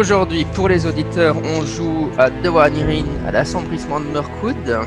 Aujourd'hui, 0.00 0.46
pour 0.54 0.66
les 0.66 0.86
auditeurs, 0.86 1.36
on 1.44 1.60
joue 1.66 2.10
à 2.16 2.30
The 2.30 2.46
One 2.46 3.26
à 3.26 3.32
l'assombrissement 3.32 4.00
de 4.00 4.06
Mirkwood. 4.06 4.78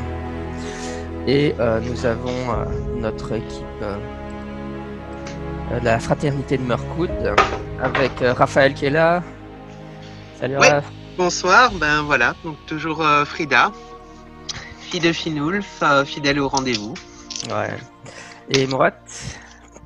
Et 1.27 1.53
euh, 1.59 1.79
nous 1.81 2.07
avons 2.07 2.31
euh, 2.31 2.65
notre 2.95 3.33
équipe 3.33 3.63
euh, 3.83 5.79
de 5.79 5.85
la 5.85 5.99
fraternité 5.99 6.57
de 6.57 6.63
Mirkwood 6.63 7.35
avec 7.79 8.11
Raphaël 8.21 8.73
qui 8.73 8.87
est 8.87 8.89
là. 8.89 9.21
Salut 10.39 10.57
Oui. 10.59 10.67
Raph. 10.67 10.85
Bonsoir, 11.15 11.71
ben 11.73 12.01
voilà, 12.01 12.33
donc 12.43 12.57
toujours 12.65 13.05
euh, 13.05 13.23
Frida, 13.23 13.71
fille 14.79 14.99
de 14.99 15.13
Finoulf, 15.13 15.83
euh, 15.83 16.05
fidèle 16.05 16.39
au 16.39 16.47
rendez-vous. 16.47 16.95
Ouais. 17.51 17.77
Et 18.49 18.65
Morat. 18.65 18.93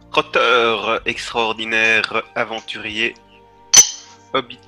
Trotteur 0.09 1.02
extraordinaire, 1.06 2.23
aventurier, 2.34 3.14
hobbit. 4.34 4.59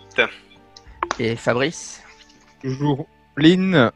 Et 1.19 1.36
Fabrice. 1.36 2.02
Toujours 2.61 3.08
Lynn, 3.38 3.92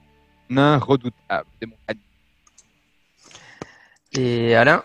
nain 0.49 0.77
redoutable. 0.77 1.47
C'est 1.59 1.67
mon 1.67 1.75
ami. 1.87 1.99
Et 4.13 4.55
Alain. 4.55 4.83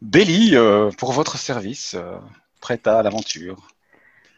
Belly, 0.00 0.56
euh, 0.56 0.90
pour 0.98 1.12
votre 1.12 1.36
service, 1.36 1.94
euh, 1.94 2.18
prête 2.60 2.86
à 2.86 3.02
l'aventure. 3.02 3.56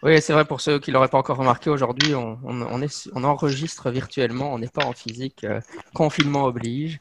Oui, 0.02 0.20
c'est 0.20 0.34
vrai, 0.34 0.44
pour 0.44 0.60
ceux 0.60 0.78
qui 0.78 0.90
ne 0.90 0.94
l'auraient 0.94 1.08
pas 1.08 1.18
encore 1.18 1.38
remarqué, 1.38 1.70
aujourd'hui, 1.70 2.14
on, 2.14 2.38
on, 2.44 2.60
on 2.62 2.82
est, 2.82 3.08
on 3.14 3.24
enregistre 3.24 3.90
virtuellement, 3.90 4.52
on 4.52 4.58
n'est 4.58 4.68
pas 4.68 4.84
en 4.84 4.92
physique, 4.92 5.44
euh, 5.44 5.60
confinement 5.94 6.44
oblige. 6.44 6.98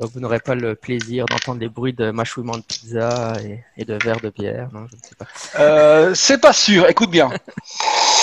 Donc, 0.00 0.10
vous 0.10 0.20
n'aurez 0.20 0.40
pas 0.40 0.56
le 0.56 0.74
plaisir 0.74 1.26
d'entendre 1.26 1.60
les 1.60 1.68
bruits 1.68 1.92
de 1.92 2.10
mâchouillement 2.10 2.56
de 2.56 2.62
pizza 2.62 3.34
et, 3.44 3.62
et 3.76 3.84
de 3.84 3.96
verres 4.02 4.20
de 4.20 4.30
bière. 4.30 4.68
Non, 4.72 4.86
je 4.88 4.96
ne 4.96 5.00
sais 5.02 5.14
pas. 5.14 5.26
Euh, 5.60 6.14
c'est 6.14 6.40
pas 6.40 6.52
sûr, 6.52 6.88
écoute 6.88 7.10
bien. 7.10 7.30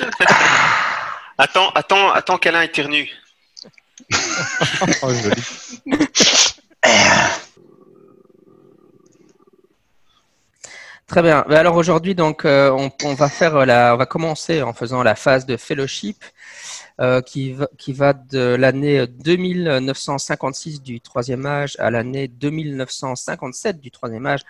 Attends, 1.38 1.68
attends, 1.74 2.10
attends 2.12 2.38
qu'Alain 2.38 2.62
éternue. 2.62 3.10
Oh, 5.02 5.12
joli. 5.12 5.42
Très 11.06 11.22
bien. 11.22 11.44
Alors 11.50 11.76
aujourd'hui, 11.76 12.14
donc, 12.14 12.44
euh, 12.44 12.70
on, 12.70 12.90
on 13.04 13.14
va 13.14 13.28
faire 13.28 13.66
la, 13.66 13.94
on 13.94 13.96
va 13.96 14.06
commencer 14.06 14.62
en 14.62 14.72
faisant 14.72 15.02
la 15.02 15.14
phase 15.14 15.44
de 15.46 15.56
fellowship 15.56 16.24
euh, 16.98 17.20
qui, 17.20 17.52
va, 17.52 17.68
qui 17.76 17.92
va 17.92 18.14
de 18.14 18.54
l'année 18.54 19.06
2956 19.06 20.80
du 20.80 21.02
troisième 21.02 21.44
âge 21.44 21.76
à 21.78 21.90
l'année 21.90 22.26
2957 22.26 23.82
du 23.82 23.90
troisième 23.90 24.24
âge. 24.24 24.40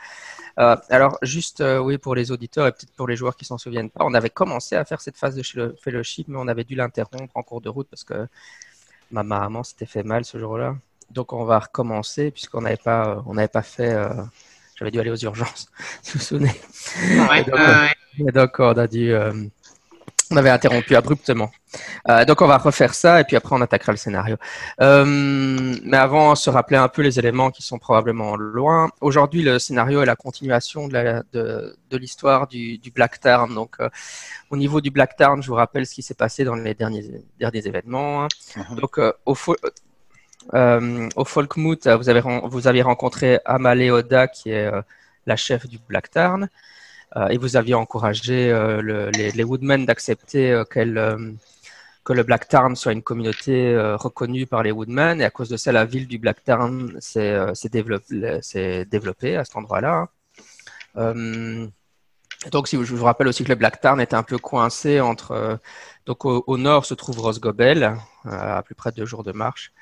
Euh, 0.60 0.76
alors 0.88 1.18
juste, 1.22 1.60
euh, 1.60 1.78
oui, 1.80 1.98
pour 1.98 2.14
les 2.14 2.30
auditeurs 2.30 2.68
et 2.68 2.70
peut-être 2.70 2.92
pour 2.92 3.08
les 3.08 3.16
joueurs 3.16 3.36
qui 3.36 3.44
s'en 3.44 3.58
souviennent 3.58 3.90
pas, 3.90 4.04
on 4.04 4.14
avait 4.14 4.30
commencé 4.30 4.76
à 4.76 4.84
faire 4.84 5.00
cette 5.00 5.16
phase 5.16 5.34
de 5.34 5.76
fellowship, 5.82 6.28
mais 6.28 6.38
on 6.38 6.46
avait 6.46 6.62
dû 6.62 6.76
l'interrompre 6.76 7.36
en 7.36 7.42
cours 7.42 7.60
de 7.60 7.68
route 7.68 7.88
parce 7.90 8.04
que 8.04 8.28
ma 9.10 9.24
maman 9.24 9.64
s'était 9.64 9.86
fait 9.86 10.04
mal 10.04 10.24
ce 10.24 10.38
jour-là. 10.38 10.76
Donc 11.10 11.32
on 11.32 11.44
va 11.44 11.58
recommencer 11.58 12.30
puisqu'on 12.30 12.60
n'avait 12.60 12.76
pas, 12.76 13.24
on 13.26 13.34
n'avait 13.34 13.48
pas 13.48 13.62
fait. 13.62 13.92
j'avais 14.76 14.92
dû 14.92 15.00
aller 15.00 15.10
aux 15.10 15.16
urgences, 15.16 15.68
si 16.00 16.12
vous 16.12 16.18
vous 16.20 16.24
souvenez. 16.24 16.54
Ouais, 17.28 17.42
donc, 17.42 17.58
Et 18.18 18.30
donc, 18.30 18.60
on 18.60 18.78
a 18.78 18.86
dû. 18.86 19.12
On 20.30 20.36
avait 20.36 20.50
interrompu 20.50 20.96
abruptement. 20.96 21.50
Euh, 22.08 22.24
donc, 22.24 22.40
on 22.42 22.46
va 22.46 22.58
refaire 22.58 22.94
ça 22.94 23.20
et 23.20 23.24
puis 23.24 23.36
après, 23.36 23.54
on 23.54 23.60
attaquera 23.60 23.92
le 23.92 23.98
scénario. 23.98 24.36
Euh, 24.80 25.04
mais 25.84 25.96
avant, 25.96 26.34
se 26.34 26.50
rappeler 26.50 26.76
un 26.76 26.88
peu 26.88 27.02
les 27.02 27.18
éléments 27.18 27.50
qui 27.50 27.62
sont 27.62 27.78
probablement 27.78 28.36
loin. 28.36 28.90
Aujourd'hui, 29.00 29.42
le 29.42 29.58
scénario 29.58 30.02
est 30.02 30.06
la 30.06 30.16
continuation 30.16 30.88
de 30.88 31.74
l'histoire 31.92 32.46
du, 32.46 32.78
du 32.78 32.90
Black 32.90 33.20
Tarn. 33.20 33.54
Donc, 33.54 33.76
euh, 33.80 33.88
au 34.50 34.56
niveau 34.56 34.80
du 34.80 34.90
Black 34.90 35.16
Tarn, 35.16 35.42
je 35.42 35.48
vous 35.48 35.54
rappelle 35.54 35.86
ce 35.86 35.94
qui 35.94 36.02
s'est 36.02 36.14
passé 36.14 36.44
dans 36.44 36.54
les 36.56 36.74
derniers, 36.74 37.22
derniers 37.38 37.66
événements. 37.66 38.26
Mhm. 38.56 38.76
Donc, 38.80 38.98
au, 39.26 39.34
fo- 39.34 39.56
au 40.52 41.24
Folkmoot, 41.24 41.86
vous 41.88 42.08
avez, 42.08 42.20
vous 42.20 42.82
rencontré 42.82 43.38
Amale 43.44 43.90
Oda, 43.90 44.28
qui 44.28 44.50
est 44.50 44.70
la 45.26 45.36
chef 45.36 45.66
du 45.66 45.78
Black 45.88 46.10
Tarn. 46.10 46.48
Euh, 47.16 47.28
et 47.28 47.38
vous 47.38 47.56
aviez 47.56 47.74
encouragé 47.74 48.50
euh, 48.50 48.82
le- 48.82 49.10
les, 49.10 49.44
Woodmen 49.44 49.86
d'accepter 49.86 50.52
euh, 50.52 50.64
que 50.64 52.12
le 52.12 52.22
Black 52.22 52.48
Tarn 52.48 52.74
soit 52.76 52.92
une 52.92 53.02
communauté 53.02 53.76
reconnue 53.96 54.46
par 54.46 54.62
les 54.62 54.72
Woodmen. 54.72 55.20
Et 55.20 55.24
à 55.24 55.30
cause 55.30 55.48
de 55.48 55.56
ça, 55.56 55.72
la 55.72 55.84
ville 55.84 56.06
du 56.08 56.18
Black 56.18 56.42
Tarn 56.44 56.96
s'est, 57.00 57.38
développée, 57.70 59.36
à 59.36 59.44
cet 59.44 59.56
endroit-là. 59.56 60.08
donc, 62.52 62.68
si 62.68 62.76
vous- 62.76 62.84
je 62.84 62.94
vous 62.94 63.04
rappelle 63.04 63.28
aussi 63.28 63.44
que 63.44 63.48
le 63.48 63.54
Black 63.54 63.80
Tarn 63.80 64.00
était 64.00 64.14
un 64.14 64.22
peu 64.22 64.38
coincé 64.38 65.00
entre. 65.00 65.58
donc, 66.06 66.24
au, 66.24 66.56
nord 66.58 66.86
se 66.86 66.94
trouve 66.94 67.18
Rosgobel, 67.20 67.96
à 68.24 68.62
plus 68.62 68.74
près 68.74 68.90
de 68.92 68.96
deux 68.96 69.06
jours 69.06 69.24
de 69.24 69.32
marche. 69.32 69.72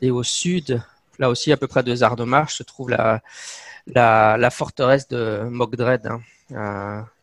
Et 0.00 0.10
au 0.10 0.22
sud, 0.22 0.82
là 1.18 1.30
aussi 1.30 1.52
à 1.52 1.56
peu 1.56 1.66
près 1.68 1.82
deux 1.82 2.02
heures 2.02 2.16
de 2.16 2.24
marche, 2.24 2.56
se 2.56 2.62
trouve 2.62 2.90
la, 2.90 4.50
forteresse 4.50 5.08
de 5.08 5.42
Mogdred, 5.50 6.06
hein, 6.06 6.20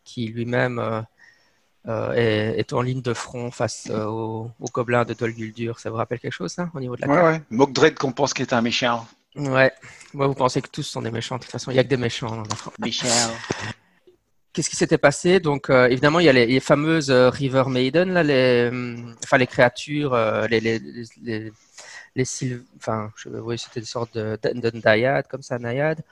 qui 0.04 0.26
lui-même 0.28 0.78
euh, 0.78 1.00
euh, 1.88 2.12
est, 2.12 2.58
est 2.58 2.72
en 2.72 2.82
ligne 2.82 3.02
de 3.02 3.14
front 3.14 3.50
face 3.50 3.88
euh, 3.90 4.04
aux, 4.04 4.50
aux 4.60 4.68
gobelins 4.72 5.04
de 5.04 5.14
Dol 5.14 5.32
Guldur. 5.32 5.78
Ça 5.78 5.90
vous 5.90 5.96
rappelle 5.96 6.18
quelque 6.18 6.32
chose, 6.32 6.52
ça, 6.52 6.70
au 6.74 6.80
niveau 6.80 6.96
de 6.96 7.02
la 7.02 7.08
Ouais, 7.08 7.14
carte? 7.16 7.26
ouais. 7.26 7.42
Mokdred 7.50 7.94
qu'on 7.94 8.12
pense 8.12 8.34
qu'il 8.34 8.42
est 8.44 8.52
un 8.52 8.60
méchant. 8.62 9.06
Ouais. 9.36 9.72
Moi, 10.12 10.26
vous 10.26 10.34
pensez 10.34 10.60
que 10.60 10.68
tous 10.68 10.82
sont 10.82 11.02
des 11.02 11.10
méchants. 11.10 11.36
De 11.36 11.42
toute 11.42 11.52
façon, 11.52 11.70
il 11.70 11.74
n'y 11.74 11.80
a 11.80 11.84
que 11.84 11.88
des 11.88 11.96
méchants 11.96 12.30
dans 12.36 12.42
la 12.42 12.56
France. 12.56 12.74
Méchant. 12.80 13.06
Qu'est-ce 14.52 14.68
qui 14.68 14.74
s'était 14.76 14.98
passé? 14.98 15.38
Donc, 15.38 15.70
euh, 15.70 15.86
évidemment, 15.86 16.18
il 16.18 16.26
y 16.26 16.28
a 16.28 16.32
les, 16.32 16.46
les 16.46 16.58
fameuses 16.58 17.10
euh, 17.10 17.30
River 17.30 17.62
Maiden, 17.68 18.12
là, 18.12 18.24
les, 18.24 18.68
hum, 18.72 19.14
enfin, 19.22 19.38
les 19.38 19.46
créatures, 19.46 20.12
euh, 20.12 20.48
les, 20.48 20.58
les, 20.58 21.52
les, 22.16 22.24
sylv- 22.24 22.64
enfin, 22.76 23.12
je, 23.16 23.28
oui, 23.28 23.58
c'était 23.58 23.80
des 23.80 23.86
sortes 23.86 24.14
de, 24.14 24.38
de, 24.42 25.22
comme 25.28 25.42
ça, 25.42 25.58
naïades. 25.58 26.02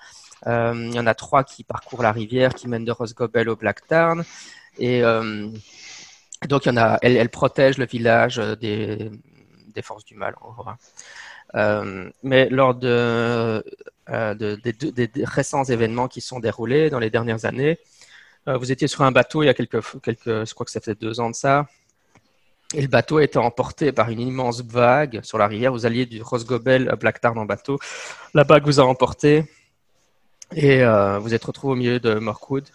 Euh, 0.47 0.75
il 0.77 0.95
y 0.95 1.01
en 1.01 1.07
a 1.07 1.15
trois 1.15 1.45
qui 1.45 1.65
parcourent 1.65 2.03
la 2.03 2.13
rivière, 2.13 2.55
qui 2.55 2.69
mènent 2.69 2.85
de 2.85 2.93
Rosgobel 2.93 3.49
au 3.49 3.57
Black 3.57 3.87
Tarn. 3.89 4.25
Et 4.79 5.03
euh, 5.03 5.49
donc, 6.49 6.67
il 6.67 6.69
y 6.69 6.73
en 6.73 6.77
a, 6.77 6.99
elles 7.03 7.29
protègent 7.31 7.79
le 7.79 7.87
village 7.87 8.37
des, 8.61 9.11
forces 9.83 10.05
du 10.05 10.15
mal, 10.15 10.35
en 10.41 10.53
gros. 10.53 10.69
hein. 10.69 10.79
Euh, 11.55 12.11
mais 12.23 12.49
lors 12.51 12.75
de, 12.75 13.65
de- 14.09 14.57
des, 14.57 15.11
récents 15.25 15.65
événements 15.65 16.09
qui 16.09 16.21
sont 16.21 16.41
déroulés 16.41 16.91
dans 16.91 16.99
les 16.99 17.11
dernières 17.11 17.45
années, 17.45 17.79
vous 18.47 18.73
étiez 18.73 18.89
sur 18.89 19.03
un 19.03 19.13
bateau 19.13 19.43
il 19.43 19.47
y 19.47 19.49
a 19.51 19.55
quelques, 19.55 19.83
quelques, 20.03 20.47
je 20.47 20.55
crois 20.55 20.65
que 20.65 20.73
ça 20.73 20.81
fait 20.81 20.99
deux 20.99 21.21
ans 21.21 21.29
de 21.31 21.35
ça, 21.35 21.67
et 22.75 22.83
le 22.83 22.89
bateau 22.89 23.19
a 23.19 23.25
été 23.25 23.39
emporté 23.39 23.93
par 23.93 24.11
une 24.11 24.21
immense 24.21 24.63
vague 24.63 25.21
sur 25.23 25.39
la 25.39 25.47
rivière. 25.47 25.73
Vous 25.73 25.87
alliez 25.87 26.05
du 26.05 26.21
Rosgobel 26.23 26.89
à 26.91 26.97
Black 26.97 27.21
Tarn 27.21 27.39
en 27.39 27.47
bateau. 27.47 27.79
La 28.35 28.45
vague 28.45 28.65
vous 28.65 28.79
a 28.79 28.85
emporté 28.85 29.45
et 30.55 30.83
euh, 30.83 31.19
vous 31.19 31.33
êtes 31.33 31.45
retrouvé 31.45 31.73
au 31.73 31.77
milieu 31.77 32.01
de 32.01 32.15
Morkwood. 32.15 32.69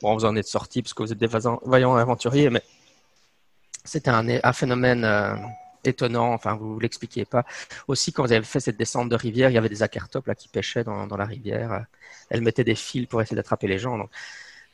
Bon, 0.00 0.14
vous 0.14 0.24
en 0.24 0.34
êtes 0.34 0.46
sorti 0.46 0.82
parce 0.82 0.94
que 0.94 1.02
vous 1.02 1.12
êtes 1.12 1.18
des 1.18 1.26
vaillants 1.26 1.96
aventuriers, 1.96 2.50
mais 2.50 2.62
c'était 3.84 4.10
un, 4.10 4.26
un 4.42 4.52
phénomène 4.52 5.04
euh, 5.04 5.36
étonnant. 5.84 6.32
Enfin, 6.32 6.54
vous 6.54 6.78
l'expliquiez 6.80 7.24
pas. 7.24 7.44
Aussi, 7.88 8.12
quand 8.12 8.24
vous 8.24 8.32
avez 8.32 8.44
fait 8.44 8.60
cette 8.60 8.78
descente 8.78 9.10
de 9.10 9.16
rivière, 9.16 9.50
il 9.50 9.54
y 9.54 9.58
avait 9.58 9.68
des 9.68 9.82
acartopes 9.82 10.26
là 10.26 10.34
qui 10.34 10.48
pêchaient 10.48 10.84
dans, 10.84 11.06
dans 11.06 11.16
la 11.16 11.26
rivière. 11.26 11.84
Elles 12.30 12.40
mettaient 12.40 12.64
des 12.64 12.74
fils 12.74 13.06
pour 13.06 13.20
essayer 13.20 13.36
d'attraper 13.36 13.68
les 13.68 13.78
gens. 13.78 13.98
Donc, 13.98 14.10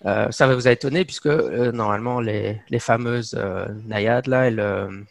euh, 0.04 0.30
ça 0.30 0.46
va 0.46 0.54
vous 0.54 0.68
a 0.68 0.70
étonné 0.70 1.04
puisque 1.04 1.26
euh, 1.26 1.72
normalement 1.72 2.20
les, 2.20 2.60
fameuses 2.78 3.34
euh, 3.36 3.66
naïades 3.86 4.28
là, 4.28 4.46
elles, 4.46 4.60
euh, 4.60 5.02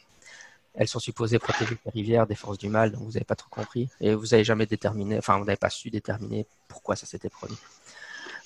elles 0.75 0.87
sont 0.87 0.99
supposées 0.99 1.39
protéger 1.39 1.77
les 1.85 1.91
rivières 1.91 2.25
des 2.25 2.35
forces 2.35 2.57
du 2.57 2.69
mal, 2.69 2.91
donc 2.91 3.01
vous 3.01 3.11
n'avez 3.11 3.25
pas 3.25 3.35
trop 3.35 3.49
compris 3.49 3.89
et 3.99 4.13
vous 4.15 4.27
n'avez 4.27 4.45
jamais 4.45 4.65
déterminé, 4.65 5.17
enfin 5.17 5.37
vous 5.37 5.45
n'avez 5.45 5.57
pas 5.57 5.69
su 5.69 5.89
déterminer 5.89 6.45
pourquoi 6.69 6.95
ça 6.95 7.05
s'était 7.05 7.29
produit. 7.29 7.57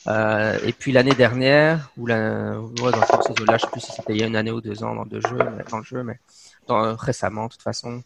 Et 0.07 0.73
puis 0.73 0.91
l'année 0.91 1.13
dernière, 1.13 1.91
ou 1.95 2.07
la, 2.07 2.59
ouais, 2.59 2.91
dans 2.91 3.01
sais 3.03 3.67
plus 3.71 3.81
si 3.81 3.91
c'était 3.91 4.13
il 4.13 4.19
y 4.19 4.23
a 4.23 4.27
une 4.27 4.35
année 4.35 4.49
ou 4.51 4.59
deux 4.59 4.83
ans 4.83 4.95
dans 4.95 5.03
le 5.03 5.21
jeu, 5.21 5.37
mais, 5.37 5.63
dans 5.69 5.77
le 5.77 5.83
jeu, 5.83 6.01
mais 6.01 6.19
récemment 6.67 7.45
de 7.45 7.51
toute 7.51 7.61
façon, 7.61 8.01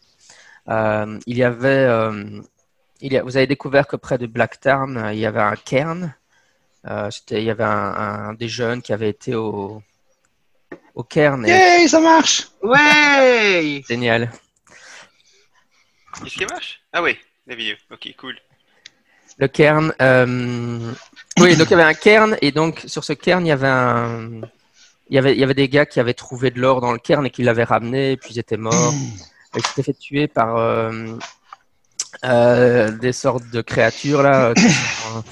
il 0.68 1.38
y 1.38 1.42
avait, 1.42 1.88
vous 3.22 3.36
avez 3.38 3.46
découvert 3.46 3.86
que 3.86 3.96
près 3.96 4.18
de 4.18 4.26
Black 4.26 4.60
Tarn, 4.60 5.08
il 5.14 5.18
y 5.20 5.24
avait 5.24 5.40
un 5.40 5.56
cairn. 5.56 6.14
Euh, 6.88 7.10
c'était, 7.10 7.40
il 7.42 7.44
y 7.44 7.50
avait 7.50 7.64
un, 7.64 8.28
un 8.28 8.34
des 8.34 8.48
jeunes 8.48 8.80
qui 8.82 8.92
avait 8.92 9.08
été 9.10 9.34
au, 9.34 9.82
au 10.94 11.02
cairn. 11.02 11.44
Et 11.46 11.50
Yay, 11.50 11.88
ça 11.88 12.00
marche 12.00 12.48
ouais 12.62 13.82
génial. 13.88 14.30
Qu'est-ce 16.22 16.34
qui 16.34 16.46
marche? 16.46 16.80
Ah 16.92 17.02
oui, 17.02 17.16
la 17.46 17.54
vidéo. 17.54 17.76
Ok, 17.92 18.08
cool. 18.18 18.36
Le 19.38 19.48
cairn. 19.48 19.92
euh, 20.00 20.92
Oui, 21.38 21.56
donc 21.56 21.66
il 21.68 21.70
y 21.72 21.74
avait 21.74 21.82
un 21.82 21.94
cairn 21.94 22.36
et 22.40 22.52
donc 22.52 22.82
sur 22.86 23.04
ce 23.04 23.12
cairn 23.12 23.44
il 23.44 23.48
y 23.48 23.52
avait 23.52 23.66
un, 23.68 24.40
il 25.10 25.14
y 25.14 25.18
avait, 25.18 25.32
il 25.34 25.38
y 25.38 25.44
avait 25.44 25.54
des 25.54 25.68
gars 25.68 25.84
qui 25.86 26.00
avaient 26.00 26.14
trouvé 26.14 26.50
de 26.50 26.60
l'or 26.60 26.80
dans 26.80 26.92
le 26.92 26.98
cairn 26.98 27.26
et 27.26 27.30
qui 27.30 27.42
l'avaient 27.42 27.64
ramené 27.64 28.12
et 28.12 28.16
puis 28.16 28.30
ils 28.34 28.38
étaient 28.38 28.56
morts. 28.56 28.94
Ils 29.58 29.64
s'étaient 29.64 29.84
fait 29.84 29.94
tuer 29.98 30.28
par 30.28 30.56
euh, 30.58 31.16
euh, 32.26 32.90
des 32.90 33.12
sortes 33.12 33.48
de 33.48 33.62
créatures 33.62 34.22
là. 34.22 34.52
qui 34.52 34.68
sont, 34.70 35.24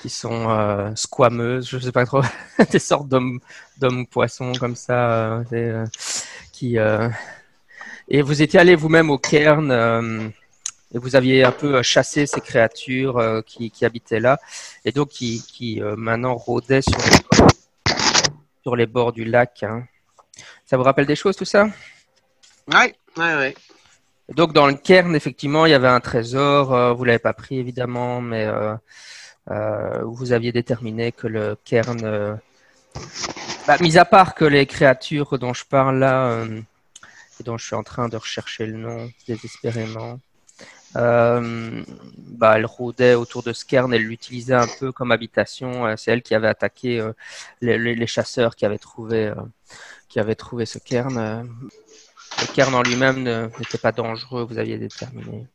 qui 0.00 0.08
sont 0.10 0.50
euh, 0.50 0.94
squameuses, 0.94 1.68
je 1.68 1.78
sais 1.78 1.92
pas 1.92 2.06
trop, 2.06 2.22
des 2.70 2.78
sortes 2.78 3.08
d'hommes, 3.08 3.40
d'hommes 3.78 4.06
poissons 4.06 4.52
comme 4.58 4.76
ça, 4.76 5.10
euh, 5.10 5.44
des, 5.50 5.68
euh, 5.68 5.84
qui. 6.52 6.76
Et 8.10 8.22
vous 8.22 8.40
étiez 8.40 8.58
allé 8.58 8.74
vous-même 8.74 9.10
au 9.10 9.18
cairn 9.18 9.70
et 10.94 10.98
vous 10.98 11.14
aviez 11.14 11.44
un 11.44 11.52
peu 11.52 11.82
chassé 11.82 12.24
ces 12.26 12.40
créatures 12.40 13.42
qui, 13.44 13.70
qui 13.70 13.84
habitaient 13.84 14.18
là 14.20 14.38
et 14.86 14.92
donc 14.92 15.10
qui, 15.10 15.44
qui 15.46 15.82
maintenant 15.82 16.34
rôdaient 16.34 16.80
sur 16.80 16.96
les, 16.98 17.18
bords, 17.30 17.50
sur 18.62 18.76
les 18.76 18.86
bords 18.86 19.12
du 19.12 19.24
lac. 19.26 19.62
hein. 19.62 19.84
Ça 20.64 20.78
vous 20.78 20.84
rappelle 20.84 21.04
des 21.04 21.16
choses 21.16 21.36
tout 21.36 21.44
ça? 21.44 21.68
Ouais, 22.72 22.94
ouais, 23.18 23.34
ouais. 23.34 23.54
Donc 24.34 24.54
dans 24.54 24.66
le 24.66 24.74
cairn, 24.74 25.14
effectivement, 25.14 25.66
il 25.66 25.70
y 25.72 25.74
avait 25.74 25.88
un 25.88 26.00
trésor. 26.00 26.96
vous 26.96 27.04
l'avez 27.04 27.18
pas 27.18 27.34
pris 27.34 27.58
évidemment, 27.58 28.22
mais 28.22 28.46
euh, 28.46 28.74
vous 30.04 30.32
aviez 30.32 30.52
déterminé 30.52 31.12
que 31.12 31.26
le 31.26 31.56
cairn, 31.64 32.00
euh, 32.04 32.34
bah, 33.66 33.76
mis 33.80 33.98
à 33.98 34.04
part 34.04 34.34
que 34.34 34.44
les 34.44 34.66
créatures 34.66 35.38
dont 35.38 35.54
je 35.54 35.64
parle 35.64 35.98
là, 35.98 36.26
euh, 36.28 36.60
et 37.40 37.42
dont 37.44 37.58
je 37.58 37.66
suis 37.66 37.74
en 37.76 37.82
train 37.82 38.08
de 38.08 38.16
rechercher 38.16 38.66
le 38.66 38.78
nom 38.78 39.10
désespérément, 39.26 40.18
euh, 40.96 41.84
bah, 42.16 42.54
elle 42.56 42.66
rôdait 42.66 43.14
autour 43.14 43.42
de 43.42 43.52
ce 43.52 43.64
cairn, 43.64 43.92
elle 43.92 44.02
l'utilisait 44.02 44.54
un 44.54 44.66
peu 44.80 44.90
comme 44.92 45.12
habitation. 45.12 45.86
euh, 45.86 45.94
C'est 45.96 46.10
elle 46.12 46.22
qui 46.22 46.34
avait 46.34 46.48
attaqué 46.48 47.00
euh, 47.00 47.12
les, 47.60 48.06
chasseurs 48.06 48.56
qui 48.56 48.64
avaient 48.64 48.78
trouvé, 48.78 49.26
euh, 49.26 49.34
qui 50.08 50.18
avaient 50.18 50.34
trouvé 50.34 50.66
ce 50.66 50.78
cairn. 50.78 51.16
euh. 51.18 51.42
Le 52.40 52.46
cairn 52.54 52.74
en 52.74 52.82
lui-même 52.82 53.24
n'était 53.58 53.78
pas 53.78 53.90
dangereux, 53.90 54.44
vous 54.44 54.58
aviez 54.58 54.78
déterminé. 54.78 55.46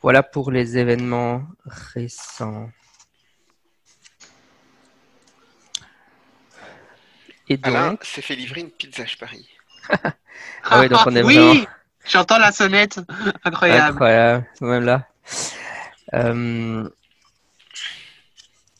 Voilà 0.00 0.22
pour 0.22 0.52
les 0.52 0.78
événements 0.78 1.42
récents. 1.66 2.70
Et 7.48 7.56
donc, 7.56 7.66
Alain 7.74 7.96
s'est 8.02 8.22
fait 8.22 8.34
livrer 8.36 8.60
une 8.60 8.70
pizza, 8.70 9.04
je 9.06 9.16
parie. 9.16 9.48
Ah 10.64 10.80
oui, 10.80 10.88
donc 10.88 11.00
on 11.06 11.14
est 11.16 11.22
oui 11.22 11.36
vraiment- 11.36 11.66
J'entends 12.06 12.38
la 12.38 12.52
sonnette. 12.52 13.00
Incroyable. 13.44 13.92
incroyable, 13.92 14.46
même 14.60 14.84
là. 14.84 15.06
Euh, 16.14 16.88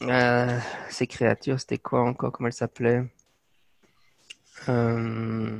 euh, 0.03 0.59
ces 0.91 1.07
créatures, 1.07 1.61
c'était 1.61 1.79
quoi 1.79 2.03
encore? 2.03 2.33
Comment 2.33 2.47
elles 2.49 2.53
s'appelaient? 2.55 3.05
Euh, 4.69 5.59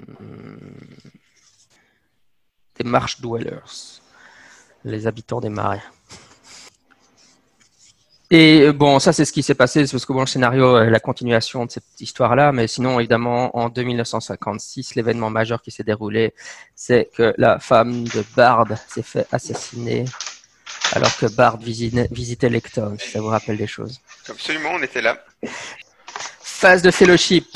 Des 2.77 2.85
marsh 2.85 3.21
dwellers, 3.21 4.01
les 4.85 5.07
habitants 5.07 5.41
des 5.41 5.49
marais. 5.51 5.83
Et 8.31 8.61
euh, 8.61 8.73
bon, 8.73 8.99
ça 8.99 9.13
c'est 9.13 9.25
ce 9.25 9.33
qui 9.33 9.43
s'est 9.43 9.55
passé, 9.55 9.87
c'est 9.87 9.93
parce 9.93 10.05
que 10.05 10.13
bon, 10.13 10.21
le 10.21 10.27
scénario 10.27 10.79
est 10.79 10.91
la 10.91 11.01
continuation 11.01 11.65
de 11.65 11.71
cette 11.71 12.01
histoire-là, 12.01 12.53
mais 12.53 12.67
sinon 12.67 13.01
évidemment 13.01 13.57
en 13.57 13.71
2956, 13.71 14.97
l'événement 14.97 15.31
majeur 15.31 15.63
qui 15.63 15.71
s'est 15.71 15.83
déroulé, 15.83 16.35
c'est 16.75 17.09
que 17.17 17.35
la 17.39 17.59
femme 17.59 18.05
de 18.05 18.23
Bard 18.37 18.69
s'est 18.89 19.03
fait 19.03 19.27
assassiner 19.33 20.05
alors 20.93 21.17
que 21.17 21.27
Bard 21.27 21.59
visitait, 21.59 22.09
visitait 22.11 22.49
Lecton, 22.49 22.97
si 22.99 23.11
ça 23.11 23.21
vous 23.21 23.29
rappelle 23.29 23.57
des 23.57 23.67
choses? 23.67 24.01
Absolument, 24.29 24.71
on 24.75 24.83
était 24.83 25.03
là. 25.03 25.19
Phase 26.41 26.83
de 26.83 26.91
fellowship. 26.91 27.47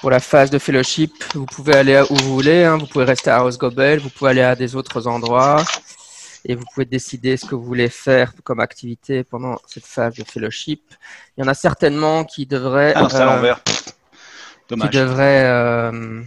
Pour 0.00 0.10
la 0.10 0.20
phase 0.20 0.50
de 0.50 0.58
fellowship, 0.58 1.12
vous 1.34 1.46
pouvez 1.46 1.74
aller 1.74 2.00
où 2.08 2.14
vous 2.14 2.34
voulez, 2.34 2.62
hein. 2.62 2.76
vous 2.76 2.86
pouvez 2.86 3.04
rester 3.04 3.30
à 3.30 3.44
Osgobel, 3.44 3.98
vous 3.98 4.10
pouvez 4.10 4.30
aller 4.30 4.42
à 4.42 4.54
des 4.54 4.76
autres 4.76 5.08
endroits 5.08 5.64
et 6.44 6.54
vous 6.54 6.64
pouvez 6.72 6.86
décider 6.86 7.36
ce 7.36 7.44
que 7.46 7.54
vous 7.54 7.64
voulez 7.64 7.88
faire 7.88 8.32
comme 8.44 8.60
activité 8.60 9.24
pendant 9.24 9.58
cette 9.66 9.86
phase 9.86 10.14
de 10.14 10.24
fellowship. 10.24 10.82
Il 11.36 11.42
y 11.42 11.44
en 11.44 11.48
a 11.48 11.54
certainement 11.54 12.24
qui 12.24 12.46
devraient... 12.46 12.92
Ah 12.96 13.08
c'est 13.10 13.16
à 13.16 13.22
euh, 13.22 13.36
l'envers. 13.36 13.62
qui 13.64 13.72
Dommage. 14.70 14.90
devrait. 14.90 15.44
euh, 15.44 16.22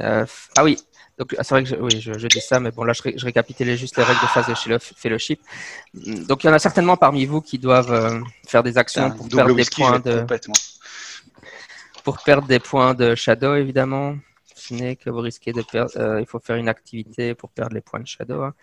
euh, 0.00 0.24
f- 0.24 0.48
ah 0.56 0.64
oui, 0.64 0.76
donc 1.18 1.34
ah, 1.38 1.42
c'est 1.44 1.54
vrai 1.54 1.64
que 1.64 1.68
je, 1.70 1.76
oui, 1.76 2.00
je, 2.00 2.18
je 2.18 2.26
dis 2.26 2.40
ça, 2.40 2.60
mais 2.60 2.70
bon 2.70 2.84
là 2.84 2.92
je, 2.92 3.02
ré- 3.02 3.14
je 3.16 3.24
récapitulais 3.24 3.76
juste 3.76 3.96
les 3.96 4.02
règles 4.04 4.20
de 4.20 4.26
phase 4.26 4.46
de 4.46 4.54
fellow- 4.54 4.78
fellowship. 4.78 5.40
Mm, 5.94 6.24
Donc 6.26 6.44
il 6.44 6.46
y 6.46 6.50
en 6.50 6.52
a 6.52 6.58
certainement 6.58 6.96
parmi 6.96 7.24
vous 7.26 7.40
qui 7.40 7.58
doivent 7.58 7.92
euh, 7.92 8.20
faire 8.46 8.62
des 8.62 8.76
actions 8.78 9.10
pour 9.10 9.28
perdre 9.28 9.46
des 9.54 9.60
whisky, 9.62 9.80
points 9.80 9.98
de 9.98 10.24
pour 12.04 12.22
perdre 12.22 12.46
des 12.46 12.60
points 12.60 12.94
de 12.94 13.14
shadow 13.14 13.54
évidemment. 13.56 14.16
Que 14.70 15.10
vous 15.10 15.20
risquez 15.20 15.52
de 15.52 15.62
perdre. 15.62 15.90
euh, 15.96 16.20
il 16.20 16.26
faut 16.26 16.38
faire 16.40 16.56
une 16.56 16.68
activité 16.68 17.34
pour 17.34 17.50
perdre 17.50 17.74
les 17.74 17.80
points 17.80 18.00
de 18.00 18.06
shadow. 18.06 18.42
hein. 18.42 18.54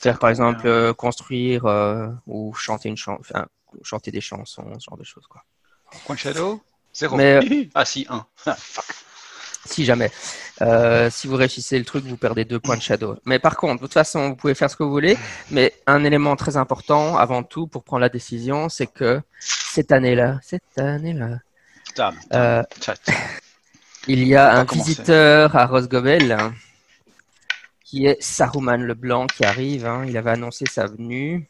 Faire 0.00 0.18
par 0.18 0.30
exemple 0.30 0.66
euh, 0.66 0.92
construire 0.92 1.66
euh, 1.66 2.08
ou 2.26 2.52
chanter 2.54 2.88
une 2.88 2.96
chanson, 2.96 3.20
enfin, 3.20 3.46
chanter 3.82 4.10
des 4.10 4.20
chansons, 4.20 4.64
ce 4.78 4.84
genre 4.84 4.98
de 4.98 5.04
choses 5.04 5.26
quoi. 5.26 5.42
Point 6.06 6.14
de 6.16 6.20
shadow? 6.20 6.62
Zéro. 6.94 7.16
Mais, 7.16 7.40
Ah 7.74 7.84
si, 7.84 8.06
un. 8.08 8.26
Ah. 8.46 8.56
Si 9.64 9.84
jamais. 9.84 10.10
Euh, 10.60 11.08
si 11.08 11.28
vous 11.28 11.36
réussissez 11.36 11.78
le 11.78 11.84
truc, 11.84 12.04
vous 12.04 12.16
perdez 12.16 12.44
deux 12.44 12.58
points 12.58 12.76
de 12.76 12.82
shadow. 12.82 13.16
Mais 13.24 13.38
par 13.38 13.56
contre, 13.56 13.74
de 13.80 13.86
toute 13.86 13.92
façon, 13.92 14.30
vous 14.30 14.34
pouvez 14.36 14.54
faire 14.54 14.68
ce 14.68 14.74
que 14.76 14.82
vous 14.82 14.90
voulez. 14.90 15.16
Mais 15.52 15.72
un 15.86 16.02
élément 16.02 16.34
très 16.34 16.56
important, 16.56 17.16
avant 17.16 17.44
tout, 17.44 17.68
pour 17.68 17.84
prendre 17.84 18.00
la 18.00 18.08
décision, 18.08 18.68
c'est 18.68 18.88
que 18.88 19.20
cette 19.38 19.92
année-là, 19.92 20.40
cette 20.42 20.78
année-là, 20.78 21.38
euh. 22.34 22.62
Il 24.08 24.26
y 24.26 24.34
a 24.34 24.54
un 24.56 24.64
commencer. 24.64 25.02
visiteur 25.02 25.56
à 25.56 25.66
Rosgobel 25.66 26.32
hein, 26.32 26.52
qui 27.84 28.06
est 28.06 28.20
Saruman 28.22 28.78
le 28.82 28.94
Blanc 28.94 29.26
qui 29.26 29.44
arrive. 29.44 29.86
hein. 29.86 30.04
Il 30.06 30.16
avait 30.16 30.30
annoncé 30.30 30.66
sa 30.66 30.86
venue. 30.86 31.48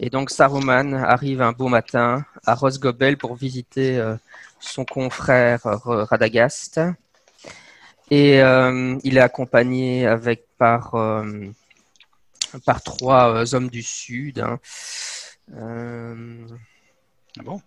Et 0.00 0.10
donc 0.10 0.30
Saruman 0.30 0.94
arrive 0.94 1.42
un 1.42 1.52
beau 1.52 1.68
matin 1.68 2.24
à 2.46 2.54
Rosgobel 2.54 3.16
pour 3.18 3.34
visiter 3.34 3.98
euh, 3.98 4.16
son 4.60 4.84
confrère 4.84 5.66
euh, 5.66 6.04
Radagast. 6.04 6.80
Et 8.10 8.40
euh, 8.42 8.96
il 9.04 9.18
est 9.18 9.20
accompagné 9.20 10.06
avec 10.06 10.46
par, 10.56 10.94
par 12.64 12.82
trois 12.82 13.54
hommes 13.54 13.68
du 13.68 13.82
Sud. 13.82 14.40
hein. 14.40 14.58
Ah 17.38 17.42
bon? 17.42 17.60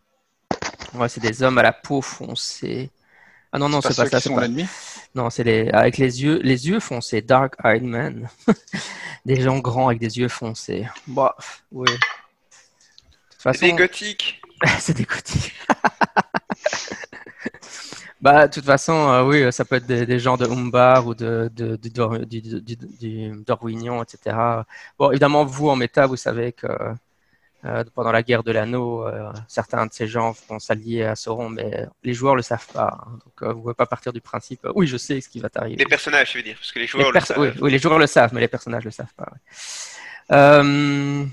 ouais, 0.95 1.09
c'est 1.09 1.21
des 1.21 1.43
hommes 1.43 1.57
à 1.57 1.63
la 1.63 1.73
peau 1.73 2.01
foncée. 2.01 2.89
Ah 3.51 3.59
non, 3.59 3.69
non, 3.69 3.81
c'est 3.81 3.89
pas 3.89 3.93
ceux 4.05 4.05
ça. 4.05 4.17
qui 4.17 4.23
c'est 4.23 4.29
sont 4.29 4.35
pas- 4.35 4.41
l'ennemi 4.41 4.65
non, 5.13 5.29
c'est 5.29 5.43
les 5.43 5.67
avec 5.71 5.97
les 5.97 6.23
yeux, 6.23 6.39
les 6.41 6.69
yeux 6.69 6.79
foncés, 6.79 7.21
dark 7.21 7.55
eyed 7.65 7.83
men, 7.83 8.29
des 9.25 9.41
gens 9.41 9.59
grands 9.59 9.87
avec 9.89 9.99
des 9.99 10.17
yeux 10.19 10.29
foncés. 10.29 10.87
Bah, 11.05 11.35
oui. 11.71 11.89
Façon, 13.37 13.65
Des 13.65 13.73
gothiques. 13.73 14.41
c'est 14.79 14.95
des 14.95 15.03
gothiques. 15.03 15.53
bah, 18.21 18.47
de 18.47 18.53
toute 18.53 18.65
façon, 18.65 18.93
euh, 18.93 19.23
oui, 19.23 19.51
ça 19.51 19.65
peut 19.65 19.75
être 19.77 19.87
des, 19.87 20.05
des 20.05 20.19
gens 20.19 20.37
de 20.37 20.45
Umbar 20.45 21.07
ou 21.07 21.15
de, 21.15 21.49
de, 21.53 21.75
du, 21.75 21.89
Dor- 21.89 22.19
du, 22.25 22.41
du, 22.41 22.61
du- 22.61 22.75
du 22.99 23.43
Dorwignon, 23.45 24.03
etc. 24.03 24.35
Bon, 24.99 25.09
évidemment, 25.11 25.43
vous 25.45 25.69
en 25.69 25.75
méta, 25.75 26.05
vous 26.05 26.17
savez 26.17 26.51
que 26.53 26.67
pendant 27.93 28.11
la 28.11 28.23
guerre 28.23 28.43
de 28.43 28.51
l'anneau, 28.51 29.05
euh, 29.07 29.31
certains 29.47 29.85
de 29.85 29.93
ces 29.93 30.07
gens 30.07 30.35
vont 30.49 30.59
s'allier 30.59 31.03
à 31.03 31.15
Sauron, 31.15 31.49
mais 31.49 31.85
les 32.03 32.13
joueurs 32.13 32.35
le 32.35 32.41
savent 32.41 32.67
pas. 32.73 32.97
hein. 33.05 33.19
donc, 33.23 33.33
euh, 33.43 33.51
vous 33.53 33.57
ne 33.57 33.61
pouvez 33.61 33.73
pas 33.75 33.85
partir 33.85 34.11
du 34.13 34.21
principe, 34.21 34.65
euh, 34.65 34.71
oui, 34.75 34.87
je 34.87 34.97
sais 34.97 35.21
ce 35.21 35.29
qui 35.29 35.39
va 35.39 35.49
t'arriver. 35.49 35.75
Des 35.77 35.85
personnages, 35.85 36.31
je 36.33 36.37
veux 36.37 36.43
dire, 36.43 36.55
parce 36.55 36.71
que 36.71 36.79
les 36.79 36.83
Les 36.85 36.87
joueurs 36.87 37.07
le 37.07 37.13
perso- 37.13 37.33
savent. 37.35 37.41
oui, 37.41 37.49
oui, 37.61 37.71
les 37.71 37.79
joueurs 37.79 37.99
le 37.99 38.07
savent, 38.07 38.33
mais 38.33 38.41
les 38.41 38.47
personnages 38.47 38.83
le 38.85 38.91
savent 38.91 39.13
pas. 39.15 39.27
ouais. 39.31 40.35
Euh, 40.35 41.25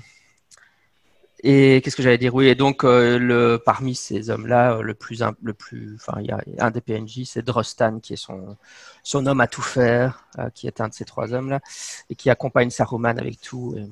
Et 1.41 1.79
qu'est-ce 1.81 1.95
que 1.95 2.03
j'allais 2.03 2.17
dire? 2.17 2.35
Oui, 2.35 2.47
et 2.47 2.55
donc 2.55 2.83
euh, 2.83 3.17
le 3.17 3.61
parmi 3.65 3.95
ces 3.95 4.29
hommes-là, 4.29 4.73
euh, 4.73 4.81
le 4.81 4.93
plus 4.93 5.23
im- 5.23 5.37
le 5.41 5.53
plus, 5.53 5.95
enfin, 5.95 6.19
il 6.19 6.27
y 6.27 6.31
a 6.31 6.39
un 6.59 6.69
des 6.69 6.81
PNJ, 6.81 7.23
c'est 7.25 7.41
Drostan 7.43 7.99
qui 8.01 8.11
est 8.13 8.17
son 8.17 8.57
son 9.03 9.25
homme 9.25 9.39
à 9.39 9.47
tout 9.47 9.61
faire, 9.61 10.25
euh, 10.37 10.49
qui 10.53 10.67
est 10.67 10.81
un 10.81 10.89
de 10.89 10.93
ces 10.93 11.05
trois 11.05 11.33
hommes-là, 11.33 11.61
et 12.09 12.15
qui 12.15 12.29
accompagne 12.29 12.69
Saruman 12.71 13.17
avec 13.17 13.39
tout. 13.39 13.73
Et 13.77 13.85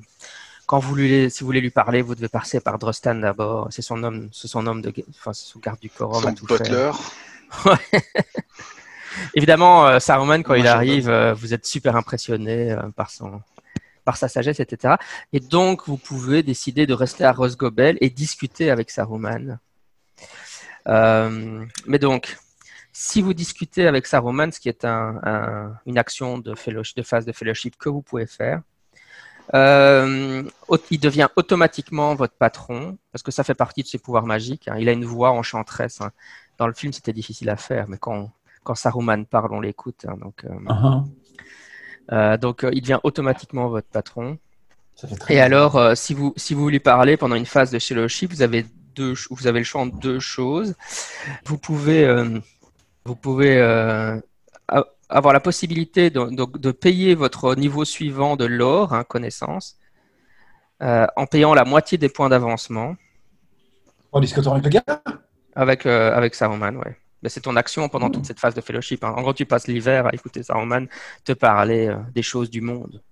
quand 0.68 0.80
vous 0.80 0.94
lui, 0.94 1.30
si 1.30 1.40
vous 1.40 1.46
voulez 1.46 1.62
lui 1.62 1.70
parler, 1.70 2.02
vous 2.02 2.14
devez 2.14 2.28
passer 2.28 2.60
par 2.60 2.78
Drostan 2.78 3.14
d'abord. 3.14 3.68
C'est 3.70 3.80
son 3.80 4.02
homme, 4.04 4.28
c'est 4.32 4.48
son 4.48 4.66
homme 4.66 4.82
de, 4.82 4.92
enfin, 5.08 5.32
c'est 5.32 5.46
son 5.46 5.60
garde 5.60 5.80
du 5.80 5.88
corps, 5.88 6.14
homme 6.18 6.26
à 6.26 6.28
Son 6.28 6.34
tout 6.34 6.46
butler. 6.46 6.90
Évidemment, 9.34 9.86
euh, 9.86 9.98
Saruman, 9.98 10.42
quand 10.42 10.52
Moi, 10.52 10.58
il 10.58 10.66
arrive, 10.66 11.08
euh, 11.08 11.32
vous 11.32 11.54
êtes 11.54 11.64
super 11.64 11.96
impressionné 11.96 12.72
euh, 12.72 12.90
par 12.94 13.10
son, 13.10 13.40
par 14.04 14.18
sa 14.18 14.28
sagesse, 14.28 14.60
etc. 14.60 14.96
Et 15.32 15.40
donc, 15.40 15.86
vous 15.86 15.96
pouvez 15.96 16.42
décider 16.42 16.86
de 16.86 16.92
rester 16.92 17.24
à 17.24 17.32
Rosgobel 17.32 17.96
et 18.02 18.10
discuter 18.10 18.70
avec 18.70 18.90
Saruman. 18.90 19.58
Euh, 20.86 21.64
mais 21.86 21.98
donc, 21.98 22.36
si 22.92 23.22
vous 23.22 23.32
discutez 23.32 23.86
avec 23.86 24.06
Saruman, 24.06 24.52
ce 24.52 24.60
qui 24.60 24.68
est 24.68 24.84
un, 24.84 25.18
un- 25.24 25.72
une 25.86 25.96
action 25.96 26.36
de, 26.36 26.54
fellowship, 26.54 26.98
de 26.98 27.02
phase 27.02 27.24
de 27.24 27.32
fellowship 27.32 27.76
que 27.78 27.88
vous 27.88 28.02
pouvez 28.02 28.26
faire, 28.26 28.60
euh, 29.54 30.42
il 30.90 31.00
devient 31.00 31.28
automatiquement 31.36 32.14
votre 32.14 32.34
patron 32.34 32.98
parce 33.12 33.22
que 33.22 33.30
ça 33.30 33.44
fait 33.44 33.54
partie 33.54 33.82
de 33.82 33.88
ses 33.88 33.98
pouvoirs 33.98 34.26
magiques. 34.26 34.68
hein. 34.68 34.76
Il 34.78 34.88
a 34.88 34.92
une 34.92 35.04
voix 35.04 35.30
enchanteresse. 35.30 36.00
hein. 36.00 36.10
Dans 36.58 36.66
le 36.66 36.72
film, 36.74 36.92
c'était 36.92 37.12
difficile 37.12 37.48
à 37.50 37.56
faire, 37.56 37.86
mais 37.88 37.98
quand, 37.98 38.30
quand 38.64 38.74
Saruman 38.74 39.24
parle, 39.24 39.52
on 39.52 39.60
l'écoute. 39.60 40.04
hein, 40.08 40.16
donc, 40.20 40.44
euh, 40.44 40.48
Ah, 40.68 41.04
euh, 42.12 42.36
donc, 42.36 42.64
euh, 42.64 42.70
il 42.72 42.82
devient 42.82 42.98
automatiquement 43.04 43.68
votre 43.68 43.88
patron. 43.88 44.38
Ça 44.96 45.06
fait 45.08 45.14
très 45.16 45.34
Et 45.34 45.40
alors, 45.40 45.76
euh, 45.76 45.94
si, 45.94 46.14
vous, 46.14 46.32
si 46.36 46.54
vous 46.54 46.68
lui 46.68 46.80
parlez 46.80 47.16
pendant 47.16 47.36
une 47.36 47.46
phase 47.46 47.70
de 47.70 47.78
fellowship, 47.78 48.32
vous 48.32 48.42
avez, 48.42 48.66
deux, 48.94 49.14
vous 49.30 49.46
avez 49.46 49.60
le 49.60 49.64
choix 49.64 49.82
entre 49.82 49.96
deux 49.98 50.18
choses. 50.18 50.74
Vous 51.44 51.58
pouvez, 51.58 52.04
euh, 52.04 52.40
vous 53.04 53.14
pouvez 53.14 53.58
euh, 53.58 54.18
avoir 55.08 55.32
la 55.32 55.40
possibilité 55.40 56.10
de, 56.10 56.24
de- 56.24 56.58
de 56.58 56.70
payer 56.70 57.14
votre 57.14 57.54
niveau 57.54 57.84
suivant 57.84 58.36
de 58.36 58.44
l'or, 58.44 58.92
hein, 58.94 59.04
connaissance, 59.04 59.78
euh, 60.82 61.06
en 61.16 61.26
payant 61.26 61.54
la 61.54 61.64
moitié 61.64 61.98
des 61.98 62.08
points 62.08 62.28
d'avancement 62.28 62.94
En 64.12 64.20
discutant 64.20 64.52
avec 64.52 64.64
le 64.64 64.70
gars? 64.70 64.84
Avec, 65.54 65.86
euh, 65.86 66.14
avec 66.14 66.34
Saruman. 66.34 66.76
Ouais. 66.76 66.96
Mais 67.22 67.28
c'est 67.28 67.40
ton 67.40 67.56
action 67.56 67.88
pendant 67.88 68.10
toute 68.10 68.26
cette 68.26 68.38
phase 68.38 68.54
de 68.54 68.60
fellowship. 68.60 69.02
hein. 69.02 69.12
En 69.16 69.22
gros, 69.22 69.32
tu 69.34 69.44
passes 69.44 69.66
l'hiver 69.66 70.06
à 70.06 70.14
écouter 70.14 70.42
Saruman 70.42 70.86
te 71.24 71.32
parler 71.32 71.88
euh, 71.88 71.96
des 72.14 72.22
choses 72.22 72.48
du 72.48 72.60
monde, 72.60 73.02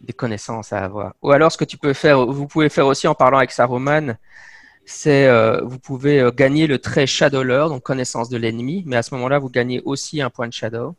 des 0.00 0.14
connaissances 0.14 0.72
à 0.72 0.82
avoir. 0.84 1.12
Ou 1.20 1.30
alors, 1.32 1.52
ce 1.52 1.58
que 1.58 1.66
tu 1.66 1.76
peux 1.76 1.92
faire, 1.92 2.24
vous 2.24 2.46
pouvez 2.46 2.70
faire 2.70 2.86
aussi 2.86 3.06
en 3.06 3.14
parlant 3.14 3.38
avec 3.38 3.50
Saruman, 3.50 4.16
c'est 4.84 5.26
euh, 5.26 5.60
vous 5.62 5.78
pouvez 5.78 6.20
euh, 6.20 6.30
gagner 6.30 6.66
le 6.66 6.78
trait 6.78 7.06
Shadowlore, 7.06 7.68
donc 7.68 7.82
connaissance 7.82 8.28
de 8.28 8.36
l'ennemi, 8.36 8.82
mais 8.86 8.96
à 8.96 9.02
ce 9.02 9.14
moment-là, 9.14 9.38
vous 9.38 9.50
gagnez 9.50 9.80
aussi 9.84 10.20
un 10.20 10.30
point 10.30 10.48
de 10.48 10.52
Shadow 10.52 10.96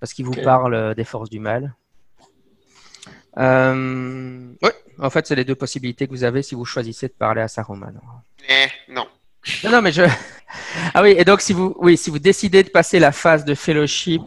parce 0.00 0.14
qu'il 0.14 0.24
vous 0.24 0.32
parle 0.32 0.74
euh, 0.74 0.94
des 0.94 1.04
forces 1.04 1.30
du 1.30 1.38
mal. 1.38 1.74
Euh, 3.36 4.52
ouais, 4.62 4.74
en 4.98 5.10
fait, 5.10 5.26
c'est 5.26 5.36
les 5.36 5.44
deux 5.44 5.54
possibilités 5.54 6.06
que 6.06 6.12
vous 6.12 6.24
avez 6.24 6.42
si 6.42 6.54
vous 6.54 6.64
choisissez 6.64 7.06
de 7.06 7.12
parler 7.12 7.42
à 7.42 7.48
Saruman. 7.48 7.92
Eh, 8.48 8.66
non. 8.92 9.06
Non, 9.62 9.70
non, 9.70 9.82
mais 9.82 9.92
je. 9.92 10.02
Ah 10.94 11.02
oui, 11.02 11.14
et 11.16 11.24
donc 11.24 11.40
si 11.40 11.52
vous, 11.52 11.76
oui, 11.78 11.96
si 11.96 12.10
vous 12.10 12.18
décidez 12.18 12.64
de 12.64 12.70
passer 12.70 12.98
la 12.98 13.12
phase 13.12 13.44
de 13.44 13.54
fellowship 13.54 14.22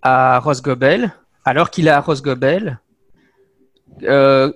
à 0.00 0.38
Rosgobel, 0.38 1.12
alors 1.44 1.70
qu'il 1.70 1.86
est 1.86 1.90
à 1.90 2.00
Rosgobel, 2.00 2.80
euh, 4.04 4.50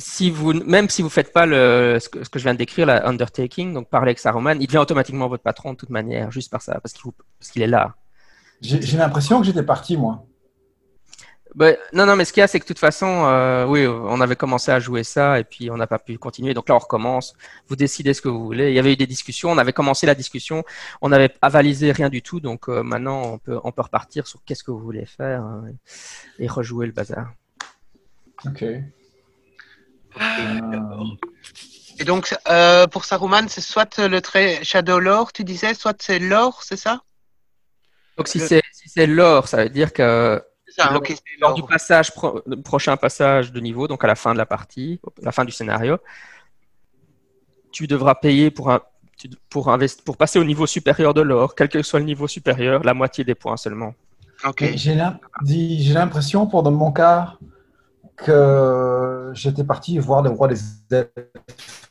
si 0.00 0.30
vous, 0.30 0.52
même 0.52 0.88
si 0.88 1.02
vous 1.02 1.08
faites 1.08 1.32
pas 1.32 1.46
le, 1.46 1.98
ce 2.00 2.08
que, 2.08 2.24
ce 2.24 2.30
que 2.30 2.38
je 2.38 2.44
viens 2.44 2.54
de 2.54 2.58
décrire, 2.58 2.86
la 2.86 3.06
undertaking, 3.06 3.74
donc 3.74 3.88
parler 3.88 4.10
avec 4.10 4.18
Saruman, 4.18 4.60
il 4.60 4.66
devient 4.66 4.78
automatiquement 4.78 5.28
votre 5.28 5.42
patron 5.42 5.72
de 5.72 5.76
toute 5.78 5.90
manière, 5.90 6.30
juste 6.30 6.50
par 6.50 6.62
ça, 6.62 6.80
parce 6.80 6.94
qu'il 6.94 7.62
est 7.62 7.66
là. 7.66 7.94
J'ai 8.60 8.96
l'impression 8.96 9.40
que 9.40 9.46
j'étais 9.46 9.62
parti, 9.62 9.96
moi. 9.96 10.26
Ben, 11.54 11.76
non, 11.92 12.06
non, 12.06 12.14
mais 12.14 12.24
ce 12.24 12.32
qu'il 12.32 12.40
y 12.40 12.44
a, 12.44 12.46
c'est 12.46 12.60
que 12.60 12.64
de 12.64 12.68
toute 12.68 12.78
façon, 12.78 13.24
euh, 13.26 13.66
oui, 13.66 13.84
on 13.86 14.20
avait 14.20 14.36
commencé 14.36 14.70
à 14.70 14.78
jouer 14.78 15.02
ça 15.02 15.40
et 15.40 15.44
puis 15.44 15.68
on 15.70 15.76
n'a 15.76 15.88
pas 15.88 15.98
pu 15.98 16.16
continuer. 16.16 16.54
Donc 16.54 16.68
là, 16.68 16.76
on 16.76 16.78
recommence. 16.78 17.34
Vous 17.66 17.74
décidez 17.74 18.14
ce 18.14 18.22
que 18.22 18.28
vous 18.28 18.44
voulez. 18.44 18.68
Il 18.68 18.74
y 18.74 18.78
avait 18.78 18.92
eu 18.92 18.96
des 18.96 19.06
discussions. 19.06 19.50
On 19.50 19.58
avait 19.58 19.72
commencé 19.72 20.06
la 20.06 20.14
discussion. 20.14 20.62
On 21.02 21.08
n'avait 21.08 21.34
avalisé 21.42 21.90
rien 21.90 22.08
du 22.08 22.22
tout. 22.22 22.38
Donc 22.38 22.68
euh, 22.68 22.84
maintenant, 22.84 23.22
on 23.22 23.38
peut, 23.38 23.58
on 23.64 23.72
peut 23.72 23.82
repartir 23.82 24.28
sur 24.28 24.44
qu'est-ce 24.44 24.62
que 24.62 24.70
vous 24.70 24.78
voulez 24.78 25.06
faire 25.06 25.42
hein, 25.42 25.64
et 26.38 26.46
rejouer 26.46 26.86
le 26.86 26.92
bazar. 26.92 27.32
Ok. 28.46 28.64
Euh, 30.18 31.04
Et 31.98 32.04
donc, 32.04 32.34
euh, 32.48 32.86
pour 32.86 33.04
Saruman, 33.04 33.46
c'est 33.48 33.60
soit 33.60 33.98
le 33.98 34.20
trait 34.20 34.64
Shadow 34.64 34.98
Lore, 34.98 35.32
tu 35.32 35.44
disais, 35.44 35.74
soit 35.74 36.00
c'est 36.00 36.18
l'or, 36.18 36.62
c'est 36.62 36.76
ça? 36.76 37.00
Donc 38.16 38.28
si 38.28 38.38
Le- 38.38 38.46
c'est 38.46 38.62
si 38.72 39.06
l'or, 39.06 39.48
ça 39.48 39.64
veut 39.64 39.68
dire 39.70 39.92
que 39.92 40.42
ça, 40.68 40.90
lors 40.92 41.02
l'or. 41.40 41.54
du 41.54 41.62
passage 41.62 42.12
pro- 42.12 42.42
prochain 42.64 42.96
passage 42.96 43.52
de 43.52 43.60
niveau, 43.60 43.86
donc 43.88 44.02
à 44.04 44.06
la 44.06 44.14
fin 44.14 44.32
de 44.32 44.38
la 44.38 44.46
partie, 44.46 45.00
à 45.22 45.24
la 45.26 45.32
fin 45.32 45.44
du 45.44 45.52
scénario, 45.52 45.98
tu 47.72 47.86
devras 47.86 48.14
payer 48.14 48.50
pour 48.50 48.70
un 48.70 48.80
tu- 49.16 49.28
pour, 49.50 49.68
invest- 49.68 50.02
pour 50.02 50.16
passer 50.16 50.38
au 50.38 50.44
niveau 50.44 50.66
supérieur 50.66 51.12
de 51.12 51.20
l'or, 51.20 51.54
quel 51.54 51.68
que 51.68 51.82
soit 51.82 51.98
le 52.00 52.06
niveau 52.06 52.26
supérieur, 52.26 52.82
la 52.82 52.94
moitié 52.94 53.22
des 53.22 53.34
points 53.34 53.58
seulement. 53.58 53.94
Ok. 54.46 54.62
mais 54.62 54.76
J'ai 54.78 54.94
l'im- 54.94 55.18
dit- 55.42 55.82
j'ai 55.84 55.92
l'impression, 55.92 56.46
pour 56.46 56.62
dans 56.62 56.70
mon 56.70 56.90
cas, 56.90 57.34
j'étais 58.26 59.64
parti 59.64 59.98
voir 59.98 60.22
le 60.22 60.30
roi 60.30 60.48
des 60.48 60.58
elfes. 60.90 61.90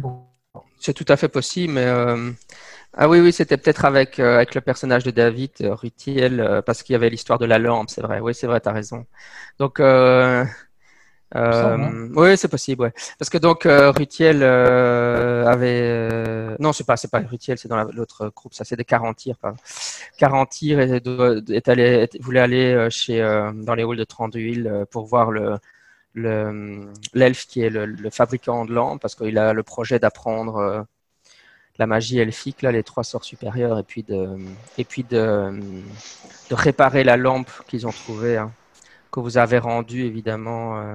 Pourquoi. 0.00 0.26
C'est 0.78 0.92
tout 0.92 1.04
à 1.08 1.16
fait 1.16 1.28
possible, 1.28 1.72
mais 1.74 1.86
euh, 1.86 2.30
ah 2.92 3.08
oui, 3.08 3.20
oui, 3.20 3.32
c'était 3.32 3.56
peut-être 3.56 3.84
avec, 3.84 4.18
euh, 4.18 4.36
avec 4.36 4.54
le 4.54 4.60
personnage 4.60 5.02
de 5.02 5.10
David, 5.10 5.50
euh, 5.62 5.74
Rutiel, 5.74 6.62
parce 6.66 6.82
qu'il 6.82 6.92
y 6.92 6.96
avait 6.96 7.10
l'histoire 7.10 7.38
de 7.38 7.46
la 7.46 7.58
lampe, 7.58 7.90
c'est 7.90 8.02
vrai. 8.02 8.20
Oui, 8.20 8.34
c'est 8.34 8.46
vrai, 8.46 8.60
tu 8.60 8.68
as 8.68 8.72
raison. 8.72 9.06
Donc, 9.58 9.80
euh, 11.36 12.08
oui, 12.14 12.36
c'est 12.36 12.48
possible, 12.48 12.82
ouais. 12.82 12.92
Parce 13.18 13.28
que 13.28 13.38
donc, 13.38 13.66
euh, 13.66 13.90
Rutiel 13.90 14.40
euh, 14.42 15.46
avait. 15.46 15.80
euh, 15.82 16.56
non, 16.60 16.72
c'est 16.72 16.84
pas, 16.84 16.96
c'est 16.96 17.10
pas 17.10 17.18
Rutiel, 17.20 17.58
c'est 17.58 17.68
dans 17.68 17.76
la- 17.76 17.88
l'autre 17.92 18.30
groupe, 18.34 18.54
ça, 18.54 18.64
c'est 18.64 18.76
des 18.76 18.84
Carentir, 18.84 19.36
pardon. 19.38 19.56
Carentir 20.18 20.80
est, 20.80 21.02
est 21.50 21.68
allé, 21.68 21.82
est- 21.82 22.22
voulait 22.22 22.40
aller 22.40 22.72
euh, 22.74 22.90
chez, 22.90 23.20
euh, 23.22 23.50
dans 23.52 23.74
les 23.74 23.82
halls 23.82 23.96
de 23.96 24.04
Tranduil 24.04 24.66
euh, 24.68 24.84
pour 24.90 25.06
voir 25.06 25.30
le. 25.30 25.56
le- 26.14 26.86
L'elfe 27.14 27.46
qui 27.46 27.62
est 27.62 27.70
le, 27.70 27.86
le 27.86 28.10
fabricant 28.10 28.64
de 28.64 28.72
lampes, 28.74 29.00
parce 29.02 29.14
qu'il 29.16 29.38
a 29.38 29.52
le 29.52 29.62
projet 29.64 29.98
d'apprendre 29.98 30.56
euh, 30.58 30.82
la 31.78 31.86
magie 31.86 32.18
elfique, 32.18 32.62
là, 32.62 32.70
les 32.72 32.84
trois 32.84 33.02
sorts 33.04 33.24
supérieurs, 33.24 33.78
et 33.78 33.82
puis 33.82 34.02
de, 34.04 34.28
et 34.78 34.84
puis 34.84 35.02
de, 35.04 35.50
de 36.50 36.54
réparer 36.54 37.04
la 37.04 37.16
lampe 37.16 37.50
qu'ils 37.66 37.86
ont 37.86 37.90
trouvée, 37.90 38.36
hein, 38.36 38.52
que 39.10 39.20
vous 39.20 39.38
avez 39.38 39.58
rendue 39.58 40.04
évidemment 40.04 40.78
euh, 40.78 40.94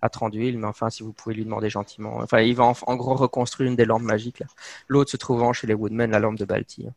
à 0.00 0.08
Tranduil, 0.08 0.56
mais 0.58 0.66
enfin, 0.66 0.90
si 0.90 1.02
vous 1.02 1.12
pouvez 1.12 1.34
lui 1.34 1.44
demander 1.44 1.70
gentiment. 1.70 2.18
Enfin, 2.18 2.40
il 2.40 2.54
va 2.54 2.64
en, 2.64 2.74
en 2.86 2.96
gros 2.96 3.14
reconstruire 3.14 3.68
une 3.68 3.76
des 3.76 3.84
lampes 3.84 4.02
magiques. 4.02 4.38
là. 4.40 4.46
L'autre 4.86 5.10
se 5.10 5.16
trouvant 5.16 5.52
chez 5.52 5.66
les 5.66 5.74
Woodmen, 5.74 6.10
la 6.10 6.18
lampe 6.20 6.36
de 6.38 6.44
Balti. 6.44 6.86
hein. 6.88 6.92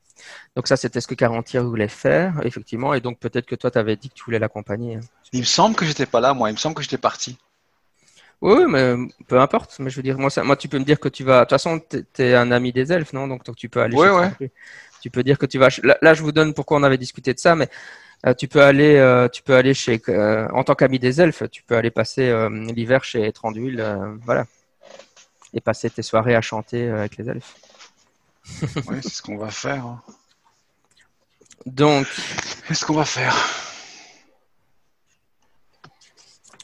Donc 0.55 0.67
ça, 0.67 0.77
c'était 0.77 1.01
ce 1.01 1.08
que 1.08 1.15
Carentir 1.15 1.63
voulait 1.63 1.88
faire, 1.88 2.41
effectivement, 2.46 2.93
et 2.93 3.01
donc 3.01 3.17
peut-être 3.20 3.46
que 3.46 3.55
toi, 3.55 3.72
tu 3.72 3.77
avais 3.79 3.96
dit 3.96 4.10
que 4.10 4.13
tu 4.15 4.24
voulais 4.24 4.39
l'accompagner. 4.39 4.96
hein. 4.98 5.01
Il 5.34 5.39
me 5.39 5.46
semble 5.46 5.75
que 5.75 5.86
j'étais 5.86 6.05
pas 6.05 6.20
là, 6.20 6.34
moi. 6.34 6.50
Il 6.50 6.53
me 6.53 6.58
semble 6.58 6.75
que 6.75 6.84
j'étais 6.84 6.98
parti. 6.98 7.38
Oui, 8.41 8.53
oui, 8.58 8.65
mais 8.67 8.96
peu 9.27 9.39
importe. 9.39 9.77
Mais 9.79 9.89
je 9.89 9.96
veux 9.98 10.03
dire, 10.03 10.17
moi, 10.17 10.29
ça- 10.29 10.43
moi, 10.43 10.55
tu 10.55 10.67
peux 10.67 10.79
me 10.79 10.84
dire 10.84 11.00
que 11.00 11.10
tu 11.10 11.24
vas. 11.24 11.39
De 11.39 11.43
toute 11.46 11.50
façon, 11.51 11.79
t'es 11.79 12.05
es 12.29 12.36
un 12.36 12.51
ami 12.51 12.72
des 12.74 12.91
elfes, 12.91 13.13
non? 13.13 13.27
Donc, 13.27 13.46
donc 13.46 13.55
tu 13.55 13.70
peux 13.70 13.81
aller. 13.81 13.96
Chez 13.96 14.10
ouais. 14.10 14.31
Tu 15.01 15.10
peux 15.10 15.24
dire 15.24 15.38
que 15.38 15.46
tu 15.46 15.58
vas. 15.60 15.70
Là, 15.84 15.98
là, 16.01 16.13
je 16.13 16.22
vous 16.22 16.31
donne 16.31 16.53
pourquoi 16.53 16.77
on 16.77 16.84
avait 16.84 16.98
discuté 16.98 17.34
de 17.34 17.39
ça, 17.39 17.55
mais 17.55 17.65
euh, 17.65 17.70
tu 18.37 18.47
peux 18.47 18.61
aller, 18.61 18.97
euh, 18.97 19.27
tu 19.27 19.41
peux 19.43 19.55
aller 19.55 19.73
chez, 19.73 19.99
euh, 20.09 20.47
en 20.53 20.63
tant 20.63 20.75
qu'ami 20.75 20.99
des 20.99 21.21
elfes, 21.21 21.43
tu 21.51 21.63
peux 21.63 21.75
aller 21.75 21.91
passer 21.91 22.29
euh, 22.29 22.49
l'hiver 22.49 23.03
chez 23.03 23.31
Tranduil, 23.31 23.79
euh, 23.81 24.15
voilà, 24.23 24.45
et 25.53 25.61
passer 25.61 25.89
tes 25.89 26.03
soirées 26.03 26.35
à 26.35 26.41
chanter 26.41 26.87
euh, 26.87 26.99
avec 26.99 27.17
les 27.17 27.29
elfes. 27.29 27.55
Oui, 28.87 28.97
c'est 29.01 29.09
ce 29.09 29.21
qu'on 29.21 29.37
va 29.37 29.49
faire. 29.51 29.85
hein. 29.85 30.01
Donc, 31.65 32.07
C'est 32.67 32.73
ce 32.73 32.85
qu'on 32.85 32.95
va 32.95 33.05
faire. 33.05 33.35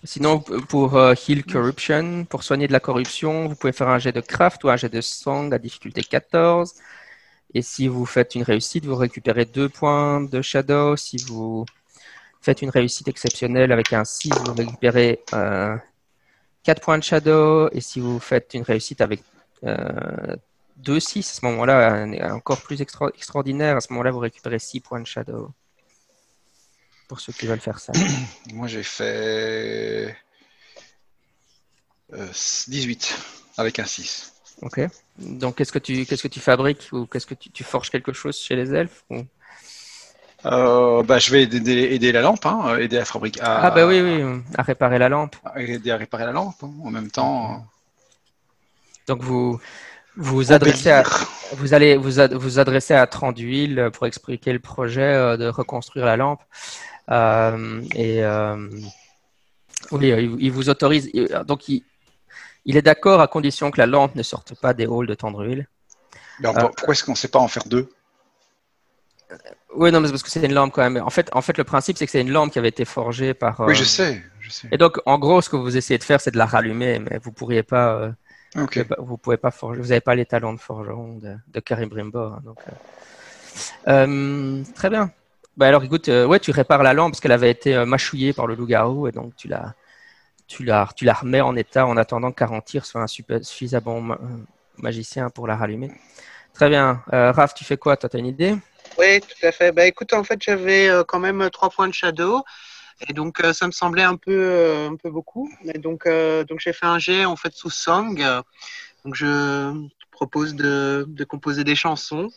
sinon, 0.03 0.39
pour 0.39 0.95
euh, 0.95 1.13
heal 1.27 1.43
corruption, 1.43 2.25
pour 2.25 2.43
soigner 2.43 2.67
de 2.67 2.73
la 2.73 2.79
corruption, 2.79 3.47
vous 3.47 3.55
pouvez 3.55 3.73
faire 3.73 3.89
un 3.89 3.99
jet 3.99 4.11
de 4.11 4.21
craft 4.21 4.63
ou 4.63 4.69
un 4.69 4.77
jet 4.77 4.89
de 4.89 5.01
song 5.01 5.53
à 5.53 5.57
difficulté 5.59 6.01
14. 6.03 6.75
Et 7.53 7.61
si 7.61 7.87
vous 7.87 8.05
faites 8.05 8.35
une 8.35 8.43
réussite, 8.43 8.85
vous 8.85 8.95
récupérez 8.95 9.45
deux 9.45 9.69
points 9.69 10.21
de 10.21 10.41
shadow. 10.41 10.95
Si 10.95 11.17
vous 11.17 11.65
faites 12.41 12.61
une 12.61 12.69
réussite 12.69 13.07
exceptionnelle 13.07 13.71
avec 13.71 13.93
un 13.93 14.03
6, 14.05 14.29
vous 14.45 14.53
récupérez 14.53 15.21
euh, 15.33 15.75
4 16.63 16.81
points 16.81 16.97
de 16.97 17.03
shadow. 17.03 17.69
Et 17.71 17.81
si 17.81 17.99
vous 17.99 18.19
faites 18.19 18.53
une 18.53 18.63
réussite 18.63 19.01
avec 19.01 19.23
euh, 19.63 20.35
2 20.77 20.99
6, 20.99 21.29
à 21.29 21.33
ce 21.39 21.45
moment-là, 21.45 22.05
encore 22.33 22.61
plus 22.61 22.81
extra- 22.81 23.09
extraordinaire, 23.15 23.77
à 23.77 23.81
ce 23.81 23.91
moment-là, 23.93 24.11
vous 24.11 24.19
récupérez 24.19 24.59
6 24.59 24.81
points 24.81 24.99
de 24.99 25.07
shadow. 25.07 25.51
Pour 27.07 27.21
ceux 27.21 27.31
qui 27.31 27.47
veulent 27.47 27.61
faire 27.61 27.79
ça. 27.79 27.93
Moi, 28.53 28.67
j'ai 28.67 28.83
fait 28.83 30.15
euh, 32.13 32.27
18 32.67 33.17
avec 33.57 33.79
un 33.79 33.85
6. 33.85 34.33
Ok. 34.61 34.81
Donc, 35.19 35.55
qu'est-ce 35.55 35.71
que 35.71 35.79
tu, 35.79 36.05
qu'est-ce 36.05 36.23
que 36.23 36.27
tu 36.27 36.39
fabriques 36.39 36.87
ou 36.91 37.05
qu'est-ce 37.05 37.25
que 37.25 37.35
tu, 37.35 37.49
tu 37.51 37.63
forges 37.63 37.89
quelque 37.89 38.13
chose 38.13 38.37
chez 38.37 38.55
les 38.55 38.73
elfes 38.73 39.03
ou- 39.09 39.21
Euh, 40.45 41.01
bah, 41.03 41.17
je 41.17 41.31
vais 41.31 41.43
aider, 41.43 41.59
aider 41.95 42.11
la 42.11 42.21
lampe, 42.21 42.45
hein, 42.45 42.77
aider 42.77 42.97
à 42.97 43.05
fabriquer. 43.05 43.41
À, 43.41 43.65
Ah, 43.67 43.71
bah 43.71 43.87
oui, 43.87 43.99
oui, 44.01 44.23
à 44.55 44.61
réparer 44.61 44.99
la 44.99 45.09
lampe. 45.09 45.35
à 45.43 45.59
aider 45.61 45.89
à 45.91 45.97
réparer 45.97 46.25
la 46.25 46.31
lampe. 46.31 46.55
hein, 46.63 46.71
En 46.83 46.91
même 46.91 47.09
temps, 47.09 47.65
Donc, 49.07 49.21
vous 49.23 49.59
vous 50.15 50.51
adressez 50.51 50.89
à, 50.91 51.03
vous 51.53 51.73
allez 51.73 51.95
vous, 51.97 52.19
ad- 52.19 52.33
vous 52.33 52.59
adresser 52.59 52.93
à 52.93 53.05
Tranduil 53.07 53.89
pour 53.93 54.05
expliquer 54.05 54.51
le 54.53 54.59
projet 54.59 55.01
euh, 55.01 55.37
de 55.37 55.47
reconstruire 55.47 56.05
la 56.05 56.17
lampe. 56.17 56.41
Euh, 57.09 57.81
et 57.95 58.23
euh, 58.23 58.69
oui, 59.91 60.09
il, 60.09 60.35
il 60.39 60.51
vous 60.51 60.69
autorise. 60.69 61.09
Donc, 61.45 61.67
il, 61.69 61.83
il 62.67 62.77
est 62.77 62.81
d'accord 62.83 63.19
à 63.21 63.27
condition 63.27 63.71
que 63.71 63.79
la 63.79 63.87
lampe 63.87 64.13
ne 64.15 64.21
sorte 64.23 64.53
pas 64.59 64.73
des 64.75 64.85
halls 64.85 65.07
de. 65.07 65.15
Mais 66.39 66.49
on- 66.49 66.53
Ah. 66.55 66.61
pourquoi 66.67 66.91
est-ce 66.93 67.03
qu'on 67.03 67.13
ne 67.13 67.17
sait 67.17 67.27
pas 67.29 67.39
en 67.39 67.47
faire 67.47 67.63
deux? 67.65 67.89
Oui, 69.75 69.91
non, 69.91 69.99
mais 69.99 70.07
c'est 70.07 70.13
parce 70.13 70.23
que 70.23 70.29
c'est 70.29 70.43
une 70.45 70.53
lampe 70.53 70.71
quand 70.73 70.81
même. 70.89 71.01
En 71.03 71.09
fait, 71.09 71.29
en 71.33 71.41
fait, 71.41 71.57
le 71.57 71.63
principe, 71.63 71.97
c'est 71.97 72.05
que 72.05 72.11
c'est 72.11 72.21
une 72.21 72.31
lampe 72.31 72.51
qui 72.51 72.59
avait 72.59 72.69
été 72.69 72.85
forgée 72.85 73.33
par. 73.33 73.59
Oui, 73.61 73.71
euh, 73.71 73.73
je 73.73 73.83
sais. 73.83 74.21
Je 74.39 74.49
sais. 74.49 74.67
Et 74.71 74.77
donc, 74.77 74.99
en 75.05 75.17
gros, 75.19 75.41
ce 75.41 75.49
que 75.49 75.55
vous 75.57 75.75
essayez 75.75 75.97
de 75.97 76.03
faire, 76.03 76.21
c'est 76.21 76.31
de 76.31 76.37
la 76.37 76.45
rallumer, 76.45 76.99
mais 76.99 77.19
vous 77.21 77.31
pourriez 77.31 77.63
pas, 77.63 77.93
euh, 77.95 78.11
vous 78.55 79.17
pouvez 79.17 79.37
pas- 79.37 79.51
forger, 79.51 79.81
vous 79.81 79.87
n'avez 79.89 79.99
pas 80.01 80.15
les 80.15 80.25
talents 80.25 80.53
de 80.53 80.59
forgeron 80.59 81.17
de, 81.17 81.35
de 81.47 81.59
Karim 81.59 81.89
Brimbor. 81.89 82.33
hein, 82.35 82.41
donc, 82.45 82.57
euh. 82.67 82.71
Euh, 83.87 84.63
très 84.75 84.89
bien. 84.89 85.11
Bah 85.57 85.67
alors 85.67 85.83
écoute, 85.83 86.07
euh, 86.09 86.25
ouais, 86.25 86.39
tu 86.39 86.51
répares 86.51 86.83
la 86.83 86.93
lampe 86.93 87.11
parce 87.13 87.19
qu'elle 87.19 87.31
avait 87.31 87.49
été 87.49 87.75
euh, 87.75 87.85
mâchouillée 87.85 88.31
par 88.31 88.45
le 88.47 88.53
loup-garou 88.55 89.07
et 89.07 89.11
donc 89.11 89.35
tu 89.35 89.47
la, 89.47 89.73
tu 90.47 90.63
la, 90.63 90.87
tu 90.95 91.05
la 91.05 91.13
remets 91.13 91.41
en 91.41 91.55
état 91.55 91.85
en 91.85 91.97
attendant 91.97 92.31
qu'Arantir 92.31 92.85
soit 92.85 93.01
un 93.01 93.07
super, 93.07 93.43
suffisamment 93.43 94.01
ma- 94.01 94.19
magicien 94.77 95.29
pour 95.29 95.47
la 95.47 95.55
rallumer. 95.55 95.91
Très 96.53 96.69
bien. 96.69 97.03
Euh, 97.13 97.31
Raph, 97.31 97.53
tu 97.53 97.63
fais 97.63 97.77
quoi? 97.77 97.97
Toi, 97.97 98.09
t'as 98.09 98.17
une 98.19 98.25
idée? 98.25 98.55
Oui, 98.97 99.21
tout 99.21 99.45
à 99.45 99.51
fait. 99.51 99.71
Bah 99.71 99.85
écoute, 99.85 100.13
en 100.13 100.23
fait, 100.23 100.41
j'avais 100.41 100.89
euh, 100.89 101.03
quand 101.03 101.19
même 101.19 101.41
euh, 101.41 101.49
trois 101.49 101.69
points 101.69 101.87
de 101.87 101.93
shadow. 101.93 102.43
Et 103.07 103.13
donc, 103.13 103.43
euh, 103.43 103.53
ça 103.53 103.67
me 103.67 103.71
semblait 103.71 104.03
un 104.03 104.15
peu, 104.15 104.87
un 104.89 104.95
peu 104.95 105.11
beaucoup. 105.11 105.51
Et 105.65 105.77
donc, 105.77 106.07
euh, 106.07 106.43
donc 106.45 106.59
j'ai 106.59 106.73
fait 106.73 106.87
un 106.87 106.97
jet 106.97 107.25
en 107.25 107.35
fait 107.35 107.53
sous 107.53 107.69
song. 107.69 108.19
Donc, 109.05 109.13
je 109.13 109.71
propose 110.11 110.55
de, 110.55 111.05
de 111.07 111.23
composer 111.23 111.63
des 111.63 111.75
chansons. 111.75 112.29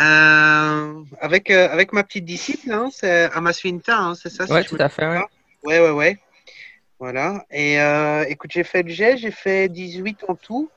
Euh, 0.00 1.04
avec, 1.20 1.50
avec 1.50 1.92
ma 1.92 2.02
petite 2.02 2.24
disciple, 2.24 2.72
hein, 2.72 2.88
c'est 2.92 3.30
Amaswinta, 3.32 3.96
hein, 3.96 4.14
c'est 4.14 4.30
ça 4.30 4.46
si 4.46 4.54
je 4.62 4.68
tout 4.68 4.76
à 4.80 4.88
fait. 4.88 5.06
ouais. 5.06 5.20
Ouais, 5.62 5.80
ouais, 5.80 5.90
ouais. 5.90 6.18
Voilà. 7.02 7.44
Et 7.50 7.80
euh, 7.80 8.24
écoute, 8.28 8.52
j'ai 8.52 8.62
fait 8.62 8.84
le 8.84 8.90
jet, 8.90 9.16
j'ai 9.16 9.32
fait 9.32 9.68
18 9.68 10.20
en 10.28 10.36
tout. 10.36 10.70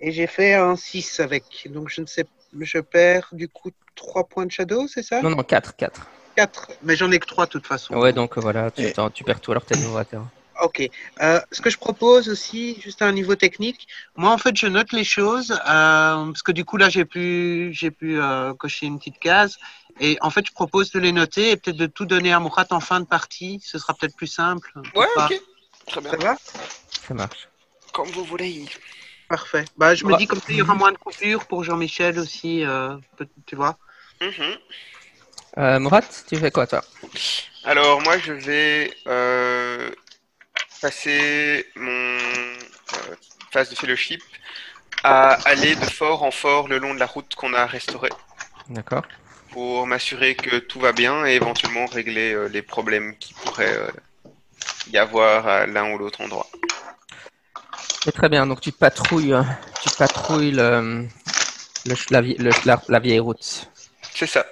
Et 0.00 0.12
j'ai 0.12 0.26
fait 0.26 0.54
un 0.54 0.76
6 0.76 1.20
avec. 1.20 1.44
Donc, 1.66 1.90
je 1.90 2.00
ne 2.00 2.06
sais 2.06 2.24
je 2.58 2.78
perds 2.78 3.28
du 3.32 3.48
coup 3.50 3.70
3 3.94 4.24
points 4.24 4.46
de 4.46 4.50
shadow, 4.50 4.88
c'est 4.88 5.02
ça? 5.02 5.20
Non, 5.20 5.28
non, 5.28 5.42
4, 5.42 5.76
4. 5.76 6.06
4. 6.36 6.70
Mais 6.84 6.96
j'en 6.96 7.12
ai 7.12 7.18
que 7.18 7.26
3 7.26 7.44
de 7.44 7.50
toute 7.50 7.66
façon. 7.66 7.96
Ouais, 7.96 8.14
donc 8.14 8.38
euh, 8.38 8.40
voilà, 8.40 8.70
tu, 8.70 8.80
Et- 8.80 8.92
t'en- 8.94 9.10
tu 9.10 9.24
perds 9.24 9.42
tout 9.42 9.50
alors 9.50 9.66
t'es 9.66 9.76
nouveau 9.76 9.98
à 9.98 10.06
terre. 10.06 10.22
Ok. 10.62 10.88
Euh, 11.20 11.38
ce 11.52 11.60
que 11.60 11.68
je 11.68 11.76
propose 11.76 12.30
aussi, 12.30 12.80
juste 12.80 13.02
à 13.02 13.06
un 13.06 13.12
niveau 13.12 13.34
technique, 13.36 13.86
moi 14.16 14.30
en 14.32 14.38
fait 14.38 14.56
je 14.56 14.66
note 14.66 14.92
les 14.92 15.04
choses 15.04 15.52
euh, 15.52 15.58
parce 15.66 16.42
que 16.42 16.50
du 16.52 16.64
coup 16.64 16.78
là 16.78 16.88
j'ai 16.88 17.04
pu 17.04 17.68
j'ai 17.72 17.92
pu 17.92 18.18
euh, 18.18 18.54
cocher 18.54 18.86
une 18.86 18.98
petite 18.98 19.20
case 19.20 19.56
et 20.00 20.16
en 20.20 20.30
fait 20.30 20.44
je 20.46 20.52
propose 20.52 20.90
de 20.90 20.98
les 20.98 21.12
noter 21.12 21.52
et 21.52 21.56
peut-être 21.56 21.76
de 21.76 21.86
tout 21.86 22.06
donner 22.06 22.32
à 22.32 22.40
Mourat 22.40 22.66
en 22.70 22.80
fin 22.80 22.98
de 22.98 23.04
partie. 23.06 23.60
Ce 23.62 23.78
sera 23.78 23.94
peut-être 23.94 24.16
plus 24.16 24.26
simple. 24.26 24.72
ou 24.76 24.98
Ouais, 24.98 25.06
ok. 25.16 25.40
Très 25.88 26.00
bien. 26.00 26.10
Ça 26.10 26.16
va? 26.16 26.36
Ça 27.06 27.14
marche. 27.14 27.48
Comme 27.92 28.08
vous 28.10 28.24
voulez. 28.24 28.64
Parfait. 29.28 29.64
Bah 29.76 29.94
je 29.94 30.04
me 30.04 30.12
Ouais. 30.12 30.18
dis 30.18 30.26
comme 30.26 30.38
ça 30.40 30.46
il 30.50 30.56
y 30.56 30.62
aura 30.62 30.74
moins 30.74 30.92
de 30.92 30.98
coupures 30.98 31.44
pour 31.46 31.64
Jean-Michel 31.64 32.18
aussi. 32.18 32.64
euh, 32.64 32.96
tu 33.46 33.56
vois. 33.56 33.76
Euh, 35.58 35.78
Mourad, 35.80 36.04
tu 36.26 36.36
fais 36.36 36.50
quoi 36.50 36.66
toi? 36.66 36.82
Alors, 37.64 38.00
moi, 38.02 38.16
je 38.18 38.32
vais 38.32 38.94
euh, 39.06 39.90
passer 40.80 41.66
mon 41.76 41.90
euh, 41.90 43.14
phase 43.50 43.68
de 43.70 43.74
fellowship 43.74 44.22
à 45.02 45.32
aller 45.48 45.74
de 45.74 45.84
fort 45.84 46.22
en 46.22 46.30
fort 46.30 46.68
le 46.68 46.78
long 46.78 46.94
de 46.94 46.98
la 47.00 47.06
route 47.06 47.34
qu'on 47.34 47.52
a 47.54 47.66
restaurée 47.66 48.12
D'accord. 48.70 49.04
pour 49.50 49.86
m'assurer 49.86 50.34
que 50.34 50.58
tout 50.58 50.80
va 50.80 50.92
bien 50.92 51.26
et 51.26 51.34
éventuellement 51.34 51.86
régler 51.86 52.32
euh, 52.32 52.46
les 52.48 52.62
problèmes 52.62 53.16
qui 53.18 53.34
pourraient 53.34 53.76
euh, 53.76 53.90
y 54.90 54.96
avoir 54.98 55.46
à 55.46 55.66
l'un 55.66 55.92
ou 55.92 55.98
l'autre 55.98 56.20
endroit. 56.20 56.46
C'est 58.04 58.12
très 58.12 58.28
bien. 58.28 58.46
Donc 58.46 58.60
tu 58.60 58.72
patrouilles, 58.72 59.32
euh, 59.34 59.42
tu 59.82 59.90
patrouilles 59.90 60.52
le, 60.52 61.06
le- 61.86 61.94
la, 62.10 62.20
vie- 62.20 62.36
le- 62.38 62.50
la- 62.64 62.82
la 62.88 62.98
vieille 63.00 63.18
route. 63.20 63.68
C'est 64.14 64.26
ça. 64.26 64.44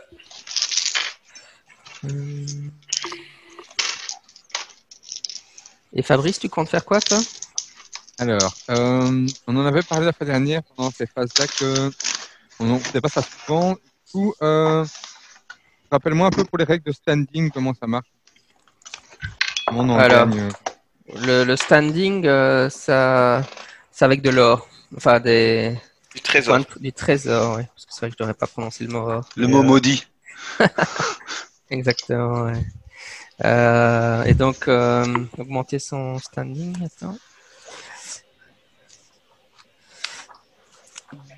Et 5.92 6.02
Fabrice, 6.02 6.38
tu 6.38 6.48
comptes 6.48 6.68
faire 6.68 6.84
quoi 6.84 7.00
toi? 7.00 7.18
Alors, 8.18 8.54
euh, 8.70 9.26
on 9.46 9.56
en 9.56 9.66
avait 9.66 9.82
parlé 9.82 10.06
la 10.06 10.12
fois 10.12 10.26
dernière 10.26 10.62
pendant 10.74 10.90
ces 10.90 11.06
phases-là 11.06 11.46
que 11.46 11.90
on 12.60 12.64
ne 12.74 12.78
faisait 12.78 13.00
pas 13.00 13.08
ça 13.08 13.22
souvent. 13.22 13.72
Du 13.72 13.78
coup, 14.12 14.34
euh, 14.42 14.84
rappelle-moi 15.90 16.26
un 16.28 16.30
peu 16.30 16.44
pour 16.44 16.58
les 16.58 16.64
règles 16.64 16.84
de 16.84 16.92
standing 16.92 17.50
comment 17.50 17.74
ça 17.74 17.86
marche. 17.86 18.08
On 19.72 19.88
en 19.88 19.98
Alors. 19.98 20.26
gagne, 20.28 20.48
le, 21.14 21.44
le 21.44 21.56
standing, 21.56 22.26
euh, 22.26 22.68
ça, 22.70 23.42
c'est 23.90 24.04
avec 24.04 24.22
de 24.22 24.30
l'or, 24.30 24.68
enfin 24.96 25.20
des 25.20 25.76
Du 26.14 26.20
trésor. 26.20 26.58
du 26.78 26.92
trésor. 26.92 27.56
Ouais. 27.56 27.68
Parce 27.74 27.86
que 27.86 27.92
c'est 27.92 28.00
vrai 28.00 28.08
que 28.10 28.14
je 28.14 28.18
devrais 28.18 28.34
pas 28.34 28.46
prononcer 28.46 28.84
le 28.84 28.90
mot 28.92 29.08
or. 29.08 29.28
Le 29.36 29.46
mot 29.48 29.60
euh, 29.60 29.62
maudit. 29.62 30.06
Exactement. 31.70 32.44
Ouais. 32.44 32.62
Euh, 33.44 34.24
et 34.24 34.34
donc 34.34 34.68
euh, 34.68 35.04
augmenter 35.38 35.78
son 35.78 36.18
standing. 36.18 36.74
Attends. 36.84 37.18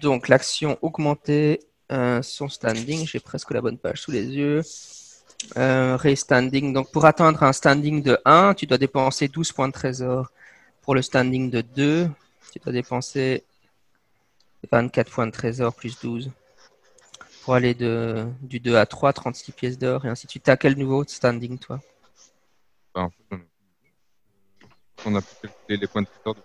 Donc 0.03 0.29
l'action 0.29 0.79
augmenter 0.83 1.61
euh, 1.93 2.23
son 2.23 2.49
standing. 2.49 3.07
J'ai 3.07 3.21
presque 3.21 3.51
la 3.51 3.61
bonne 3.61 3.79
page 3.79 4.01
sous 4.03 4.11
les 4.11 4.25
yeux. 4.25 4.63
Euh, 5.57 5.97
Restanding. 5.97 6.73
Donc 6.73 6.91
pour 6.91 7.05
atteindre 7.05 7.43
un 7.43 7.53
standing 7.53 8.03
de 8.03 8.19
1, 8.25 8.55
tu 8.55 8.67
dois 8.67 8.79
dépenser 8.79 9.29
12 9.29 9.53
points 9.53 9.69
de 9.69 9.73
trésor. 9.73 10.31
Pour 10.83 10.95
le 10.95 11.03
standing 11.03 11.51
de 11.51 11.61
2, 11.61 12.11
tu 12.53 12.59
dois 12.59 12.73
dépenser 12.73 13.45
24 14.71 15.11
points 15.11 15.27
de 15.27 15.33
trésor 15.33 15.75
plus 15.75 15.99
12. 16.01 16.31
Pour 17.45 17.55
aller 17.55 17.73
de, 17.75 18.27
du 18.43 18.61
2 18.61 18.77
à 18.77 18.85
3, 18.85 19.13
36 19.13 19.53
pièces 19.53 19.79
d'or 19.79 20.05
et 20.05 20.09
ainsi 20.09 20.27
de 20.27 20.31
suite. 20.31 20.43
T'as 20.43 20.57
quel 20.57 20.77
niveau 20.77 21.05
de 21.05 21.09
standing 21.09 21.59
toi? 21.59 21.81
Enfin, 22.95 23.11
on 25.07 25.15
a- 25.15 25.23
calculer 25.23 25.77
les 25.79 25.87
points 25.87 26.03
de 26.03 26.09
trésor. 26.09 26.37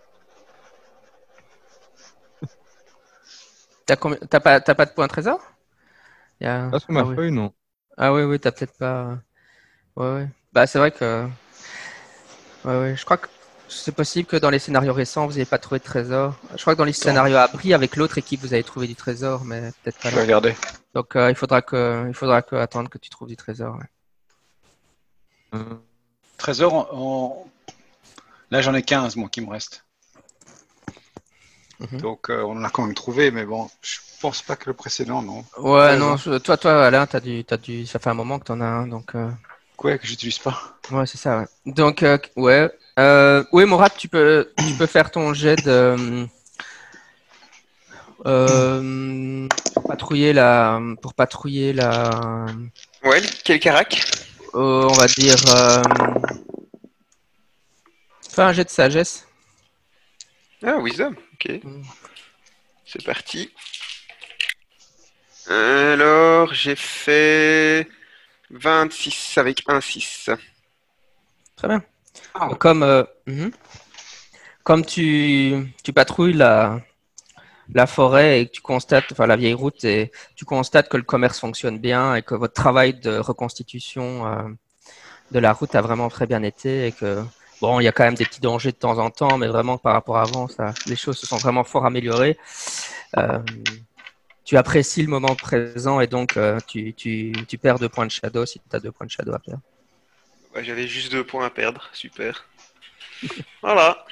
T'as 3.86 3.96
combien- 3.98 4.20
t'as 4.30 4.40
pas, 4.40 4.62
t'as 4.62 4.76
pas 4.76 4.86
de 4.86 4.92
points 4.92 5.08
de 5.08 5.12
trésor? 5.12 5.42
A- 6.42 6.70
Là, 6.72 6.80
sur 6.80 6.92
ma 6.92 7.02
ah, 7.02 7.06
oui. 7.06 7.16
feuille, 7.16 7.32
non. 7.32 7.54
Ah 7.98 8.14
oui, 8.14 8.24
oui, 8.24 8.40
t'as 8.40 8.52
peut-être 8.52 8.78
pas. 8.78 9.18
Ouais, 9.96 10.06
ouais. 10.14 10.28
Bah, 10.52 10.68
c'est 10.68 10.80
vrai 10.80 10.92
que. 10.92 11.28
Ouais, 12.66 12.78
ouais. 12.80 12.96
Je 12.98 13.06
crois 13.06 13.18
que 13.18 13.28
c'est 13.68 13.92
possible 13.94 14.28
que 14.28 14.36
dans 14.38 14.50
les 14.50 14.60
scénarios 14.60 14.94
récents, 14.94 15.26
vous 15.28 15.34
n'ayez 15.34 15.46
pas 15.46 15.58
trouvé 15.58 15.80
de 15.80 15.84
trésor. 15.84 16.36
Je 16.56 16.62
crois 16.62 16.74
que 16.74 16.78
dans 16.80 16.86
les 16.86 16.94
scénarios 16.94 17.38
abris, 17.38 17.74
avec 17.74 17.96
l'autre 17.96 18.18
équipe, 18.18 18.42
vous 18.42 18.54
avez 18.54 18.64
trouvé 18.64 18.88
du 18.88 18.96
trésor, 18.96 19.44
mais 19.46 19.72
peut-être 19.84 20.00
pas 20.00 20.10
Je 20.10 20.16
vais 20.16 20.22
là. 20.22 20.26
regarder. 20.26 20.56
Donc, 20.94 21.16
euh, 21.16 21.30
il 21.30 21.36
faudra 21.36 21.62
que, 21.62 22.06
il 22.08 22.14
faudra 22.14 22.42
que 22.42 22.56
attendre 22.56 22.90
que 22.90 22.98
tu 22.98 23.10
trouves 23.10 23.28
du 23.28 23.36
trésor. 23.38 23.76
ouais. 23.78 25.60
Euh, 25.60 25.64
Trésor, 26.38 26.74
en... 26.74 26.88
en- 26.92 27.48
là 28.52 28.62
j'en 28.62 28.74
ai 28.74 28.82
15, 28.84 29.16
moi, 29.16 29.30
qui 29.30 29.42
me 29.42 29.50
reste. 29.50 29.86
Mhm. 31.80 32.02
Donc 32.02 32.30
euh, 32.30 32.44
on 32.44 32.58
en 32.58 32.64
a 32.64 32.70
quand 32.70 32.84
même 32.86 32.94
trouvé, 32.96 33.32
mais 33.32 33.46
bon, 33.46 33.70
je 33.82 33.98
pense 34.24 34.42
pas 34.42 34.56
que 34.56 34.70
le 34.70 34.74
précédent, 34.74 35.22
non. 35.22 35.44
Ouais, 35.58 35.98
non, 35.98 36.16
je- 36.16 36.38
toi, 36.38 36.56
toi, 36.56 36.86
Alain, 36.86 37.06
t'as 37.06 37.20
dû, 37.20 37.44
t'as 37.44 37.58
dû, 37.58 37.86
ça 37.86 38.00
fait 38.00 38.10
un 38.10 38.14
moment 38.14 38.40
que 38.40 38.46
t'en 38.46 38.62
as 38.62 38.66
un, 38.66 38.88
donc. 38.88 39.16
euh, 39.16 39.30
Quoi 39.76 39.98
que 39.98 40.08
j'utilise 40.08 40.40
pas. 40.40 40.78
Ouais, 40.92 41.06
c'est 41.06 41.18
ça, 41.18 41.40
ouais. 41.40 41.46
Donc, 41.66 42.04
euh, 42.04 42.18
ouais. 42.38 42.72
Euh, 43.00 43.44
oui, 43.52 43.66
Mourad, 43.66 43.92
tu 43.98 44.08
peux, 44.08 44.54
tu 44.58 44.74
peux 44.78 44.86
faire 44.86 45.12
ton 45.12 45.34
jet 45.34 45.58
de. 45.58 46.26
euh, 48.26 49.48
pour 49.74 49.84
patrouiller 49.84 50.32
la. 50.32 50.80
Pour 51.02 51.14
patrouiller 51.14 51.74
la. 51.74 52.46
Ouais, 53.04 53.22
quel 53.44 53.60
carac? 53.60 54.02
euh, 54.56 54.88
on 54.90 54.94
va 54.94 55.08
dire. 55.08 55.36
Euh, 55.50 55.84
fais 58.30 58.42
un 58.44 58.54
jet 58.54 58.64
de 58.64 58.70
sagesse. 58.70 59.28
Ah, 60.66 60.78
Wisdom, 60.80 61.14
ok. 61.34 61.60
Mm. 61.64 61.82
C'est 62.86 63.04
parti. 63.04 63.52
Alors, 65.50 66.54
j'ai 66.54 66.76
fait 66.76 67.88
26 68.50 69.38
avec 69.38 69.64
un 69.68 69.82
6. 69.82 70.30
Très 71.56 71.68
bien. 71.68 71.84
Ah. 72.34 72.50
Comme, 72.60 72.84
euh, 72.84 73.04
mhm. 73.28 73.52
comme 74.64 74.86
tu, 74.86 75.74
tu 75.84 75.94
patrouilles 75.94 76.34
la, 76.34 76.80
la 77.74 77.88
forêt 77.88 78.42
et 78.42 78.46
que 78.48 78.52
tu 78.52 78.62
constates, 78.62 79.12
enfin 79.12 79.28
la 79.28 79.36
vieille 79.36 79.54
route, 79.54 79.84
et 79.84 80.12
tu 80.36 80.46
constates 80.46 80.90
que 80.90 80.98
le 80.98 81.04
commerce 81.04 81.40
fonctionne 81.40 81.80
bien 81.80 82.16
et 82.16 82.22
que 82.22 82.36
votre 82.36 82.54
travail 82.54 82.94
de 82.94 83.18
reconstitution 83.18 84.28
euh, 84.28 84.44
de 85.32 85.40
la 85.40 85.54
route 85.54 85.76
a 85.76 85.82
vraiment 85.82 86.10
très 86.10 86.28
bien 86.28 86.44
été 86.44 86.88
et 86.88 86.92
que 86.92 87.24
bon, 87.62 87.80
il 87.80 87.84
y 87.84 87.88
a 87.88 87.92
quand 87.92 88.04
même 88.04 88.16
des 88.16 88.26
petits 88.26 88.42
dangers 88.42 88.72
de 88.72 88.78
temps 88.78 88.98
en 89.00 89.10
temps, 89.10 89.38
mais 89.38 89.48
vraiment 89.48 89.78
par 89.78 89.94
rapport 89.94 90.18
à 90.18 90.22
avant, 90.22 90.48
ça, 90.48 90.74
les 90.86 90.96
choses 90.96 91.18
se 91.18 91.26
sont 91.26 91.38
vraiment 91.38 91.64
fort 91.64 91.86
améliorées. 91.86 92.38
Euh, 93.18 93.40
tu 94.46 94.58
apprécies 94.58 95.02
le 95.02 95.08
moment 95.08 95.36
présent 95.36 96.00
et 96.02 96.08
donc 96.08 96.38
euh, 96.38 96.60
tu, 96.68 96.94
tu, 96.94 97.34
tu 97.48 97.58
perds 97.58 97.80
deux 97.80 97.90
points 97.90 98.06
de 98.06 98.12
shadow 98.12 98.46
si 98.46 98.60
tu 98.60 98.76
as 98.76 98.80
deux 98.80 98.92
points 98.92 99.08
de 99.08 99.12
shadow 99.12 99.34
à 99.34 99.40
perdre. 99.40 99.62
Ouais, 100.54 100.64
j'avais 100.64 100.88
juste 100.88 101.12
deux 101.12 101.24
points 101.24 101.46
à 101.46 101.50
perdre, 101.50 101.90
super. 101.94 102.46
Voilà. 103.62 104.06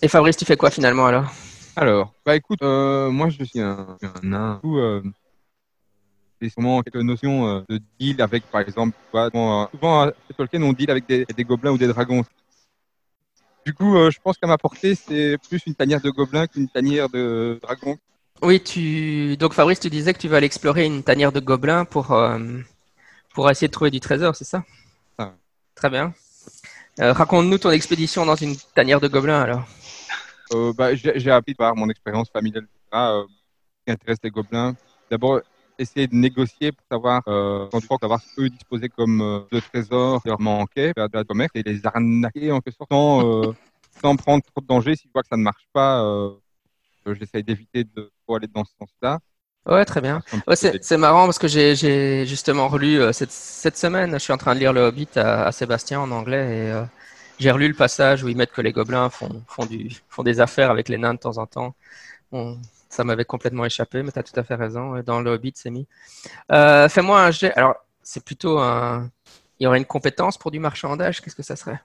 Et 0.00 0.08
Fabrice, 0.08 0.36
tu 0.36 0.44
fais 0.44 0.56
quoi 0.56 0.70
finalement 0.70 1.06
alors? 1.06 1.30
Alors, 1.74 2.12
bah 2.24 2.36
écoute, 2.36 2.62
euh, 2.62 3.10
moi 3.10 3.28
je 3.28 3.42
suis 3.44 3.60
un, 3.60 3.96
un 4.02 4.20
nain. 4.22 4.54
Du 4.54 4.60
coup, 4.60 4.78
euh, 4.78 5.02
j'ai 6.40 6.50
sûrement 6.50 6.82
quelques 6.82 7.02
notions 7.02 7.48
euh, 7.48 7.60
de 7.68 7.80
deal 7.98 8.22
avec, 8.22 8.44
par 8.44 8.60
exemple, 8.60 8.96
souvent, 9.10 9.62
euh, 9.62 9.66
souvent 9.72 10.02
à 10.02 10.12
Tolkien 10.36 10.62
on 10.62 10.72
deal 10.72 10.90
avec 10.90 11.06
des, 11.06 11.24
des 11.24 11.44
gobelins 11.44 11.72
ou 11.72 11.78
des 11.78 11.88
dragons. 11.88 12.24
Du 13.66 13.74
coup, 13.74 13.96
euh, 13.96 14.10
je 14.10 14.18
pense 14.22 14.38
qu'à 14.38 14.46
ma 14.46 14.56
portée, 14.56 14.94
c'est 14.94 15.36
plus 15.48 15.62
une 15.66 15.74
tanière 15.74 16.00
de 16.00 16.10
gobelins 16.10 16.46
qu'une 16.46 16.68
tanière 16.68 17.08
de 17.08 17.58
dragons. 17.60 17.98
Oui, 18.42 18.62
tu. 18.62 19.36
Donc 19.36 19.52
Fabrice, 19.52 19.80
tu 19.80 19.90
disais 19.90 20.14
que 20.14 20.18
tu 20.18 20.28
vas 20.28 20.36
aller 20.36 20.46
explorer 20.46 20.84
une 20.84 21.02
tanière 21.02 21.32
de 21.32 21.40
gobelins 21.40 21.84
pour, 21.84 22.12
euh, 22.12 22.38
pour 23.34 23.50
essayer 23.50 23.68
de 23.68 23.72
trouver 23.72 23.90
du 23.90 24.00
trésor, 24.00 24.36
c'est 24.36 24.44
ça? 24.44 24.64
Ah. 25.18 25.32
Très 25.74 25.90
bien. 25.90 26.14
Euh, 27.00 27.12
Raconte-nous 27.12 27.58
ton 27.58 27.70
expédition 27.70 28.24
dans 28.26 28.36
une 28.36 28.56
tanière 28.74 29.00
de 29.00 29.08
gobelins 29.08 29.40
alors. 29.40 29.64
Euh, 30.54 30.72
bah, 30.72 30.94
j'ai 30.94 31.30
appris 31.30 31.54
par 31.54 31.76
mon 31.76 31.88
expérience 31.90 32.30
familiale, 32.30 32.66
qui 32.92 33.92
intéresse 33.92 34.18
les 34.22 34.30
gobelins. 34.30 34.74
D'abord, 35.10 35.40
essayer 35.78 36.06
de 36.06 36.14
négocier 36.14 36.72
pour 36.72 36.84
savoir, 36.90 37.22
euh, 37.28 37.66
crois 37.68 37.98
savoir 38.00 38.20
ce 38.20 38.34
qu'eux 38.34 38.48
disposaient 38.48 38.88
comme 38.88 39.46
de 39.50 39.60
trésors 39.60 40.22
qui 40.22 40.28
leur 40.28 40.40
manquaient, 40.40 40.92
faire 40.94 41.08
de 41.08 41.16
la 41.16 41.24
commerce 41.24 41.50
et 41.54 41.62
les 41.62 41.84
arnaquer 41.86 42.52
en 42.52 42.60
quelque 42.60 42.76
sorte 42.76 42.90
sans, 42.90 43.54
sans 44.00 44.16
prendre 44.16 44.42
trop 44.44 44.60
de 44.60 44.66
danger. 44.66 44.96
Si 44.96 45.04
je 45.06 45.12
vois 45.12 45.22
que 45.22 45.28
ça 45.28 45.36
ne 45.36 45.42
marche 45.42 45.68
pas, 45.72 46.02
j'essaye 47.14 47.44
d'éviter 47.44 47.84
de 47.84 48.12
trop 48.26 48.36
aller 48.36 48.48
dans 48.48 48.64
ce 48.64 48.72
sens-là. 48.78 49.18
Ouais, 49.66 49.84
très 49.84 50.00
bien. 50.00 50.22
Ouais, 50.46 50.56
c'est 50.56 50.96
marrant 50.96 51.26
parce 51.26 51.38
que 51.38 51.48
j'ai 51.48 52.24
justement 52.26 52.68
relu 52.68 53.00
euh, 53.00 53.12
cette, 53.12 53.30
cette 53.30 53.76
semaine, 53.76 54.12
je 54.12 54.18
suis 54.18 54.32
en 54.32 54.38
train 54.38 54.54
de 54.54 54.60
lire 54.60 54.72
Le 54.72 54.80
Hobbit 54.80 55.08
à, 55.16 55.44
à 55.46 55.52
Sébastien 55.52 56.00
en 56.00 56.10
anglais 56.10 56.66
et 56.68 56.72
euh, 56.72 56.84
j'ai 57.38 57.50
relu 57.50 57.68
le 57.68 57.74
passage 57.74 58.24
où 58.24 58.28
ils 58.28 58.36
mettent 58.36 58.52
que 58.52 58.62
les 58.62 58.72
gobelins 58.72 59.10
font, 59.10 59.42
font, 59.46 59.66
du, 59.66 59.90
font 60.08 60.22
des 60.22 60.40
affaires 60.40 60.70
avec 60.70 60.88
les 60.88 60.96
nains 60.96 61.14
de 61.14 61.18
temps 61.18 61.36
en 61.38 61.46
temps. 61.46 61.74
Bon, 62.32 62.58
ça 62.88 63.04
m'avait 63.04 63.24
complètement 63.26 63.64
échappé, 63.66 64.02
mais 64.02 64.12
tu 64.12 64.18
as 64.18 64.22
tout 64.22 64.38
à 64.40 64.44
fait 64.44 64.54
raison. 64.54 65.00
Dans 65.02 65.20
Le 65.20 65.32
Hobbit, 65.32 65.52
c'est 65.56 65.70
mis. 65.70 65.86
Euh, 66.52 66.88
Fais-moi 66.88 67.22
un 67.22 67.30
jet. 67.30 67.52
Alors, 67.54 67.76
c'est 68.02 68.24
plutôt 68.24 68.58
un. 68.58 69.10
Il 69.60 69.64
y 69.64 69.66
aurait 69.66 69.78
une 69.78 69.86
compétence 69.86 70.38
pour 70.38 70.50
du 70.50 70.60
marchandage. 70.60 71.20
Qu'est-ce 71.20 71.36
que 71.36 71.42
ça 71.42 71.56
serait? 71.56 71.80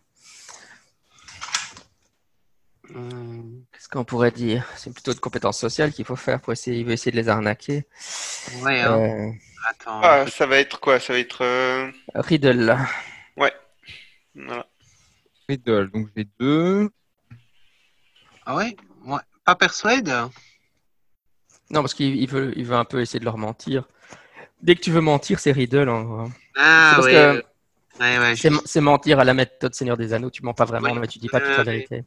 Qu'est-ce 2.88 3.88
qu'on 3.90 4.04
pourrait 4.04 4.32
dire? 4.32 4.68
C'est 4.76 4.94
plutôt 4.94 5.14
de 5.14 5.20
compétences 5.20 5.60
sociales 5.60 5.92
qu'il 5.94 6.06
faut 6.06 6.16
faire 6.16 6.42
pour 6.42 6.54
essayer, 6.54 6.80
il 6.80 6.86
veut 6.86 6.92
essayer 6.94 7.12
de 7.12 7.18
les 7.18 7.30
arnaquer. 7.30 7.86
ouais, 8.62 8.82
hein. 8.82 9.00
Euh, 9.00 9.32
Attends. 9.70 10.02
Ah, 10.04 10.26
ça 10.28 10.46
va 10.46 10.58
être 10.60 10.80
quoi? 10.80 11.00
Ça 11.00 11.14
va 11.14 11.20
être. 11.20 11.42
euh, 11.44 11.90
Riddle. 12.16 12.78
Voilà. 13.38 14.68
Riddle. 15.48 15.90
Donc 15.92 16.10
j'ai 16.16 16.28
deux. 16.40 16.90
Ah 18.46 18.56
ouais? 18.58 18.76
ouais. 19.06 19.20
Pas 19.46 19.56
persuade? 19.56 20.10
Non, 21.70 21.82
parce 21.82 21.94
qu'il 21.94 22.16
il 22.18 22.30
veut, 22.30 22.52
il 22.58 22.66
veut 22.66 22.76
un 22.76 22.86
peu 22.86 23.00
essayer 23.02 23.20
de 23.20 23.26
leur 23.26 23.38
mentir. 23.38 23.88
Dès 24.62 24.76
que 24.76 24.82
tu 24.82 24.92
veux 24.92 25.02
mentir, 25.02 25.40
c'est 25.40 25.52
Riddle. 25.52 25.88
hein. 25.90 26.30
Ah 26.58 26.90
C'est 26.90 26.96
parce 26.96 27.06
oui. 27.08 27.12
que- 27.14 27.44
Ouais, 28.00 28.18
ouais, 28.18 28.36
C'est 28.66 28.82
mentir 28.82 29.20
à 29.20 29.24
la 29.24 29.36
méthode 29.36 29.76
Seigneur 29.76 29.98
des 29.98 30.14
Anneaux. 30.14 30.32
Tu 30.32 30.42
mens 30.44 30.54
pas 30.56 30.66
vraiment, 30.66 30.96
mais 30.96 31.08
tu 31.08 31.20
dis 31.20 31.30
pas 31.30 31.40
toute 31.40 31.50
la 31.50 31.60
Euh, 31.60 31.64
vérité. 31.64 32.04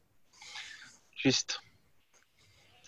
Juste. 1.16 1.60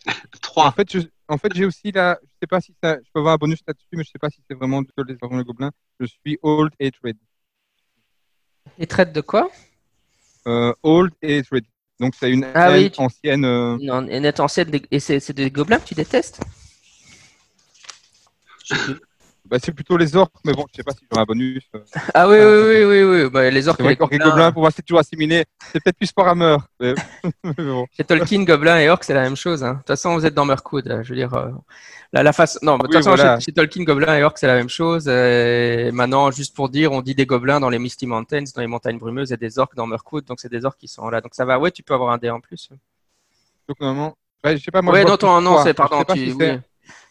En 0.35 0.38
3. 0.41 0.73
fait, 0.73 0.91
je- 0.93 1.09
en 1.29 1.37
fait, 1.38 1.53
j'ai 1.55 1.64
aussi 1.64 1.93
la. 1.93 2.19
Je 2.23 2.29
sais 2.43 2.47
pas 2.47 2.61
si 2.61 2.75
ça. 2.83 2.97
Je 2.97 3.11
peux 3.12 3.21
avoir 3.21 3.35
un 3.35 3.37
bonus 3.38 3.59
là-dessus, 3.67 3.87
mais 3.93 4.05
je 4.05 4.11
sais 4.11 4.19
pas 4.19 4.31
si 4.31 4.41
c'est 4.49 4.55
vraiment 4.57 4.83
de 4.83 4.88
les 5.07 5.14
les 5.14 5.45
gobelins. 5.45 5.71
Je 6.01 6.07
suis 6.07 6.38
Old 6.43 6.73
Hatred. 6.81 7.17
Et 8.79 8.87
traite 8.87 9.12
de 9.12 9.21
quoi? 9.21 9.51
Euh, 10.47 10.73
old 10.83 11.12
Hatred. 11.23 11.64
Donc 12.01 12.14
c'est 12.14 12.31
une 12.31 12.45
Ah 12.55 12.71
oui, 12.71 12.85
haine 12.85 12.91
tu- 12.91 13.01
ancienne. 13.01 13.45
euh, 13.45 13.77
Non, 13.81 14.07
et 14.09 14.21
net 14.21 14.41
ancienne, 14.41 14.71
et 14.91 15.01
c'est 15.01 15.21
c'est 15.21 15.33
des 15.33 15.51
gobelins 15.51 15.79
que 15.79 15.88
tu 15.88 15.95
détestes? 15.95 16.41
Bah, 19.48 19.58
c'est 19.62 19.72
plutôt 19.72 19.96
les 19.96 20.16
orques, 20.16 20.34
mais 20.44 20.52
bon, 20.52 20.66
je 20.70 20.76
sais 20.76 20.82
pas 20.84 20.92
si 20.92 21.04
j'aurai 21.11 21.22
un 21.22 21.24
bonus. 21.24 21.68
euh. 21.74 21.80
Ah 22.14 22.28
oui, 22.28 22.37
oui, 22.38 22.84
oui, 22.84 23.02
oui, 23.04 23.22
oui. 23.24 23.30
Bah, 23.30 23.50
les 23.50 23.68
orques 23.68 23.84
et 23.84 23.88
les 23.88 23.96
gobelins. 23.96 24.18
gobelins, 24.18 24.52
pour 24.52 24.62
moi, 24.62 24.70
c'est 24.70 24.82
toujours 24.82 25.00
assimilé. 25.00 25.44
C'est 25.72 25.80
peut-être 25.82 25.96
plus 25.96 26.11
Warhammer. 26.16 26.56
Mais... 26.80 26.94
mais 27.44 27.52
bon. 27.64 27.87
Chez 27.90 28.04
Tolkien, 28.04 28.44
gobelins 28.44 28.78
et 28.78 28.88
orques, 28.90 29.04
c'est 29.04 29.14
la 29.14 29.22
même 29.22 29.37
chose. 29.37 29.64
hein. 29.64 29.72
De 29.72 29.78
toute 29.78 29.87
façon, 29.88 30.14
vous 30.14 30.26
êtes 30.26 30.34
dans 30.34 30.44
Mirkwood. 30.44 30.88
euh, 30.88 31.02
Je 31.02 31.11
veux 31.11 31.16
dire, 31.16 31.32
euh, 31.34 31.50
la, 32.12 32.22
la 32.22 32.32
face. 32.32 32.58
Non, 32.62 32.76
de 32.76 32.82
toute 32.82 32.92
Oui, 32.92 32.96
façon, 33.02 33.11
voilà. 33.11 33.38
chez, 33.40 33.46
chez 33.46 33.52
Tolkien, 33.52 33.84
gobelins 33.84 34.16
et 34.16 34.22
orques, 34.22 34.38
c'est 34.38 34.46
la 34.46 34.54
même 34.56 34.68
chose. 34.68 35.08
Et 35.08 35.90
maintenant, 35.92 36.30
juste 36.30 36.54
pour 36.54 36.68
dire, 36.68 36.92
on 36.92 37.02
dit 37.02 37.14
des 37.14 37.26
gobelins 37.26 37.61
dans 37.61 37.70
les 37.70 37.78
Misty 37.78 38.06
Mountains, 38.06 38.44
dans 38.54 38.61
les 38.61 38.66
montagnes 38.68 38.98
brumeuses, 38.98 39.32
et 39.32 39.37
des 39.37 39.58
orques 39.58 39.74
dans 39.74 39.87
Mirkwood. 39.87 40.24
Donc, 40.26 40.40
c'est 40.40 40.50
des 40.50 40.64
orques 40.64 40.78
qui 40.78 40.88
sont 40.88 41.08
là. 41.08 41.20
Donc, 41.20 41.34
ça 41.34 41.44
va. 41.44 41.58
Ouais, 41.58 41.70
tu 41.70 41.82
peux 41.82 41.94
avoir 41.94 42.12
un 42.12 42.18
dé 42.18 42.30
en 42.30 42.40
plus. 42.40 42.70
Donc 43.68 43.80
normalement, 43.80 44.16
ouais, 44.44 44.56
je 44.56 44.64
sais 44.64 44.70
pas 44.70 44.80
moi. 44.80 44.94
ouais, 44.94 45.02
je 45.02 45.26
non, 45.26 45.40
non, 45.42 45.62
c'est 45.62 45.70
Je 45.70 45.74
pardon. 45.74 45.98
sais 45.98 46.04
pas 46.06 46.14
Tu, 46.14 46.20
si 46.30 46.30
c'est 46.38 46.52
oui. 46.52 46.58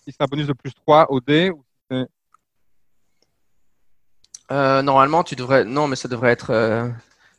si 0.03 0.11
c'est 0.11 0.21
un 0.21 0.25
bonus 0.25 0.47
de 0.47 0.53
plus 0.53 0.73
3 0.73 1.11
au 1.11 1.19
dé 1.19 1.51
ou 1.51 1.63
Euh, 4.51 4.81
normalement, 4.81 5.23
tu 5.23 5.35
devrais. 5.35 5.65
Non, 5.65 5.87
mais 5.87 5.95
ça 5.95 6.07
devrait 6.07 6.31
être. 6.31 6.51
euh, 6.51 6.89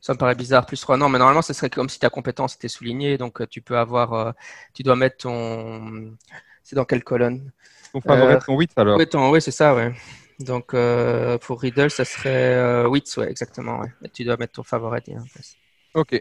Ça 0.00 0.12
me 0.12 0.18
paraît 0.18 0.34
bizarre, 0.34 0.64
plus 0.66 0.80
3. 0.80 0.96
Non, 0.96 1.08
mais 1.08 1.18
normalement, 1.18 1.42
ce 1.42 1.52
serait 1.52 1.70
comme 1.70 1.88
si 1.88 1.98
ta 1.98 2.10
compétence 2.10 2.54
était 2.54 2.68
soulignée. 2.68 3.18
Donc, 3.18 3.40
euh, 3.40 3.46
tu 3.46 3.60
peux 3.62 3.76
avoir. 3.78 4.12
euh, 4.12 4.32
Tu 4.74 4.82
dois 4.82 4.94
mettre 4.96 5.16
ton. 5.18 6.16
C'est 6.62 6.76
dans 6.76 6.84
quelle 6.84 7.02
colonne? 7.04 7.50
Ton 7.92 8.00
favori 8.02 8.34
Euh, 8.34 8.38
ton 8.46 8.58
8 8.58 8.72
alors. 8.76 8.98
Oui, 8.98 9.08
ton- 9.08 9.30
oui, 9.30 9.40
c'est 9.40 9.50
ça, 9.50 9.74
ouais. 9.74 9.94
Donc, 10.38 10.74
euh, 10.74 11.38
pour 11.38 11.60
Riddle, 11.60 11.90
ça 11.90 12.04
serait 12.04 12.54
euh, 12.54 12.86
Wits, 12.88 13.14
ouais, 13.16 13.28
exactement. 13.30 13.80
Ouais. 13.80 13.88
Et 14.04 14.08
tu 14.10 14.22
dois 14.24 14.36
mettre 14.36 14.52
ton 14.52 14.62
favori. 14.62 15.00
hein, 15.08 15.22
en 15.22 15.26
place. 15.26 15.56
Ok. 15.94 16.20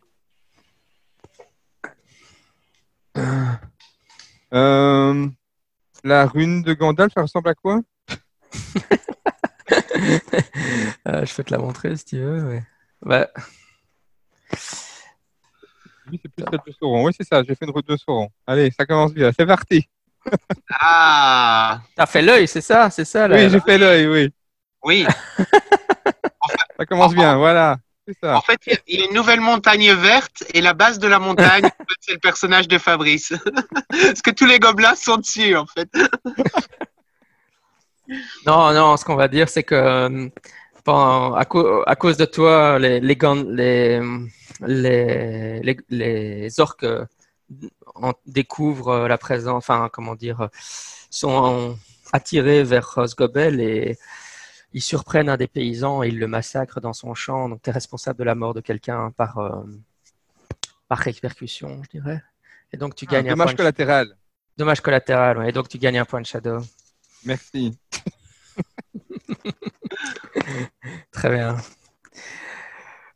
Euh, 4.53 5.27
la 6.03 6.25
rune 6.25 6.61
de 6.63 6.73
Gandalf, 6.73 7.13
ça 7.13 7.21
ressemble 7.21 7.49
à 7.49 7.55
quoi? 7.55 7.81
Euh, 11.07 11.25
je 11.25 11.33
peux 11.35 11.43
te 11.43 11.51
la 11.53 11.59
montrer 11.59 11.95
si 11.95 12.05
tu 12.05 12.19
veux. 12.19 12.43
Ouais. 12.49 12.63
Bah, 13.01 13.27
Oui, 16.11 16.19
c'est 16.21 16.29
plus 16.33 16.43
celle 16.49 16.59
de 16.65 16.71
Sauron. 16.79 17.05
Oui, 17.05 17.13
c'est 17.17 17.27
ça, 17.27 17.43
j'ai 17.43 17.55
fait 17.55 17.65
une 17.65 17.71
route 17.71 17.87
de 17.87 17.97
Sauron. 17.97 18.29
Allez, 18.45 18.71
ça 18.71 18.85
commence 18.85 19.13
bien. 19.13 19.31
C'est 19.37 19.45
parti. 19.45 19.87
Ah, 20.71 21.79
t'as 21.95 22.05
fait 22.05 22.21
l'œil, 22.21 22.47
c'est 22.47 22.61
ça, 22.61 22.89
c'est 22.89 23.05
ça. 23.05 23.27
là. 23.27 23.35
Oui, 23.37 23.49
j'ai 23.49 23.59
fait 23.61 23.77
l'œil, 23.77 24.07
oui. 24.07 24.33
oui. 24.83 25.07
Ça 26.79 26.85
commence 26.85 27.13
bien, 27.15 27.35
voilà. 27.37 27.77
Ça. 28.21 28.37
En 28.37 28.41
fait, 28.41 28.59
il 28.67 28.79
y 28.87 29.01
a- 29.01 29.05
une 29.07 29.13
nouvelle 29.15 29.41
montagne 29.41 29.91
verte 29.93 30.43
et 30.53 30.61
la 30.61 30.73
base 30.73 30.99
de 30.99 31.07
la 31.07 31.17
montagne, 31.19 31.65
en 31.65 31.69
fait, 31.89 31.95
c'est 32.01 32.13
le 32.13 32.19
personnage 32.19 32.67
de 32.67 32.77
Fabrice. 32.77 33.33
Parce 33.89 34.21
que 34.21 34.29
tous 34.31 34.45
les 34.45 34.59
gobelins 34.59 34.95
sont 34.95 35.17
dessus, 35.17 35.55
en 35.57 35.65
fait. 35.65 35.89
Non, 38.45 38.71
non, 38.73 38.95
ce 38.95 39.03
qu'on 39.03 39.15
va 39.15 39.27
dire, 39.27 39.49
c'est 39.49 39.63
que 39.63 40.29
euh, 40.89 41.33
à, 41.35 41.45
cau- 41.45 41.83
à 41.85 41.95
cause 41.95 42.17
de 42.17 42.25
toi, 42.25 42.79
les, 42.79 42.99
les, 42.99 43.15
gan- 43.15 43.43
les, 43.49 43.99
les, 44.61 45.61
les, 45.61 45.77
les 45.89 46.59
orques 46.59 46.83
euh, 46.83 47.05
en- 47.95 48.13
découvrent 48.25 48.89
euh, 48.89 49.07
la 49.07 49.17
présence, 49.17 49.57
enfin, 49.57 49.89
comment 49.91 50.15
dire, 50.15 50.41
euh, 50.41 50.47
sont 51.09 51.77
attirés 52.13 52.63
vers 52.63 52.93
Rosgobel 52.93 53.59
et 53.61 53.97
ils 54.73 54.81
surprennent 54.81 55.29
un 55.29 55.37
des 55.37 55.47
paysans 55.47 56.03
et 56.03 56.09
ils 56.09 56.19
le 56.19 56.27
massacrent 56.27 56.81
dans 56.81 56.93
son 56.93 57.13
champ. 57.13 57.49
Donc, 57.49 57.61
tu 57.61 57.69
es 57.69 57.73
responsable 57.73 58.19
de 58.19 58.23
la 58.25 58.35
mort 58.35 58.53
de 58.53 58.61
quelqu'un 58.61 59.11
par, 59.11 59.37
euh, 59.39 59.63
par 60.87 60.99
répercussion, 60.99 61.81
je 61.83 61.89
dirais. 61.99 62.21
Et 62.73 62.77
donc, 62.77 62.95
tu 62.95 63.05
Ah, 63.07 63.13
gagnes 63.13 63.27
un 63.27 63.31
dommage 63.31 63.47
point 63.51 63.55
collatéral. 63.55 64.17
dommage 64.57 64.81
collatéral. 64.81 65.37
ouais. 65.37 65.49
Et 65.49 65.51
donc, 65.51 65.69
tu 65.69 65.77
gagnes 65.77 65.99
un 65.99 66.05
point 66.05 66.21
de 66.21 66.25
shadow. 66.25 66.59
Merci. 67.23 67.77
Très 71.17 71.31
bien. 71.31 71.57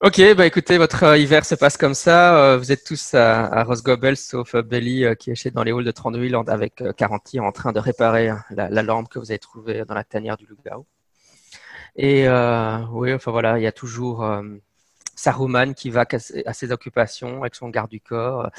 Ok, 0.02 0.20
bah 0.36 0.48
écoutez, 0.48 0.80
votre 0.80 1.04
euh, 1.04 1.18
hiver 1.20 1.46
se 1.46 1.54
passe 1.54 1.78
comme 1.78 1.94
ça. 1.94 2.36
Euh, 2.36 2.58
vous 2.58 2.72
êtes 2.72 2.84
tous 2.84 3.14
à, 3.14 3.46
à 3.46 3.64
Rosgobel, 3.64 4.18
sauf 4.18 4.56
euh, 4.56 4.64
Belly 4.64 5.06
qui 5.20 5.30
est 5.30 5.36
chez 5.36 5.52
dans 5.52 5.62
les 5.62 5.72
halls 5.72 5.84
de 5.84 5.92
Tranduil 5.92 6.36
en- 6.36 6.42
avec 6.46 6.82
euh, 6.82 6.94
Caranti 6.94 7.40
en 7.40 7.52
train 7.52 7.72
de 7.74 7.80
réparer 7.80 8.30
hein, 8.30 8.44
la, 8.50 8.70
la 8.70 8.82
lampe 8.82 9.08
que 9.08 9.20
vous 9.20 9.30
avez 9.30 9.38
trouvée 9.38 9.86
dans 9.86 9.94
la 9.94 10.04
tanière 10.04 10.36
du 10.36 10.48
loup-garou. 10.48 10.88
Et 11.96 12.28
oui, 12.92 13.14
enfin 13.14 13.30
voilà, 13.30 13.60
il 13.60 13.62
y 13.62 13.68
a 13.68 13.72
toujours 13.72 14.26
Saruman 15.16 15.74
qui 15.76 15.92
va 15.92 16.06
à 16.46 16.54
ses 16.54 16.72
occupations 16.72 17.42
avec 17.42 17.54
son 17.54 17.70
garde 17.70 17.92
du 17.92 18.00
corps. 18.02 18.50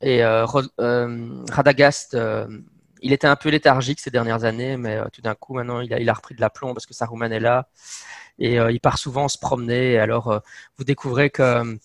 Et 0.00 0.24
Radagast, 0.24 2.16
il 3.02 3.12
était 3.12 3.26
un 3.26 3.36
peu 3.36 3.48
léthargique 3.50 4.00
ces 4.00 4.10
dernières 4.10 4.44
années, 4.44 4.76
mais 4.76 4.96
euh, 4.96 5.06
tout 5.12 5.22
d'un 5.22 5.34
coup, 5.34 5.54
maintenant, 5.54 5.80
il 5.80 6.08
a, 6.08 6.12
repris 6.12 6.34
de 6.34 6.40
l'aplomb 6.40 6.74
parce 6.74 6.86
que 6.86 6.94
Saruman 6.94 7.32
est 7.32 7.40
là. 7.40 7.68
Et 8.38 8.58
euh, 8.60 8.72
il 8.72 8.80
part 8.80 8.98
souvent 8.98 9.28
se 9.28 9.38
promener. 9.38 9.98
Alors, 9.98 10.28
euh, 10.28 10.40
vous 10.78 10.84
découvrez 10.84 11.30
que 11.30 11.42
euh, 11.42 11.76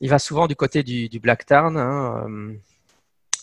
il 0.00 0.10
va 0.10 0.18
souvent 0.18 0.46
du 0.46 0.56
côté 0.56 0.82
du, 0.82 1.20
Black 1.20 1.46
Tarn. 1.46 1.76
hein, 1.76 2.26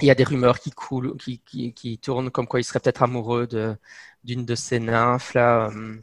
il 0.02 0.08
y 0.08 0.12
a 0.12 0.16
des 0.16 0.24
rumeurs 0.24 0.60
qui 0.60 0.72
coulent, 0.72 1.16
qui, 1.18 2.00
tournent 2.02 2.30
comme 2.32 2.48
quoi 2.48 2.60
il 2.60 2.64
serait 2.64 2.80
peut-être 2.80 3.04
amoureux 3.04 3.48
de 3.48 3.76
d'une 4.24 4.46
de 4.46 4.56
ces 4.56 4.80
nymphes 4.80 5.34
là. 5.34 5.70
euh, 5.72 5.96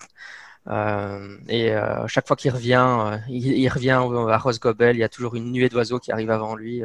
euh, 0.68 1.38
et 1.48 1.74
chaque 2.08 2.26
fois 2.26 2.36
qu'il 2.36 2.50
revient, 2.52 3.20
il, 3.28 3.46
il 3.46 3.68
revient 3.68 3.90
à 4.30 4.38
Rosgobel, 4.38 4.96
il 4.96 5.00
y 5.00 5.04
a 5.04 5.08
toujours 5.08 5.34
une 5.36 5.52
nuée 5.52 5.68
d'oiseaux 5.68 5.98
qui 6.00 6.12
arrive 6.12 6.30
avant 6.30 6.56
lui. 6.56 6.82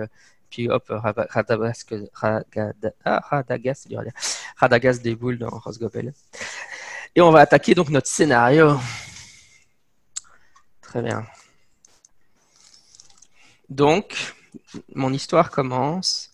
Puis 0.50 0.70
hop, 0.70 0.86
Ragada- 0.90 2.10
ah, 3.06 3.20
Radagast. 3.30 3.88
Radagast 4.58 5.02
déboule 5.02 5.38
dans 5.38 5.50
Rosgobel. 5.50 6.14
Et 7.16 7.22
on 7.22 7.32
va 7.32 7.42
attaquer 7.42 7.76
donc 7.76 7.90
notre 7.90 8.08
scénario. 8.08 8.80
Très 10.82 11.02
bien. 11.02 11.26
Donc, 13.70 14.36
mon 14.96 15.14
histoire 15.14 15.50
commence 15.52 16.32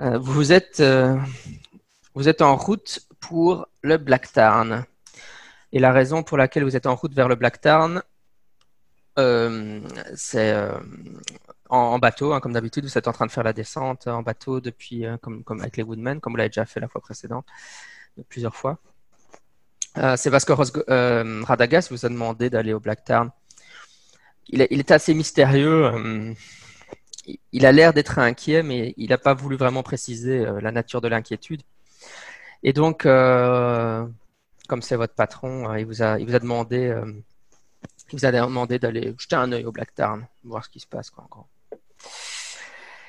Euh, 0.00 0.18
vous 0.18 0.52
êtes, 0.52 0.80
euh, 0.80 1.16
vous 2.14 2.28
êtes 2.28 2.42
en 2.42 2.56
route 2.56 3.00
pour 3.20 3.68
le 3.82 3.96
Black 3.96 4.32
Tarn. 4.32 4.84
Et 5.72 5.78
la 5.78 5.92
raison 5.92 6.24
pour 6.24 6.36
laquelle 6.36 6.64
vous 6.64 6.74
êtes 6.76 6.86
en 6.86 6.96
route 6.96 7.14
vers 7.14 7.28
le 7.28 7.36
Black 7.36 7.60
Tarn, 7.60 8.02
euh, 9.18 9.80
c'est 10.16 10.52
en, 11.70 11.98
bateau, 11.98 12.32
hein, 12.32 12.40
comme 12.40 12.52
d'habitude. 12.52 12.84
Vous 12.84 12.98
êtes 12.98 13.08
en 13.08 13.12
train 13.12 13.26
de 13.26 13.30
faire 13.32 13.44
la 13.44 13.52
descente 13.52 14.06
en 14.06 14.22
bateau 14.22 14.60
depuis, 14.60 15.06
euh, 15.06 15.16
comme, 15.18 15.42
avec 15.60 15.76
les 15.76 15.82
Woodmen, 15.82 16.20
comme 16.20 16.32
vous 16.32 16.36
l'avez 16.36 16.50
déjà 16.50 16.66
fait 16.66 16.80
la 16.80 16.88
fois 16.88 17.00
précédente, 17.00 17.46
plusieurs 18.28 18.54
fois. 18.56 18.78
Euh, 19.98 20.16
euh, 20.88 21.42
Radagast 21.44 21.90
vous 21.90 22.04
a 22.04 22.08
demandé 22.08 22.50
d'aller 22.50 22.72
au 22.72 22.80
Black 22.80 23.04
Tarn. 23.04 23.30
Il, 24.48 24.60
est- 24.60 24.90
assez 24.90 25.14
mystérieux. 25.14 25.86
euh, 25.86 26.34
il- 27.52 27.66
a 27.66 27.72
l'air 27.72 27.92
d'être 27.92 28.18
inquiet, 28.18 28.62
mais 28.62 28.94
il 28.96 29.10
n'a 29.10 29.18
pas 29.18 29.34
voulu 29.34 29.56
vraiment 29.56 29.82
préciser 29.82 30.44
la 30.60 30.70
nature 30.72 31.00
de 31.00 31.08
l'inquiétude. 31.08 31.62
Et 32.62 32.72
donc, 32.72 33.02
comme 33.04 34.82
c'est 34.82 34.96
votre 34.96 35.14
patron, 35.14 35.74
il 35.76 35.86
vous 35.86 36.02
a, 36.02 36.18
demandé, 36.18 36.94
il 38.12 38.18
vous 38.18 38.24
a 38.26 38.32
demandé 38.32 38.78
d'aller 38.78 39.14
jeter 39.18 39.36
un 39.36 39.52
œil 39.52 39.64
au 39.64 39.72
Black 39.72 39.94
Tarn, 39.94 40.26
voir 40.44 40.64
ce 40.64 40.70
qui 40.70 40.80
se 40.80 40.86
passe, 40.86 41.10
quoi, 41.10 41.24
en 41.24 41.28
gros. 41.28 41.46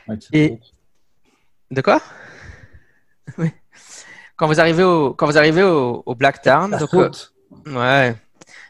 Ouais, 0.07 0.17
Et-. 0.33 0.59
De 1.71 1.81
quoi? 1.81 2.01
Oui. 3.37 3.51
Quand 4.37 4.47
vous 4.47 4.59
arrivez 4.59 4.83
au, 4.83 5.13
quand 5.13 5.25
vous 5.25 5.37
arrivez 5.37 5.63
au, 5.63 6.03
au 6.05 6.13
Black 6.15 6.41
Tarn, 6.41 6.71
donc, 6.77 6.93
euh. 6.93 7.09
Ouais. 7.65 8.15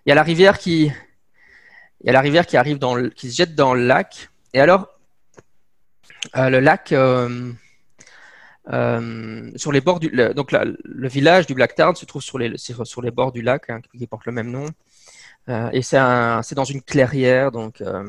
Il 0.06 0.10
y 0.10 0.12
a 0.12 0.16
la 0.16 0.24
rivière 0.24 0.58
qui, 0.60 0.86
il 0.86 2.06
y 2.06 2.10
a 2.10 2.14
la 2.14 2.22
rivière 2.22 2.46
qui 2.46 2.56
arrive 2.56 2.78
dans 2.78 2.96
le, 2.96 3.10
qui 3.10 3.30
se 3.32 3.36
jette 3.36 3.56
dans 3.56 3.74
le 3.74 3.86
lac. 3.86 4.30
Et 4.54 4.62
alors, 4.62 4.88
euh, 6.38 6.50
le 6.50 6.60
lac, 6.62 6.92
euh, 6.94 7.52
euh, 8.72 9.52
sur 9.56 9.72
les 9.72 9.82
bords 9.82 10.00
du, 10.00 10.10
le- 10.10 10.34
donc 10.34 10.52
la- 10.52 10.66
le 10.66 11.08
village 11.08 11.46
du 11.48 11.54
Black 11.54 11.76
Tarn 11.76 11.96
se 11.96 12.06
trouve 12.06 12.22
sur 12.22 12.38
les, 12.40 12.58
sur, 12.58 12.86
sur 12.88 13.02
les 13.02 13.12
bords 13.12 13.32
du 13.32 13.42
lac, 13.42 13.70
hein, 13.70 13.82
qui 13.98 14.08
porte 14.08 14.26
le 14.26 14.32
même 14.32 14.50
nom. 14.52 14.68
Euh, 15.50 15.70
et 15.74 15.82
c'est 15.82 15.98
un, 15.98 16.42
c'est 16.42 16.56
dans 16.56 16.64
une 16.64 16.82
clairière, 16.82 17.52
donc 17.52 17.82
euh, 17.82 18.04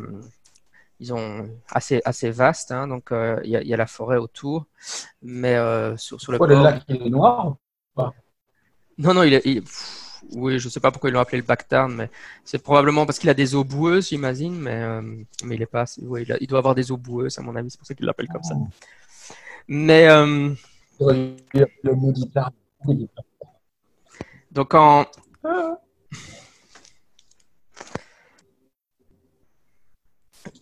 ils 1.01 1.13
ont 1.13 1.49
assez, 1.69 2.01
assez 2.05 2.31
vaste. 2.31 2.73
hein, 2.73 2.89
donc 2.89 3.13
euh, 3.13 3.41
il 3.45 3.51
y 3.51 3.57
a, 3.57 3.63
il 3.63 3.69
y 3.69 3.75
a 3.75 3.77
la 3.77 3.87
forêt 3.87 4.17
autour, 4.17 4.67
mais 5.23 5.55
euh, 5.57 5.97
sur, 5.97 6.21
sur 6.21 6.33
le 6.33 6.39
Pourquoi 6.39 6.55
le 6.55 6.61
bord. 6.61 6.65
lac 6.73 6.83
il 6.89 7.03
est 7.03 7.11
noir 7.11 7.57
Non, 8.99 9.15
non, 9.15 9.23
il 9.23 9.35
est. 9.35 9.43
il- 9.45 9.63
pff, 9.63 10.23
Oui, 10.33 10.59
je 10.59 10.69
sais 10.69 10.81
pas 10.81 10.91
pourquoi 10.91 11.11
ils 11.11 11.13
l'ont 11.13 11.21
appelé 11.21 11.39
le 11.39 11.45
Black 11.45 11.69
Tarn, 11.69 11.95
mais 11.95 12.11
c'est 12.45 12.59
probablement 12.63 13.07
parce 13.07 13.19
qu'il 13.19 13.31
a 13.31 13.35
des 13.35 13.55
eaux 13.55 13.63
boueuses, 13.65 14.09
j'imagine, 14.09 14.59
mais, 14.59 14.83
euh, 14.83 15.03
mais 15.45 15.55
il 15.57 15.63
est 15.63 15.67
pas. 15.67 15.85
il, 15.99 16.33
a- 16.33 16.39
il 16.41 16.47
doit 16.47 16.59
avoir 16.59 16.75
des 16.75 16.91
eaux 16.91 16.97
boueuses, 16.97 17.39
à 17.39 17.43
mon 17.43 17.55
avis, 17.57 17.71
c'est 17.71 17.79
pour 17.79 17.87
ça 17.87 17.95
qu'ils 17.95 18.07
l'appellent 18.07 18.29
comme 18.29 18.43
ça. 18.43 18.57
Mais 19.69 20.07
Le 20.99 21.37
le. 21.55 21.67
Oui. 22.87 23.09
donc 24.51 24.75
en. 24.75 25.05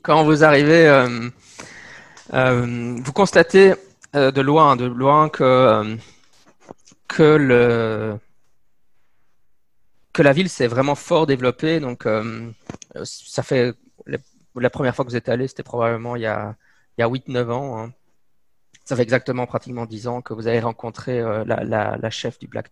Quand 0.02 0.24
vous 0.24 0.44
arrivez, 0.44 0.86
euh, 0.86 1.30
euh, 2.32 2.96
vous 3.02 3.12
constatez 3.12 3.74
euh, 4.14 4.30
de 4.30 4.40
loin, 4.40 4.76
de 4.76 4.84
loin 4.84 5.28
que, 5.28 5.96
que 7.08 8.18
la 10.18 10.32
ville 10.32 10.48
s'est 10.48 10.66
vraiment 10.66 10.94
fort 10.94 11.26
développée. 11.26 11.80
Donc, 11.80 12.06
ça 13.04 13.42
fait 13.42 13.74
la, 14.06 14.70
première 14.70 14.94
fois 14.94 15.04
que 15.04 15.10
vous 15.10 15.16
êtes 15.16 15.28
allé, 15.28 15.48
c'était 15.48 15.62
probablement 15.62 16.16
il 16.16 16.22
y 16.22 16.26
a, 16.26 16.54
il 16.98 17.02
y 17.02 17.04
a 17.04 17.08
8-9 17.08 17.50
ans. 17.50 17.78
hein. 17.78 17.92
Ça 18.84 18.96
fait 18.96 19.02
exactement 19.02 19.46
pratiquement 19.46 19.86
10 19.86 20.08
ans 20.08 20.20
que 20.20 20.34
vous 20.34 20.46
avez 20.46 20.60
rencontré 20.60 21.22
la, 21.46 22.10
chef 22.10 22.38
du 22.38 22.46
Black. 22.46 22.70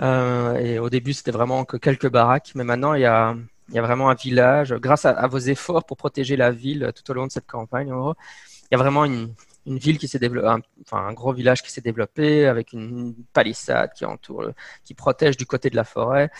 Euh, 0.00 0.54
et 0.56 0.78
au 0.78 0.88
début, 0.88 1.12
c'était 1.12 1.32
vraiment 1.32 1.64
que 1.64 1.76
quelques 1.76 2.08
baraques, 2.08 2.52
mais 2.54 2.62
maintenant, 2.62 2.94
il 2.94 3.02
y 3.02 3.06
a, 3.06 3.34
il 3.70 3.76
y 3.76 3.78
a 3.78 3.82
vraiment 3.82 4.10
un 4.10 4.14
village. 4.14 4.74
Grâce 4.74 5.04
à, 5.04 5.26
vos 5.28 5.38
efforts 5.38 5.84
pour 5.84 5.96
protéger 5.96 6.36
la 6.36 6.50
ville 6.50 6.92
tout 6.94 7.08
au 7.10 7.14
long 7.14 7.26
de 7.26 7.32
cette 7.32 7.46
campagne, 7.46 7.88
il 7.88 8.68
y 8.72 8.74
a 8.74 8.78
vraiment 8.78 9.04
une, 9.04 9.34
ville 9.66 9.98
qui 9.98 10.08
s'est 10.08 10.18
développée, 10.18 10.48
un, 10.48 10.60
enfin 10.82 11.06
un 11.06 11.12
gros 11.12 11.32
village 11.32 11.62
qui 11.62 11.70
s'est 11.70 11.80
développé 11.80 12.46
avec 12.46 12.72
une 12.72 13.14
palissade 13.32 13.92
qui 13.92 14.04
entoure, 14.04 14.50
qui 14.84 14.94
protège 14.94 15.36
du 15.36 15.46
côté 15.46 15.70
de 15.70 15.76
la 15.76 15.84
forêt. 15.84 16.30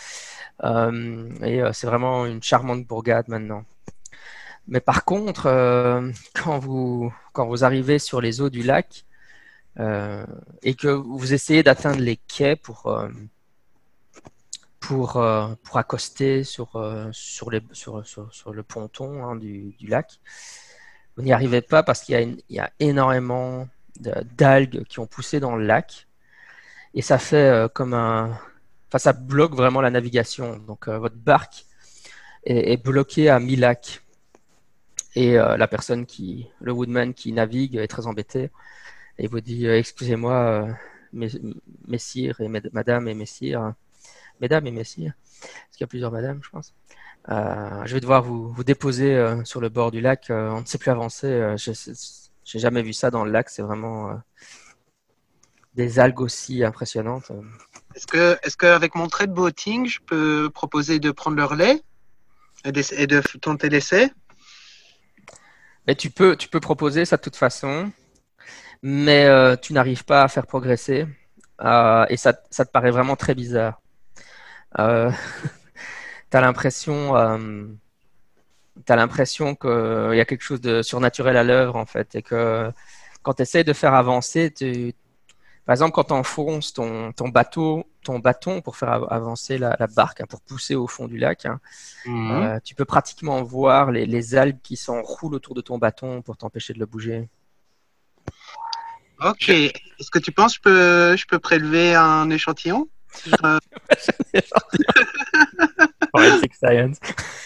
Euh, 0.63 1.29
et 1.41 1.61
euh, 1.61 1.71
c'est 1.73 1.87
vraiment 1.87 2.25
une 2.25 2.43
charmante 2.43 2.85
bourgade 2.85 3.27
maintenant. 3.29 3.63
Mais 4.67 4.81
par 4.81 5.05
contre, 5.05 5.47
euh, 5.47 6.11
quand 6.35 6.59
vous 6.59 7.13
quand 7.33 7.47
vous 7.47 7.63
arrivez 7.63 7.99
sur 7.99 8.21
les 8.21 8.41
eaux 8.41 8.49
du 8.49 8.63
lac 8.63 9.05
et 10.63 10.75
que 10.75 10.89
vous 10.89 11.33
essayez 11.33 11.63
d'atteindre 11.63 12.01
les 12.01 12.17
quais 12.17 12.55
pour 12.55 12.93
pour 14.81 15.17
euh, 15.17 15.47
pour 15.63 15.77
accoster 15.77 16.43
sur 16.43 16.75
euh, 16.75 17.11
le 17.51 18.61
ponton 18.63 19.23
hein, 19.23 19.35
du, 19.37 19.75
lac, 19.87 20.19
vous 21.15 21.23
n'y 21.23 21.31
arrivez 21.31 21.61
pas 21.61 21.83
parce 21.83 22.01
qu'il 22.01 22.41
y 22.49 22.59
a 22.59 22.71
énormément 22.79 23.67
d'algues 23.99 24.83
qui 24.85 24.99
ont 24.99 25.07
poussé 25.07 25.39
dans 25.39 25.55
le 25.55 25.65
lac. 25.65 26.07
Et 26.93 27.01
ça 27.01 27.19
fait 27.19 27.37
euh, 27.37 27.67
comme 27.69 27.93
un 27.93 28.37
enfin 28.89 28.97
ça 28.97 29.13
bloque 29.13 29.55
vraiment 29.55 29.81
la 29.81 29.91
navigation. 29.91 30.57
Donc 30.57 30.89
votre 30.89 31.15
barque 31.15 31.65
est, 32.43 32.83
bloquée 32.83 33.29
à 33.29 33.39
mi-lac. 33.39 34.01
Et 35.15 35.33
la 35.33 35.67
personne 35.67 36.05
qui 36.05 36.47
le 36.59 36.71
woodman 36.71 37.13
qui 37.13 37.33
navigue 37.33 37.75
est 37.75 37.87
très 37.87 38.07
embêté 38.07 38.49
et 39.19 39.27
vous 39.27 39.41
dit 39.41 39.67
excusez-moi 39.67 40.67
mes- 41.13 41.29
messire 41.87 42.41
et 42.41 42.47
madame 42.47 43.07
et 43.07 43.13
messire 43.13 43.73
mesdames 44.41 44.65
et 44.67 44.71
messires 44.71 45.13
parce 45.41 45.77
qu'il 45.77 45.81
y 45.81 45.83
a 45.83 45.87
plusieurs 45.87 46.11
madames 46.11 46.39
je 46.43 46.49
pense. 46.49 46.73
Euh, 47.29 47.85
je 47.85 47.93
vais 47.93 47.99
devoir 47.99 48.23
vous, 48.23 48.51
vous 48.51 48.63
déposer 48.63 49.15
euh, 49.15 49.43
sur 49.45 49.61
le 49.61 49.69
bord 49.69 49.91
du 49.91 50.01
lac. 50.01 50.29
Euh, 50.29 50.49
on 50.49 50.61
ne 50.61 50.65
sait 50.65 50.77
plus 50.79 50.91
avancer 50.91 51.55
je- 51.57 51.93
j'ai 52.43 52.59
jamais 52.59 52.81
vu 52.81 52.93
ça 52.93 53.11
dans 53.11 53.23
le 53.23 53.31
lac. 53.31 53.49
C'est 53.49 53.61
vraiment 53.61 54.19
des 55.75 55.99
algues 55.99 56.21
aussi 56.21 56.63
impressionnantes. 56.63 57.31
Est-ce 57.95 58.07
que, 58.07 58.37
est-ce 58.43 58.57
qu'avec 58.57 58.95
mon 58.95 59.07
trait 59.07 59.27
de 59.27 59.33
boating, 59.33 59.85
je 59.85 59.99
peux 60.05 60.49
proposer 60.53 60.99
de 60.99 61.11
prendre 61.11 61.37
le 61.37 61.45
relais 61.45 61.81
et, 62.65 62.71
et 62.97 63.07
de 63.07 63.21
tenter 63.39 63.69
l'essai? 63.69 64.11
Mais 65.87 65.95
tu 65.95 66.09
peux, 66.09 66.35
tu 66.35 66.47
peux 66.49 66.59
proposer 66.59 67.05
ça 67.05 67.17
de 67.17 67.21
toute 67.21 67.35
façon, 67.35 67.91
mais 68.81 69.27
tu 69.61 69.73
n'arrives 69.73 70.03
pas 70.03 70.23
à 70.23 70.27
faire 70.27 70.47
progresser. 70.47 71.05
Et 71.61 72.17
ça, 72.17 72.33
ça 72.49 72.65
te 72.65 72.71
paraît 72.71 72.91
vraiment 72.91 73.15
très 73.15 73.35
bizarre. 73.35 73.81
Euh, 74.79 75.11
tu 76.31 76.37
as 76.37 76.41
l'impression, 76.41 77.15
euh, 77.17 77.67
t'as 78.85 78.95
l'impression 78.95 79.55
qu'il 79.55 79.69
y 80.15 80.19
a 80.19 80.25
quelque 80.25 80.43
chose 80.43 80.61
de 80.61 80.81
surnaturel 80.81 81.37
à 81.37 81.43
l'œuvre 81.43 81.75
en 81.75 81.85
fait 81.85 82.15
et 82.15 82.21
que 82.21 82.71
quand 83.21 83.35
tu 83.35 83.43
essaies 83.43 83.63
de 83.63 83.73
faire 83.73 83.93
avancer, 83.93 84.51
tu... 84.51 84.93
par 85.65 85.73
exemple 85.73 85.93
quand 85.93 86.05
tu 86.05 86.13
enfonces 86.13 86.73
ton, 86.73 87.11
ton 87.13 87.29
bateau, 87.29 87.85
ton 88.03 88.19
bâton 88.19 88.61
pour 88.61 88.77
faire 88.77 88.89
av- 88.91 89.07
avancer 89.11 89.57
la, 89.57 89.75
la 89.79 89.87
barque, 89.87 90.21
hein, 90.21 90.25
pour 90.29 90.41
pousser 90.41 90.75
au 90.75 90.87
fond 90.87 91.07
du 91.07 91.17
lac, 91.17 91.45
hein, 91.45 91.59
euh, 92.31 92.59
tu 92.63 92.75
peux 92.75 92.85
pratiquement 92.85 93.43
voir 93.43 93.91
les, 93.91 94.05
les 94.05 94.35
algues 94.35 94.61
qui 94.63 94.77
s'enroulent 94.77 95.35
autour 95.35 95.55
de 95.55 95.61
ton 95.61 95.77
bâton 95.77 96.21
pour 96.21 96.37
t'empêcher 96.37 96.73
de 96.73 96.79
le 96.79 96.85
bouger. 96.87 97.29
Ok. 99.23 99.49
Est-ce 99.49 100.09
que 100.11 100.19
tu 100.19 100.31
penses 100.31 100.57
que 100.57 100.69
je 100.69 101.13
peux, 101.13 101.17
je 101.17 101.25
peux 101.27 101.39
prélever 101.39 101.93
un 101.95 102.29
échantillon? 102.31 102.81
Euh, 102.81 103.00
Forensic 106.11 106.53
Science. 106.55 106.97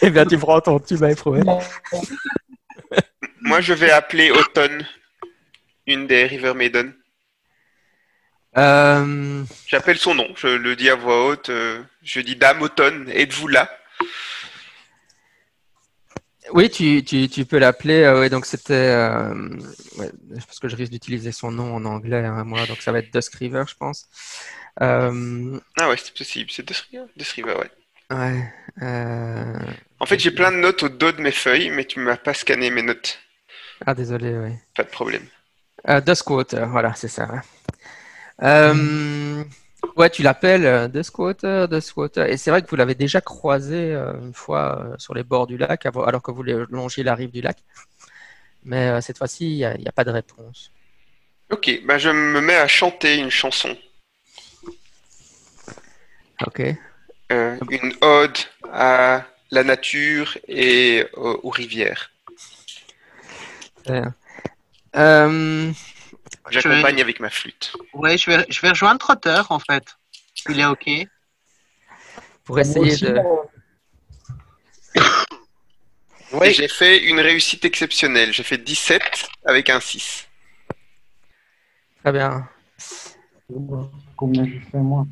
Eh 0.02 0.10
bien, 0.10 0.24
tu 0.24 0.38
prends 0.38 0.60
ton 0.60 0.78
tube 0.78 1.02
à 1.04 1.10
éprouver. 1.10 1.42
Moi, 3.40 3.60
je 3.60 3.72
vais 3.74 3.90
appeler 3.90 4.30
Autumn, 4.30 4.82
une 5.86 6.06
des 6.06 6.24
River 6.24 6.54
Maiden. 6.54 6.94
Euh, 8.56 9.44
J'appelle 9.66 9.98
son 9.98 10.14
nom, 10.14 10.28
je 10.34 10.46
le 10.48 10.76
dis 10.76 10.88
à 10.88 10.94
voix 10.94 11.26
haute. 11.26 11.50
euh, 11.50 11.82
je 12.02 12.20
dis 12.20 12.36
Dame 12.36 12.62
Automne, 12.62 13.08
êtes-vous 13.10 13.48
là? 13.48 13.70
Oui, 16.52 16.70
tu, 16.70 17.04
tu, 17.04 17.28
tu 17.28 17.44
peux 17.44 17.58
l'appeler. 17.58 18.04
euh, 18.04 18.20
ouais, 18.20 18.30
donc 18.30 18.46
c'était. 18.46 18.72
euh, 18.72 19.34
ouais, 19.98 20.10
je 20.30 20.44
pense 20.46 20.58
que 20.58 20.68
je 20.68 20.76
risque 20.76 20.92
d'utiliser 20.92 21.32
son 21.32 21.50
nom 21.50 21.74
en 21.74 21.84
anglais, 21.84 22.24
hein, 22.24 22.44
moi. 22.44 22.64
Donc 22.66 22.80
ça 22.82 22.92
va 22.92 23.00
être 23.00 23.12
Dusk 23.12 23.34
River, 23.34 23.64
je 23.68 23.74
pense. 23.74 24.08
Euh, 24.82 25.58
Ah 25.78 25.88
ouais, 25.88 25.96
c'est 25.96 26.14
possible, 26.14 26.50
c'est 26.50 26.64
River, 27.32 27.54
ouais. 27.54 27.70
ouais. 28.10 28.52
euh, 28.82 29.58
En 30.00 30.06
fait, 30.06 30.18
j'ai 30.18 30.30
plein 30.30 30.52
de 30.52 30.56
notes 30.58 30.82
au 30.82 30.88
dos 30.88 31.12
de 31.12 31.20
mes 31.20 31.32
feuilles, 31.32 31.70
mais 31.70 31.84
tu 31.84 32.00
m'as 32.00 32.16
pas 32.16 32.34
scanné 32.34 32.70
mes 32.70 32.82
notes. 32.82 33.18
Ah, 33.86 33.94
désolé, 33.94 34.36
oui. 34.36 34.52
Pas 34.74 34.84
de 34.84 34.88
problème. 34.90 35.26
Euh, 35.88 36.00
Duskwater, 36.00 36.68
voilà, 36.68 36.94
c'est 36.94 37.08
ça. 37.08 37.26
ouais. 37.32 37.40
Euh, 38.42 39.44
ouais, 39.96 40.10
tu 40.10 40.22
l'appelles 40.22 40.66
euh, 40.66 40.88
Duskwater, 40.88 41.68
Duskwater. 41.68 42.26
Et 42.28 42.36
c'est 42.36 42.50
vrai 42.50 42.62
que 42.62 42.68
vous 42.68 42.76
l'avez 42.76 42.94
déjà 42.94 43.20
croisé 43.20 43.92
une 43.94 44.34
fois 44.34 44.94
sur 44.98 45.14
les 45.14 45.22
bords 45.22 45.46
du 45.46 45.56
lac, 45.56 45.86
alors 45.86 46.22
que 46.22 46.30
vous 46.30 46.42
longiez 46.42 47.02
la 47.02 47.14
rive 47.14 47.30
du 47.30 47.40
lac. 47.40 47.58
Mais 48.64 49.00
cette 49.00 49.18
fois-ci, 49.18 49.58
il 49.60 49.80
n'y 49.80 49.88
a 49.88 49.92
pas 49.92 50.04
de 50.04 50.10
réponse. 50.10 50.70
Ok, 51.50 51.70
bah 51.84 51.98
je 51.98 52.10
me 52.10 52.40
mets 52.40 52.56
à 52.56 52.66
chanter 52.68 53.16
une 53.18 53.30
chanson. 53.30 53.76
Ok. 56.44 56.62
Euh, 57.32 57.58
une 57.70 57.94
ode 58.02 58.36
à 58.72 59.24
la 59.50 59.64
nature 59.64 60.36
et 60.48 61.06
aux, 61.14 61.40
aux 61.44 61.50
rivières. 61.50 62.10
Euh, 64.96 65.72
J'accompagne 66.50 67.00
avec 67.00 67.20
ma 67.20 67.30
flûte. 67.30 67.72
Ouais, 67.94 68.18
je 68.18 68.30
vais, 68.30 68.44
je 68.48 68.60
vais 68.60 68.70
rejoindre 68.70 68.98
Trotter 68.98 69.42
en 69.50 69.58
fait. 69.58 69.96
Il 70.48 70.60
est 70.60 70.66
ok. 70.66 70.88
pour 72.44 72.58
essayer 72.58 72.92
Aussi, 72.92 73.04
de. 73.04 73.18
euh, 74.96 76.42
Et 76.44 76.52
j'ai 76.52 76.68
fait 76.68 76.98
une 77.04 77.20
réussite 77.20 77.64
exceptionnelle. 77.64 78.32
J'ai 78.32 78.42
fait 78.42 78.58
17 78.58 79.28
avec 79.44 79.70
un 79.70 79.80
6. 79.80 80.26
Très 82.02 82.12
bien. 82.12 82.48
Combien 84.16 84.44
je 84.44 84.58
fais 84.70 84.78
moi? 84.78 85.06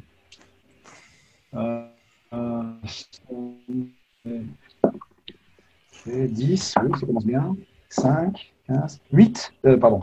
C'est 5.92 6.28
10, 6.28 6.74
oui, 6.82 6.90
ça 7.00 7.06
commence 7.06 7.24
bien. 7.26 7.56
5, 7.88 8.52
15, 8.66 9.00
8, 9.12 9.52
euh, 9.66 9.76
pardon, 9.76 10.00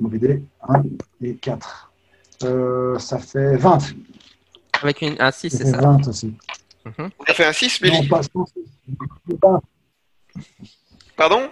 mauvais 0.00 0.18
dé, 0.18 0.42
1 0.68 0.82
et 1.22 1.36
4. 1.36 1.92
Euh, 2.44 2.98
ça 2.98 3.18
fait 3.18 3.56
20. 3.56 3.78
Avec 4.82 5.02
une, 5.02 5.16
un 5.18 5.30
6, 5.30 5.50
Ça 5.50 5.58
c'est 5.58 5.70
ça. 5.70 5.80
20 5.80 6.08
aussi. 6.08 6.34
Mhm. 6.84 7.10
On 7.18 7.24
a 7.24 7.34
fait 7.34 7.44
un 7.46 7.52
6, 7.52 7.80
Non, 7.82 7.90
Billy 7.90 8.08
pas, 8.08 8.20
non, 8.34 8.44
20. 9.42 9.62
Pardon? 11.16 11.48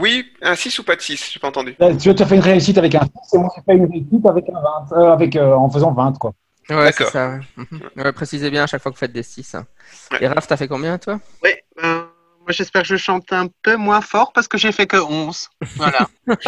Oui, 0.00 0.24
un 0.42 0.56
6 0.56 0.78
ou 0.80 0.84
pas 0.84 0.96
de 0.96 1.00
6 1.00 1.30
J'ai 1.32 1.40
pas 1.40 1.48
entendu. 1.48 1.76
Euh, 1.80 1.94
Tu 1.96 2.10
as 2.10 2.26
fait 2.26 2.34
une 2.34 2.40
réussite 2.40 2.78
avec 2.78 2.94
un 2.94 3.02
6 3.02 3.34
et 3.34 3.38
moi 3.38 3.48
j'ai 3.54 3.62
fait 3.62 3.76
une 3.78 3.86
réussite 3.90 4.26
avec 4.26 4.48
un 4.48 4.60
20, 4.60 4.92
euh, 4.92 5.12
avec, 5.12 5.36
euh, 5.36 5.54
en 5.54 5.70
faisant 5.70 5.92
20 5.92 6.18
quoi. 6.18 6.32
Ouais, 6.70 6.92
c'est 6.92 7.04
ça. 7.06 7.30
ouais. 7.30 7.40
Mhm. 7.56 7.80
Ouais, 7.96 8.12
précisez 8.12 8.50
bien 8.50 8.64
à 8.64 8.66
chaque 8.66 8.82
fois 8.82 8.90
que 8.90 8.96
vous 8.96 9.00
faites 9.00 9.12
des 9.12 9.22
6. 9.22 9.54
hein. 9.54 9.66
Ouais. 10.12 10.18
Et 10.22 10.28
Raph, 10.28 10.46
t'as 10.46 10.56
fait 10.56 10.68
combien, 10.68 10.96
toi? 10.98 11.20
Ouais, 11.42 11.62
euh, 11.82 12.04
moi 12.40 12.50
j'espère 12.50 12.82
que 12.82 12.88
je 12.88 12.96
chante 12.96 13.32
un 13.32 13.48
peu 13.62 13.76
moins 13.76 14.00
fort 14.00 14.32
parce 14.32 14.48
que 14.48 14.56
j'ai 14.58 14.72
fait 14.72 14.86
que 14.86 14.96
11. 14.96 15.48
Voilà. 15.76 16.08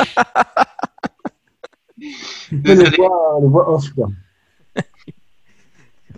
Désolé. 2.53 2.97
voix, 2.97 3.39
les 3.41 3.49
voix 3.49 3.71
off 3.75 3.91
quoi. 3.95 4.09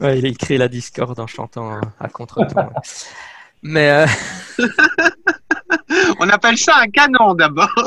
Ouais, 0.00 0.18
il 0.18 0.26
a 0.26 0.28
écrit 0.28 0.58
la 0.58 0.68
Discord 0.68 1.18
en 1.18 1.26
chantant 1.26 1.74
euh, 1.76 1.80
à 1.98 2.08
contre-temps. 2.08 2.70
Mais 3.62 3.90
euh, 3.90 4.06
On 6.20 6.28
appelle 6.28 6.58
ça 6.58 6.74
un 6.82 6.88
canon 6.88 7.34
d'abord. 7.34 7.72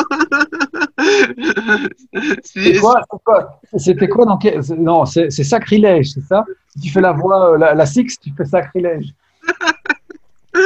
C'est 2.44 2.44
C'est- 2.44 2.80
quoi, 2.80 3.02
c'est 3.12 3.18
quoi 3.24 3.60
C'était 3.78 4.08
quoi 4.08 4.26
dans 4.26 4.38
quel... 4.38 4.64
c'est- 4.64 4.76
Non, 4.76 5.06
c'est 5.06 5.30
sacrilège, 5.32 6.12
c'est 6.14 6.22
ça? 6.22 6.44
Si 6.74 6.80
tu 6.82 6.90
fais 6.92 7.02
la 7.02 7.12
voix, 7.12 7.54
euh, 7.54 7.58
la, 7.58 7.74
la 7.74 7.86
six, 7.86 8.20
tu 8.20 8.32
fais 8.38 8.46
sacrilège. 8.46 9.14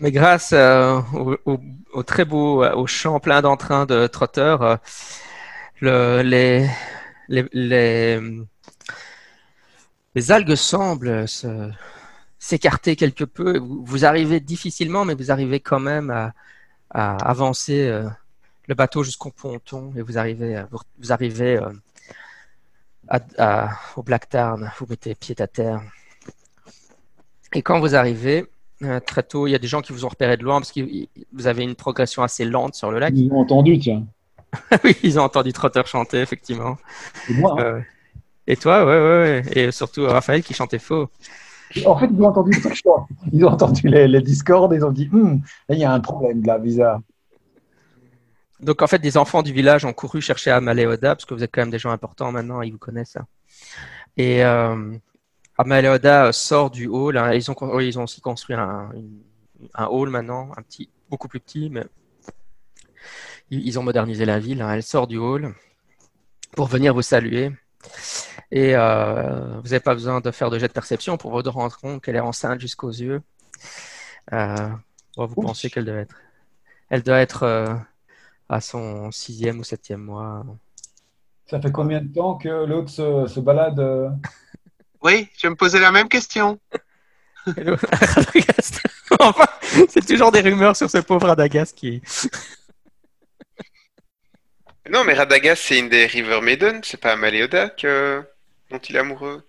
Mais 0.00 0.12
grâce 0.12 0.52
euh, 0.54 1.00
au, 1.14 1.36
au- 1.44 1.60
au 1.92 2.02
très 2.02 2.24
beau 2.24 2.64
euh, 2.64 2.72
au 2.74 2.86
chant 2.86 3.20
plein 3.20 3.42
d'entrain 3.42 3.84
de 3.84 4.06
Trotter, 4.06 4.56
euh, 4.60 4.76
le, 5.80 6.22
les, 6.22 6.66
les, 7.28 7.44
les, 7.52 8.18
les 10.14 10.32
algues 10.32 10.54
semblent 10.54 11.28
se- 11.28 11.70
s'écarter 12.40 12.96
quelque 12.96 13.22
peu. 13.24 13.58
Vous, 13.58 13.84
vous 13.84 14.04
arrivez 14.04 14.40
difficilement, 14.40 15.04
mais 15.04 15.14
vous 15.14 15.30
arrivez 15.30 15.60
quand 15.60 15.78
même 15.78 16.10
à, 16.10 16.32
à 16.90 17.16
avancer 17.30 17.86
euh, 17.86 18.08
le 18.66 18.74
bateau 18.74 19.04
jusqu'au 19.04 19.30
ponton 19.30 19.92
et 19.96 20.02
vous 20.02 20.18
arrivez, 20.18 20.56
à- 20.56 20.66
vous, 20.72 20.78
vous 20.98 21.12
arrivez 21.12 21.58
euh, 21.58 21.70
à- 23.08 23.20
à- 23.38 23.70
au 23.96 24.02
Black 24.02 24.28
Tarn. 24.30 24.72
Vous 24.78 24.86
mettez 24.88 25.14
pied 25.14 25.36
à 25.40 25.46
terre. 25.46 25.82
Et 27.54 27.62
quand 27.62 27.80
vous 27.80 27.94
arrivez, 27.94 28.46
euh, 28.82 29.00
très 29.00 29.22
tôt, 29.22 29.46
il 29.46 29.50
y 29.50 29.54
a 29.54 29.58
des 29.58 29.66
gens 29.68 29.82
qui 29.82 29.92
vous 29.92 30.04
ont 30.04 30.08
repéré 30.08 30.36
de 30.36 30.42
loin 30.44 30.60
parce 30.60 30.72
que 30.72 30.80
vous 31.32 31.46
avez 31.46 31.62
une 31.62 31.74
progression 31.74 32.22
assez 32.22 32.44
lente 32.44 32.74
sur 32.74 32.90
le 32.90 32.98
lac. 32.98 33.12
Ils 33.14 33.30
ont 33.32 33.40
entendu, 33.40 33.78
tiens. 33.78 34.06
oui, 34.84 34.96
ils 35.02 35.18
ont 35.18 35.22
entendu 35.22 35.52
Trotter 35.52 35.82
chanter, 35.86 36.20
effectivement. 36.20 36.78
C'est 37.26 37.34
moi. 37.34 37.54
hein. 37.58 37.62
Euh, 37.62 37.80
et 38.46 38.56
toi, 38.56 38.84
ouais, 38.84 38.92
ouais, 38.98 39.42
ouais. 39.44 39.58
Et 39.58 39.70
surtout 39.72 40.06
Raphaël 40.06 40.42
qui 40.42 40.54
chantait 40.54 40.78
faux. 40.78 41.08
En 41.86 41.96
fait, 41.96 42.08
ils 42.12 42.20
ont 42.22 42.26
entendu 42.26 42.50
le. 42.50 42.70
Ils 43.32 43.44
ont 43.44 43.48
entendu 43.50 43.88
les, 43.88 44.08
les 44.08 44.18
et 44.18 44.22
ils 44.22 44.84
ont 44.84 44.90
dit 44.90 45.08
Hum, 45.12 45.40
il 45.68 45.78
y 45.78 45.84
a 45.84 45.92
un 45.92 46.00
problème 46.00 46.42
là, 46.44 46.58
bizarre. 46.58 47.00
Donc, 48.60 48.82
en 48.82 48.86
fait, 48.86 48.98
des 48.98 49.16
enfants 49.16 49.42
du 49.42 49.52
village 49.52 49.84
ont 49.84 49.92
couru 49.92 50.20
chercher 50.20 50.50
Amaléoda 50.50 51.14
parce 51.14 51.24
que 51.24 51.34
vous 51.34 51.42
êtes 51.42 51.50
quand 51.52 51.62
même 51.62 51.70
des 51.70 51.78
gens 51.78 51.90
importants 51.90 52.32
maintenant, 52.32 52.60
ils 52.62 52.72
vous 52.72 52.78
connaissent. 52.78 53.16
hein. 53.16 53.26
Et 54.16 54.44
euh, 54.44 54.96
Amaléoda 55.56 56.32
sort 56.32 56.70
du 56.70 56.86
hall. 56.86 57.16
hein. 57.16 57.32
Ils, 57.32 57.50
ont, 57.50 57.54
aussi 57.54 58.20
construit 58.20 58.56
un, 58.56 58.90
hall 59.88 60.10
maintenant, 60.10 60.50
un 60.56 60.62
petit, 60.62 60.90
beaucoup 61.08 61.28
plus 61.28 61.40
petit, 61.40 61.70
mais 61.70 61.84
ils, 63.50 63.66
ils 63.66 63.78
ont 63.78 63.82
modernisé 63.82 64.24
la 64.26 64.38
ville. 64.38 64.60
hein. 64.60 64.74
Elle 64.74 64.82
sort 64.82 65.06
du 65.06 65.16
hall 65.16 65.54
pour 66.52 66.66
venir 66.66 66.92
vous 66.92 67.02
saluer. 67.02 67.52
Et 68.52 68.74
euh, 68.74 69.60
vous 69.60 69.68
n'avez 69.68 69.80
pas 69.80 69.94
besoin 69.94 70.20
de 70.20 70.30
faire 70.30 70.50
de 70.50 70.58
jet 70.58 70.68
de 70.68 70.72
perception 70.72 71.16
pour 71.16 71.30
vous 71.30 71.50
rendre 71.50 71.76
compte 71.78 72.02
qu'elle 72.02 72.16
est 72.16 72.20
enceinte 72.20 72.60
jusqu'aux 72.60 72.90
yeux. 72.90 73.22
Euh, 74.32 74.68
bon, 75.16 75.26
vous 75.26 75.40
pensez 75.40 75.70
qu'elle 75.70 75.84
doit 75.84 75.96
être, 75.96 76.16
elle 76.88 77.02
doit 77.02 77.18
être 77.18 77.44
euh, 77.44 77.74
à 78.48 78.60
son 78.60 79.12
sixième 79.12 79.60
ou 79.60 79.64
septième 79.64 80.00
mois. 80.02 80.44
Ça 81.46 81.60
fait 81.60 81.70
combien 81.70 82.00
de 82.00 82.12
temps 82.12 82.36
que 82.36 82.48
l'autre 82.48 82.90
se, 82.90 83.26
se 83.26 83.40
balade 83.40 83.80
Oui, 85.02 85.28
je 85.38 85.48
me 85.48 85.54
posais 85.54 85.80
la 85.80 85.92
même 85.92 86.08
question. 86.08 86.58
Enfin, 89.18 89.46
c'est 89.88 90.06
toujours 90.06 90.30
des 90.30 90.40
rumeurs 90.40 90.76
sur 90.76 90.88
ce 90.88 90.98
pauvre 90.98 91.26
Radagast 91.26 91.76
qui. 91.76 92.00
Non, 94.90 95.04
mais 95.04 95.14
Radagast, 95.14 95.62
c'est 95.62 95.78
une 95.78 95.88
des 95.88 96.06
River 96.06 96.40
Maiden, 96.40 96.80
c'est 96.82 96.96
pas 97.00 97.12
Amaléoda 97.12 97.70
que... 97.70 98.24
dont 98.70 98.78
il 98.78 98.96
est 98.96 99.00
amoureux. 99.00 99.42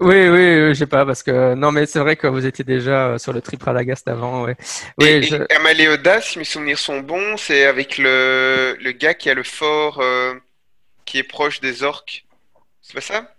Oui, 0.00 0.28
oui, 0.28 0.30
oui, 0.30 0.68
je 0.70 0.74
sais 0.74 0.86
pas 0.86 1.06
parce 1.06 1.22
que 1.22 1.54
non, 1.54 1.70
mais 1.70 1.86
c'est 1.86 2.00
vrai 2.00 2.16
que 2.16 2.26
vous 2.26 2.44
étiez 2.44 2.64
déjà 2.64 3.08
euh, 3.08 3.18
sur 3.18 3.32
le 3.32 3.40
trip 3.40 3.62
Radagast 3.62 4.08
avant. 4.08 4.42
Ouais. 4.44 4.56
Oui, 4.98 5.06
et, 5.06 5.22
je- 5.22 5.36
et 5.36 5.54
Amaléoda, 5.54 6.20
si 6.20 6.38
mes 6.38 6.44
souvenirs 6.44 6.78
sont 6.78 7.00
bons, 7.00 7.36
c'est 7.36 7.66
avec 7.66 7.98
le, 7.98 8.76
le 8.80 8.92
gars 8.92 9.14
qui 9.14 9.30
a 9.30 9.34
le 9.34 9.44
fort 9.44 10.00
euh, 10.00 10.34
qui 11.04 11.18
est 11.18 11.22
proche 11.22 11.60
des 11.60 11.82
orques. 11.84 12.24
C'est 12.80 12.94
pas 12.94 13.00
ça? 13.00 13.34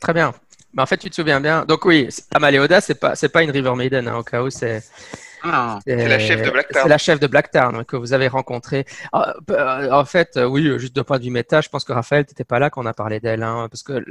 Très 0.00 0.12
bien. 0.12 0.34
Mais 0.74 0.82
en 0.82 0.86
fait, 0.86 0.96
tu 0.96 1.08
te 1.10 1.14
souviens 1.14 1.40
bien. 1.40 1.64
Donc 1.66 1.84
oui, 1.84 2.06
c'est- 2.10 2.24
Amaléoda, 2.34 2.80
c'est 2.80 2.98
pas, 2.98 3.14
c'est 3.14 3.28
pas 3.28 3.42
une 3.44 3.50
River 3.52 3.74
Maiden 3.76 4.08
hein, 4.08 4.16
au 4.16 4.22
cas 4.24 4.42
où 4.42 4.50
c'est. 4.50 4.82
Non. 5.44 5.78
C'est 5.86 6.08
la 6.08 6.18
chef 6.18 6.42
de 6.42 6.50
Blacktown. 6.50 6.82
C'est 6.82 6.88
la 6.88 6.98
chef 6.98 7.20
de 7.20 7.26
Blacktown 7.26 7.76
ouais, 7.76 7.84
que 7.84 7.96
vous 7.96 8.12
avez 8.12 8.28
rencontrée. 8.28 8.84
Ah, 9.12 9.34
euh, 9.50 9.90
en 9.90 10.04
fait, 10.04 10.36
euh, 10.36 10.44
oui, 10.44 10.78
juste 10.78 10.94
de 10.94 11.02
point 11.02 11.18
de 11.18 11.24
vue 11.24 11.30
méta, 11.30 11.60
je 11.60 11.68
pense 11.68 11.84
que 11.84 11.92
Raphaël, 11.92 12.24
t'étais 12.24 12.44
pas 12.44 12.58
là 12.58 12.70
quand 12.70 12.82
on 12.82 12.86
a 12.86 12.94
parlé 12.94 13.20
d'elle, 13.20 13.42
hein, 13.42 13.68
parce 13.70 13.82
que 13.82 14.04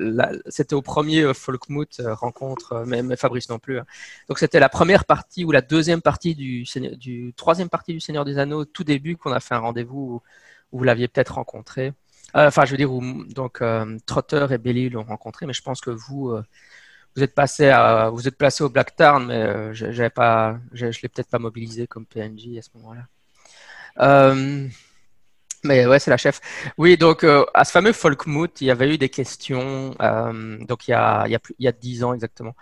c'était 0.48 0.76
au 0.76 0.82
premier 0.82 1.22
euh, 1.22 1.34
Folkmoot 1.34 2.00
euh, 2.00 2.14
rencontre, 2.14 2.74
euh, 2.74 2.84
mais, 2.86 3.02
mais 3.04 3.16
Fabrice 3.16 3.50
non 3.50 3.60
plus. 3.60 3.80
hein. 3.80 3.86
Donc 4.28 4.40
c'était 4.40 4.60
la 4.60 4.70
première 4.70 5.06
partie 5.06 5.46
ou 5.46 5.52
la 5.52 5.62
deuxième 5.62 6.02
partie 6.02 6.36
du, 6.36 6.66
Seigneur- 6.66 6.98
du 6.98 7.34
troisième 7.36 7.70
partie 7.70 7.94
du 7.94 8.00
Seigneur 8.00 8.26
des 8.26 8.38
Anneaux, 8.38 8.66
tout 8.66 8.84
début, 8.84 9.16
qu'on 9.18 9.32
a 9.32 9.40
fait 9.40 9.56
un 9.56 9.60
rendez-vous 9.60 10.22
où, 10.72 10.76
où 10.76 10.78
vous 10.80 10.84
l'aviez 10.84 11.08
peut-être 11.08 11.36
rencontré. 11.36 11.94
Euh, 12.36 12.48
Enfin, 12.48 12.66
je 12.66 12.72
veux 12.72 12.78
dire, 12.78 12.92
où 12.92 13.02
donc 13.26 13.62
euh, 13.62 13.98
Trotter 14.06 14.48
et 14.52 14.58
Belly 14.58 14.90
l'ont 14.90 15.04
rencontré, 15.04 15.46
mais 15.46 15.54
je 15.54 15.62
pense 15.62 15.82
que 15.82 15.90
vous, 15.90 16.30
euh, 16.30 16.44
vous 17.16 17.24
êtes 17.24 17.36
passé 17.36 17.70
placé 18.38 18.64
au 18.64 18.70
Black 18.70 18.96
Tarn, 18.96 19.26
mais 19.28 19.36
euh, 19.36 19.74
je- 19.74 19.92
je 19.92 21.02
l'ai 21.02 21.10
peut-être 21.10 21.30
pas 21.30 21.40
mobilisé 21.40 21.88
comme 21.88 22.06
PNJ 22.06 22.58
à 22.58 22.62
ce 22.62 22.70
moment-là. 22.76 23.04
Euh, 24.00 24.68
mais 25.64 25.86
ouais, 25.86 26.00
c'est 26.00 26.10
la 26.10 26.18
chef. 26.18 26.40
Oui, 26.78 26.98
donc 26.98 27.24
euh, 27.24 27.46
à 27.54 27.66
ce 27.66 27.72
fameux 27.72 27.94
Folkmoot, 27.94 28.62
il 28.62 28.66
y 28.68 28.72
avait 28.72 28.94
eu 28.94 28.98
des 28.98 29.10
questions, 29.10 29.92
donc 30.62 30.88
il 30.88 30.92
y 30.92 30.94
a, 30.94 31.26
il 31.28 31.32
y 31.32 31.36
a 31.36 31.40
plus, 31.40 31.56
il 31.60 31.66
y 31.66 31.68
a 31.68 31.72
dix 31.72 32.04
ans 32.04 32.14
exactement, 32.14 32.56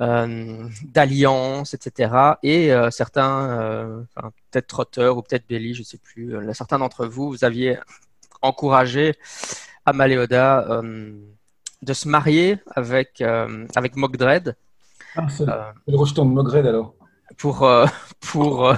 euh, 0.00 0.68
d'alliance, 0.84 1.72
etc. 1.74 2.38
Et 2.42 2.70
certains, 2.90 4.04
peut-être 4.50 4.66
Trotter 4.66 5.08
ou 5.08 5.22
peut-être 5.22 5.46
Belly, 5.48 5.74
je 5.74 5.82
sais 5.82 5.98
plus, 5.98 6.34
certains 6.54 6.78
d'entre 6.78 7.06
vous, 7.06 7.30
vous 7.30 7.44
aviez 7.44 7.78
encouragé 8.42 9.14
Amaléoda 9.86 10.82
de 11.82 11.92
se 11.92 12.08
marier 12.08 12.58
avec 12.74 13.20
euh, 13.20 13.66
avec 13.76 13.96
Mogdred 13.96 14.56
ah, 15.16 15.26
C'est 15.28 15.48
euh, 15.48 15.62
le 15.88 15.96
rejeton 15.96 16.24
de 16.24 16.30
Mogred 16.30 16.66
alors. 16.66 16.94
pour 17.38 17.64
euh, 17.64 17.86
pour 18.20 18.74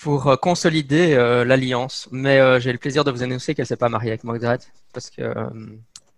pour 0.00 0.38
consolider 0.40 1.16
l'alliance. 1.44 2.08
Mais 2.12 2.60
j'ai 2.60 2.72
le 2.72 2.78
plaisir 2.78 3.04
de 3.04 3.10
vous 3.10 3.22
annoncer 3.22 3.54
qu'elle 3.54 3.66
s'est 3.66 3.76
pas 3.76 3.88
mariée 3.88 4.10
avec 4.10 4.24
Mordred 4.24 4.60
parce 4.92 5.10
que 5.10 5.22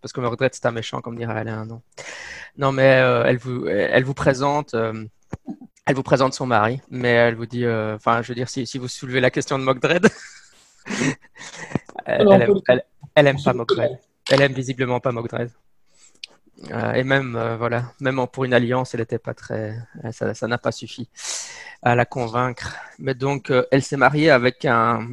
parce 0.02 0.12
que 0.12 0.20
Mordred 0.20 0.50
c'est 0.54 0.66
un 0.66 0.70
méchant 0.72 1.00
comme 1.00 1.16
dirait 1.16 1.38
Alain. 1.38 1.64
Non, 1.66 1.80
non, 2.58 2.72
mais 2.72 3.00
euh, 3.00 3.24
elle 3.26 3.38
vous 3.38 3.66
elle 3.68 4.04
vous 4.04 4.14
présente. 4.14 4.74
euh, 4.74 5.04
elle 5.86 5.94
vous 5.96 6.02
présente 6.02 6.34
son 6.34 6.46
mari, 6.46 6.80
mais 6.90 7.08
elle 7.08 7.34
vous 7.34 7.46
dit, 7.46 7.64
euh, 7.64 7.96
enfin, 7.96 8.22
je 8.22 8.28
veux 8.28 8.34
dire, 8.34 8.48
si, 8.48 8.64
si 8.66 8.78
vous 8.78 8.86
soulevez 8.86 9.18
la 9.20 9.30
question 9.30 9.58
de 9.58 9.64
Mogdred, 9.64 10.06
elle, 12.04 12.28
Alors, 12.28 12.32
on 12.32 12.40
elle 12.40 12.46
peut 12.46 12.52
aime, 12.52 12.54
le- 12.54 12.62
elle- 12.68 12.84
elle 13.14 13.26
aime 13.28 13.36
on 13.40 13.42
pas 13.42 13.52
Mogdred. 13.54 13.98
Elle 14.30 14.40
aime 14.42 14.54
visiblement 14.54 14.98
pas 15.00 15.12
Mogdred. 15.12 15.50
Euh, 16.70 16.92
et 16.92 17.04
même, 17.04 17.36
euh, 17.36 17.56
voilà, 17.56 17.92
même 18.00 18.24
pour 18.30 18.44
une 18.44 18.52
alliance, 18.52 18.94
elle 18.94 19.00
n'était 19.00 19.18
pas 19.18 19.34
très. 19.34 19.78
euh, 20.04 20.12
Ça 20.12 20.34
ça 20.34 20.46
n'a 20.46 20.58
pas 20.58 20.72
suffi 20.72 21.08
à 21.82 21.94
la 21.94 22.04
convaincre. 22.04 22.76
Mais 22.98 23.14
donc, 23.14 23.50
euh, 23.50 23.64
elle 23.70 23.82
s'est 23.82 23.96
mariée 23.96 24.30
avec 24.30 24.64
un, 24.66 25.08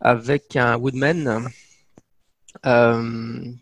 avec 0.00 0.56
un 0.56 0.76
Woodman 0.76 1.48
euh, 2.66 3.52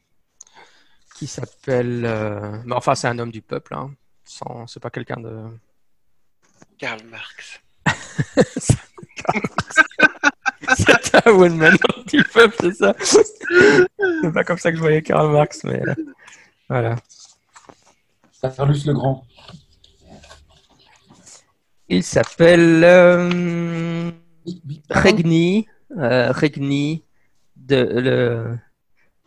qui 1.14 1.26
s'appelle. 1.26 2.04
euh, 2.04 2.58
mais 2.64 2.74
enfin, 2.74 2.94
c'est 2.94 3.08
un 3.08 3.18
homme 3.18 3.30
du 3.32 3.42
peuple. 3.42 3.74
Hein, 3.74 3.94
sans, 4.24 4.66
c'est 4.66 4.80
pas 4.80 4.90
quelqu'un 4.90 5.20
de. 5.20 5.44
Karl 6.78 7.02
Marx. 7.04 7.60
C'est 10.76 11.26
un 11.26 11.32
Woodman 11.32 11.76
du 12.06 12.22
peuple, 12.24 12.56
c'est 12.60 12.74
ça. 12.74 12.94
C'est 13.00 14.32
pas 14.32 14.44
comme 14.44 14.58
ça 14.58 14.70
que 14.70 14.76
je 14.76 14.82
voyais 14.82 15.02
Karl 15.02 15.30
Marx, 15.32 15.64
mais 15.64 15.80
euh, 15.80 15.94
voilà. 16.68 16.96
Carlus 18.50 18.84
le 18.86 18.94
Grand. 18.94 19.24
Il 21.88 22.02
s'appelle 22.02 22.82
euh, 22.84 24.10
Regni, 24.90 25.68
euh, 25.96 26.32
Regni 26.32 27.04
de, 27.56 27.76
le, 27.76 28.58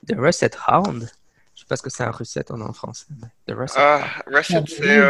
de 0.03 0.15
Russet 0.15 0.51
Hound. 0.67 1.09
Je 1.53 1.61
sais 1.61 1.65
pas 1.67 1.77
ce 1.77 1.83
que 1.83 1.89
c'est 1.89 2.03
un 2.03 2.11
russet 2.11 2.51
en, 2.51 2.73
français. 2.73 3.05
mais 3.21 3.27
The 3.47 3.57
Russet 3.57 3.79
Ah, 3.79 4.01
Russet, 4.27 4.55
Ah, 4.57 4.63
c'est 4.67 4.97
euh, 4.97 5.09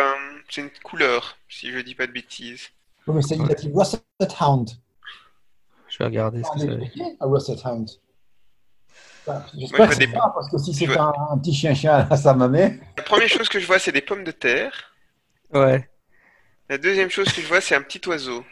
c'est 0.49 0.61
une 0.61 0.69
couleur, 0.83 1.38
si 1.49 1.71
je 1.71 1.79
dis 1.79 1.95
pas 1.95 2.07
de 2.07 2.11
bêtises. 2.11 2.69
Oui, 3.07 3.15
mais 3.15 3.21
c'est, 3.21 3.38
dit 3.38 3.71
Russet 3.73 4.01
Hound. 4.41 4.69
Je 5.96 6.00
vais 6.00 6.06
regarder 6.08 6.43
ce 6.43 6.50
On 6.50 6.54
que 6.56 6.60
c'est. 6.60 6.68
expliqué 6.74 7.16
à 7.22 7.26
Russet 7.26 7.56
Hound. 7.64 7.89
Bah, 9.26 9.34
Moi, 9.34 9.43
J'espère 9.58 9.86
je 9.86 9.89
que 9.89 9.93
c'est 9.96 10.08
des- 10.08 10.14
pas, 10.14 10.32
parce 10.36 10.50
que 10.52 10.58
si 10.58 10.74
c'est 10.74 10.98
un, 10.98 11.14
un 11.32 11.38
petit 11.38 11.54
chien-chien 11.54 12.06
à 12.10 12.18
sa 12.18 12.34
mamie. 12.34 12.80
La 12.98 13.04
première 13.04 13.30
chose 13.30 13.48
que 13.48 13.60
je 13.62 13.66
vois, 13.66 13.80
c'est 13.80 13.93
des 13.93 14.02
pommes 14.02 14.26
de 14.26 14.32
terre. 14.32 14.74
Ouais. 15.54 15.89
La 16.70 16.78
deuxième 16.78 17.10
chose 17.10 17.32
que 17.32 17.41
je 17.41 17.48
vois, 17.48 17.62
c'est 17.62 17.76
un 17.76 17.82
petit 17.82 18.06
oiseau. 18.10 18.43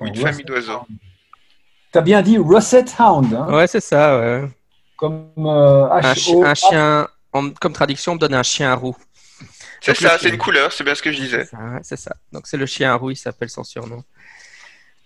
Ou 0.00 0.06
une 0.06 0.12
Russet 0.12 0.26
famille 0.26 0.44
d'oiseaux. 0.44 0.84
T'as 1.92 2.00
bien 2.00 2.20
dit 2.20 2.36
Russet 2.36 2.84
Hound, 2.98 3.32
hein, 3.32 3.54
Ouais, 3.54 3.66
c'est 3.68 3.80
ça, 3.80 4.18
ouais. 4.18 4.48
comme 4.96 5.30
euh, 5.38 5.88
Un, 5.90 6.14
chi- 6.14 6.32
H-O. 6.32 6.44
un 6.44 6.54
chien, 6.54 7.08
en- 7.32 7.50
comme 7.50 7.72
traduction, 7.72 8.12
on 8.12 8.14
me 8.16 8.20
donne 8.20 8.34
un 8.34 8.42
chien 8.42 8.74
roux. 8.74 8.96
C'est 9.80 9.92
Donc, 9.92 10.00
le 10.00 10.08
ça, 10.08 10.18
c'est 10.18 10.30
une 10.30 10.38
couleur, 10.38 10.72
c'est 10.72 10.82
bien 10.84 10.94
ce 10.96 11.02
que 11.02 11.12
je 11.12 11.16
C'est 11.18 11.22
disais. 11.22 11.44
ça, 11.44 11.58
ouais, 11.58 11.80
c'est 11.82 11.96
ça. 11.98 12.16
Donc 12.32 12.46
c'est 12.48 12.56
le 12.56 12.66
chien 12.66 12.92
roux, 12.96 13.12
il 13.12 13.16
s'appelle 13.16 13.50
son 13.50 13.62
surnom. 13.62 14.02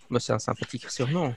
Moi, 0.09 0.19
c'est 0.19 0.33
un 0.33 0.39
sympathique 0.41 0.89
surnom. 0.91 1.35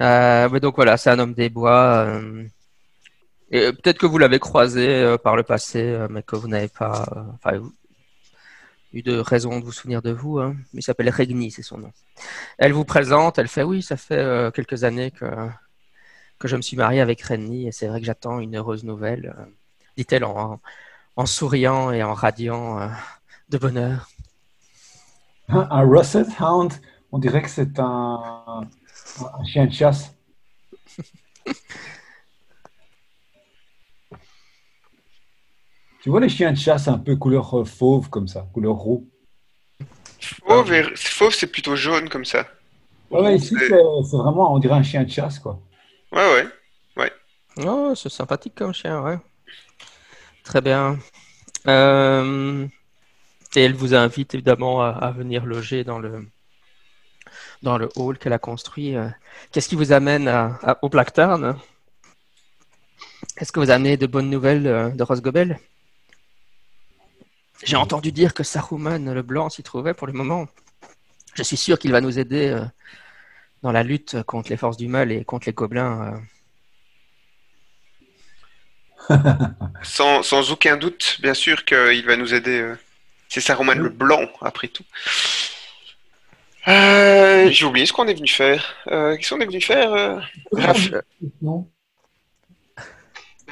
Euh, 0.00 0.48
mais 0.50 0.60
donc 0.60 0.76
voilà, 0.76 0.96
c'est 0.96 1.10
un 1.10 1.18
homme 1.18 1.34
des 1.34 1.48
bois. 1.48 2.06
euh, 2.06 3.72
peut-être 3.72 3.98
que 3.98 4.06
vous 4.06 4.18
l'avez 4.18 4.38
croisé 4.38 4.88
euh, 4.88 5.16
par 5.18 5.36
le 5.36 5.42
passé, 5.42 6.06
mais 6.10 6.22
que 6.22 6.36
vous 6.36 6.48
n'avez 6.48 6.68
pas 6.68 7.06
eu 8.92 9.02
de 9.02 9.18
raison 9.18 9.58
de 9.58 9.64
vous 9.64 9.72
souvenir 9.72 10.02
de 10.02 10.10
vous. 10.10 10.38
hein. 10.38 10.56
Il 10.72 10.82
s'appelle 10.82 11.10
Regni, 11.10 11.50
c'est 11.50 11.62
son 11.62 11.78
nom. 11.78 11.92
Elle 12.58 12.72
vous 12.72 12.84
présente, 12.84 13.38
elle 13.38 13.48
fait 13.48 13.62
oui, 13.62 13.82
ça 13.82 13.96
fait 13.96 14.52
quelques 14.54 14.84
années 14.84 15.10
que, 15.10 15.26
je 16.44 16.56
me 16.56 16.62
suis 16.62 16.76
mariée 16.76 17.00
avec 17.00 17.22
Regni 17.22 17.66
et 17.68 17.72
c'est 17.72 17.86
vrai 17.86 18.00
que 18.00 18.06
j'attends 18.06 18.38
une 18.38 18.56
heureuse 18.56 18.84
nouvelle, 18.84 19.34
dit-elle 19.96 20.24
en, 20.24 20.60
souriant 21.26 21.90
et 21.90 22.02
en 22.02 22.14
radiant 22.14 22.90
de 23.48 23.58
bonheur. 23.58 24.08
Un 25.48 25.82
Russet 25.82 26.26
Hound, 26.40 26.72
on 27.12 27.18
dirait 27.18 27.42
que 27.42 27.50
c'est 27.50 27.78
un, 27.78 28.68
un 29.38 29.44
chien 29.44 29.66
de 29.66 29.72
chasse. 29.72 30.10
tu 36.02 36.10
vois 36.10 36.20
les 36.20 36.28
chiens 36.28 36.52
de 36.52 36.58
chasse 36.58 36.88
un 36.88 36.98
peu 36.98 37.16
couleur 37.16 37.54
euh, 37.60 37.64
fauve 37.64 38.10
comme 38.10 38.28
ça, 38.28 38.46
couleur 38.52 38.74
roux? 38.74 39.08
Fauve, 40.46 40.72
et- 40.72 40.96
fauve, 40.96 41.34
c'est 41.34 41.46
plutôt 41.46 41.76
jaune 41.76 42.08
comme 42.08 42.24
ça. 42.24 42.46
Ouais, 43.10 43.20
ouais, 43.20 43.36
ici 43.36 43.54
C'est- 43.58 44.16
vraiment, 44.16 44.52
on 44.54 44.58
dirait 44.58 44.74
un 44.74 44.82
chien 44.82 45.04
de 45.04 45.10
chasse 45.10 45.38
quoi. 45.38 45.60
Ouais, 46.12 46.46
ouais. 46.96 47.10
Oh, 47.64 47.92
c'est 47.94 48.08
sympathique 48.08 48.54
comme 48.56 48.74
chien, 48.74 49.00
ouais. 49.02 49.16
Très 50.42 50.60
bien. 50.60 50.98
Euh, 51.68 52.66
Et 53.56 53.62
elle 53.62 53.74
vous 53.74 53.94
invite 53.94 54.34
évidemment 54.34 54.82
à, 54.82 54.88
à 54.88 55.12
venir 55.12 55.46
loger 55.46 55.84
dans 55.84 56.00
le, 56.00 56.26
dans 57.64 57.78
le 57.78 57.88
hall 57.96 58.18
qu'elle 58.18 58.32
a 58.32 58.38
construit. 58.38 58.94
euh. 58.94 59.08
Qu'est-ce 59.50 59.68
qui 59.68 59.74
vous 59.74 59.90
amène 59.92 60.28
à- 60.28 60.58
à- 60.62 60.78
au 60.82 60.88
Blacktown 60.88 61.56
Est-ce 63.38 63.50
que 63.50 63.58
vous 63.58 63.70
amenez 63.70 63.96
de 63.96 64.06
bonnes 64.06 64.30
nouvelles 64.30 64.66
euh, 64.66 64.90
de 64.90 65.02
Rosgobel 65.02 65.58
J'ai 67.64 67.76
entendu 67.76 68.12
dire 68.12 68.34
que 68.34 68.42
Saruman 68.44 69.12
le 69.12 69.22
Blanc 69.22 69.48
s'y 69.50 69.62
trouvait 69.62 69.94
pour 69.94 70.06
le 70.06 70.12
moment. 70.12 70.46
Je 71.34 71.42
suis 71.42 71.56
sûr 71.56 71.78
qu'il 71.78 71.90
va 71.90 72.00
nous 72.00 72.18
aider 72.18 72.48
euh, 72.50 72.64
dans 73.62 73.72
la 73.72 73.82
lutte 73.82 74.22
contre 74.24 74.50
les 74.50 74.56
forces 74.56 74.76
du 74.76 74.86
mal 74.86 75.10
et 75.10 75.24
contre 75.24 75.46
les 75.48 75.52
gobelins. 75.54 76.20
Sans, 79.82 80.22
sans 80.22 80.50
aucun 80.50 80.76
doute, 80.78 81.18
bien 81.20 81.34
sûr 81.34 81.64
qu'il 81.66 82.06
va 82.06 82.16
nous 82.16 82.32
aider. 82.32 82.72
C'est 83.28 83.40
Saruman 83.42 83.74
le 83.78 83.90
Blanc, 83.90 84.28
après 84.40 84.68
tout. 84.68 84.84
Euh, 86.66 87.50
J'ai 87.50 87.66
oublié 87.66 87.86
ce 87.86 87.92
qu'on 87.92 88.06
est 88.06 88.14
venu 88.14 88.28
faire. 88.28 88.64
Euh, 88.90 89.16
Qu'est-ce 89.16 89.34
qu'on 89.34 89.40
est 89.40 89.46
venu 89.46 89.60
faire 89.60 89.92
euh 89.92 90.18
Raph 90.52 90.90
Non. 91.42 91.68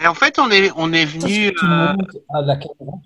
Mais 0.00 0.06
en 0.06 0.14
fait, 0.14 0.38
on 0.38 0.50
est, 0.50 0.70
on 0.76 0.92
est 0.92 1.04
venu. 1.04 1.52
Tout 1.52 1.66
le 1.66 1.72
euh, 1.72 1.92
monde 1.92 2.08
à 2.34 2.42
la 2.42 2.56
caméra. 2.56 2.98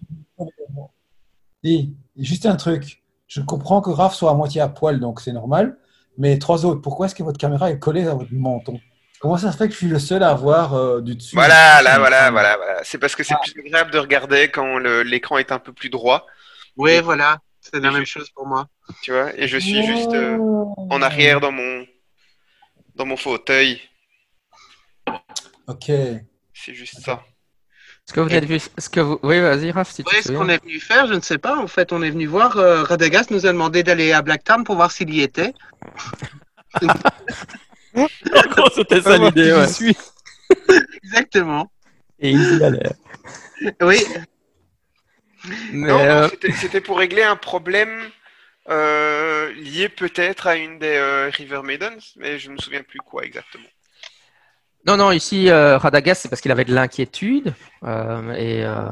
Et 1.64 1.88
juste 2.16 2.46
un 2.46 2.56
truc, 2.56 3.02
je 3.26 3.40
comprends 3.40 3.80
que 3.80 3.90
Raph 3.90 4.14
soit 4.14 4.30
à 4.30 4.34
moitié 4.34 4.60
à 4.60 4.68
poil, 4.68 5.00
donc 5.00 5.20
c'est 5.20 5.32
normal. 5.32 5.76
Mais 6.18 6.38
trois 6.38 6.64
autres, 6.64 6.80
pourquoi 6.80 7.06
est-ce 7.06 7.14
que 7.14 7.24
votre 7.24 7.38
caméra 7.38 7.70
est 7.70 7.78
collée 7.78 8.06
à 8.06 8.14
votre 8.14 8.32
menton? 8.32 8.80
Comment 9.20 9.36
ça 9.36 9.50
se 9.50 9.56
fait 9.56 9.66
que 9.66 9.72
je 9.72 9.78
suis 9.78 9.88
le 9.88 9.98
seul 9.98 10.22
à 10.22 10.34
voir 10.34 10.74
euh, 10.74 11.00
du 11.00 11.16
dessus? 11.16 11.34
Voilà, 11.34 11.82
là, 11.82 11.98
voilà, 11.98 12.30
voilà, 12.30 12.56
voilà. 12.56 12.80
C'est 12.84 12.98
parce 12.98 13.16
que 13.16 13.24
c'est 13.24 13.34
plus 13.42 13.60
agréable 13.60 13.90
de 13.90 13.98
regarder 13.98 14.48
quand 14.50 14.78
l'écran 14.78 15.38
est 15.38 15.50
un 15.52 15.58
peu 15.58 15.72
plus 15.72 15.90
droit, 15.90 16.26
Ouais, 16.76 17.00
voilà. 17.00 17.38
C'est 17.72 17.80
la 17.80 17.90
même 17.90 18.06
chose 18.06 18.30
pour 18.30 18.46
moi. 18.46 18.68
tu 19.02 19.12
vois. 19.12 19.36
Et 19.38 19.48
je 19.48 19.58
suis 19.58 19.84
juste 19.84 20.12
euh, 20.12 20.38
en 20.38 21.02
arrière 21.02 21.40
dans 21.40 21.52
mon 21.52 21.86
dans 22.94 23.06
mon 23.06 23.16
fauteuil. 23.16 23.80
Ok. 25.66 25.90
C'est 26.54 26.74
juste 26.74 27.00
ça. 27.00 27.22
Ce 28.08 28.12
que 28.12 28.20
vous 28.20 28.28
de 28.28 28.46
vu, 28.46 28.60
ce 28.78 28.88
que 28.88 29.00
vous, 29.00 29.18
oui, 29.24 29.40
vas-y, 29.40 29.72
Raph, 29.72 29.90
si 29.90 30.04
te 30.04 30.22
ce 30.22 30.30
qu'on 30.30 30.48
est 30.48 30.62
venu 30.62 30.78
faire, 30.78 31.08
je 31.08 31.14
ne 31.14 31.20
sais 31.20 31.38
pas. 31.38 31.58
En 31.58 31.66
fait, 31.66 31.92
on 31.92 32.02
est 32.02 32.10
venu 32.10 32.26
voir. 32.26 32.56
euh, 32.56 32.84
Radagast 32.84 33.32
nous 33.32 33.46
a 33.46 33.52
demandé 33.52 33.82
d'aller 33.82 34.12
à 34.12 34.22
Blacktown 34.22 34.62
pour 34.62 34.76
voir 34.76 34.92
s'il 34.92 35.12
y 35.12 35.22
était. 35.22 35.52
C'était 38.74 39.00
ça 39.00 39.18
l'idée, 39.18 39.52
ouais. 39.52 39.68
suis? 39.68 39.96
Exactement. 41.02 41.70
Et 42.20 42.30
il 42.30 42.58
y 42.58 42.62
allait. 42.62 42.92
Oui. 43.82 43.98
Mais 45.72 45.88
Non, 45.90 45.98
euh, 45.98 46.28
c'était- 46.28 46.52
c'était 46.52 46.80
pour 46.80 46.98
régler 46.98 47.22
un 47.22 47.36
problème 47.36 48.10
euh, 48.68 49.52
lié 49.52 49.88
peut-être 49.88 50.46
à 50.46 50.56
une 50.56 50.78
des 50.78 50.96
euh, 50.96 51.30
River 51.32 51.60
Maidens, 51.62 52.14
mais 52.16 52.38
je 52.38 52.48
ne 52.48 52.54
me 52.54 52.58
souviens 52.58 52.82
plus 52.82 52.98
quoi 52.98 53.24
exactement. 53.24 53.68
non, 54.86 54.96
non, 54.96 55.10
ici, 55.12 55.48
euh, 55.50 55.78
Radagast, 55.78 56.22
c'est 56.22 56.28
parce 56.28 56.40
qu'il 56.40 56.52
avait 56.52 56.64
de 56.64 56.74
l'inquiétude. 56.74 57.54
euh, 57.84 58.32
et, 58.34 58.64
euh, 58.64 58.84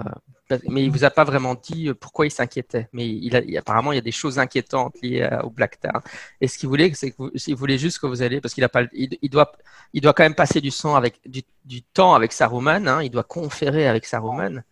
mais 0.69 0.83
il 0.85 0.91
vous 0.91 1.05
a 1.05 1.11
pas 1.11 1.25
vraiment 1.25 1.55
dit 1.55 1.89
euh, 1.89 1.95
pourquoi 1.95 2.27
il 2.27 2.31
s'inquiétait. 2.31 2.89
Mais 2.93 3.07
il 3.09 3.35
a, 3.37 3.41
il- 3.41 3.57
apparemment, 3.59 3.93
il 3.93 3.97
y 3.97 3.99
a 3.99 4.03
des 4.03 4.13
choses 4.13 4.39
inquiétantes 4.39 4.95
liées 5.03 5.23
à- 5.23 5.45
au 5.45 5.51
Black 5.51 5.81
Tar. 5.81 6.03
Et 6.41 6.49
ce 6.49 6.59
qu'il 6.59 6.69
voulait, 6.69 6.93
c'est 6.95 7.11
que 7.11 7.17
vous, 7.19 7.31
il 7.35 7.55
voulait 7.57 7.79
juste 7.79 7.99
que 7.99 8.07
vous 8.07 8.23
alliez, 8.23 8.41
parce 8.41 8.55
qu'il 8.55 8.65
a 8.65 8.69
pas, 8.69 8.83
le- 8.83 8.89
il, 8.93 9.17
il 9.23 9.31
doit, 9.31 9.53
il 9.93 10.01
doit 10.01 10.13
quand 10.13 10.23
même 10.25 10.35
passer 10.35 10.61
du 10.61 10.71
sang 10.71 10.95
avec 10.97 11.21
du, 11.27 11.43
du 11.65 11.83
temps 11.83 12.15
avec 12.15 12.33
Saruman. 12.33 12.87
Hein, 12.89 13.03
il 13.03 13.11
doit 13.11 13.23
conférer 13.25 13.87
avec 13.89 14.05
Saruman. 14.07 14.63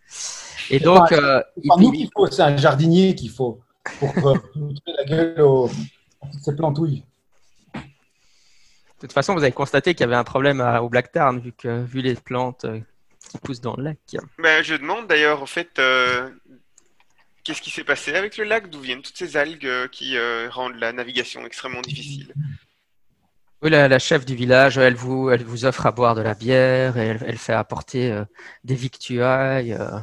Et 0.70 0.78
donc, 0.80 1.08
pas- 1.10 1.16
euh, 1.16 1.42
il- 1.62 1.70
nous 1.78 1.90
qu'il 1.92 2.10
faut, 2.14 2.26
c'est 2.26 2.42
un 2.42 2.56
jardinier 2.56 3.14
qu'il 3.14 3.30
faut 3.30 3.60
pour 3.98 4.28
euh, 4.28 4.34
la 4.86 5.04
gueule 5.04 5.40
aux 5.42 5.68
ces 6.42 6.54
plantouilles. 6.54 7.02
de 7.74 7.80
toute 9.08 9.12
façon, 9.12 9.34
vous 9.34 9.42
avez 9.42 9.50
constaté 9.50 9.94
qu'il 9.94 10.02
y 10.02 10.04
avait 10.04 10.14
un 10.14 10.22
problème 10.24 10.60
à- 10.60 10.80
au 10.82 10.88
Black 10.88 11.10
Tarn, 11.10 11.40
vu 11.40 11.52
que 11.52 11.82
vu 11.82 12.00
les 12.02 12.14
plantes 12.14 12.64
euh, 12.64 12.78
qui 13.28 13.38
poussent 13.38 13.60
dans 13.60 13.74
le 13.76 13.84
lac. 13.84 13.98
Ben, 14.38 14.62
je 14.62 14.74
demande 14.74 15.06
d'ailleurs, 15.06 15.42
en 15.42 15.46
fait, 15.46 15.78
euh, 15.78 16.30
qu'est-ce 17.44 17.62
qui 17.62 17.70
s'est 17.70 17.84
passé 17.84 18.14
avec 18.14 18.36
le 18.36 18.44
lac 18.44 18.70
D'où 18.70 18.80
viennent 18.80 19.02
toutes 19.02 19.16
ces 19.16 19.36
algues 19.36 19.66
euh, 19.66 19.88
qui 19.88 20.16
euh, 20.16 20.48
rendent 20.50 20.76
la 20.76 20.92
navigation 20.92 21.44
extrêmement 21.46 21.80
difficile 21.82 22.34
Oui, 23.62 23.70
la, 23.70 23.88
la 23.88 23.98
chef 23.98 24.24
du 24.24 24.34
village, 24.34 24.78
elle 24.78 24.94
vous, 24.94 25.30
elle 25.30 25.44
vous 25.44 25.64
offre 25.64 25.86
à 25.86 25.92
boire 25.92 26.14
de 26.14 26.20
la 26.22 26.34
bière, 26.34 26.96
et 26.98 27.06
elle, 27.08 27.24
elle 27.26 27.38
fait 27.38 27.52
apporter 27.52 28.10
euh, 28.12 28.24
des 28.64 28.74
victuailles, 28.74 29.72
euh, 29.72 29.98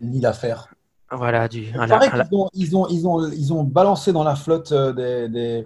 Ni 0.00 0.20
l'affaire. 0.20 0.68
voilà, 1.10 1.46
du, 1.48 1.64
Il 1.64 1.74
la- 1.74 1.98
qu'ils 2.24 2.34
ont, 2.34 2.48
ils 2.54 2.76
ont, 2.76 2.88
ils 2.88 3.06
ont, 3.06 3.30
ils 3.30 3.52
ont 3.52 3.64
balancé 3.64 4.12
dans 4.12 4.24
la 4.24 4.34
flotte 4.36 4.72
des, 4.72 5.28
des, 5.28 5.64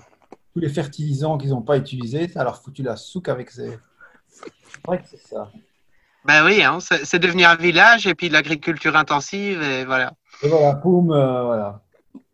tous 0.52 0.60
les 0.60 0.68
fertilisants 0.68 1.38
qu'ils 1.38 1.50
n'ont 1.50 1.62
pas 1.62 1.76
utilisés, 1.76 2.28
ça 2.28 2.42
leur 2.44 2.60
foutu 2.62 2.82
la 2.82 2.96
souque 2.96 3.28
avec 3.28 3.50
ces. 3.50 3.78
C'est 4.28 4.84
vrai 4.86 4.98
que 5.00 5.08
c'est 5.08 5.26
ça. 5.28 5.52
Ben 6.24 6.44
oui, 6.46 6.62
hein, 6.62 6.78
c'est 6.80 7.18
devenir 7.18 7.50
un 7.50 7.56
village 7.56 8.06
et 8.06 8.14
puis 8.14 8.28
de 8.28 8.32
l'agriculture 8.32 8.96
intensive 8.96 9.62
et 9.62 9.84
voilà. 9.84 10.14
Et 10.42 10.48
voilà, 10.48 10.74
poum, 10.76 11.10
euh, 11.12 11.42
voilà. 11.44 11.82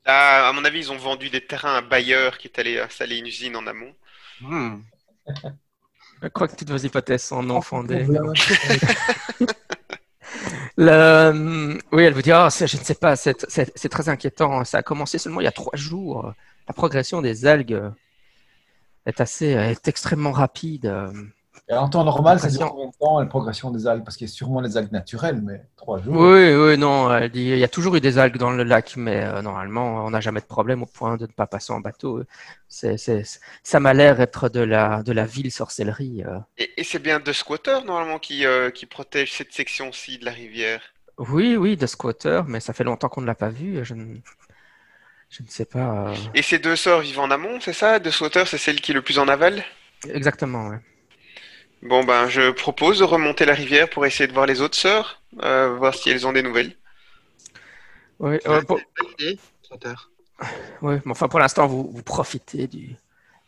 Là, 0.07 0.49
à 0.49 0.53
mon 0.53 0.65
avis, 0.65 0.79
ils 0.79 0.93
ont 0.93 0.97
vendu 0.97 1.29
des 1.29 1.45
terrains 1.45 1.75
à 1.75 1.79
un 1.79 1.83
bailleur 1.83 2.39
qui 2.39 2.47
est 2.49 2.59
allé 2.59 2.79
installer 2.79 3.19
une 3.19 3.27
usine 3.27 3.57
en 3.57 3.67
amont. 3.67 3.93
Hmm. 4.41 4.79
Je 6.23 6.29
crois 6.29 6.49
que 6.49 6.57
toutes 6.57 6.71
vos 6.71 6.77
hypothèses 6.77 7.25
sont 7.25 7.43
non 7.43 7.61
fondées. 7.61 8.07
Le- 10.77 11.79
Oui, 11.93 12.05
elle 12.05 12.15
vous 12.15 12.23
dit, 12.23 12.31
c'est- 12.51 12.67
je 12.67 12.77
ne 12.77 12.83
sais 12.83 12.95
pas, 12.95 13.17
c'est 13.17 13.89
très 13.91 14.09
inquiétant. 14.09 14.65
Ça 14.65 14.79
a 14.79 14.83
commencé 14.83 15.19
seulement 15.19 15.41
il 15.41 15.45
y 15.45 15.49
a 15.49 15.53
trois 15.53 15.77
jours. 15.77 16.33
La 16.69 16.75
progression 16.75 17.21
des 17.23 17.47
algues 17.47 17.83
est 19.07 19.21
assez, 19.21 19.47
est 19.49 19.89
extrêmement 19.89 20.33
rapide. 20.33 20.87
Et 21.71 21.75
en 21.75 21.89
temps 21.89 22.03
normal, 22.05 22.41
ça 22.41 22.49
dure 22.49 22.71
combien 22.71 22.89
de 22.89 22.93
temps 22.99 23.21
la 23.21 23.27
progression 23.27 23.71
des 23.71 23.87
algues 23.87 24.03
Parce 24.03 24.17
qu'il 24.17 24.27
y 24.27 24.31
a 24.31 24.33
sûrement 24.33 24.61
les 24.61 24.77
algues 24.77 24.91
naturelles, 24.91 25.41
mais 25.41 25.63
trois 25.77 26.01
jours. 26.03 26.17
Oui, 26.17 26.53
oui, 26.53 26.77
non, 26.77 27.17
il 27.33 27.59
y 27.59 27.63
a 27.63 27.69
toujours 27.69 27.95
eu 27.95 28.01
des 28.01 28.19
algues 28.19 28.39
dans 28.39 28.51
le 28.51 28.65
lac, 28.65 28.95
mais 28.97 29.23
euh, 29.25 29.41
normalement, 29.41 30.05
on 30.05 30.11
n'a 30.11 30.21
jamais 30.21 30.41
de 30.41 30.47
problème 30.47 30.83
au 30.83 30.87
point 30.87 31.17
de 31.17 31.27
ne 31.29 31.33
pas 31.33 31.47
passer 31.47 31.73
en 31.73 31.79
bateau. 31.79 32.25
C'est, 32.69 32.97
c'est, 32.97 33.23
ça 33.63 33.79
m'a 33.79 33.95
l'air 33.95 34.21
être 34.21 34.49
de 34.49 34.59
la, 34.61 35.05
de 35.05 35.13
la 35.13 35.27
ville 35.27 35.53
sorcellerie. 35.53 36.25
euh. 36.27 36.39
Et, 36.59 36.73
et 36.81 36.83
c'est 36.83 36.99
bien 36.99 37.21
de 37.21 37.33
squatters 37.33 37.85
normalement 37.85 38.19
qui, 38.19 38.45
euh, 38.47 38.71
qui 38.71 38.87
protège 38.87 39.33
cette 39.33 39.53
section-ci 39.53 40.19
de 40.19 40.25
la 40.25 40.33
rivière. 40.33 40.83
Oui, 41.19 41.57
oui, 41.57 41.77
de 41.77 41.87
squatter, 41.87 42.43
mais 42.49 42.59
ça 42.59 42.73
fait 42.73 42.83
longtemps 42.85 43.09
qu'on 43.09 43.21
ne 43.21 43.27
l'a 43.27 43.35
pas 43.37 43.51
vu. 43.51 43.85
Je 43.85 43.95
ne, 43.95 44.17
je 45.29 45.43
ne 45.45 45.49
sais 45.49 45.67
pas. 45.67 46.09
euh, 46.09 46.15
Et 46.35 46.43
ces 46.43 46.59
deux 46.59 46.75
sœurs 46.75 47.01
vivent 47.01 47.21
en 47.21 47.31
amont, 47.31 47.61
c'est 47.61 47.73
ça? 47.75 48.01
De 48.01 48.11
squatters, 48.11 48.49
c'est 48.49 48.59
celle 48.59 48.81
qui 48.81 48.91
est 48.91 48.95
le 48.95 49.03
plus 49.03 49.19
en 49.21 49.29
aval? 49.29 49.63
Exactement, 50.09 50.69
ouais. 50.69 50.79
Bon, 51.83 52.05
ben, 52.05 52.29
je 52.29 52.51
propose 52.51 52.99
de 52.99 53.05
remonter 53.05 53.45
la 53.47 53.55
rivière 53.55 53.89
pour 53.89 54.05
essayer 54.05 54.27
de 54.27 54.33
voir 54.35 54.47
les 54.47 54.61
autres 54.61 54.77
sœurs, 54.77 55.23
euh, 55.43 55.75
voir 55.77 55.95
si 55.95 56.11
elles 56.11 56.27
ont 56.27 56.33
des 56.33 56.43
nouvelles. 56.43 56.77
Oui, 58.19 58.39
euh, 58.47 58.61
pour- 58.63 58.81
oui, 60.83 60.97
mais 61.05 61.11
enfin, 61.11 61.29
pour 61.29 61.39
l'instant, 61.41 61.67
vous, 61.67 61.91
vous 61.91 62.03
profitez 62.03 62.67
du, 62.67 62.97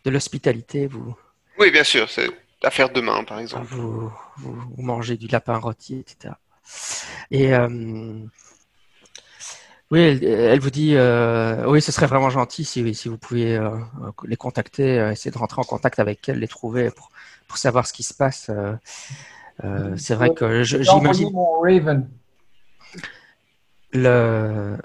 de 0.05 0.11
l'hospitalité, 0.11 0.87
vous, 0.87 1.15
Oui, 1.59 1.71
bien 1.71 1.85
sûr, 1.85 2.09
c'est 2.09 2.29
affaire 2.63 2.91
demain, 2.91 3.25
par 3.25 3.39
exemple. 3.39 3.67
vous, 3.67 4.11
vous, 4.39 4.55
vous 4.77 4.83
mangez 4.83 5.17
du 5.17 5.27
lapin 5.27 5.59
rôti, 5.59 5.99
etc. 5.99 6.35
Et 7.31 7.55
euh, 7.55 7.69
oui, 9.91 10.01
elle, 10.01 10.25
elle 10.25 10.61
vous 10.61 10.71
dit, 10.71 10.95
euh, 10.97 11.67
oui, 11.69 11.83
ce 11.83 11.93
serait 11.93 12.07
vraiment 12.07 12.31
gentil 12.31 12.65
si, 12.65 12.95
si 12.95 13.09
vous 13.09 13.19
pouviez 13.19 13.57
euh, 13.57 13.77
les 14.25 14.37
contacter, 14.37 14.97
essayer 15.13 15.31
de 15.31 15.39
rentrer 15.39 15.61
en 15.61 15.65
contact 15.65 15.99
avec 15.99 16.27
elles, 16.29 16.39
les 16.39 16.49
trouver 16.49 16.91
pour, 16.91 17.11
pour 17.53 17.59
savoir 17.59 17.87
ce 17.87 17.93
qui 17.93 18.03
se 18.03 18.15
passe. 18.15 18.49
Euh, 18.49 18.73
euh, 19.63 19.95
c'est 19.99 20.15
vrai 20.15 20.31
que 20.33 20.63
j'imagine 20.63 21.29
Raven. 21.63 22.09
le. 23.93 24.79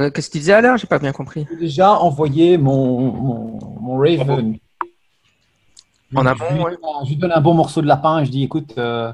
Euh, 0.00 0.10
Qu'est-ce 0.10 0.26
que 0.28 0.32
tu 0.32 0.38
disais 0.38 0.54
alors? 0.54 0.76
J'ai 0.78 0.88
pas 0.88 0.98
bien 0.98 1.12
compris. 1.12 1.46
J'ai 1.48 1.56
déjà 1.56 1.92
envoyé 1.92 2.58
mon, 2.58 3.12
mon, 3.12 3.58
mon 3.80 3.98
Raven. 3.98 4.58
En 6.16 6.26
amont, 6.26 6.44
je, 6.50 6.54
lui 6.56 6.64
ouais. 6.64 6.70
donne 6.72 6.80
un- 6.82 7.04
je 7.04 7.08
lui 7.10 7.16
donne 7.16 7.32
un 7.32 7.40
bon 7.40 7.54
morceau 7.54 7.80
de 7.82 7.86
lapin 7.86 8.18
et 8.18 8.24
je 8.24 8.32
dis 8.32 8.42
écoute, 8.42 8.74
euh, 8.78 9.12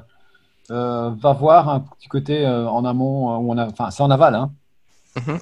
euh, 0.71 1.11
va 1.21 1.33
voir 1.33 1.69
un 1.69 1.81
petit 1.81 2.07
côté 2.07 2.47
en 2.47 2.83
amont, 2.85 3.55
enfin, 3.59 3.91
c'est 3.91 4.01
en 4.01 4.09
aval, 4.09 4.33
hein 4.33 4.51
Mhm. 5.15 5.39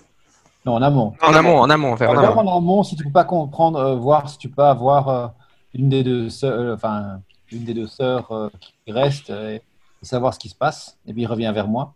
Non, 0.66 0.74
en 0.74 0.82
amont. 0.82 1.14
En 1.22 1.34
amont, 1.34 1.60
en 1.60 1.70
amont, 1.70 1.96
vers 1.96 2.10
En 2.10 2.14
voir 2.16 2.38
en 2.40 2.58
amont 2.58 2.84
si 2.84 2.98
tu 2.98 3.06
peux 3.06 3.12
pas 3.12 3.24
comprendre, 3.24 3.96
voir 3.96 4.30
si 4.30 4.38
tu 4.38 4.50
peux 4.50 4.64
avoir 4.64 5.34
une 5.76 5.90
des 5.90 6.04
deux 6.04 6.30
sœurs, 6.30 6.60
euh, 6.60 6.76
enfin, 6.76 7.22
des 7.52 7.74
deux 7.74 7.88
sœurs 7.88 8.32
euh, 8.32 8.50
qui 8.60 8.92
reste 8.92 9.30
euh, 9.30 9.56
et 9.56 9.62
savoir 10.02 10.34
ce 10.34 10.40
qui 10.40 10.50
se 10.50 10.56
passe. 10.56 10.98
Et 11.06 11.14
puis 11.14 11.24
il 11.24 11.28
revient 11.28 11.52
vers 11.54 11.68
moi 11.68 11.94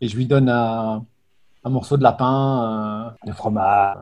et 0.00 0.08
je 0.08 0.16
lui 0.16 0.26
donne 0.26 0.48
un, 0.48 1.04
morceau 1.64 1.96
de 1.96 2.02
lapin, 2.02 3.14
euh, 3.24 3.26
de 3.26 3.32
fromage. 3.32 3.98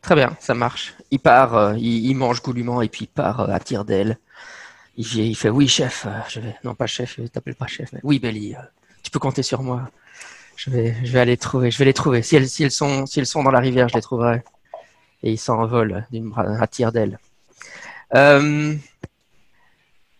Très 0.00 0.14
bien, 0.14 0.36
ça 0.40 0.54
marche. 0.54 0.94
Il 1.10 1.18
part, 1.18 1.54
euh, 1.54 1.74
il, 1.76 2.14
mange 2.14 2.42
goulûment 2.42 2.80
et 2.82 2.88
puis 2.88 3.04
il 3.04 3.08
part 3.08 3.40
euh, 3.40 3.52
à 3.52 3.60
tire 3.60 3.84
d'aile. 3.84 4.18
Il, 4.96 5.36
fait- 5.36 5.50
oui, 5.50 5.68
chef. 5.68 6.06
euh, 6.06 6.10
je 6.28 6.40
vais, 6.40 6.56
non 6.64 6.74
pas 6.74 6.86
chef, 6.86 7.20
t'appelle 7.30 7.54
pas 7.54 7.66
chef, 7.66 7.92
mais 7.92 8.00
oui, 8.02 8.18
Belly. 8.18 8.54
euh, 8.54 8.60
tu 9.02 9.10
peux 9.10 9.18
compter 9.18 9.42
sur 9.42 9.62
moi. 9.62 9.90
Je 10.56 10.70
vais, 10.70 10.96
je 11.04 11.12
vais 11.12 11.20
aller 11.20 11.36
trouver. 11.36 11.70
Je 11.70 11.78
vais 11.78 11.84
les 11.84 11.94
trouver. 11.94 12.22
Si 12.22 12.36
elles, 12.36 12.70
sont, 12.70 13.06
si 13.06 13.20
elles 13.20 13.26
sont 13.26 13.42
dans 13.42 13.50
la 13.50 13.60
rivière, 13.60 13.88
je 13.88 13.94
les 13.94 14.02
trouverai. 14.02 14.42
Et 15.22 15.32
il 15.32 15.38
s'envole 15.38 16.06
à 16.60 16.66
tire 16.66 16.90
d'aile. 16.90 17.18
Euh, 18.14 18.74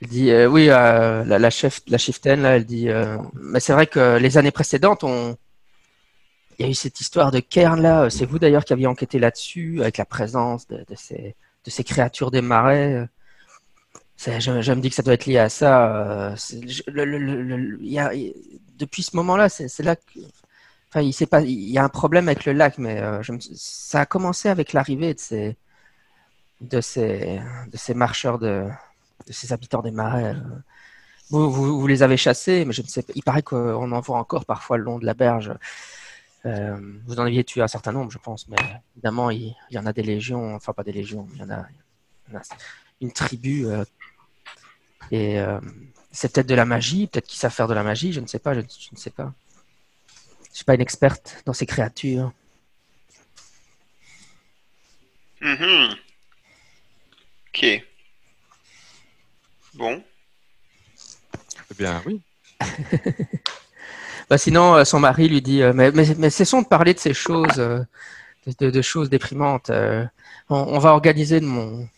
dit 0.02 0.30
euh, 0.30 0.46
oui, 0.48 0.68
euh, 0.70 1.24
la, 1.24 1.38
la 1.38 1.50
chef, 1.50 1.80
la 1.88 1.98
chieftaine 1.98 2.42
là, 2.42 2.56
elle 2.56 2.64
dit. 2.66 2.88
mais 3.34 3.60
c'est 3.60 3.72
vrai 3.72 3.86
que 3.86 4.16
les 4.18 4.38
années 4.38 4.50
précédentes, 4.50 5.04
on, 5.04 5.36
il 6.58 6.64
y 6.64 6.68
a 6.68 6.70
eu 6.70 6.74
cette 6.74 7.00
histoire 7.00 7.30
de 7.30 7.40
cairn 7.40 7.80
là. 7.80 8.10
C'est 8.10 8.26
vous 8.26 8.38
d'ailleurs 8.38 8.64
qui 8.64 8.72
aviez 8.72 8.86
enquêté 8.86 9.18
là-dessus 9.18 9.80
avec 9.80 9.96
la 9.98 10.04
présence 10.04 10.66
de, 10.68 10.84
ces, 10.96 11.36
de 11.64 11.70
ces 11.70 11.84
créatures 11.84 12.30
des 12.30 12.42
marais. 12.42 13.08
Je, 14.16 14.72
me 14.72 14.80
dis 14.80 14.88
que 14.90 14.96
ça 14.96 15.02
doit 15.02 15.14
être 15.14 15.26
lié 15.26 15.38
à 15.38 15.48
ça. 15.48 16.34
je- 16.36 16.82
y 17.84 17.98
a- 17.98 18.12
depuis 18.76 19.02
ce 19.02 19.16
moment-là, 19.16 19.48
c'est 19.48 19.82
là 19.82 19.96
que. 19.96 20.02
Enfin, 20.90 21.02
il, 21.02 21.26
pas, 21.28 21.42
il 21.42 21.70
y 21.70 21.78
a 21.78 21.84
un 21.84 21.88
problème 21.90 22.28
avec 22.28 22.44
le 22.46 22.52
lac, 22.54 22.78
mais 22.78 23.00
ça 23.56 24.00
a 24.02 24.06
commencé 24.06 24.48
avec 24.48 24.72
l'arrivée 24.72 25.14
de 25.14 25.20
ces, 25.20 25.56
de, 26.60 26.80
ces, 26.80 27.40
de 27.70 27.76
ces 27.76 27.94
marcheurs, 27.94 28.38
de, 28.38 28.68
de 29.26 29.32
ces 29.32 29.52
habitants 29.52 29.82
des 29.82 29.90
marais. 29.90 30.34
euh. 30.34 30.40
Vous, 31.30 31.50
vous, 31.50 31.86
les 31.86 32.02
avez 32.02 32.16
chassés, 32.16 32.64
mais 32.64 32.72
je 32.72 32.80
ne 32.80 32.86
sais 32.86 33.02
pas. 33.02 33.12
Il 33.14 33.22
paraît 33.22 33.42
qu'on 33.42 33.92
en 33.92 34.00
voit 34.00 34.18
encore 34.18 34.46
parfois 34.46 34.78
le 34.78 34.84
long 34.84 34.98
de 34.98 35.04
la 35.04 35.12
berge. 35.12 35.52
Euh, 36.46 36.76
vous 37.06 37.20
en 37.20 37.24
aviez 37.26 37.44
tué 37.44 37.60
un 37.60 37.68
certain 37.68 37.92
nombre, 37.92 38.10
je 38.10 38.16
pense, 38.16 38.48
mais 38.48 38.56
évidemment, 38.96 39.30
il, 39.30 39.54
y 39.70 39.78
en 39.78 39.84
a 39.84 39.92
des 39.92 40.02
légions, 40.02 40.54
enfin 40.54 40.72
pas 40.72 40.84
des 40.84 40.92
légions, 40.92 41.28
il 41.34 41.40
y 41.40 41.42
en 41.42 41.50
a, 41.50 41.66
une 43.02 43.12
tribu. 43.12 43.66
euh, 43.66 43.84
et 45.10 45.38
c'est 46.10 46.32
peut-être 46.32 46.46
de 46.46 46.54
la 46.54 46.64
magie, 46.64 47.06
peut-être 47.06 47.26
qu'ils 47.26 47.38
savent 47.38 47.52
faire 47.52 47.68
de 47.68 47.74
la 47.74 47.82
magie, 47.82 48.12
je 48.12 48.20
ne 48.20 48.26
sais 48.26 48.38
pas, 48.38 48.54
je, 48.54 48.60
ne 48.60 48.96
sais 48.96 49.10
pas. 49.10 49.32
Je 50.50 50.56
suis 50.56 50.64
pas 50.64 50.74
une 50.74 50.80
experte 50.80 51.42
dans 51.44 51.52
ces 51.52 51.66
créatures. 51.66 52.32
Mhm. 55.40 55.94
Ok. 57.58 57.82
Bon. 59.74 60.00
Eh 61.70 61.74
bien, 61.74 62.00
oui. 62.06 62.22
Bah, 64.30 64.36
sinon, 64.38 64.76
euh, 64.76 64.84
son 64.84 65.00
mari 65.00 65.28
lui 65.28 65.40
dit 65.42 65.62
euh, 65.62 65.72
mais, 65.74 65.90
mais, 65.90 66.04
mais 66.18 66.28
cessons 66.30 66.60
de 66.62 66.66
parler 66.68 66.92
de 66.94 66.98
ces 67.00 67.14
choses, 67.14 67.58
euh, 67.58 67.80
de, 68.46 68.66
de- 68.66 68.70
de 68.70 68.82
choses 68.82 69.10
déprimantes. 69.10 69.70
on, 69.70 70.56
on 70.56 70.78
va 70.78 70.92
organiser 70.92 71.40
de 71.40 71.46
mon. 71.46 71.88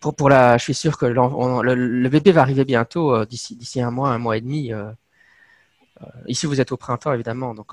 Pour, 0.00 0.14
pour 0.14 0.28
la, 0.28 0.58
je 0.58 0.64
suis 0.64 0.74
sûr 0.74 0.98
que 0.98 1.06
on- 1.16 1.62
le, 1.62 1.74
le 1.74 2.08
bébé 2.10 2.32
va 2.32 2.42
arriver 2.42 2.64
bientôt, 2.66 3.24
d'ici 3.24 3.56
d'ici 3.56 3.80
un 3.80 3.90
mois, 3.90 4.10
un 4.10 4.18
mois 4.18 4.36
et 4.36 4.40
demi. 4.42 4.72
ici, 6.26 6.46
vous 6.46 6.60
êtes 6.60 6.72
au 6.72 6.76
printemps, 6.76 7.12
évidemment. 7.12 7.54
Donc, 7.54 7.72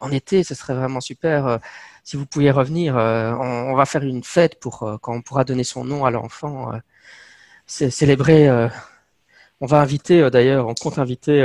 en 0.00 0.10
été, 0.10 0.44
ce 0.44 0.54
serait 0.54 0.74
vraiment 0.74 1.00
super. 1.00 1.58
Si 2.06 2.16
vous 2.16 2.26
pouviez 2.26 2.52
revenir, 2.52 2.96
euh, 2.96 3.32
on, 3.34 3.74
va 3.74 3.84
faire 3.84 4.04
une 4.04 4.22
fête 4.24 4.60
pour 4.60 4.84
euh, 4.84 4.96
quand 4.98 5.12
on 5.14 5.22
pourra 5.22 5.44
donner 5.44 5.64
son 5.64 5.84
nom 5.84 6.04
à 6.04 6.10
l'enfant. 6.12 6.72
euh, 6.72 6.78
célébrer. 7.90 8.48
on 9.60 9.66
va 9.66 9.80
inviter, 9.80 10.30
d'ailleurs, 10.30 10.68
on 10.68 10.74
compte 10.74 10.98
inviter. 10.98 11.42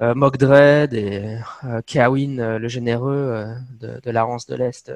Mogdred 0.00 0.92
et 0.94 1.38
euh, 1.64 2.58
le 2.58 2.68
généreux 2.68 3.46
de, 3.80 4.10
la 4.10 4.26
Hanse 4.26 4.46
de 4.46 4.56
l'Est, 4.56 4.92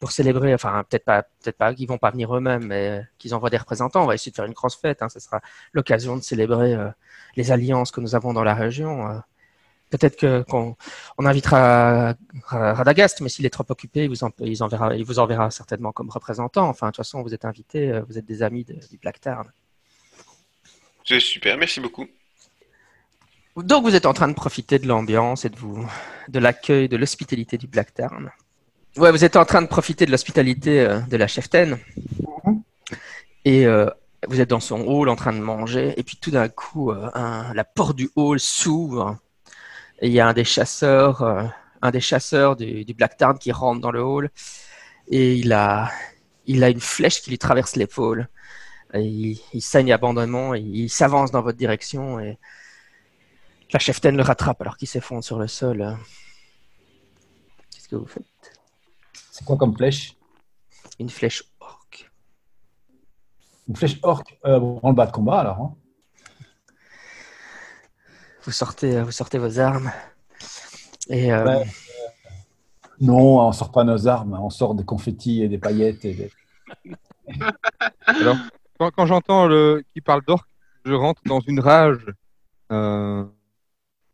pour 0.00 0.12
célébrer, 0.12 0.54
enfin 0.54 0.84
peut-être 0.88 1.04
pas, 1.04 1.22
peut-être 1.22 1.56
pas 1.58 1.74
qu'ils 1.74 1.88
vont 1.88 1.98
pas 1.98 2.10
venir 2.12 2.34
eux-mêmes, 2.36 2.66
mais 2.66 3.04
qu'ils 3.18 3.34
envoient 3.34 3.50
des 3.50 3.56
représentants. 3.56 4.04
On 4.04 4.06
va 4.06 4.14
essayer 4.14 4.30
de 4.32 4.36
faire 4.36 4.44
une 4.44 4.52
grosse 4.52 4.76
fête. 4.76 5.02
Hein, 5.02 5.08
ce 5.08 5.20
sera 5.20 5.40
l'occasion 5.72 6.16
de 6.16 6.22
célébrer 6.22 6.76
les 7.36 7.52
alliances 7.52 7.90
que 7.90 8.00
nous 8.00 8.14
avons 8.14 8.32
dans 8.32 8.44
la 8.44 8.54
région. 8.54 9.22
Peut-être 9.90 10.44
qu'on 10.44 10.76
on 11.16 11.24
invitera 11.26 12.14
Ra- 12.44 12.74
Radagast, 12.74 13.20
mais 13.22 13.28
s'il 13.30 13.46
est 13.46 13.50
trop 13.50 13.64
occupé, 13.68 14.04
il 14.04 14.10
vous, 14.10 14.22
en, 14.24 14.30
il, 14.40 14.62
enverra, 14.62 14.94
il 14.94 15.04
vous 15.04 15.18
enverra 15.18 15.50
certainement 15.50 15.92
comme 15.92 16.10
représentant. 16.10 16.68
Enfin, 16.68 16.88
de 16.88 16.90
toute 16.92 16.96
façon, 16.98 17.22
vous 17.22 17.32
êtes 17.32 17.44
invités, 17.46 17.90
euh, 17.90 18.02
vous 18.08 18.18
êtes 18.18 18.26
des 18.26 18.42
amis 18.42 18.64
de- 18.64 18.74
du 18.90 18.98
Black 18.98 19.20
Tarn. 19.20 19.50
C'est 21.04 21.20
super, 21.20 21.56
merci 21.56 21.80
beaucoup. 21.80 22.06
Donc 23.56 23.82
vous 23.84 23.94
êtes 23.96 24.06
en 24.06 24.12
train 24.12 24.28
de 24.28 24.34
profiter 24.34 24.78
de 24.78 24.86
l'ambiance 24.86 25.44
et 25.44 25.48
de 25.48 25.56
vous, 25.56 25.84
de 26.28 26.38
l'accueil, 26.38 26.88
de 26.88 26.96
l'hospitalité 26.96 27.56
du 27.58 27.66
Black 27.66 27.92
Tarn. 27.94 28.30
Ouais, 28.96 29.10
vous 29.10 29.24
êtes 29.24 29.36
en 29.36 29.44
train 29.44 29.62
de 29.62 29.66
profiter 29.66 30.06
de 30.06 30.10
l'hospitalité 30.10 30.80
euh, 30.80 31.00
de 31.00 31.16
la 31.16 31.26
cheftaine. 31.26 31.78
Et 33.44 33.66
euh, 33.66 33.88
vous 34.28 34.40
êtes 34.40 34.50
dans 34.50 34.60
son 34.60 34.80
hall 34.86 35.08
en 35.08 35.16
train 35.16 35.32
de 35.32 35.38
manger. 35.40 35.94
Et 35.98 36.02
puis 36.02 36.16
tout 36.20 36.30
d'un 36.30 36.48
coup, 36.48 36.90
euh, 36.92 37.10
un- 37.14 37.52
la 37.54 37.64
porte 37.64 37.96
du 37.96 38.10
hall 38.14 38.38
s'ouvre. 38.38 39.16
Et 40.00 40.08
il 40.08 40.12
y 40.12 40.20
a 40.20 40.28
un 40.28 40.32
des 40.32 40.44
chasseurs, 40.44 41.22
euh, 41.22 41.44
un 41.82 41.90
des 41.90 42.00
chasseurs 42.00 42.56
du, 42.56 42.84
du 42.84 42.94
Black 42.94 43.16
Tarn 43.16 43.38
qui 43.38 43.52
rentre 43.52 43.80
dans 43.80 43.90
le 43.90 44.02
hall. 44.02 44.30
Et 45.08 45.34
il 45.34 45.52
a, 45.52 45.90
il 46.46 46.62
a 46.62 46.70
une 46.70 46.80
flèche 46.80 47.22
qui 47.22 47.30
lui 47.30 47.38
traverse 47.38 47.76
l'épaule. 47.76 48.28
Il, 48.94 49.38
il 49.52 49.60
saigne 49.60 49.92
abandonnement, 49.92 50.54
et 50.54 50.60
il 50.60 50.88
s'avance 50.88 51.30
dans 51.30 51.42
votre 51.42 51.58
direction 51.58 52.20
et 52.20 52.38
la 53.70 53.78
cheftaine 53.78 54.16
le 54.16 54.22
rattrape 54.22 54.62
alors 54.62 54.78
qu'il 54.78 54.88
s'effondre 54.88 55.22
sur 55.22 55.38
le 55.38 55.46
sol. 55.46 55.98
Qu'est-ce 57.70 57.88
que 57.88 57.96
vous 57.96 58.06
faites? 58.06 58.24
C'est 59.30 59.44
quoi 59.44 59.58
comme 59.58 59.76
flèche? 59.76 60.16
Une 60.98 61.10
flèche 61.10 61.44
orque. 61.60 62.10
Une 63.68 63.76
flèche 63.76 63.98
orque 64.02 64.38
euh, 64.46 64.58
bon, 64.58 64.80
le 64.82 64.94
bas 64.94 65.04
de 65.06 65.12
combat 65.12 65.40
alors. 65.40 65.60
hein. 65.60 65.76
Vous 68.48 68.52
sortez, 68.52 69.02
vous 69.02 69.12
sortez 69.12 69.36
vos 69.36 69.58
armes. 69.58 69.92
Et 71.10 71.30
euh, 71.30 71.44
Ouais. 71.44 71.66
Non, 72.98 73.40
on 73.40 73.52
sort 73.52 73.70
pas 73.70 73.84
nos 73.84 74.08
armes, 74.08 74.38
on 74.40 74.48
sort 74.48 74.74
des 74.74 74.86
confettis 74.86 75.42
et 75.42 75.48
des 75.48 75.58
paillettes. 75.58 76.02
Et 76.06 76.14
des... 76.14 76.32
Quand, 78.78 78.90
quand 78.92 79.04
j'entends 79.04 79.46
le 79.46 79.84
qui 79.92 80.00
parle 80.00 80.22
d'orque, 80.24 80.48
je 80.86 80.94
rentre 80.94 81.20
dans 81.26 81.40
une 81.40 81.60
rage. 81.60 82.06
Euh, 82.72 83.26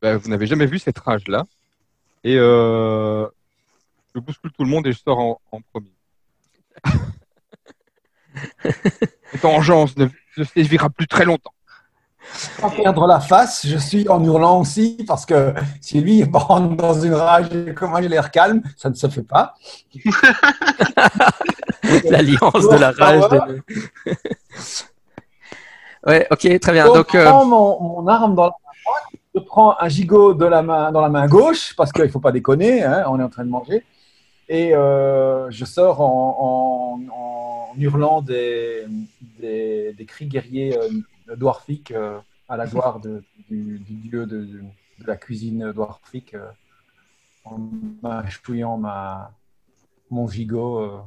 ben, 0.02 0.16
vous 0.16 0.28
n'avez 0.28 0.48
jamais 0.48 0.66
vu 0.66 0.80
cette 0.80 0.98
rage-là. 0.98 1.44
Et 2.24 2.36
euh, 2.36 3.28
je 4.16 4.20
bouscule 4.20 4.50
tout 4.50 4.64
le 4.64 4.70
monde 4.70 4.84
et 4.88 4.92
je 4.92 4.98
sors 4.98 5.20
en, 5.20 5.40
en 5.52 5.60
premier. 5.60 5.94
Cette 8.64 9.40
vengeance 9.40 9.96
ne, 9.96 10.08
ne 10.38 10.44
sévira 10.44 10.90
plus 10.90 11.06
très 11.06 11.24
longtemps. 11.24 11.54
Sans 12.60 12.70
perdre 12.70 13.06
la 13.06 13.20
face, 13.20 13.66
je 13.66 13.76
suis 13.78 14.08
en 14.08 14.22
hurlant 14.24 14.60
aussi 14.60 15.04
parce 15.06 15.24
que 15.24 15.54
si 15.80 16.00
lui 16.00 16.24
rentre 16.32 16.74
dans 16.76 16.94
une 17.00 17.14
rage 17.14 17.46
et 17.54 17.72
que 17.74 17.84
moi 17.84 18.02
j'ai 18.02 18.08
l'air 18.08 18.30
calme, 18.30 18.62
ça 18.76 18.90
ne 18.90 18.94
se 18.94 19.06
fait 19.08 19.22
pas. 19.22 19.54
l'alliance 22.10 22.68
de 22.68 22.76
la 22.76 22.90
rage. 22.90 23.28
de- 23.30 23.62
ouais, 26.06 26.26
ok, 26.30 26.58
très 26.60 26.72
bien. 26.72 26.86
Donc, 26.86 27.08
je 27.12 27.18
euh, 27.18 27.24
prends 27.24 27.44
mon, 27.44 27.80
mon 27.80 28.06
arme 28.08 28.34
dans 28.34 28.44
la 28.44 28.50
main 28.50 28.54
droite, 28.84 29.04
je 29.34 29.40
prends 29.40 29.76
un 29.80 29.88
gigot 29.88 30.34
de 30.34 30.44
la 30.46 30.62
main, 30.62 30.92
dans 30.92 31.00
la 31.00 31.08
main 31.08 31.26
gauche 31.26 31.74
parce 31.76 31.92
qu'il 31.92 32.04
ne 32.04 32.08
faut 32.08 32.20
pas 32.20 32.32
déconner, 32.32 32.82
hein, 32.82 33.04
on 33.08 33.18
est 33.20 33.22
en 33.22 33.28
train 33.28 33.44
de 33.44 33.50
manger. 33.50 33.84
Et 34.48 34.74
euh, 34.74 35.50
je 35.50 35.64
sors 35.64 36.00
en, 36.00 36.98
en- 37.08 37.14
en 37.14 37.68
hurlant 37.78 38.20
des, 38.22 38.84
des, 39.40 39.94
des 39.96 40.04
cris 40.04 40.26
guerriers 40.26 40.76
euh, 40.78 40.88
dwarfiques 41.36 41.90
euh, 41.92 42.18
à 42.48 42.56
la 42.56 42.66
gloire 42.66 43.00
de- 43.00 43.22
du, 43.48 43.78
du 43.78 43.94
dieu 43.94 44.26
de, 44.26 44.44
de 44.44 45.06
la 45.06 45.16
cuisine 45.16 45.72
dwarfique 45.72 46.34
euh, 46.34 46.48
en 47.44 47.58
mâchouillant 48.02 48.76
ma, 48.78 49.32
mon 50.10 50.28
gigot 50.28 50.78
euh, 50.80 51.00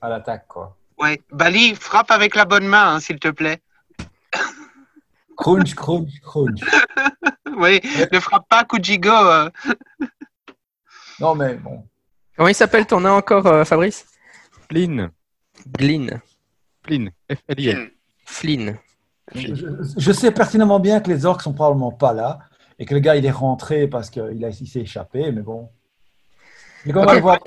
à 0.00 0.08
l'attaque. 0.08 0.46
quoi. 0.48 0.76
Ouais. 0.98 1.20
Bali, 1.30 1.74
frappe 1.74 2.10
avec 2.10 2.34
la 2.34 2.44
bonne 2.44 2.66
main, 2.66 2.94
hein, 2.94 3.00
s'il 3.00 3.18
te 3.18 3.28
plaît. 3.28 3.60
Crunch, 5.36 5.74
crunch, 5.74 6.20
crunch. 6.20 6.60
Oui, 7.56 7.80
ne 8.12 8.20
frappe 8.20 8.48
pas 8.48 8.64
coup 8.64 8.78
de 8.78 8.84
gigot. 8.84 9.10
euh. 9.10 9.50
Non, 11.18 11.34
mais 11.34 11.54
bon. 11.54 11.86
comment 12.36 12.48
il 12.48 12.54
s'appelle 12.54 12.86
ton 12.86 13.00
nom 13.00 13.10
encore, 13.16 13.46
euh, 13.46 13.64
Fabrice? 13.64 14.06
Flynn. 14.68 15.10
Glyn. 15.76 16.20
Flynn. 16.84 17.10
F-L-I-N. 17.30 17.90
Flynn. 18.24 18.78
Je, 19.34 19.54
je 19.96 20.12
sais 20.12 20.30
pertinemment 20.30 20.80
bien 20.80 21.00
que 21.00 21.08
les 21.10 21.24
orques 21.26 21.42
sont 21.42 21.52
probablement 21.52 21.92
pas 21.92 22.12
là 22.12 22.38
et 22.78 22.86
que 22.86 22.94
le 22.94 23.00
gars 23.00 23.16
il 23.16 23.24
est 23.26 23.30
rentré 23.30 23.86
parce 23.86 24.10
qu'il 24.10 24.48
il 24.60 24.68
s'est 24.68 24.80
échappé, 24.80 25.30
mais 25.32 25.42
bon. 25.42 25.68
Mais 26.84 26.96
on 26.96 27.04
va 27.04 27.14
le 27.14 27.20
voir, 27.20 27.38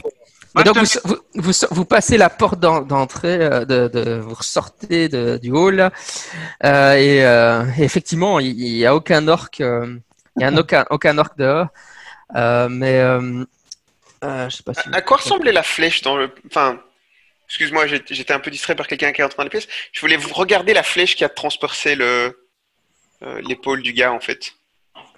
donc, 0.63 0.77
vous, 0.77 0.85
vous, 1.03 1.17
vous, 1.35 1.51
vous 1.71 1.85
passez 1.85 2.15
la 2.17 2.29
porte 2.29 2.59
d'en- 2.59 2.81
d'entrée, 2.81 3.43
euh, 3.43 3.65
de, 3.65 3.87
de, 3.87 4.19
vous 4.19 4.35
ressortez 4.35 5.09
de, 5.09 5.37
du 5.37 5.49
hall, 5.49 5.79
euh, 6.63 6.93
et, 6.93 7.25
euh, 7.25 7.65
et 7.77 7.83
effectivement, 7.83 8.39
il 8.39 8.55
n'y 8.55 8.85
a 8.85 8.93
aucun 8.95 9.27
orc, 9.27 9.49
euh, 9.61 9.97
il 10.37 10.43
y 10.43 10.45
a 10.45 10.49
un 10.49 10.57
aucun, 10.57 10.85
aucun 10.91 11.17
orc 11.17 11.31
dehors, 11.37 11.69
euh, 12.35 12.69
mais 12.69 12.99
euh, 12.99 13.43
euh, 14.23 14.49
je 14.49 14.57
sais 14.57 14.63
pas 14.63 14.75
si. 14.75 14.87
À 14.93 15.01
quoi 15.01 15.17
ressemblait 15.17 15.51
la 15.51 15.63
flèche 15.63 16.03
dans 16.03 16.17
le. 16.17 16.29
Enfin, 16.45 16.79
excuse-moi, 17.53 17.85
j'étais 17.85 18.33
un 18.33 18.39
peu 18.39 18.49
distrait 18.49 18.75
par 18.75 18.87
quelqu'un 18.87 19.11
qui 19.11 19.21
est 19.21 19.23
en 19.23 19.29
train 19.29 19.43
de 19.43 19.47
la 19.47 19.51
pièce. 19.51 19.67
Je 19.91 20.01
voulais 20.01 20.17
vous 20.17 20.33
regarder 20.33 20.73
la 20.73 20.81
flèche 20.81 21.15
qui 21.15 21.23
a 21.23 21.29
transpercé 21.29 21.93
le 21.95 22.47
euh, 23.21 23.39
l'épaule 23.41 23.83
du 23.83 23.93
gars 23.93 24.11
en 24.11 24.19
fait. 24.19 24.53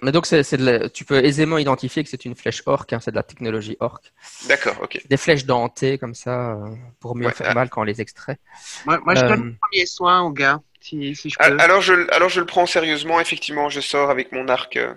Mais 0.02 0.12
donc, 0.12 0.26
c'est, 0.26 0.42
c'est 0.42 0.58
de 0.58 0.64
la- 0.64 0.88
tu 0.90 1.04
peux 1.06 1.24
aisément 1.24 1.56
identifier 1.56 2.04
que 2.04 2.10
c'est 2.10 2.26
une 2.26 2.36
flèche 2.36 2.62
orc, 2.66 2.84
hein, 2.92 3.00
c'est 3.00 3.10
de 3.10 3.16
la 3.16 3.22
technologie 3.22 3.78
orc. 3.80 4.00
D'accord, 4.48 4.76
ok. 4.82 5.00
Des 5.08 5.16
flèches 5.16 5.46
dentées 5.46 5.96
comme 5.96 6.14
ça, 6.14 6.52
euh, 6.52 6.74
pour 7.00 7.16
mieux 7.16 7.26
Ouais, 7.26 7.32
faire 7.32 7.48
ah. 7.50 7.54
mal 7.54 7.70
quand 7.70 7.80
on 7.80 7.84
les 7.84 8.00
extrait. 8.02 8.38
Moi, 8.84 8.98
moi, 9.04 9.14
je 9.14 9.24
Euh, 9.24 9.28
donne 9.28 9.44
le 9.46 9.54
premier 9.60 9.86
soin 9.86 10.20
au 10.22 10.30
gars, 10.30 10.60
si, 10.80 11.16
si 11.16 11.30
je 11.30 11.36
Ah, 11.38 11.50
peux. 11.50 11.58
Alors 11.58 11.80
je, 11.80 11.94
alors 12.12 12.28
je 12.28 12.40
le 12.40 12.46
prends 12.46 12.66
sérieusement. 12.66 13.18
Effectivement, 13.18 13.70
je 13.70 13.80
sors 13.80 14.10
avec 14.10 14.30
mon 14.32 14.46
arc 14.48 14.76
euh, 14.76 14.94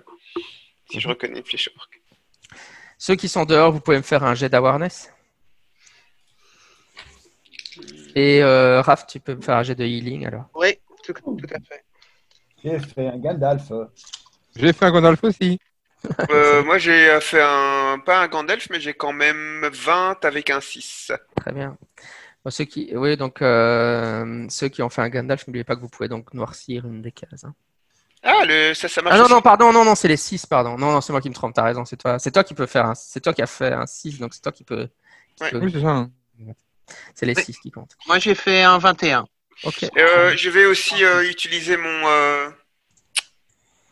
si 0.90 1.00
je 1.00 1.08
reconnais 1.08 1.38
une 1.38 1.44
flèche 1.44 1.70
orque. 1.76 2.00
Ceux 2.98 3.16
qui 3.16 3.28
sont 3.30 3.46
dehors, 3.46 3.72
vous 3.72 3.80
pouvez 3.80 3.96
me 3.96 4.02
faire 4.02 4.24
un 4.24 4.34
jet 4.34 4.50
d'awareness. 4.50 5.10
Et 8.16 8.42
euh, 8.42 8.80
Raph, 8.82 9.06
tu 9.06 9.20
peux 9.20 9.34
me 9.34 9.40
faire 9.42 9.56
un 9.56 9.62
jet 9.62 9.74
de 9.74 9.84
healing 9.84 10.26
alors. 10.26 10.44
Oui, 10.54 10.78
tout, 11.04 11.12
tout 11.12 11.36
à 11.50 11.58
fait. 11.60 11.84
j'ai 12.64 12.78
fait 12.78 13.06
un 13.08 13.18
Gandalf. 13.18 13.72
J'ai 14.56 14.72
fait 14.72 14.84
un 14.86 14.90
Gandalf 14.90 15.22
aussi. 15.24 15.58
Euh, 16.30 16.62
moi, 16.64 16.78
j'ai 16.78 17.08
euh, 17.10 17.20
fait 17.20 17.42
un 17.42 17.98
pas 18.04 18.20
un 18.22 18.28
Gandalf, 18.28 18.68
mais 18.70 18.80
j'ai 18.80 18.94
quand 18.94 19.12
même 19.12 19.68
20 19.72 20.24
avec 20.24 20.50
un 20.50 20.60
6. 20.60 21.12
Très 21.36 21.52
bien. 21.52 21.76
Bon, 22.44 22.50
ceux 22.50 22.64
qui, 22.64 22.90
oui, 22.96 23.16
donc 23.16 23.42
euh, 23.42 24.46
ceux 24.48 24.68
qui 24.68 24.82
ont 24.82 24.88
fait 24.88 25.02
un 25.02 25.08
Gandalf, 25.10 25.46
n'oubliez 25.46 25.64
pas 25.64 25.76
que 25.76 25.80
vous 25.80 25.88
pouvez 25.88 26.08
donc 26.08 26.32
noircir 26.34 26.86
une 26.86 27.02
des 27.02 27.12
cases. 27.12 27.44
hein. 27.44 27.54
Ah, 28.22 28.44
le, 28.46 28.74
ça, 28.74 28.88
ça 28.88 29.00
marche. 29.02 29.14
Ah 29.14 29.18
non, 29.18 29.24
aussi. 29.24 29.32
non, 29.34 29.40
pardon, 29.42 29.72
non, 29.72 29.84
non, 29.84 29.94
c'est 29.94 30.08
les 30.08 30.16
6, 30.16 30.44
pardon. 30.46 30.76
Non, 30.76 30.92
non, 30.92 31.00
c'est 31.00 31.12
moi 31.12 31.20
qui 31.22 31.28
me 31.30 31.34
trompe, 31.34 31.54
t'as 31.54 31.62
raison, 31.64 31.84
c'est 31.84 31.96
toi. 31.96 32.18
C'est 32.18 32.30
toi 32.30 32.44
qui 32.44 32.54
peux 32.54 32.66
faire 32.66 32.86
un, 32.86 32.94
c'est 32.94 33.20
toi 33.20 33.32
qui 33.32 33.42
as 33.42 33.46
fait 33.46 33.72
un 33.72 33.86
6, 33.86 34.18
donc 34.18 34.34
c'est 34.34 34.42
toi 34.42 34.52
qui 34.52 34.64
peux. 34.64 34.88
qui 35.36 35.44
Ouais. 35.44 35.50
peut- 35.50 35.58
Oui, 35.62 35.70
c'est 35.72 35.80
ça. 35.80 35.88
hein. 35.88 36.10
C'est 37.14 37.26
les 37.26 37.34
Oui. 37.36 37.44
6 37.44 37.58
qui 37.58 37.70
comptent. 37.70 37.96
Moi, 38.06 38.18
j'ai 38.18 38.34
fait 38.34 38.62
un 38.62 38.78
21. 38.78 39.26
Ok. 39.64 39.84
Euh, 39.96 40.34
je 40.36 40.48
vais 40.50 40.66
aussi 40.66 41.04
euh, 41.04 41.28
utiliser 41.28 41.76
mon. 41.76 42.08
euh, 42.08 42.50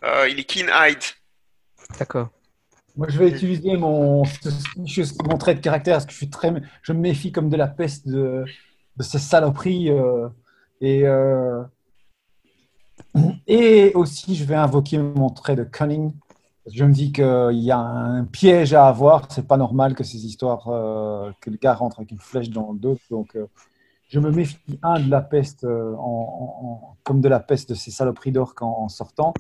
euh, 0.05 0.29
il 0.29 0.39
est 0.41 0.45
keen-eyed. 0.49 1.03
D'accord. 1.99 2.29
Moi, 2.97 3.07
je 3.11 3.19
vais 3.19 3.29
utiliser 3.29 3.77
mon, 3.77 4.25
mon 5.25 5.39
trait 5.39 5.55
de 5.55 5.61
caractère 5.61 5.95
parce 5.95 6.07
que 6.07 6.13
je 6.13 6.17
suis 6.17 6.31
très, 6.31 6.53
je 6.83 6.93
me 6.93 6.99
méfie 6.99 7.31
comme 7.33 7.49
de 7.49 7.57
la 7.57 7.69
peste 7.69 8.09
de, 8.09 8.45
de 8.97 9.03
ces 9.03 9.19
saloperies 9.19 9.91
euh, 9.91 10.29
et 10.81 11.07
euh, 11.07 11.63
et 13.47 13.93
aussi 13.95 14.35
je 14.35 14.45
vais 14.45 14.57
invoquer 14.57 14.99
mon 14.99 15.31
trait 15.31 15.55
de 15.57 15.65
cunning. 15.65 16.13
Je 16.73 16.85
me 16.85 16.93
dis 16.93 17.13
qu'il 17.13 17.61
y 17.61 17.71
a 17.71 17.79
un 17.79 18.25
piège 18.25 18.75
à 18.75 18.87
avoir. 18.87 19.31
C'est 19.31 19.47
pas 19.47 19.57
normal 19.57 19.95
que 19.95 20.05
ces 20.05 20.27
histoires 20.27 20.69
euh, 20.69 21.31
que 21.41 21.51
le 21.51 21.57
gars 21.57 21.75
rentre 21.75 21.99
avec 22.01 22.11
une 22.11 22.19
flèche 22.19 22.51
dans 22.51 22.73
le 22.73 22.79
dos. 22.79 22.99
Donc, 23.11 23.37
euh, 23.37 23.47
je 24.09 24.21
me 24.21 24.31
méfie 24.31 24.59
un 24.83 25.01
de 25.01 25.11
la 25.11 25.21
peste 25.21 25.65
euh, 25.65 25.95
comme 27.05 27.21
de 27.21 27.29
la 27.29 27.41
peste 27.41 27.71
de 27.71 27.75
ces 27.75 27.91
saloperies 27.91 28.33
d'orques 28.33 28.63
en, 28.63 28.89
sortant. 28.89 29.35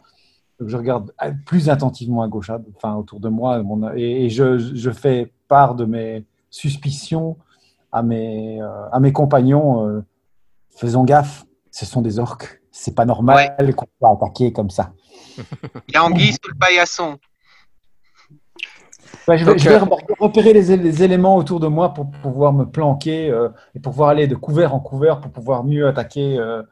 Donc, 0.59 0.69
je 0.69 0.77
regarde 0.77 1.13
plus 1.47 1.69
attentivement 1.69 2.23
à 2.23 2.29
gauche, 2.29 2.51
enfin 2.77 2.95
autour 2.95 3.21
de 3.21 3.29
moi, 3.29 3.63
et, 3.97 4.29
je, 4.29 4.91
fais 4.91 5.33
part 5.47 5.75
de 5.75 5.85
mes 5.85 6.25
suspicions 6.51 7.37
à 7.93 8.03
mes, 8.03 8.61
à 8.61 8.99
mes 9.01 9.13
compagnons. 9.13 10.03
faisons 10.71 11.05
gaffe, 11.05 11.47
ce 11.71 11.87
sont 11.87 12.03
des 12.03 12.19
orques. 12.19 12.61
C'est 12.81 12.95
pas 12.95 13.05
normal 13.05 13.57
qu'on 13.75 13.87
soit 13.99 14.13
attaqué 14.13 14.53
comme 14.53 14.71
ça. 14.71 14.93
Il 15.89 15.95
y 15.95 15.97
a 15.97 16.05
Anguille 16.05 16.33
sous 16.33 16.49
le 16.49 16.55
paillasson. 16.55 17.19
Ouais, 19.27 19.37
je 19.37 19.45
vais, 19.45 19.51
Donc, 19.51 19.59
je 19.61 19.69
vais 19.69 19.75
euh, 19.75 19.85
repérer 20.21 20.53
les, 20.53 21.03
éléments 21.03 21.35
autour 21.37 21.59
de 21.59 21.67
moi 21.67 21.93
pour 21.93 22.09
pouvoir 22.23 22.53
me 22.53 22.65
planquer 22.65 23.31
euh, 23.31 23.49
et 23.75 23.81
pour 23.81 23.93
pouvoir 23.93 24.11
aller 24.11 24.29
de 24.29 24.37
couvert 24.37 24.75
en 24.77 24.81
couvert 24.81 25.21
pour 25.21 25.33
pouvoir 25.33 25.65
mieux 25.65 25.89
attaquer 25.89 26.39
euh, 26.39 26.63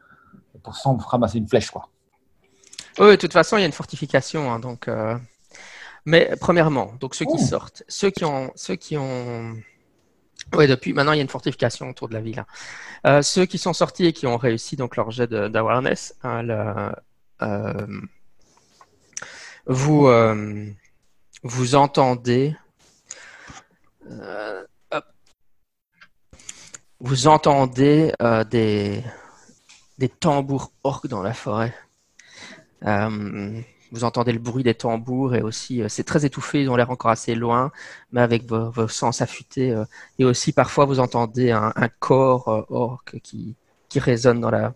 pour 0.62 0.76
sans 0.76 0.96
ramasser 0.96 1.38
une 1.38 1.48
flèche. 1.48 1.70
Quoi. 1.72 1.88
Oui, 3.00 3.10
de 3.10 3.16
toute 3.16 3.32
façon, 3.32 3.56
il 3.56 3.60
y 3.60 3.62
a 3.64 3.66
une 3.66 3.72
fortification, 3.72 4.52
hein, 4.52 4.60
donc. 4.60 4.86
euh, 4.86 5.16
Mais 6.04 6.30
premièrement, 6.40 6.92
donc 7.00 7.16
ceux 7.16 7.24
qui 7.24 7.32
Oh. 7.36 7.46
sortent, 7.46 7.82
ceux 7.88 8.10
qui 8.10 8.24
ont, 8.24 8.52
ceux 8.54 8.76
qui 8.76 8.96
ont, 8.96 9.54
oui, 10.54 10.66
depuis 10.66 10.92
maintenant 10.92 11.12
il 11.12 11.16
y 11.16 11.18
a 11.20 11.22
une 11.22 11.28
fortification 11.28 11.88
autour 11.90 12.08
de 12.08 12.14
la 12.14 12.20
ville. 12.20 12.38
hein. 12.38 12.46
Euh, 13.06 13.22
ceux 13.22 13.46
qui 13.46 13.58
sont 13.58 13.72
sortis 13.72 14.06
et 14.06 14.12
qui 14.12 14.26
ont 14.26 14.36
réussi 14.36 14.76
donc 14.76 14.96
leur 14.96 15.10
jet 15.10 15.28
d'awareness, 15.28 16.14
hein, 16.22 16.46
euh, 17.42 17.86
vous 19.66 20.06
euh, 20.06 20.66
vous 21.42 21.74
entendez, 21.74 22.56
vous 27.00 27.26
entendez 27.26 28.12
des 28.50 29.02
des 29.98 30.08
tambours 30.08 30.72
orques 30.84 31.08
dans 31.08 31.22
la 31.22 31.34
forêt. 31.34 31.74
Vous 33.96 34.04
entendez 34.04 34.32
le 34.32 34.38
bruit 34.40 34.64
des 34.64 34.74
tambours 34.74 35.34
et 35.36 35.42
aussi 35.42 35.82
euh, 35.82 35.88
c'est 35.88 36.04
très 36.04 36.24
étouffé, 36.26 36.62
ils 36.62 36.70
ont 36.70 36.76
l'air 36.76 36.90
encore 36.90 37.10
assez 37.12 37.34
loin, 37.34 37.72
mais 38.12 38.20
avec 38.22 38.44
vos, 38.50 38.70
vos 38.70 38.88
sens 38.88 39.22
affûtés. 39.22 39.72
euh, 39.72 39.84
et 40.18 40.24
aussi 40.24 40.52
parfois 40.52 40.84
vous 40.86 41.00
entendez 41.00 41.50
un, 41.52 41.72
un 41.76 41.88
corps 41.88 42.48
euh, 42.48 42.62
orc 42.70 43.04
qui, 43.22 43.56
qui 43.90 43.98
résonne 44.00 44.40
dans 44.40 44.50
la, 44.50 44.74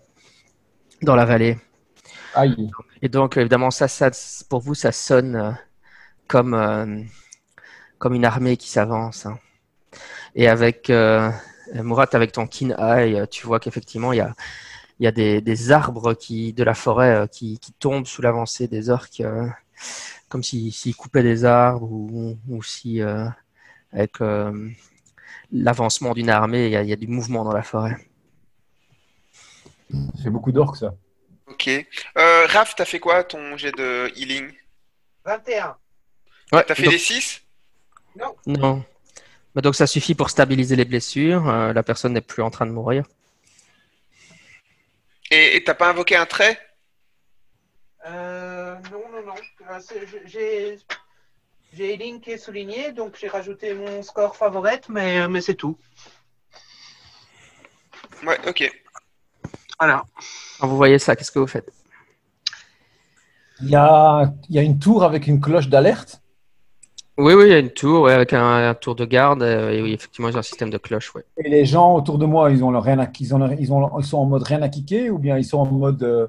dans 1.03 1.17
la 1.17 1.25
vallée. 1.25 1.59
Aïe. 2.35 2.71
Et 3.03 3.09
donc, 3.09 3.37
évidemment, 3.37 3.71
ça, 3.71 3.89
ça, 3.89 4.11
pour 4.49 4.61
vous, 4.61 4.75
ça 4.75 4.93
sonne 4.93 5.57
comme, 6.29 6.55
euh, 6.55 7.03
comme 7.99 8.15
une 8.15 8.25
armée 8.25 8.57
qui 8.57 8.69
s'avance. 8.71 9.27
hein. 9.27 9.39
Et 10.35 10.49
avec 10.49 10.91
euh, 10.91 11.31
Murat, 11.75 12.09
avec 12.13 12.33
ton 12.33 12.47
keen 12.47 12.75
eye, 12.79 13.27
tu 13.31 13.47
vois 13.47 13.61
qu'effectivement, 13.61 14.13
il 14.13 14.19
y 14.19 14.21
a, 14.21 14.35
il 15.01 15.05
y 15.05 15.07
a 15.07 15.13
des, 15.13 15.41
des 15.41 15.71
arbres 15.73 16.15
qui, 16.15 16.53
de 16.53 16.63
la 16.63 16.75
forêt 16.75 17.15
euh, 17.15 17.27
qui, 17.27 17.59
qui 17.59 17.73
tombent 17.73 18.07
sous 18.07 18.23
l'avancée 18.23 18.69
des 18.69 18.91
orques, 18.91 19.21
euh, 19.21 19.47
comme 20.29 20.43
s'ils 20.45 20.73
s'ils 20.73 20.95
coupaient 20.95 21.23
des 21.23 21.45
arbres 21.45 21.91
ou, 21.91 22.39
ou 22.49 22.63
si, 22.63 23.01
euh, 23.01 23.27
avec 23.93 24.21
euh, 24.21 24.69
l'avancement 25.51 26.13
d'une 26.13 26.31
armée, 26.31 26.67
il 26.67 26.73
y, 26.73 26.77
a, 26.77 26.83
il 26.83 26.89
y 26.89 26.93
a 26.93 26.97
du 26.97 27.09
mouvement 27.09 27.43
dans 27.45 27.53
la 27.55 27.63
forêt. 27.63 27.97
C'est 30.23 30.31
beaucoup 30.31 30.53
d'orques, 30.53 30.77
ça. 30.77 30.95
Ok. 31.49 31.69
Euh, 31.69 32.47
Raph, 32.47 32.75
t'as 32.77 32.85
fait 32.85 33.01
quoi 33.01 33.25
ton 33.25 33.57
jet 33.57 33.73
de 33.73 34.13
healing? 34.17 34.53
21. 35.25 35.77
Ouais, 36.53 36.65
T'as 36.67 36.75
fait 36.75 36.85
donc- 36.85 36.93
des 36.93 36.99
6 36.99 37.43
Non. 38.47 38.85
Mais 39.55 39.63
donc 39.63 39.75
ça 39.75 39.87
suffit 39.89 40.15
pour 40.15 40.31
stabiliser 40.31 40.77
les 40.77 40.85
blessures. 40.85 41.49
euh, 41.49 41.73
la 41.73 41.83
personne 41.83 42.13
n'est 42.13 42.21
plus 42.21 42.43
en 42.43 42.51
train 42.51 42.67
de 42.67 42.71
mourir. 42.71 43.05
Et 45.31 45.57
et 45.57 45.65
t'as 45.65 45.75
pas 45.75 45.91
invoqué 45.91 46.17
un 46.17 46.27
trait? 46.27 46.59
Euh, 48.07 48.77
non, 48.91 49.05
non, 49.13 49.27
non. 49.27 49.35
Euh, 49.71 49.81
J'ai 50.25 50.79
j'ai 51.73 51.97
Link 51.97 52.25
qui 52.25 52.33
est 52.33 52.39
souligné, 52.39 52.93
donc 52.93 53.17
j'ai 53.17 53.29
rajouté 53.29 53.75
mon 53.75 54.03
score 54.03 54.37
favorite, 54.37 54.89
mais, 54.89 55.29
mais 55.29 55.41
c'est 55.41 55.55
tout. 55.55 55.79
Ouais, 58.25 58.39
ok. 58.49 58.69
Voilà. 59.79 60.05
Quand 60.59 60.67
vous 60.67 60.77
voyez 60.77 60.99
ça, 60.99 61.15
qu'est-ce 61.15 61.31
que 61.31 61.39
vous 61.39 61.47
faites? 61.47 61.73
Il 63.63 63.69
y 63.71 63.77
a, 63.77 64.33
il 64.49 64.57
y 64.57 64.59
a 64.59 64.63
une 64.63 64.79
tour 64.79 65.05
avec 65.05 65.27
une 65.27 65.41
cloche 65.41 65.69
d'alerte. 65.69 66.20
Oui, 67.21 67.35
oui, 67.35 67.45
il 67.47 67.51
y 67.51 67.55
a 67.55 67.59
une 67.59 67.71
tour 67.71 68.03
ouais, 68.03 68.13
avec 68.13 68.33
un, 68.33 68.69
un 68.71 68.75
tour 68.75 68.95
de 68.95 69.05
garde. 69.05 69.43
euh, 69.43 69.71
et 69.71 69.83
oui, 69.83 69.93
effectivement, 69.93 70.29
a 70.29 70.37
un 70.39 70.43
système 70.43 70.71
de 70.71 70.79
cloche. 70.79 71.15
Ouais. 71.15 71.25
Et 71.45 71.49
les 71.49 71.65
gens 71.65 71.95
autour 71.95 72.19
de 72.19 72.27
moi, 72.27 72.51
ils, 72.51 72.63
ont 72.65 72.71
leur 72.71 72.83
rien 72.85 72.99
à, 72.99 73.07
ils, 73.21 73.35
ont, 73.35 73.51
ils, 73.59 73.73
ont, 73.73 73.99
ils 73.99 74.05
sont 74.05 74.19
en 74.19 74.25
mode 74.27 74.43
rien 74.43 74.63
à 74.63 74.69
kicker 74.69 75.11
ou 75.11 75.19
bien 75.19 75.37
ils 75.39 75.45
sont 75.45 75.59
en 75.59 75.67
mode 75.67 76.03
euh, 76.03 76.27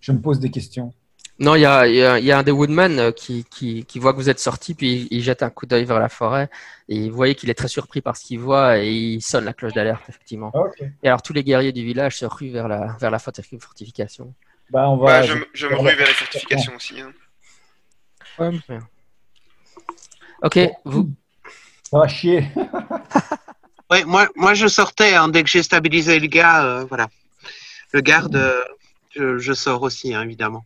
je 0.00 0.12
me 0.12 0.20
pose 0.20 0.38
des 0.40 0.50
questions? 0.50 0.92
Non, 1.38 1.54
il 1.54 1.60
y 1.60 1.66
a, 1.66 1.86
il 1.86 1.94
y 1.96 2.02
a- 2.02 2.18
y 2.18 2.32
a 2.32 2.38
un 2.38 2.42
des 2.42 2.50
Woodman 2.50 2.98
euh, 2.98 3.10
qui, 3.12 3.44
qui, 3.50 3.84
qui 3.84 3.98
voit 3.98 4.12
que 4.12 4.16
vous 4.18 4.30
êtes 4.30 4.38
sorti, 4.38 4.72
puis 4.74 5.06
il, 5.10 5.18
il 5.18 5.22
jette 5.22 5.42
un 5.42 5.50
coup 5.50 5.66
d'œil 5.66 5.84
vers 5.84 5.98
la 6.00 6.08
forêt. 6.08 6.48
Et 6.88 7.10
vous 7.10 7.16
voyez 7.16 7.34
qu'il 7.34 7.50
est 7.50 7.54
très 7.54 7.68
surpris 7.68 8.00
par 8.00 8.16
ce 8.16 8.24
qu'il 8.24 8.38
voit 8.40 8.78
et 8.78 8.90
il 8.90 9.20
sonne 9.20 9.44
la 9.44 9.52
cloche 9.52 9.74
d'alerte, 9.74 10.02
effectivement. 10.08 10.50
Ok. 10.54 10.82
Et 11.02 11.08
alors, 11.08 11.20
tous 11.20 11.34
les 11.34 11.44
guerriers 11.44 11.72
du 11.72 11.84
village 11.84 12.16
se 12.16 12.24
ruent 12.24 12.50
vers 12.52 12.68
la, 12.68 12.96
vers 13.00 13.10
la 13.10 13.18
forti- 13.18 13.42
fortification. 13.60 14.32
Bah, 14.70 14.88
on 14.88 14.96
Bah, 14.96 15.20
va. 15.20 15.22
je, 15.22 15.34
me- 15.34 15.46
je 15.52 15.66
me 15.66 15.76
rue 15.76 15.94
vers 15.94 16.06
les 16.06 16.14
fortifications 16.14 16.72
aussi. 16.74 16.94
hein. 17.00 17.10
Ok, 20.42 20.58
vous, 20.84 21.10
Ça 21.90 21.98
va 21.98 22.08
chier. 22.08 22.46
Ouais, 23.88 24.04
moi, 24.04 24.26
moi, 24.34 24.52
je 24.54 24.66
sortais 24.66 25.14
hein, 25.14 25.28
dès 25.28 25.44
que 25.44 25.48
j'ai 25.48 25.62
stabilisé 25.62 26.18
le 26.18 26.26
gars. 26.26 26.64
euh, 26.64 26.84
voilà. 26.86 27.06
Le 27.92 28.00
garde, 28.00 28.34
euh, 28.34 28.60
je, 29.14 29.38
je 29.38 29.52
sors 29.52 29.80
aussi, 29.82 30.12
hein, 30.12 30.22
évidemment. 30.22 30.64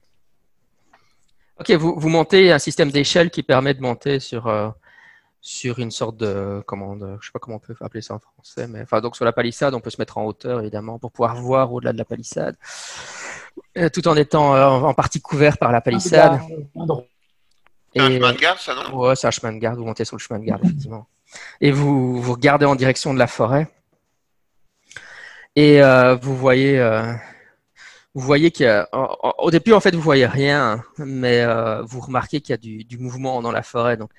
Ok, 1.59 1.71
vous, 1.73 1.95
vous 2.01 2.09
montez 2.09 2.51
un 2.51 2.59
système 2.59 2.91
d'échelle 2.91 3.31
qui 3.31 3.43
permet 3.43 3.75
de 3.75 3.83
monter 3.83 4.21
sur, 4.21 4.47
euh, 4.47 4.71
sur 5.43 5.81
une 5.81 5.91
sorte 5.91 6.17
de, 6.17 6.63
comment, 6.67 6.97
de- 6.97 7.19
je 7.21 7.27
sais 7.27 7.33
pas 7.33 7.39
comment 7.41 7.57
on 7.57 7.61
peut 7.61 7.77
appeler 7.83 8.01
ça 8.01 8.15
en 8.15 8.19
français, 8.21 8.67
mais 8.67 8.81
enfin, 8.81 9.03
donc 9.03 9.17
sur 9.17 9.27
la 9.27 9.33
palissade, 9.33 9.75
on 9.75 9.81
peut 9.81 9.91
se 9.91 10.01
mettre 10.01 10.17
en 10.17 10.25
hauteur, 10.25 10.61
évidemment, 10.63 10.99
pour 10.99 11.13
pouvoir 11.13 11.37
voir 11.37 11.71
au-delà 11.75 11.93
de 11.93 11.99
la 11.99 12.07
palissade, 12.07 12.57
euh, 13.77 13.91
tout 13.91 14.09
en 14.09 14.17
étant 14.17 14.55
euh, 14.57 14.65
en 14.67 14.83
en 14.85 14.95
partie 14.95 15.21
couvert 15.21 15.59
par 15.59 15.73
la 15.73 15.83
palissade. 15.83 16.41
C'est 17.95 18.01
un 18.01 18.11
chemin 18.11 18.33
de 18.33 18.39
garde, 18.39 18.59
ça, 18.59 18.75
non? 18.75 18.97
Ouais, 18.97 19.17
c'est 19.17 19.27
un 19.27 19.31
chemin 19.31 19.53
de 19.53 19.59
garde, 19.59 19.79
vous 19.79 19.85
montez 19.85 20.05
sur 20.05 20.17
le 20.17 20.21
chemin 20.21 20.39
de 20.39 20.45
garde, 20.45 20.65
effectivement. 20.65 21.07
Et 21.61 21.71
vous, 21.73 22.21
vous 22.23 22.33
regardez 22.33 22.67
en 22.67 22.75
direction 22.77 23.13
de 23.15 23.19
la 23.19 23.27
forêt. 23.27 23.69
Et 25.57 25.83
euh, 25.83 26.15
vous 26.17 26.37
voyez, 26.37 26.79
euh, 26.79 27.13
vous 28.15 28.21
voyez 28.23 28.51
qu'il 28.51 28.67
y 28.67 28.69
a, 28.69 28.89
en- 28.93 29.17
en- 29.23 29.35
au 29.39 29.51
début, 29.51 29.73
en 29.73 29.81
fait, 29.81 29.95
vous 29.95 30.01
voyez 30.01 30.27
rien, 30.27 30.83
mais 30.99 31.41
euh, 31.43 31.83
vous 31.83 32.01
remarquez 32.01 32.41
qu'il 32.41 32.53
y 32.53 32.55
a 32.55 32.57
du, 32.59 32.85
du 32.85 32.99
mouvement 32.99 33.43
dans 33.43 33.53
la 33.53 33.63
forêt. 33.63 33.97
Donc, 33.97 34.11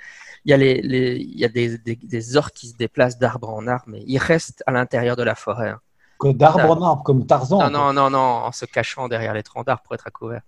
il 0.44 0.52
y 0.52 0.54
a, 0.54 0.58
les, 0.58 0.82
les- 0.82 1.16
il 1.18 1.40
y 1.40 1.46
a 1.46 1.50
des, 1.50 1.78
des, 1.78 1.96
des 1.96 2.36
orques 2.38 2.54
qui 2.54 2.68
se 2.70 2.76
déplacent 2.76 3.18
d'arbre 3.18 3.50
en 3.50 3.68
arbre, 3.68 3.86
mais 3.88 4.04
ils 4.08 4.18
restent 4.18 4.64
à 4.68 4.72
l'intérieur 4.72 5.16
de 5.16 5.24
la 5.24 5.36
forêt. 5.36 5.70
hein. 5.70 5.80
Que 6.20 6.32
D'arbre 6.34 6.72
en 6.78 6.82
arbre, 6.84 7.04
comme 7.04 7.26
Tarzan. 7.26 7.70
Non, 7.72 7.94
non, 7.94 8.10
non, 8.10 8.20
en 8.20 8.52
se 8.52 8.66
cachant 8.66 9.08
derrière 9.08 9.34
les 9.34 9.42
troncs 9.44 9.66
d'arbres 9.66 9.82
pour 9.84 9.96
être 9.96 10.06
à 10.08 10.12
couvert. 10.12 10.42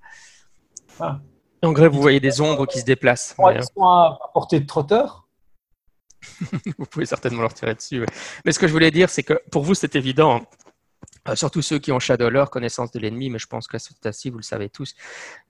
Ah. 1.00 1.20
En 1.64 1.72
vrai, 1.72 1.88
vous 1.88 2.02
voyez 2.02 2.20
des 2.20 2.42
ombres 2.42 2.66
qui 2.66 2.80
se 2.80 2.86
déplacent. 2.86 3.36
Ouais, 3.38 3.56
Ils 3.56 3.64
sont 3.64 3.84
à 3.86 4.20
à 4.22 4.28
portée 4.34 4.60
de 4.60 4.66
trotteur. 4.66 5.28
Vous 6.78 6.86
pouvez 6.86 7.06
certainement 7.06 7.42
leur 7.42 7.54
tirer 7.54 7.74
dessus. 7.74 8.02
ouais. 8.02 8.06
Mais 8.46 8.52
ce 8.52 8.60
que 8.60 8.68
je 8.68 8.74
voulais 8.74 8.92
dire, 8.92 9.10
c'est 9.10 9.24
que 9.24 9.42
pour 9.50 9.64
vous, 9.64 9.74
c'est 9.74 9.96
évident. 9.96 10.42
euh, 11.30 11.36
surtout 11.36 11.62
ceux 11.62 11.80
qui 11.80 11.92
ont 11.94 12.00
Shadowlore, 12.00 12.50
connaissance 12.50 12.92
de 12.92 13.00
l'ennemi, 13.00 13.30
mais 13.30 13.40
je 13.40 13.48
pense 13.48 13.68
qu'à 13.68 13.80
ce 13.80 13.94
stade-ci, 13.94 14.30
vous 14.30 14.38
le 14.38 14.44
savez 14.44 14.70
tous, 14.70 14.94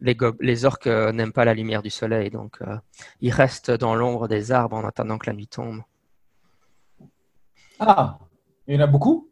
les, 0.01 0.65
orques 0.65 0.87
euh, 0.87 1.11
n'aiment 1.11 1.33
pas 1.33 1.45
la 1.45 1.53
lumière 1.55 1.81
du 1.81 1.89
soleil, 1.89 2.29
donc 2.29 2.57
euh, 2.61 2.77
ils 3.21 3.31
restent 3.31 3.71
dans 3.71 3.95
l'ombre 3.95 4.27
des 4.27 4.51
arbres 4.51 4.75
en 4.75 4.85
attendant 4.85 5.17
que 5.17 5.27
la 5.27 5.33
nuit 5.33 5.47
tombe. 5.47 5.81
Ah, 7.79 8.19
il 8.67 8.75
y 8.75 8.77
en 8.77 8.81
a 8.81 8.87
beaucoup? 8.87 9.29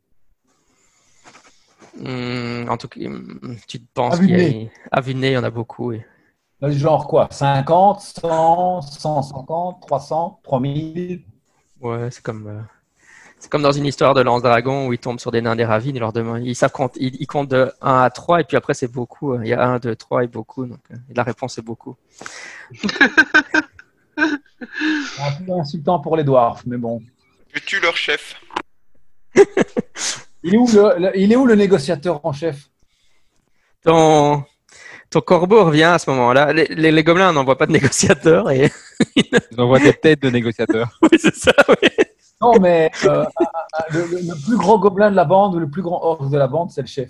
Hum, 2.03 2.67
en 2.69 2.77
tout 2.77 2.87
cas, 2.87 3.01
hum, 3.01 3.57
tu 3.67 3.79
penses 3.79 4.17
qu'il 4.19 4.29
y 4.29 4.65
a... 4.65 4.69
À 4.91 5.01
nez, 5.01 5.29
il 5.29 5.33
y 5.33 5.37
en 5.37 5.43
a 5.43 5.51
beaucoup. 5.51 5.89
oui. 5.89 6.01
Genre 6.61 7.07
quoi 7.07 7.27
50, 7.31 8.01
100, 8.01 8.81
150, 8.81 9.81
300, 9.81 10.39
3000 10.43 11.23
Ouais, 11.81 12.09
c'est 12.11 12.21
comme, 12.21 12.45
euh, 12.47 12.61
c'est 13.39 13.49
comme 13.49 13.63
dans 13.63 13.71
une 13.71 13.87
histoire 13.87 14.13
de 14.13 14.21
Lance 14.21 14.43
Dragon 14.43 14.87
où 14.87 14.93
ils 14.93 14.99
tombent 14.99 15.19
sur 15.19 15.31
des 15.31 15.41
nains 15.41 15.55
des 15.55 15.65
ravines. 15.65 15.95
Ils, 15.95 15.99
leur 15.99 16.13
demandent, 16.13 16.45
ils, 16.45 16.55
savent 16.55 16.71
compte, 16.71 16.93
ils, 16.97 17.15
ils 17.19 17.25
comptent 17.25 17.49
de 17.49 17.71
1 17.81 18.01
à 18.03 18.09
3 18.11 18.41
et 18.41 18.43
puis 18.43 18.57
après 18.57 18.75
c'est 18.75 18.91
beaucoup. 18.91 19.35
Il 19.41 19.47
y 19.47 19.53
a 19.53 19.63
1, 19.67 19.79
2, 19.79 19.95
3 19.95 20.23
et 20.23 20.27
beaucoup. 20.27 20.67
Donc 20.67 20.79
euh, 20.91 20.95
la 21.15 21.23
réponse 21.23 21.57
est 21.57 21.63
beaucoup. 21.63 21.95
Un 24.17 25.31
peu 25.45 25.53
insultant 25.53 25.99
pour 25.99 26.15
les 26.15 26.23
dwarfs, 26.23 26.61
mais 26.67 26.77
bon. 26.77 27.01
Je 27.53 27.59
tue 27.61 27.79
leur 27.79 27.97
chef. 27.97 28.39
Il 30.43 30.55
est 30.55 30.57
où 30.57 30.67
le, 30.67 30.99
le- 30.99 31.17
il 31.17 31.31
est 31.31 31.35
où 31.35 31.45
le 31.45 31.53
négociateur 31.55 32.19
en 32.25 32.33
chef? 32.33 32.69
Ton, 33.83 34.43
ton 35.11 35.21
corbeau 35.21 35.63
revient 35.65 35.83
à 35.83 35.99
ce 35.99 36.09
moment-là. 36.09 36.51
Les, 36.53 36.65
les, 36.65 36.91
les 36.91 37.03
gobelins 37.03 37.31
n'envoient 37.33 37.57
pas 37.57 37.67
de 37.67 37.73
négociateur. 37.73 38.49
Et... 38.49 38.71
Ils 39.15 39.59
envoient 39.59 39.79
des 39.79 39.93
têtes 39.93 40.21
de 40.23 40.29
négociateurs. 40.29 40.97
oui, 41.03 41.17
c'est 41.19 41.35
ça. 41.35 41.51
oui. 41.69 41.89
Non, 42.41 42.57
mais 42.59 42.89
euh, 43.05 43.23
le, 43.91 43.99
le- 44.07 44.21
le 44.21 44.45
plus 44.45 44.57
gros 44.57 44.79
gobelin 44.79 45.11
de 45.11 45.15
la 45.15 45.25
bande 45.25 45.53
ou 45.55 45.59
le 45.59 45.69
plus 45.69 45.83
grand 45.83 46.01
orc 46.03 46.27
de 46.29 46.37
la 46.37 46.47
bande, 46.47 46.71
c'est 46.71 46.81
le 46.81 46.87
chef. 46.87 47.09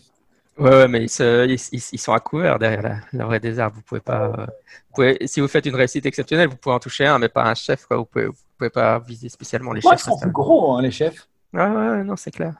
Ouais, 0.57 0.69
ouais, 0.69 0.87
mais 0.89 1.03
ils, 1.03 1.09
se- 1.09 1.47
ils, 1.47 1.53
ils- 1.71 1.89
ils 1.93 1.97
sont 1.99 2.11
à 2.11 2.19
couvert 2.19 2.59
derrière 2.59 2.81
la, 2.81 2.95
la 3.13 3.25
vraie 3.25 3.39
des 3.39 3.57
arbres. 3.59 3.77
Vous 3.77 3.81
pouvez 3.83 4.01
pas. 4.01 4.25
euh, 4.37 4.45
vous 4.45 4.93
pouvez, 4.95 5.17
si 5.25 5.39
vous 5.39 5.47
faites 5.47 5.65
une 5.65 5.75
réussite 5.75 6.05
exceptionnelle, 6.05 6.49
vous 6.49 6.57
pouvez 6.57 6.75
en 6.75 6.79
toucher 6.79 7.05
un, 7.05 7.17
mais 7.17 7.29
pas 7.29 7.43
un 7.45 7.55
chef. 7.55 7.85
Quoi. 7.85 7.97
Vous 7.97 8.05
pouvez, 8.05 8.25
vous 8.25 8.33
pouvez 8.57 8.69
pas 8.69 8.99
viser 8.99 9.29
spécialement 9.29 9.71
les 9.71 9.79
Moi, 9.83 9.93
ils 9.93 9.97
chefs. 9.97 10.05
sont 10.07 10.19
plus 10.19 10.31
gros, 10.31 10.75
hein, 10.75 10.81
les 10.81 10.91
chefs. 10.91 11.27
Ouais, 11.53 11.61
ouais, 11.65 11.87
ouais, 11.89 12.03
non, 12.03 12.15
c'est 12.17 12.31
clair. 12.31 12.55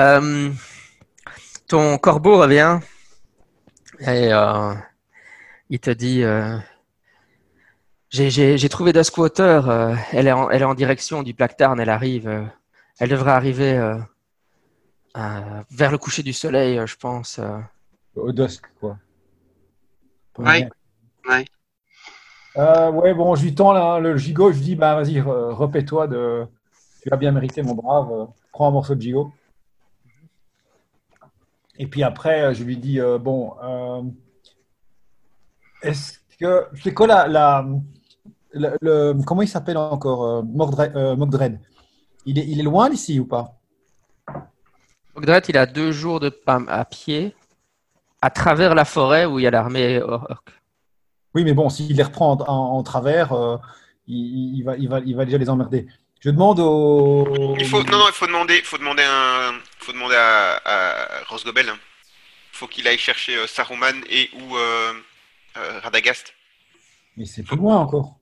Euh, 0.00 0.48
ton 1.68 1.98
corbeau 1.98 2.38
revient 2.38 2.78
et 4.00 4.32
euh, 4.32 4.74
il 5.68 5.78
te 5.80 5.90
dit 5.90 6.22
euh, 6.22 6.56
j'ai, 8.10 8.68
trouvé 8.68 8.92
Duskwater, 8.92 9.68
euh, 9.68 9.94
elle, 10.12 10.26
est 10.26 10.32
en, 10.32 10.50
elle 10.50 10.62
est 10.62 10.66
en 10.66 10.74
direction 10.74 11.22
du 11.22 11.32
Black 11.32 11.56
Tarn, 11.56 11.78
elle 11.78 11.90
arrive. 11.90 12.28
euh, 12.28 12.44
elle 12.98 13.08
devrait 13.08 13.30
arriver 13.32 13.78
euh, 13.78 13.98
euh, 15.16 15.62
vers 15.70 15.90
le 15.90 15.98
coucher 15.98 16.22
du 16.22 16.32
soleil, 16.32 16.78
euh, 16.78 16.86
je 16.86 16.96
pense. 16.96 17.38
euh. 17.38 17.58
Au 18.16 18.32
dusk, 18.32 18.64
quoi. 18.80 18.98
Ouais. 20.38 20.68
Ouais. 21.28 21.44
Euh, 22.56 22.90
ouais, 22.90 23.14
bon, 23.14 23.34
je 23.36 23.44
lui 23.44 23.54
tends 23.54 23.72
là, 23.72 24.00
le 24.00 24.16
gigot, 24.16 24.50
je 24.52 24.58
lui 24.58 24.64
dis, 24.64 24.76
bah 24.76 24.96
vas-y, 24.96 25.20
re- 25.20 25.52
repais-toi 25.52 26.08
de. 26.08 26.46
Tu 27.02 27.08
as 27.12 27.16
bien 27.16 27.32
mérité, 27.32 27.62
mon 27.62 27.74
brave. 27.74 28.28
Prends 28.52 28.68
un 28.68 28.72
morceau 28.72 28.94
de 28.94 29.00
gigot. 29.00 29.32
Et 31.80 31.86
puis 31.86 32.02
après, 32.02 32.42
euh, 32.42 32.52
je 32.52 32.62
lui 32.62 32.76
dis, 32.76 33.00
euh, 33.00 33.16
bon, 33.18 33.54
euh, 33.64 34.02
est-ce 35.82 36.18
que. 36.38 36.66
C'est 36.82 36.92
quoi 36.94 37.06
la. 37.06 37.26
la 37.26 37.66
le, 38.52 38.68
le- 38.82 39.14
comment 39.24 39.42
il 39.42 39.48
s'appelle 39.48 39.78
encore 39.78 40.44
Mordred, 40.44 40.92
Mogdred 41.16 41.60
il 42.26 42.38
est, 42.38 42.46
il 42.46 42.58
est 42.60 42.64
loin 42.64 42.90
d'ici 42.90 43.18
ou 43.18 43.24
pas? 43.26 43.44
Ogdret, 45.14 45.42
il 45.48 45.56
a 45.56 45.66
deux 45.66 45.92
jours 45.92 46.20
de 46.20 46.28
pas 46.28 46.60
à 46.68 46.84
pied 46.84 47.34
à 48.20 48.28
travers 48.28 48.74
la 48.74 48.84
forêt 48.84 49.24
où 49.24 49.38
il 49.38 49.42
y 49.44 49.46
a 49.46 49.50
l'armée 49.50 50.02
orc. 50.02 50.44
Oui, 51.34 51.44
mais 51.44 51.54
bon, 51.54 51.68
s'il 51.70 51.96
les 51.96 52.02
reprend 52.02 52.32
en, 52.32 52.40
en- 52.42 52.76
en 52.78 52.82
travers, 52.82 53.32
euh, 53.32 53.56
il, 54.06 54.56
il 54.58 54.62
va, 54.64 54.76
il, 54.76 54.88
va, 54.88 54.98
il 55.00 55.16
va 55.16 55.24
déjà 55.24 55.38
les 55.38 55.48
emmerder. 55.48 55.86
Je 56.20 56.30
demande 56.30 56.60
au. 56.60 57.56
Il 57.58 57.66
faut, 57.66 57.82
non, 57.82 57.98
non, 57.98 58.06
il 58.08 58.12
faut 58.12 58.26
demander, 58.26 58.60
faut 58.62 58.78
demander 58.78 59.02
un, 59.06 59.54
faut 59.78 59.92
demander 59.92 60.16
à, 60.16 60.60
à 60.64 61.24
Rosgobel. 61.24 61.68
hein. 61.68 61.78
Faut 62.52 62.66
qu'il 62.66 62.86
aille 62.86 62.98
chercher 62.98 63.36
euh, 63.36 63.46
Saruman 63.46 64.02
et 64.10 64.28
ou 64.34 64.56
euh, 64.56 64.92
euh, 65.56 65.80
Radagast. 65.80 66.34
Mais 67.16 67.24
c'est 67.24 67.42
plus 67.42 67.56
loin 67.56 67.78
encore. 67.78 68.18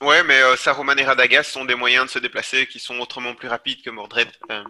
Ouais, 0.00 0.22
mais 0.24 0.40
euh, 0.42 0.56
Saruman 0.56 0.98
et 0.98 1.04
Radagast 1.04 1.50
sont 1.52 1.64
des 1.64 1.76
moyens 1.76 2.06
de 2.06 2.10
se 2.10 2.18
déplacer 2.18 2.66
qui 2.66 2.80
sont 2.80 2.98
autrement 2.98 3.34
plus 3.34 3.48
rapides 3.48 3.82
que 3.82 3.90
Mordred. 3.90 4.28
Euh, 4.50 4.64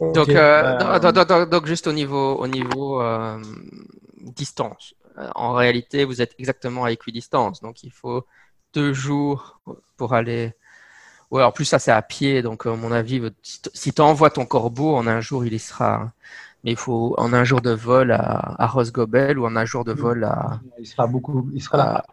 Donc, 0.00 0.28
euh, 0.30 0.62
bah, 0.62 0.98
donc, 0.98 1.12
donc- 1.14 1.28
donc- 1.28 1.50
donc, 1.50 1.66
juste 1.66 1.86
au 1.86 1.92
niveau, 1.92 2.36
au 2.36 2.46
niveau 2.46 3.02
euh, 3.02 3.38
distance. 4.16 4.94
En 5.34 5.52
réalité, 5.52 6.04
vous 6.04 6.22
êtes 6.22 6.34
exactement 6.38 6.84
à 6.84 6.92
équidistance. 6.92 7.60
Donc, 7.60 7.82
il 7.82 7.90
faut 7.92 8.24
deux 8.72 8.92
jours 8.94 9.60
pour 9.98 10.14
aller. 10.14 10.54
Ouais, 11.30 11.42
en 11.42 11.52
plus, 11.52 11.66
ça, 11.66 11.78
c'est 11.78 11.92
à 11.92 12.00
pied. 12.00 12.40
Donc, 12.40 12.64
à 12.64 12.70
mon 12.74 12.90
avis, 12.90 13.20
si 13.42 13.92
tu 13.92 14.00
envoies 14.00 14.30
ton 14.30 14.46
corbeau, 14.46 14.96
en 14.96 15.06
un 15.06 15.20
jour, 15.20 15.44
il 15.44 15.52
y 15.52 15.58
sera. 15.58 16.10
Mais 16.64 16.70
il 16.72 16.76
faut 16.78 17.14
en 17.18 17.32
un 17.34 17.44
jour 17.44 17.60
de 17.60 17.70
vol 17.70 18.10
à, 18.12 18.54
à 18.58 18.66
Rosgobel 18.66 19.38
ou 19.38 19.46
en 19.46 19.54
un 19.56 19.64
jour 19.66 19.84
de 19.84 19.92
vol 19.92 20.24
à, 20.24 20.58
il 20.80 20.86
sera 20.86 21.06
beaucoup. 21.06 21.48
Il 21.54 21.62
sera 21.62 21.78
là. 21.78 22.04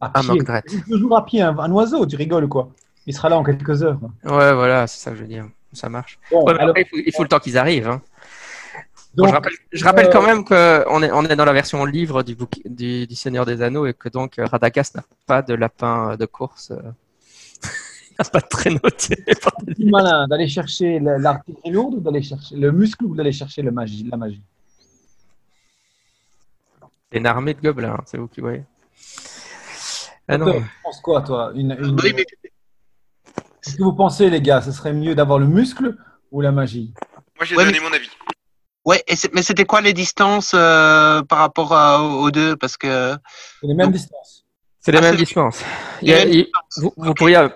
à, 0.00 0.06
À 0.06 0.18
à 0.18 0.20
pied. 0.20 0.28
Mogdret. 0.30 0.62
Deux 0.88 0.98
jours 0.98 1.16
à 1.16 1.24
pied, 1.26 1.42
un, 1.42 1.58
un 1.58 1.70
oiseau, 1.72 2.06
tu 2.06 2.16
rigoles 2.16 2.48
quoi. 2.48 2.70
Il 3.06 3.14
sera 3.14 3.28
là 3.28 3.36
en 3.38 3.42
quelques 3.44 3.82
heures. 3.82 3.98
Ouais, 4.24 4.54
voilà, 4.54 4.86
c'est 4.86 5.00
ça 5.00 5.10
que 5.10 5.16
je 5.16 5.22
veux 5.22 5.28
dire. 5.28 5.46
Ça 5.72 5.88
marche. 5.88 6.18
Bon, 6.30 6.44
Ouais, 6.44 6.54
mais 6.54 6.60
alors, 6.60 6.70
après, 6.70 6.82
il, 6.82 6.88
faut, 6.88 7.02
il 7.06 7.12
faut 7.14 7.22
le 7.22 7.28
temps 7.28 7.38
qu'ils 7.38 7.58
arrivent. 7.58 7.88
hein. 7.88 8.00
Bon, 9.14 9.26
je 9.26 9.32
rappelle, 9.32 9.52
je 9.72 9.84
rappelle 9.84 10.06
euh, 10.06 10.10
quand 10.12 10.22
même 10.22 10.44
qu'on 10.44 11.02
est, 11.02 11.10
on 11.10 11.24
est 11.24 11.34
dans 11.36 11.44
la 11.44 11.52
version 11.52 11.84
livre 11.84 12.22
du, 12.22 12.36
bouqui- 12.36 12.62
du, 12.64 13.06
du 13.08 13.14
Seigneur 13.16 13.44
des 13.44 13.60
Anneaux 13.60 13.86
et 13.86 13.92
que 13.94 14.08
donc 14.08 14.38
euh, 14.38 14.46
Radagast 14.46 14.94
n'a 14.94 15.02
pas 15.26 15.42
de 15.42 15.52
lapin 15.54 16.16
de 16.16 16.26
course. 16.26 16.70
euh. 16.70 16.80
Il 18.10 18.14
n'a 18.20 18.24
pas 18.30 18.40
de 18.40 18.48
traîneau 18.48 18.78
plus 19.76 19.84
malin 19.90 20.28
d'aller 20.28 20.46
chercher 20.48 21.00
la- 21.00 21.18
l'artillerie 21.18 21.70
lourde 21.70 21.94
ou 21.94 22.00
d'aller 22.00 22.22
chercher 22.22 22.54
le 22.56 22.70
muscle 22.70 23.04
ou 23.04 23.14
d'aller 23.16 23.32
chercher 23.32 23.62
le 23.62 23.70
magie, 23.72 24.06
la 24.10 24.16
magie? 24.16 24.42
une 27.12 27.26
armée 27.26 27.54
de 27.54 27.60
gobelins, 27.60 27.94
hein, 27.98 28.04
c'est 28.06 28.18
vous 28.18 28.28
qui 28.28 28.40
voyez. 28.40 28.62
Ah 30.28 30.38
non, 30.38 30.52
Tu 30.60 30.64
penses 30.84 31.00
quoi, 31.00 31.22
toi? 31.22 31.50
Une- 31.56 31.76
une- 31.80 31.96
Qu'est-ce 31.96 33.76
que 33.76 33.82
vous 33.82 33.92
pensez, 33.94 34.30
les 34.30 34.40
gars 34.40 34.62
Ce 34.62 34.70
serait 34.70 34.92
mieux 34.92 35.16
d'avoir 35.16 35.40
le 35.40 35.46
muscle 35.48 35.96
ou 36.30 36.40
la 36.40 36.52
magie? 36.52 36.94
Moi, 37.36 37.44
j'ai 37.44 37.56
Ouais, 37.56 37.64
donné 37.64 37.80
mais- 37.80 37.88
mon 37.88 37.92
avis. 37.92 38.08
Ouais, 38.90 39.02
et 39.06 39.14
mais 39.32 39.42
c'était 39.42 39.64
quoi 39.64 39.80
les 39.80 39.92
distances 39.92 40.52
euh, 40.54 41.22
par 41.22 41.38
rapport 41.38 41.72
à- 41.72 42.02
aux 42.02 42.30
deux? 42.30 42.56
Parce 42.56 42.76
que 42.76 43.14
C'est 43.60 43.66
les 43.68 43.74
mêmes 43.74 43.86
Donc- 43.86 43.94
distances. 43.94 44.44
c'est 44.80 44.92
les 44.92 44.98
Ah, 44.98 45.02
mêmes 45.02 45.16
distances. 45.16 45.60
Il 46.02 46.08
les 46.08 46.12
y 46.12 46.14
a- 46.14 46.18
mêmes 46.24 46.28
il- 46.34 46.44
distances. 46.44 46.94
vous, 46.96 47.14
pourriez, 47.14 47.48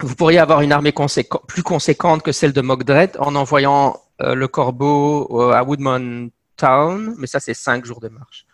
vous 0.00 0.14
pourriez 0.14 0.38
avoir 0.46 0.60
une 0.60 0.72
armée 0.72 0.92
conséquent- 0.92 1.40
plus 1.48 1.62
conséquente 1.62 2.22
que 2.22 2.32
celle 2.32 2.52
de 2.52 2.60
Mogdred 2.60 3.12
en 3.18 3.34
envoyant 3.34 3.98
euh, 4.20 4.34
le 4.34 4.46
corbeau 4.46 5.26
euh, 5.40 5.52
à 5.52 5.62
Woodman 5.64 6.28
Town, 6.56 7.14
mais 7.18 7.26
ça, 7.26 7.40
c'est 7.40 7.54
cinq 7.54 7.84
jours 7.86 8.00
de 8.00 8.08
marche. 8.08 8.44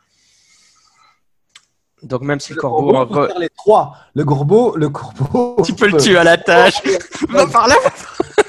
Donc, 2.02 2.22
même 2.22 2.38
si 2.38 2.50
le, 2.52 2.56
Le 2.56 2.60
corbeau. 2.62 2.92
corbeau 2.92 3.14
peut 3.14 3.20
re- 3.24 3.26
faire 3.28 3.38
les 3.40 3.50
trois. 3.50 3.96
Le 4.14 4.24
corbeau, 4.24 4.76
le 4.76 4.88
corbeau. 4.88 5.56
Tu 5.66 5.74
peux 5.74 5.88
le 5.88 5.98
tuer 5.98 6.16
à 6.16 6.22
la 6.24 6.36
tâche. 6.48 6.80
Va 7.28 7.46
par 7.48 7.66
là. 7.66 7.74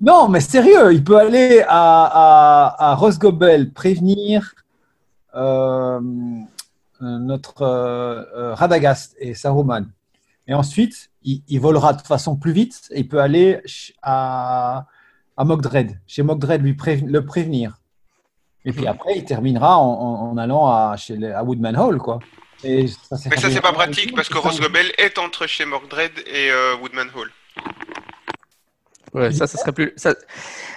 Non, 0.00 0.28
mais 0.28 0.40
sérieux, 0.40 0.92
il 0.92 1.02
peut 1.02 1.18
aller 1.18 1.62
à, 1.66 2.04
à, 2.04 2.90
à 2.90 2.94
Rosgobel 2.94 3.72
prévenir 3.72 4.54
euh, 5.34 6.00
euh, 6.00 7.18
notre 7.18 7.62
euh, 7.62 8.54
Radagast 8.54 9.16
et 9.18 9.34
Saruman. 9.34 9.86
Et 10.46 10.54
ensuite, 10.54 11.10
il, 11.22 11.42
il 11.48 11.60
volera 11.60 11.92
de 11.92 12.02
façon 12.02 12.36
plus 12.36 12.52
vite 12.52 12.88
et 12.92 13.00
il 13.00 13.08
peut 13.08 13.20
aller 13.20 13.60
à, 14.02 14.86
à 15.36 15.44
Mogdred, 15.44 15.98
chez 16.06 16.22
Mogdred, 16.22 16.62
lui 16.62 16.76
le 17.06 17.24
prévenir. 17.24 17.78
Et 18.64 18.72
puis 18.72 18.86
après, 18.86 19.16
il 19.16 19.24
terminera 19.24 19.78
en, 19.78 19.84
en- 19.90 20.30
en 20.30 20.36
allant 20.38 20.66
à, 20.68 20.94
chez 20.96 21.16
les- 21.16 21.30
à 21.32 21.42
Woodman 21.42 21.76
Hall, 21.76 21.98
quoi. 21.98 22.18
Et 22.64 22.86
ça, 22.88 23.16
Mais 23.30 23.36
ça, 23.36 23.50
c'est 23.50 23.60
pas 23.60 23.72
pratique 23.72 24.14
parce 24.16 24.28
que 24.28 24.38
Rosgobel 24.38 24.86
est 24.98 25.18
entre 25.18 25.46
chez 25.46 25.64
Mordred 25.64 26.10
et 26.26 26.50
euh, 26.50 26.76
Woodman 26.82 27.08
Hall. 27.16 27.30
Ouais, 29.14 29.32
ça, 29.32 29.46
ça 29.46 29.58
serait 29.58 29.72
plus. 29.72 29.92
ça- 29.96 30.14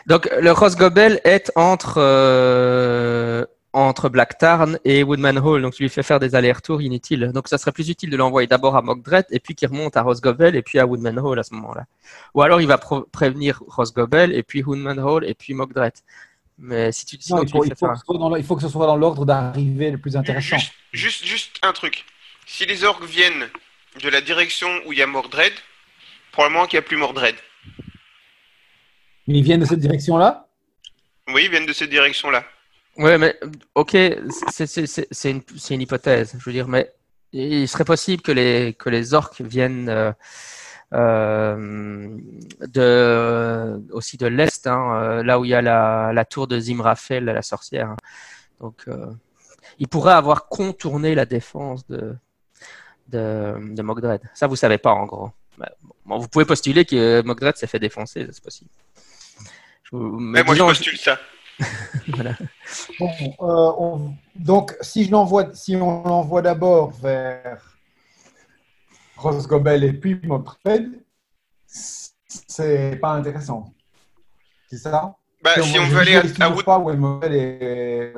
Donc, 0.08 0.30
le 0.40 0.52
Rosgobel 0.52 1.20
est 1.24 1.52
entre, 1.56 1.96
euh, 2.00 3.46
entre 3.74 4.10
Blacktarn 4.10 4.80
et 4.84 5.04
Woodman 5.04 5.38
Hall. 5.38 5.62
Donc, 5.62 5.74
tu 5.74 5.84
lui 5.84 5.90
fais 5.90 6.04
faire 6.04 6.20
des 6.20 6.36
allers-retours 6.36 6.82
inutiles. 6.82 7.32
Donc, 7.34 7.48
ça 7.48 7.58
serait 7.58 7.72
plus 7.72 7.90
utile 7.90 8.10
de 8.10 8.18
l'envoyer 8.18 8.48
d'abord 8.48 8.76
à 8.76 8.82
Mogdret 8.82 9.26
et 9.32 9.40
puis 9.40 9.56
qu'il 9.56 9.70
remonte 9.70 9.96
à 9.98 10.02
Rosgobel 10.02 10.56
et 10.56 10.62
puis 10.62 10.80
à 10.80 10.86
Woodman 10.86 11.20
Hall 11.20 11.40
à 11.40 11.44
ce 11.44 11.54
moment-là. 11.56 11.86
Ou 12.34 12.42
alors, 12.42 12.60
il 12.62 12.68
va 12.68 12.78
prévenir 12.78 13.62
Rosgobel 13.68 14.34
et 14.34 14.44
puis 14.44 14.64
Woodman 14.64 15.00
Hall 15.00 15.26
et 15.26 15.34
puis 15.34 15.54
Mogdret. 15.54 15.94
Mais 16.58 16.92
si 16.92 17.06
tu 17.06 17.16
Non, 17.16 17.22
sinon, 17.22 17.44
il, 17.44 17.50
faut, 17.50 17.64
il 17.66 17.70
faut 17.70 17.76
faire 17.88 17.94
que 17.94 18.00
ce 18.00 18.06
soit 18.06 18.18
dans 18.20 18.30
le- 18.30 18.38
il 18.40 18.46
faut 18.46 18.56
que 18.56 18.62
ce 18.62 18.70
soit 18.70 18.86
dans 18.88 18.96
l'ordre 18.98 19.26
d'arrivée 19.26 19.90
le 19.90 19.98
plus 19.98 20.16
intéressant. 20.18 20.58
Juste, 20.58 20.74
juste, 20.92 21.26
juste 21.26 21.56
un 21.64 21.72
truc. 21.74 22.06
Si 22.46 22.66
les 22.66 22.84
orques 22.84 23.04
viennent 23.06 23.48
de 24.04 24.10
la 24.10 24.22
direction 24.22 24.68
où 24.86 24.94
il 24.94 25.00
y 25.00 25.02
a 25.02 25.08
Mordred, 25.08 25.54
probablement 26.34 26.66
qu'il 26.66 26.78
n'y 26.78 26.86
a 26.86 26.88
plus 26.88 26.98
Mordred. 26.98 27.36
Ils 29.34 29.44
viennent 29.44 29.62
de 29.62 29.66
cette 29.66 29.80
direction-là? 29.80 30.48
Oui, 31.34 31.44
ils 31.46 31.50
viennent 31.50 31.66
de 31.66 31.72
cette 31.74 31.90
direction-là. 31.90 32.44
Ouais, 32.98 33.18
mais 33.18 33.40
ok, 33.76 33.96
c'est 34.50 34.78
une, 35.32 35.42
c'est 35.52 35.74
une 35.74 35.82
hypothèse. 35.82 36.36
Je 36.38 36.44
veux 36.44 36.52
dire, 36.52 36.68
mais 36.68 36.92
il 37.32 37.66
serait 37.70 37.86
possible 37.86 38.22
que 38.22 38.34
les, 38.34 38.76
que 38.78 38.90
les 38.90 39.14
orques 39.14 39.40
viennent 39.40 39.88
euh, 39.88 40.12
euh, 40.94 42.18
de, 42.68 43.82
aussi 43.94 44.18
de 44.18 44.28
l'Est, 44.28 44.68
hein, 44.68 44.96
euh, 44.96 45.24
là 45.24 45.40
où 45.40 45.46
il 45.46 45.52
y 45.52 45.54
a 45.54 45.62
la, 45.62 46.12
la 46.14 46.26
tour 46.26 46.48
de 46.48 46.60
Zimrafel, 46.60 47.24
la 47.24 47.42
sorcière. 47.42 47.92
hein. 47.92 47.98
Donc, 48.60 48.84
euh, 48.90 49.08
il 49.80 49.88
pourrait 49.88 50.14
avoir 50.14 50.50
contourné 50.50 51.16
la 51.16 51.26
défense 51.26 51.88
de, 51.88 52.16
de, 53.08 53.56
de 53.58 53.82
Mogdred. 53.82 54.22
Ça, 54.34 54.48
vous 54.48 54.58
savez 54.58 54.78
pas, 54.78 54.92
en 54.92 55.06
gros. 55.06 55.32
Bon, 56.06 56.18
vous 56.18 56.28
pouvez 56.28 56.46
postuler 56.46 56.84
que 56.84 57.22
Mogdred 57.22 57.56
s'est 57.56 57.68
fait 57.68 57.80
défoncer, 57.80 58.28
c'est 58.30 58.44
possible. 58.44 58.70
Mais 59.92 60.44
moi, 60.44 60.56
je 60.56 60.64
postule 60.64 60.98
ça. 60.98 61.18
voilà. 62.08 62.32
Bon, 63.00 63.10
euh, 63.42 63.74
on- 63.78 64.16
donc, 64.36 64.76
si 64.82 65.04
je 65.06 65.12
l'envoie, 65.12 65.54
si 65.54 65.76
on 65.76 66.04
l'envoie 66.04 66.42
d'abord 66.42 66.92
vers 66.92 67.78
Rosgobel 69.18 69.84
et 69.84 69.94
puis 69.94 70.20
Motred, 70.24 71.04
c'est 71.68 72.98
pas 73.02 73.14
intéressant. 73.14 73.74
C'est 74.70 74.78
ça? 74.78 75.16
Bah, 75.44 75.62
si 75.62 75.78
on 75.80 75.86
veut 75.88 76.00
aller 76.00 76.16
à, 76.16 76.20
à 76.46 76.50
Wood- 76.50 77.24
et- 77.34 78.14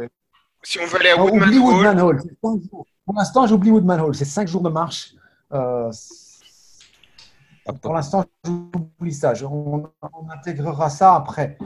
si 0.62 0.80
on 0.80 0.86
veut 0.86 1.00
aller 1.00 1.10
à 1.10 1.16
Ah, 1.18 1.24
Woodman 1.24 1.50
Hall, 1.50 1.60
Woodman 1.60 2.00
Hall. 2.02 2.22
c'est 2.22 2.38
cinq 2.42 2.62
jours. 2.70 2.86
Pour 3.06 3.16
l'instant, 3.16 3.48
j'oublie 3.48 3.72
Woodman 3.72 4.00
Hall. 4.00 4.16
C'est 4.16 4.26
cinq 4.26 4.48
jours 4.48 4.62
de 4.62 4.70
marche. 4.70 5.14
Euh, 5.52 5.90
pour 7.82 7.93
l'instant, 7.93 8.26
j'oublie 8.45 9.14
ça. 9.14 9.34
Je- 9.34 9.45
on, 9.45 9.89
on 10.01 10.30
intégrera 10.32 10.89
ça 10.89 11.16
après. 11.16 11.57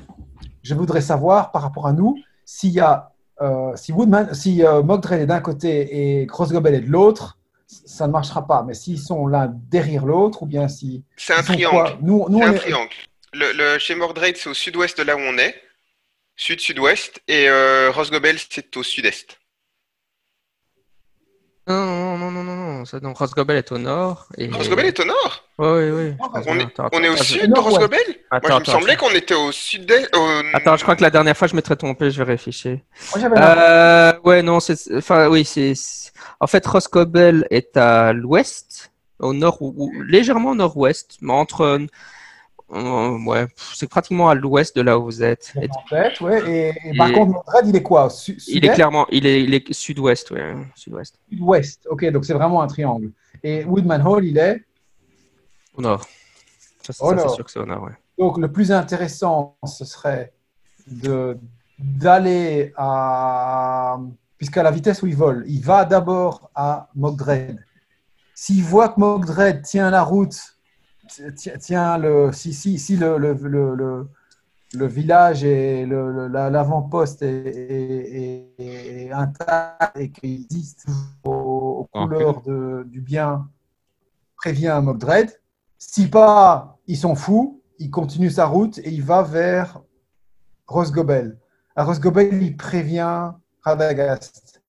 Je 0.63 0.73
voudrais 0.75 1.01
savoir, 1.01 1.51
par 1.51 1.61
rapport 1.61 1.87
à 1.87 1.93
nous, 1.93 2.15
s'il 2.45 2.71
y 2.71 2.79
a, 2.79 3.11
euh, 3.41 3.75
si 3.75 3.91
Woodman, 3.91 4.33
si 4.33 4.63
euh, 4.65 4.81
est 5.11 5.25
d'un 5.25 5.39
côté 5.39 6.21
et 6.21 6.27
Crossgobel 6.27 6.73
est 6.75 6.81
de 6.81 6.89
l'autre, 6.91 7.37
ça 7.67 8.07
ne 8.07 8.11
marchera 8.11 8.45
pas. 8.47 8.63
Mais 8.63 8.73
s'ils 8.73 8.99
sont 8.99 9.27
l'un 9.27 9.47
derrière 9.69 10.05
l'autre, 10.05 10.43
ou 10.43 10.45
bien 10.45 10.67
si 10.67 11.03
c'est 11.15 11.33
un 11.33 11.43
triangle. 11.43 11.75
quoi 11.75 11.97
Nous, 12.01 12.25
nous, 12.29 12.39
C'est 12.39 12.45
on 12.45 12.47
un 12.47 12.53
est- 12.53 12.57
triangle. 12.59 12.89
Le, 13.33 13.51
le- 13.53 13.79
chez 13.79 13.93
Mordred, 13.95 14.37
c'est 14.37 14.49
au 14.49 14.53
sud-ouest 14.53 14.97
de 14.97 15.03
là 15.03 15.15
où 15.15 15.19
on 15.19 15.37
est. 15.37 15.53
Sud-sud-ouest. 16.35 17.21
Et 17.27 17.49
euh, 17.49 17.91
Rosgobel, 17.91 18.37
c'est 18.49 18.75
au 18.77 18.83
sud-est. 18.83 19.39
Non, 21.68 22.18
non, 22.18 22.18
non, 22.18 22.32
non, 22.32 22.43
non, 22.43 22.55
non. 22.55 22.86
Ça, 22.86 22.99
donc, 22.99 23.18
Rosgobel 23.18 23.57
est 23.57 23.72
au 23.72 23.78
nord. 23.78 24.28
Et... 24.38 24.49
Rosgobel 24.49 24.86
est 24.86 24.99
au 24.99 25.05
nord? 25.05 25.43
Oui, 25.59 25.68
oui, 25.68 25.89
oui. 25.91 26.15
On 26.47 26.59
est, 26.59 26.63
Attends, 26.63 26.89
on 26.93 27.03
est 27.03 27.09
au 27.09 27.13
attends, 27.13 27.24
sud 27.24 27.51
de. 27.53 27.59
Rosgobel 27.59 27.99
Moi, 28.07 28.15
Attends, 28.32 28.55
je 28.55 28.59
me 28.59 28.65
semblait 28.65 28.93
attends. 28.93 29.07
qu'on 29.07 29.13
était 29.15 29.34
au 29.36 29.51
sud-est. 29.51 30.15
au- 30.15 30.41
Attends, 30.53 30.78
je 30.78 30.84
crois 30.84 30.95
que 30.95 31.01
la 31.01 31.09
dernière 31.09 31.36
fois, 31.36 31.47
je 31.47 31.55
m'étais 31.55 31.76
trompé, 31.76 32.09
je 32.11 32.18
vais 32.24 32.32
réfléchir. 32.32 32.78
Moi, 33.15 33.30
Euh, 33.38 34.13
ouais, 34.24 34.41
non, 34.43 34.59
c'est. 34.59 34.78
Enfin, 34.95 35.28
oui, 35.28 35.43
c'est. 35.45 35.74
En 36.39 36.47
fait, 36.47 36.65
Roscobel 36.65 37.45
est 37.49 37.76
à 37.76 38.13
l'ouest, 38.13 38.91
au 39.20 39.34
nord, 39.34 39.61
ou, 39.61 39.74
ou- 39.76 40.01
légèrement 40.03 40.51
au 40.51 40.55
nord-ouest, 40.55 41.18
mais 41.22 41.34
entre. 41.34 41.80
Euh, 42.74 43.18
ouais, 43.26 43.47
c'est 43.74 43.88
pratiquement 43.89 44.30
à 44.30 44.36
l'ouest 44.36 44.76
de 44.76 44.82
là 44.82 44.99
où 44.99 45.03
vous 45.05 45.24
êtes. 45.24 45.53
En 45.55 45.89
tête, 45.89 46.20
ouais. 46.22 46.41
Et, 46.49 46.89
et 46.89 46.97
par 46.97 47.09
Et- 47.09 47.13
contre, 47.13 47.39
il 47.65 47.76
est 47.76 47.84
quoi 47.84 48.09
Su- 48.09 48.38
il 48.47 48.65
est 48.65 48.74
clairement. 48.74 49.05
Il 49.09 49.26
est, 49.26 49.43
il 49.43 49.53
est 49.53 49.72
sud-ouest, 49.74 50.32
ouais, 50.32 50.53
sud-ouest. 50.76 51.18
Sud-ouest. 51.30 51.88
Ok, 51.89 52.05
donc 52.11 52.26
c'est 52.26 52.34
vraiment 52.34 52.61
un 52.61 52.68
triangle. 52.68 53.11
Et 53.43 53.63
Woodman 53.63 54.01
Hall, 54.05 54.26
il 54.26 54.38
est 54.38 54.63
Au 55.76 55.82
nord. 55.82 56.05
Ça, 56.84 56.93
c'est 56.93 57.30
sûr 57.36 57.45
que 57.45 57.51
c'est 57.51 57.59
au 57.59 57.65
nord, 57.65 57.84
ouais. 57.84 57.91
Donc, 58.18 58.38
le 58.38 58.51
plus 58.51 58.72
intéressant, 58.72 59.57
ce 59.65 59.86
serait 59.86 60.34
de 60.88 61.38
d'aller 61.80 62.74
à 62.76 63.97
puisqu'à 64.38 64.63
la 64.63 64.72
vitesse 64.72 65.01
où 65.03 65.07
il 65.07 65.15
vole, 65.15 65.43
il 65.47 65.61
va 65.63 65.84
d'abord 65.86 66.49
à 66.55 66.89
Mogdred. 66.95 67.63
S'il 68.34 68.63
voit 68.63 68.89
que 68.89 68.99
Mogdred 68.99 69.61
tient 69.63 69.89
la 69.91 70.01
route, 70.03 70.38
ti- 71.08 71.58
tient 71.60 71.97
le, 71.97 72.32
si, 72.32 72.53
si, 72.53 72.78
si 72.80 72.95
le, 72.97 73.18
le, 73.18 73.34
le, 73.34 73.76
le- 73.76 74.08
le 74.74 74.86
village 74.86 75.43
et 75.45 75.86
le- 75.86 76.12
le- 76.12 76.28
la- 76.28 76.49
l'avant-poste 76.49 77.22
est, 77.22 77.28
est- 77.47 78.53
est- 78.60 79.03
est 79.05 79.12
intact 79.12 79.97
et 79.97 80.12
qu'il 80.12 80.45
dit 80.47 80.76
aux, 81.24 81.32
aux 81.32 81.89
couleurs 81.91 82.41
de- 82.41 82.84
du 82.86 82.99
bien, 83.01 83.49
prévient 84.36 84.80
Mogdred. 84.84 85.32
Si 85.78 86.08
pas, 86.10 86.78
ils 86.88 86.97
sont 86.97 87.16
fous, 87.16 87.62
il 87.80 87.89
continue 87.91 88.30
sa 88.30 88.45
route 88.45 88.78
et 88.80 88.89
il 88.89 89.03
va 89.03 89.22
vers 89.24 89.82
Rosgobel. 90.68 91.38
À 91.76 91.84
Rosgobel, 91.86 92.41
il 92.43 92.58
prévient 92.58 93.32
Radagast. 93.64 94.62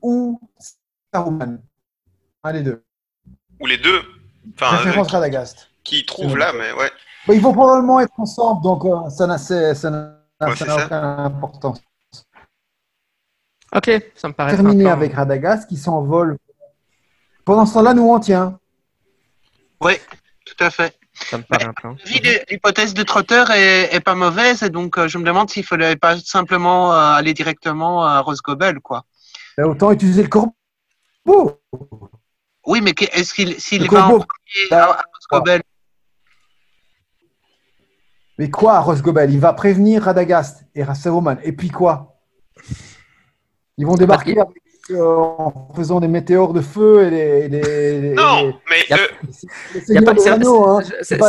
Ou 0.00 0.40
Saruman. 1.12 1.58
Un 2.44 2.52
des 2.52 2.62
deux. 2.62 2.84
Ou 3.60 3.66
les 3.66 3.78
deux. 3.78 4.00
Enfin, 4.54 4.76
Référence 4.76 5.08
euh, 5.08 5.12
Radagast. 5.12 5.70
qui 5.84 6.04
trouvent 6.06 6.36
là, 6.36 6.52
mais 6.52 6.72
ouais. 6.72 6.90
Bah, 7.26 7.34
ils 7.34 7.40
vont 7.40 7.52
probablement 7.52 8.00
être 8.00 8.18
ensemble, 8.18 8.62
donc 8.62 8.84
euh, 8.84 9.10
ça 9.10 9.26
n'a 9.26 10.18
Ouais, 10.40 10.52
aucune 10.52 10.70
importance. 10.92 11.80
Ok, 13.74 13.90
ça 14.14 14.28
me 14.28 14.32
paraît. 14.32 14.54
Terminé 14.54 14.88
avec 14.88 15.14
Radagast 15.14 15.68
qui 15.68 15.76
s'envole. 15.76 16.38
Pendant 17.44 17.66
ce 17.66 17.74
temps-là, 17.74 17.92
nous 17.92 18.08
on 18.08 18.20
tient. 18.20 18.58
Oui, 19.80 19.94
tout 20.46 20.64
à 20.64 20.70
fait. 20.70 20.96
Ça 21.12 21.38
me 21.38 21.42
paraît 21.42 21.66
L'hypothèse 22.50 22.94
de 22.94 23.02
Trotter 23.02 23.44
est, 23.54 23.94
est 23.94 24.00
pas 24.00 24.14
mauvaise, 24.14 24.62
et 24.62 24.70
donc 24.70 24.96
euh, 24.96 25.08
je 25.08 25.18
me 25.18 25.24
demande 25.24 25.50
s'il 25.50 25.64
fallait 25.64 25.96
pas 25.96 26.18
simplement 26.20 26.92
euh, 26.92 26.96
aller 27.14 27.34
directement 27.34 28.04
à 28.04 28.20
Rosgobel, 28.20 28.78
quoi. 28.80 29.04
Bah, 29.56 29.66
autant 29.66 29.90
utiliser 29.90 30.22
le 30.22 30.28
corbeau. 30.28 31.60
Oui, 32.68 32.80
mais 32.82 32.92
est-ce 33.12 33.32
qu'il 33.34 33.58
s'il 33.60 33.88
va 33.90 34.04
en 34.06 34.08
premier 34.10 34.26
Bah, 34.70 34.84
à, 34.84 35.00
à 35.00 35.04
Rosgobel 35.14 35.62
Mais 38.38 38.50
quoi 38.50 38.78
Rosgobel 38.80 39.32
Il 39.32 39.40
va 39.40 39.52
prévenir 39.52 40.02
Radagast 40.02 40.64
et 40.74 40.84
Saruman. 40.94 41.38
Et 41.42 41.52
puis 41.52 41.70
quoi? 41.70 42.20
Ils 43.78 43.86
vont 43.86 43.94
débarquer 43.94 44.38
avec, 44.38 44.56
euh, 44.90 45.02
en 45.16 45.72
faisant 45.74 45.98
des 46.00 46.08
météores 46.08 46.52
de 46.52 46.60
feu 46.60 47.10
et 47.12 47.48
des. 47.48 48.12
Non, 48.14 48.42
des- 48.42 48.54
mais 48.70 48.76
Y 48.88 48.92
a- 48.92 48.96
euh, 48.96 49.06
les 49.74 49.94
Y 49.94 49.96
a 49.98 50.02
pas- 50.02 50.14
de 50.14 50.20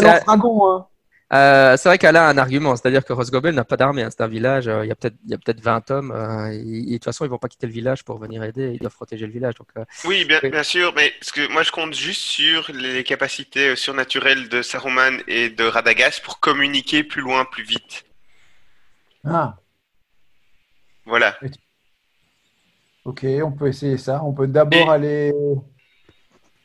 hein. 0.07 0.19
dragon, 0.25 0.67
hein. 0.71 0.87
Euh, 1.31 1.77
c'est 1.77 1.87
vrai 1.89 1.97
qu'elle 1.99 2.15
a 2.15 2.27
un 2.27 2.37
argument, 2.39 2.75
c'est-à-dire 2.75 3.05
que 3.05 3.13
Rosgobel 3.13 3.53
n'a 3.53 3.63
pas 3.63 3.77
d'armée, 3.77 4.01
hein, 4.01 4.09
c'est 4.09 4.21
un 4.23 4.27
village, 4.27 4.67
euh, 4.67 4.83
il 4.83 4.87
y 4.89 4.91
a 4.91 4.95
peut-être 4.95 5.13
il 5.25 5.29
y 5.31 5.33
a 5.35 5.37
peut-être 5.37 5.61
20 5.61 5.91
hommes, 5.91 6.11
euh, 6.11 6.51
et, 6.51 6.57
et 6.57 6.85
de 6.85 6.93
toute 6.93 7.05
façon 7.05 7.23
ils 7.23 7.29
vont 7.29 7.37
pas 7.37 7.47
quitter 7.47 7.67
le 7.67 7.73
village 7.73 8.03
pour 8.03 8.17
venir 8.17 8.43
aider, 8.43 8.71
ils 8.73 8.79
doivent 8.79 8.95
protéger 8.95 9.27
le 9.27 9.31
village. 9.31 9.53
Donc, 9.53 9.67
euh, 9.77 9.85
oui, 10.05 10.25
bien, 10.25 10.63
sûr, 10.63 10.91
mais 10.95 11.13
ce 11.21 11.31
que 11.31 11.47
moi 11.51 11.61
je 11.61 11.71
compte 11.71 11.93
juste 11.93 12.21
sur 12.21 12.71
les 12.73 13.03
capacités 13.03 13.75
surnaturelles 13.75 14.49
de 14.49 14.63
Saruman 14.63 15.19
et 15.27 15.51
de 15.51 15.63
Radagast 15.65 16.23
pour 16.23 16.39
communiquer 16.39 17.03
plus 17.03 17.21
loin, 17.21 17.45
plus 17.45 17.63
vite. 17.63 18.05
Ah, 19.23 19.55
Voilà. 21.05 21.37
ok, 23.05 23.23
on 23.43 23.51
peut 23.51 23.67
essayer 23.67 23.97
ça. 23.97 24.23
On 24.23 24.33
peut 24.33 24.47
d'abord 24.47 24.87
Et- 24.87 24.89
aller. 24.95 25.33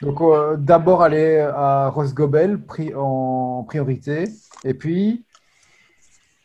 Donc, 0.02 0.20
euh, 0.20 0.56
d'abord 0.56 1.02
aller 1.02 1.38
à 1.38 1.88
Rosgobel 1.88 2.58
pri- 2.58 2.94
en 2.96 3.62
priorité. 3.64 4.24
Et 4.64 4.74
puis? 4.74 5.24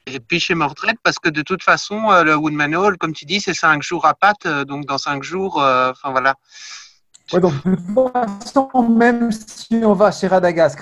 Et 0.08 0.20
puis 0.20 0.39
chez 0.39 0.56
Mordred, 0.56 0.95
parce 1.04 1.20
que 1.20 1.30
de 1.30 1.41
toute 1.41 1.62
façon, 1.62 2.10
euh, 2.12 2.24
le 2.24 2.36
Woodman 2.36 2.76
Hall, 2.76 2.97
comme 2.97 3.14
tu 3.14 3.26
dis, 3.26 3.39
c'est 3.41 3.54
cinq 3.54 3.84
jours 3.84 4.06
à 4.06 4.14
patte, 4.16 4.45
euh, 4.45 4.66
donc 4.66 4.86
dans 4.86 4.97
cinq 4.97 5.24
jours, 5.24 5.62
euh, 5.62 5.91
enfin 5.91 6.12
voilà. 6.12 6.36
Ouais, 7.32 7.39
donc, 7.39 7.54
de 7.64 7.76
toute 7.76 8.12
façon, 8.12 8.89
même 8.89 9.32
si 9.32 9.82
on 9.84 9.93
va 9.93 10.10
chez 10.12 10.26
Radagast, 10.28 10.80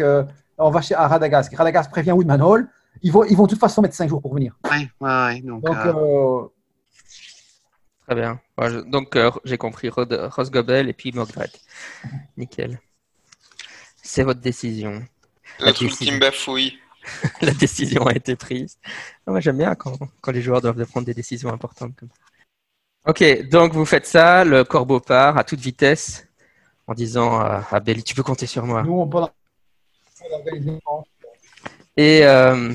euh, 0.00 0.24
on 0.58 0.70
va 0.70 0.80
chez, 0.80 0.94
à 0.94 1.06
Radagast, 1.06 1.54
Radagast 1.54 1.88
prévient 1.90 2.10
Woodman 2.12 2.42
Hall, 2.42 2.68
ils 3.02 3.12
vont, 3.12 3.22
ils 3.24 3.36
vont 3.36 3.44
de 3.44 3.50
toute 3.50 3.60
façon 3.60 3.80
mettre 3.80 3.94
5 3.94 4.08
jours 4.08 4.20
pour 4.20 4.34
venir. 4.34 4.56
Ouais, 4.68 4.88
ouais, 5.00 5.08
ouais, 5.08 5.40
donc, 5.42 5.62
Donc, 5.62 5.76
euh, 5.76 6.42
très 8.06 8.14
bien. 8.14 8.40
Ouais, 8.58 8.70
je- 8.70 8.78
donc 8.78 9.16
euh, 9.16 9.30
j'ai 9.44 9.58
compris 9.58 9.88
Rod- 9.88 10.30
Rosgobel 10.34 10.88
et 10.88 10.92
puis 10.92 11.12
Mogdred. 11.12 11.50
Nickel. 12.36 12.80
C'est 14.02 14.22
votre 14.22 14.40
décision. 14.40 15.02
Bafouille. 16.20 16.78
La 17.42 17.52
décision 17.52 18.06
a 18.06 18.14
été 18.14 18.34
prise. 18.36 18.78
Ah, 19.26 19.30
Moi 19.30 19.40
j'aime 19.40 19.58
bien 19.58 19.74
quand, 19.74 19.98
quand 20.20 20.32
les 20.32 20.40
joueurs 20.42 20.60
doivent 20.62 20.84
prendre 20.86 21.06
des 21.06 21.14
décisions 21.14 21.50
importantes 21.50 21.94
comme 21.96 22.08
ça. 22.08 22.14
Ok, 23.06 23.48
donc 23.50 23.72
vous 23.74 23.84
faites 23.84 24.06
ça, 24.06 24.44
le 24.44 24.64
corbeau 24.64 24.98
part 25.00 25.36
à 25.36 25.44
toute 25.44 25.60
vitesse 25.60 26.26
en 26.86 26.94
disant 26.94 27.40
euh, 27.44 27.60
à 27.70 27.80
Belly, 27.80 28.02
tu 28.02 28.14
peux 28.14 28.22
compter 28.22 28.46
sur 28.46 28.64
moi. 28.64 28.82
nous, 28.82 28.98
on 29.00 29.06
peut. 29.08 29.20
Et 31.96 32.24
euh, 32.24 32.72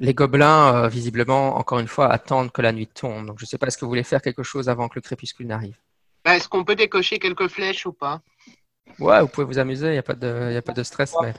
les 0.00 0.14
gobelins, 0.14 0.74
euh, 0.74 0.88
visiblement, 0.88 1.56
encore 1.58 1.78
une 1.78 1.86
fois, 1.86 2.10
attendent 2.10 2.50
que 2.50 2.62
la 2.62 2.72
nuit 2.72 2.86
tombe. 2.88 3.26
Donc 3.26 3.38
je 3.38 3.44
ne 3.44 3.48
sais 3.48 3.58
pas, 3.58 3.66
est-ce 3.66 3.76
que 3.78 3.84
vous 3.84 3.90
voulez 3.90 4.02
faire 4.02 4.22
quelque 4.22 4.42
chose 4.42 4.68
avant 4.68 4.88
que 4.88 4.94
le 4.96 5.02
crépuscule 5.02 5.46
n'arrive? 5.46 5.76
Bah, 6.24 6.36
est-ce 6.36 6.48
qu'on 6.48 6.64
peut 6.64 6.74
décocher 6.74 7.18
quelques 7.18 7.48
flèches 7.48 7.86
ou 7.86 7.92
pas? 7.92 8.20
Ouais, 8.98 9.20
vous 9.20 9.28
pouvez 9.28 9.46
vous 9.46 9.58
amuser, 9.58 9.88
il 9.88 9.92
n'y 9.92 9.98
a, 9.98 10.02
pas 10.02 10.14
de- 10.14 10.52
y 10.52 10.56
a 10.56 10.62
pas 10.62 10.72
de 10.72 10.82
stress, 10.82 11.14
mais 11.22 11.32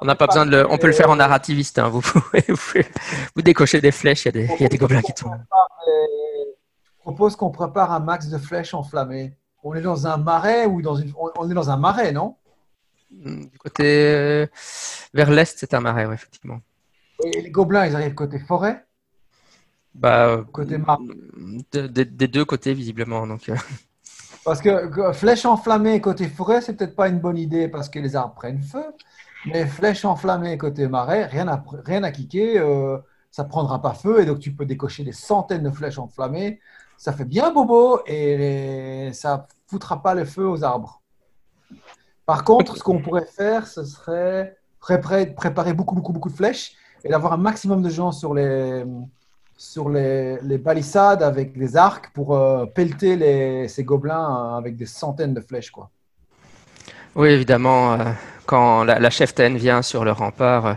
on 0.00 0.06
n'a 0.06 0.14
pas 0.14 0.26
besoin 0.26 0.46
de 0.46 0.52
le... 0.52 0.70
On 0.70 0.78
peut 0.78 0.86
le 0.86 0.92
faire 0.94 1.10
en 1.10 1.16
narrativiste, 1.16 1.78
hein. 1.78 1.88
vous 1.88 2.00
pouvez 2.00 2.42
vous, 2.48 2.56
pouvez- 2.56 2.86
vous 3.34 3.42
décochez 3.42 3.80
des 3.80 3.92
flèches, 3.92 4.24
il 4.24 4.26
y, 4.26 4.28
a 4.28 4.32
des- 4.32 4.54
il 4.54 4.62
y 4.62 4.64
a 4.64 4.68
des 4.68 4.78
gobelins 4.78 5.02
qui 5.02 5.12
tombent. 5.12 5.44
Je 5.86 7.00
propose 7.00 7.36
qu'on 7.36 7.50
prépare 7.50 7.92
un 7.92 8.00
max 8.00 8.28
de 8.28 8.38
flèches 8.38 8.72
enflammées. 8.72 9.36
On 9.62 9.74
est 9.74 9.82
dans 9.82 10.06
un 10.06 10.16
marais 10.16 10.64
ou 10.66 10.80
dans 10.80 10.94
une. 10.96 11.12
On 11.16 11.50
est 11.50 11.54
dans 11.54 11.70
un 11.70 11.76
marais, 11.76 12.12
non? 12.12 12.36
Du 13.10 13.58
côté... 13.58 13.84
euh, 13.84 14.46
Vers 15.12 15.30
l'est, 15.30 15.56
c'est 15.58 15.74
un 15.74 15.80
marais, 15.80 16.06
ouais, 16.06 16.14
effectivement. 16.14 16.60
Et 17.24 17.42
les 17.42 17.50
gobelins, 17.50 17.86
ils 17.86 17.94
arrivent 17.96 18.14
côté 18.14 18.38
forêt, 18.38 18.86
Bah, 19.94 20.44
côté 20.52 20.78
marais. 20.78 20.98
de- 21.72 21.86
de- 21.86 22.02
des 22.02 22.28
deux 22.28 22.44
côtés, 22.44 22.74
visiblement. 22.74 23.26
Donc, 23.26 23.48
euh, 23.48 23.56
Parce 24.44 24.60
que 24.60 25.12
flèches 25.12 25.46
enflammées 25.46 26.00
côté 26.00 26.28
forêt, 26.28 26.60
c'est 26.60 26.74
peut-être 26.76 26.94
pas 26.96 27.08
une 27.08 27.18
bonne 27.18 27.38
idée 27.38 27.68
parce 27.68 27.88
que 27.88 27.98
les 27.98 28.14
arbres 28.16 28.34
prennent 28.34 28.62
feu. 28.62 28.84
Mais 29.46 29.66
flèches 29.66 30.04
enflammées 30.04 30.58
côté 30.58 30.88
marais, 30.88 31.26
rien 31.26 31.48
à, 31.48 31.64
rien 31.84 32.02
à 32.02 32.10
kicker, 32.10 32.58
euh, 32.58 32.98
ça 33.30 33.44
prendra 33.44 33.80
pas 33.80 33.94
feu 33.94 34.20
et 34.20 34.26
donc 34.26 34.40
tu 34.40 34.52
peux 34.54 34.66
décocher 34.66 35.04
des 35.04 35.12
centaines 35.12 35.62
de 35.62 35.70
flèches 35.70 35.98
enflammées. 35.98 36.60
Ça 36.96 37.12
fait 37.12 37.24
bien 37.24 37.52
bobo 37.52 38.00
et 38.06 39.10
ça 39.12 39.46
foutra 39.66 40.02
pas 40.02 40.14
le 40.14 40.24
feu 40.24 40.46
aux 40.48 40.64
arbres. 40.64 41.02
Par 42.24 42.44
contre, 42.44 42.76
ce 42.76 42.82
qu'on 42.82 43.00
pourrait 43.00 43.26
faire, 43.26 43.66
ce 43.66 43.84
serait 43.84 44.56
pré- 44.80 45.26
préparer 45.34 45.74
beaucoup, 45.74 45.94
beaucoup, 45.94 46.12
beaucoup 46.12 46.30
de 46.30 46.34
flèches 46.34 46.74
et 47.06 47.10
d'avoir 47.10 47.32
un 47.32 47.36
maximum 47.38 47.82
de 47.82 47.88
gens 47.88 48.12
sur 48.12 48.34
les, 48.34 48.84
sur 49.56 49.88
les, 49.88 50.38
les 50.42 50.58
palissades 50.58 51.22
avec 51.22 51.56
des 51.56 51.76
arcs 51.76 52.10
pour 52.12 52.36
euh, 52.36 52.66
pelleter 52.66 53.16
les, 53.16 53.68
ces 53.68 53.84
gobelins 53.84 54.54
euh, 54.54 54.58
avec 54.58 54.76
des 54.76 54.86
centaines 54.86 55.34
de 55.34 55.40
flèches. 55.40 55.70
Quoi. 55.70 55.90
Oui, 57.14 57.28
évidemment, 57.28 57.94
euh, 57.94 58.04
quand 58.44 58.84
la, 58.84 58.98
la 58.98 59.10
cheftaine 59.10 59.56
vient 59.56 59.82
sur 59.82 60.04
le 60.04 60.12
rempart, 60.12 60.66
euh, 60.66 60.74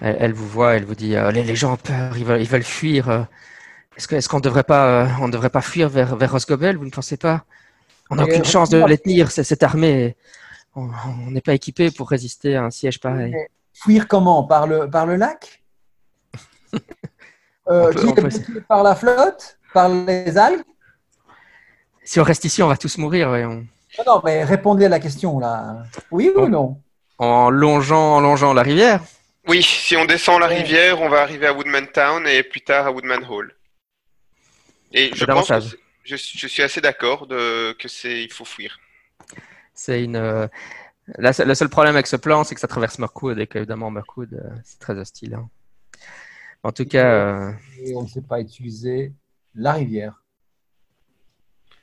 elle, 0.00 0.16
elle 0.20 0.32
vous 0.32 0.46
voit, 0.48 0.74
elle 0.76 0.84
vous 0.84 0.94
dit 0.94 1.14
les, 1.32 1.42
les 1.42 1.56
gens 1.56 1.72
ont 1.72 1.76
peur, 1.76 2.16
ils 2.16 2.24
veulent, 2.24 2.40
ils 2.40 2.48
veulent 2.48 2.62
fuir. 2.62 3.26
Est-ce 3.96 4.06
que- 4.06 4.14
est-ce 4.14 4.28
qu'on 4.28 4.38
devrait 4.38 4.62
pas, 4.62 5.08
on 5.20 5.28
devrait 5.28 5.50
pas 5.50 5.60
fuir 5.60 5.88
vers, 5.88 6.14
vers 6.14 6.30
Rosgobel 6.30 6.76
Vous 6.76 6.84
ne 6.84 6.90
pensez 6.90 7.16
pas? 7.16 7.44
On 8.10 8.14
n'a 8.16 8.24
aucune 8.24 8.44
chance 8.44 8.70
de 8.70 8.82
les 8.86 8.96
tenir, 8.98 9.30
cette 9.30 9.62
armée. 9.62 10.16
On 10.76 10.88
on 11.26 11.30
n'est 11.32 11.40
pas 11.40 11.54
équipé 11.54 11.90
pour 11.90 12.08
résister 12.08 12.54
à 12.54 12.62
un 12.64 12.70
siège 12.70 13.00
pareil. 13.00 13.32
Mais 13.32 13.48
fuir 13.82 14.08
comment? 14.08 14.44
Par 14.44 14.66
le, 14.66 14.88
par 14.90 15.06
le 15.06 15.16
lac? 15.16 15.62
Euh, 17.70 17.90
On 17.90 17.92
peut- 17.92 18.00
qui 18.00 18.06
on 18.06 18.10
est 18.10 18.14
peut- 18.22 18.28
bloqué 18.52 18.60
Par 18.66 18.82
la 18.82 18.94
flotte 18.94 19.58
Par 19.74 19.90
les 19.90 20.38
algues? 20.38 20.62
Si 22.02 22.18
on 22.18 22.22
reste 22.22 22.46
ici, 22.46 22.62
on 22.62 22.68
va 22.68 22.78
tous 22.78 22.96
mourir. 22.96 23.28
ouais, 23.30 23.44
on- 23.44 23.66
non, 23.98 24.04
non, 24.06 24.22
mais 24.24 24.42
répondez 24.44 24.86
à 24.86 24.88
la 24.88 24.98
question 25.00 25.38
là. 25.38 25.82
Oui 26.10 26.30
ou 26.34 26.48
non? 26.48 26.80
En 27.18 27.50
longeant, 27.50 28.14
en 28.16 28.20
longeant 28.20 28.54
la 28.54 28.62
rivière. 28.62 29.02
Oui, 29.48 29.62
si 29.62 29.96
on 29.96 30.06
descend 30.06 30.40
la 30.40 30.46
rivière, 30.46 31.00
on 31.02 31.10
va 31.10 31.20
arriver 31.20 31.46
à 31.46 31.52
Woodman 31.52 31.88
Town 31.88 32.26
et 32.26 32.42
plus 32.42 32.62
tard 32.62 32.86
à 32.86 32.90
Woodman 32.92 33.22
Hall. 33.28 33.54
Et 34.92 35.10
je 35.14 35.24
pense 35.26 35.48
que 35.48 35.60
je, 36.04 36.16
suis- 36.16 36.38
je 36.38 36.46
suis 36.46 36.62
assez 36.62 36.80
d'accord 36.80 37.26
que 37.28 37.88
c'est 37.88 38.22
il 38.22 38.32
faut 38.32 38.46
fuir. 38.46 38.78
C'est 39.74 40.02
une. 40.04 40.48
La 41.16 41.32
le 41.44 41.54
seul 41.54 41.68
problème 41.68 41.94
avec 41.94 42.06
ce 42.06 42.16
plan, 42.16 42.44
c'est 42.44 42.54
que 42.54 42.60
ça 42.60 42.68
traverse 42.68 42.98
Mirkwood 42.98 43.38
et 43.38 43.46
qu'évidemment 43.46 43.90
Mirkwood, 43.90 44.34
euh, 44.34 44.50
c'est 44.64 44.78
très 44.78 44.94
hostile. 44.98 45.34
hein. 45.34 45.48
En 46.62 46.72
tout 46.72 46.84
cas, 46.84 47.06
euh, 47.12 47.52
Et 47.80 47.94
on 47.94 48.02
ne 48.02 48.08
sait 48.08 48.20
pas 48.22 48.40
utiliser 48.40 49.12
la 49.54 49.72
rivière. 49.74 50.22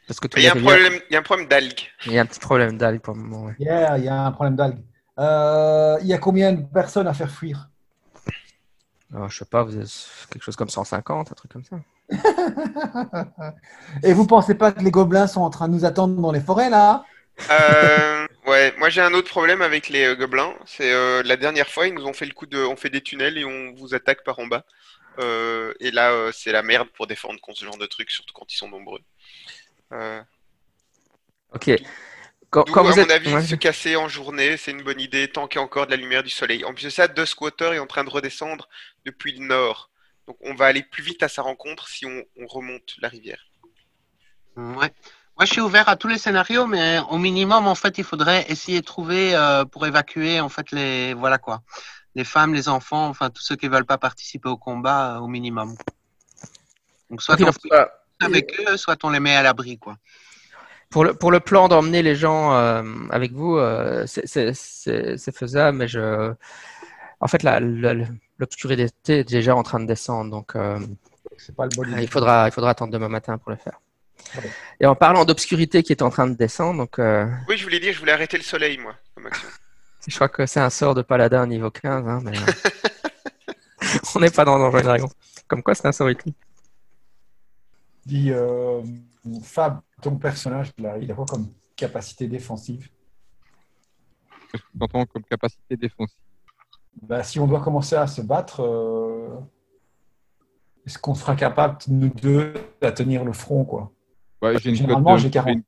parce 0.08 0.20
que 0.20 0.28
tous 0.28 0.38
Il 0.40 0.44
y 0.44 0.48
a 0.48 0.52
un 0.52 0.54
rivières- 0.54 0.78
problème, 0.80 1.02
il 1.10 1.14
y 1.14 1.16
a 1.16 1.20
un 1.20 1.24
problème 1.24 1.48
d'algues. 1.48 1.80
il 2.06 2.12
y 2.14 2.18
a 2.20 2.22
un 2.22 2.26
petit 2.26 2.40
problème 2.40 2.78
d'algue 2.78 3.00
pour 3.02 3.16
le 3.16 3.22
moment. 3.22 3.46
ouais. 3.46 3.56
Yeah, 3.60 3.98
il 3.98 4.04
y 4.04 4.08
a 4.10 4.22
un 4.26 4.32
problème 4.32 4.56
d'algues. 4.56 4.84
Euh, 5.18 5.98
il 6.02 6.08
y 6.08 6.14
a 6.14 6.18
combien 6.18 6.52
de 6.54 6.62
personnes 6.62 7.08
à 7.08 7.14
faire 7.14 7.32
fuir? 7.32 7.70
Alors, 9.14 9.30
je 9.30 9.38
sais 9.40 9.46
pas, 9.46 9.64
vous 9.64 9.78
êtes 9.78 9.90
quelque 10.30 10.44
chose 10.44 10.56
comme 10.58 10.70
150, 10.70 11.32
un 11.32 11.36
truc 11.36 11.52
comme 11.54 11.64
ça. 11.64 11.78
Et 14.04 14.14
vous 14.14 14.28
pensez 14.28 14.56
pas 14.56 14.72
que 14.74 14.82
les 14.84 14.92
gobelins 14.92 15.28
sont 15.28 15.42
en 15.42 15.50
train 15.50 15.68
de 15.70 15.74
nous 15.74 15.86
attendre 15.86 16.22
dans 16.22 16.32
les 16.34 16.42
forêts 16.42 16.70
là? 16.70 17.06
Euh, 17.50 18.28
ouais, 18.48 18.74
moi 18.78 18.90
j'ai 18.90 19.02
un 19.02 19.14
autre 19.14 19.30
problème 19.30 19.62
avec 19.62 19.90
les 19.90 20.06
euh, 20.06 20.16
gobelins. 20.16 20.56
C'est 20.66 20.92
euh, 20.92 21.24
la 21.24 21.38
dernière 21.38 21.70
fois, 21.70 21.88
ils 21.88 21.94
nous 21.94 22.06
ont 22.06 22.14
fait 22.14 22.26
le 22.26 22.34
coup 22.34 22.46
de, 22.46 22.58
on 22.60 22.76
fait 22.76 22.90
des 22.90 23.02
tunnels 23.02 23.38
et 23.38 23.46
on 23.46 23.74
vous 23.74 23.94
attaque 23.96 24.24
par 24.24 24.40
en 24.40 24.48
bas. 24.48 24.66
Euh, 25.20 25.74
et 25.80 25.92
là, 25.92 26.12
euh, 26.14 26.32
c'est 26.34 26.52
la 26.52 26.64
merde 26.64 26.90
pour 26.90 27.08
défendre 27.08 27.40
contre 27.42 27.60
ce 27.60 27.66
genre 27.66 27.78
de 27.78 27.86
trucs, 27.86 28.12
surtout 28.12 28.34
quand 28.34 28.52
ils 28.54 28.58
sont 28.58 28.70
nombreux. 28.70 29.02
Euh, 29.94 30.22
Ok. 31.54 31.72
Quand, 32.50 32.66
D'où, 32.66 32.74
quand 32.74 32.84
à 32.86 32.92
vous 32.92 32.96
mon 32.96 33.10
êtes. 33.10 33.12
avis, 33.12 33.34
Ouais. 33.34 33.42
se 33.42 33.56
casser 33.56 33.96
en 33.96 34.08
journée, 34.08 34.58
c'est 34.58 34.72
une 34.72 34.84
bonne 34.84 35.00
idée 35.02 35.30
tant 35.32 35.48
qu'il 35.48 35.60
y 35.60 35.62
a 35.62 35.66
encore 35.66 35.86
de 35.88 35.92
la 35.92 35.98
lumière 35.98 36.24
du 36.24 36.30
soleil. 36.30 36.64
En 36.66 36.74
plus 36.74 36.86
de 36.86 36.90
ça, 36.90 37.08
Duskwater 37.08 37.74
est 37.74 37.80
en 37.80 37.88
train 37.88 38.04
de 38.04 38.10
redescendre 38.10 38.70
depuis 39.06 39.34
le 39.34 39.46
nord. 39.46 39.90
Donc 40.28 40.38
on 40.42 40.56
va 40.56 40.66
aller 40.68 40.84
plus 40.84 41.04
vite 41.04 41.24
à 41.24 41.28
sa 41.30 41.42
rencontre 41.44 41.88
si 41.88 42.06
on, 42.06 42.24
on 42.38 42.48
remonte 42.48 42.96
la 43.00 43.10
rivière. 43.10 43.46
Ouais. 44.56 44.92
Moi, 45.38 45.46
je 45.46 45.52
suis 45.52 45.62
ouvert 45.62 45.90
à 45.90 45.98
tous 45.98 46.08
les 46.08 46.18
scénarios, 46.18 46.66
mais 46.66 47.00
au 47.10 47.18
minimum, 47.18 47.68
en 47.68 47.76
fait, 47.76 47.98
il 47.98 48.06
faudrait 48.06 48.46
essayer 48.50 48.80
de 48.80 48.86
trouver 48.86 49.36
euh, 49.36 49.66
pour 49.66 49.86
évacuer, 49.86 50.40
en 50.40 50.48
fait, 50.48 50.72
les 50.72 51.14
voilà 51.14 51.38
quoi, 51.38 51.62
les 52.16 52.24
femmes, 52.24 52.54
les 52.54 52.70
enfants, 52.70 53.08
enfin 53.08 53.30
tous 53.30 53.42
ceux 53.42 53.58
qui 53.58 53.68
veulent 53.68 53.86
pas 53.86 53.98
participer 53.98 54.48
au 54.48 54.56
combat, 54.56 55.16
euh, 55.16 55.20
au 55.20 55.28
minimum. 55.28 55.76
Donc 57.10 57.22
soit 57.22 57.36
on 57.42 57.52
voilà. 57.70 57.92
avec 58.22 58.58
eux, 58.62 58.78
soit 58.78 58.98
on 59.04 59.10
les 59.10 59.20
met 59.20 59.36
à 59.36 59.44
l'abri, 59.44 59.78
quoi. 59.78 59.98
Pour 60.90 61.04
le, 61.04 61.14
pour 61.14 61.32
le 61.32 61.42
plan 61.42 61.68
d'emmener 61.68 62.02
les 62.02 62.16
gens 62.16 62.54
euh, 62.54 62.84
avec 63.10 63.34
vous, 63.34 63.58
euh, 63.58 64.06
c'est- 64.08 65.32
faisable, 65.34 65.78
mais 65.78 65.90
je. 65.90 66.34
En 67.20 67.28
fait, 67.28 67.44
l'obscurité 68.40 68.90
est 69.08 69.30
déjà 69.30 69.54
en 69.54 69.64
train 69.64 69.82
de 69.82 69.86
descendre, 69.86 70.32
donc 70.32 70.56
euh, 70.56 70.80
pas 71.58 71.66
le 71.66 71.76
bon 71.76 71.84
il, 72.00 72.08
faudra, 72.08 72.48
il 72.48 72.52
faudra 72.52 72.70
attendre 72.70 72.94
demain 72.94 73.10
matin 73.10 73.38
pour 73.38 73.52
le 73.52 73.58
faire. 73.58 73.82
Et 74.80 74.86
en 74.86 74.96
parlant 74.96 75.26
d'obscurité 75.26 75.84
qui 75.84 75.92
est 75.92 76.02
en 76.02 76.10
train 76.10 76.28
de 76.28 76.36
descendre, 76.36 76.80
donc 76.80 77.00
euh, 77.00 77.26
Oui, 77.48 77.58
je 77.58 77.64
voulais 77.64 77.80
dire, 77.80 77.94
je 77.94 78.00
voulais 78.00 78.12
arrêter 78.12 78.38
le 78.38 78.44
soleil, 78.44 78.78
moi, 78.78 78.96
comme 79.16 79.28
action. 79.28 79.48
je 80.08 80.16
crois 80.16 80.30
que 80.30 80.46
c'est 80.46 80.60
un 80.60 80.70
sort 80.70 80.96
de 80.96 81.02
paladin 81.02 81.48
niveau 81.48 81.72
15, 81.72 82.08
hein, 82.08 82.20
mais 82.24 82.38
euh, 82.38 83.52
on 84.16 84.20
n'est 84.20 84.30
pas 84.30 84.46
dans 84.46 84.58
Donjons 84.58 84.78
et 84.78 84.84
Dragons. 84.84 85.12
Comme 85.48 85.64
quoi, 85.64 85.76
c'est 85.76 85.88
un 85.88 85.92
sort 85.92 86.08
utile. 86.08 86.34
Dis, 88.06 88.32
euh, 88.32 88.82
Fab, 89.42 89.82
ton 90.02 90.18
personnage, 90.18 90.72
là, 90.78 90.98
il 91.00 91.12
a 91.12 91.16
quoi 91.16 91.26
comme 91.26 91.48
capacité 91.76 92.28
défensive? 92.28 92.90
Qu'est-ce 94.52 94.64
que 94.64 94.68
tu 94.78 94.84
entends 94.84 95.06
comme 95.06 95.24
capacité 95.24 95.76
défensive 95.76 96.18
bah, 97.02 97.24
Si 97.24 97.40
on 97.40 97.48
doit 97.48 97.62
commencer 97.62 97.96
à 97.96 98.08
se 98.08 98.22
battre, 98.22 98.62
euh, 98.62 99.36
est-ce 100.86 101.00
qu'on 101.00 101.16
sera 101.16 101.36
capable, 101.36 101.78
nous 101.88 102.10
deux, 102.10 102.54
à 102.82 102.92
tenir 102.92 103.24
le 103.26 103.34
front 103.34 103.66
quoi? 103.66 103.92
Ouais, 104.46 104.60
J'ai 104.60 104.70
une 104.70 104.76
Généralement, 104.76 105.14
de, 105.16 105.18
j'ai 105.20 105.30
40 105.32 105.48
une- 105.58 105.64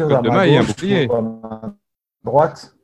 à 0.00 0.22
de 0.22 0.28
ma 0.28 0.34
maille 0.36 0.52
et 0.52 0.56
un 0.56 0.60
gauche, 0.60 0.68
bouclier. 0.68 1.10
à 1.10 1.20
ma 1.20 1.74
droite. 2.22 2.76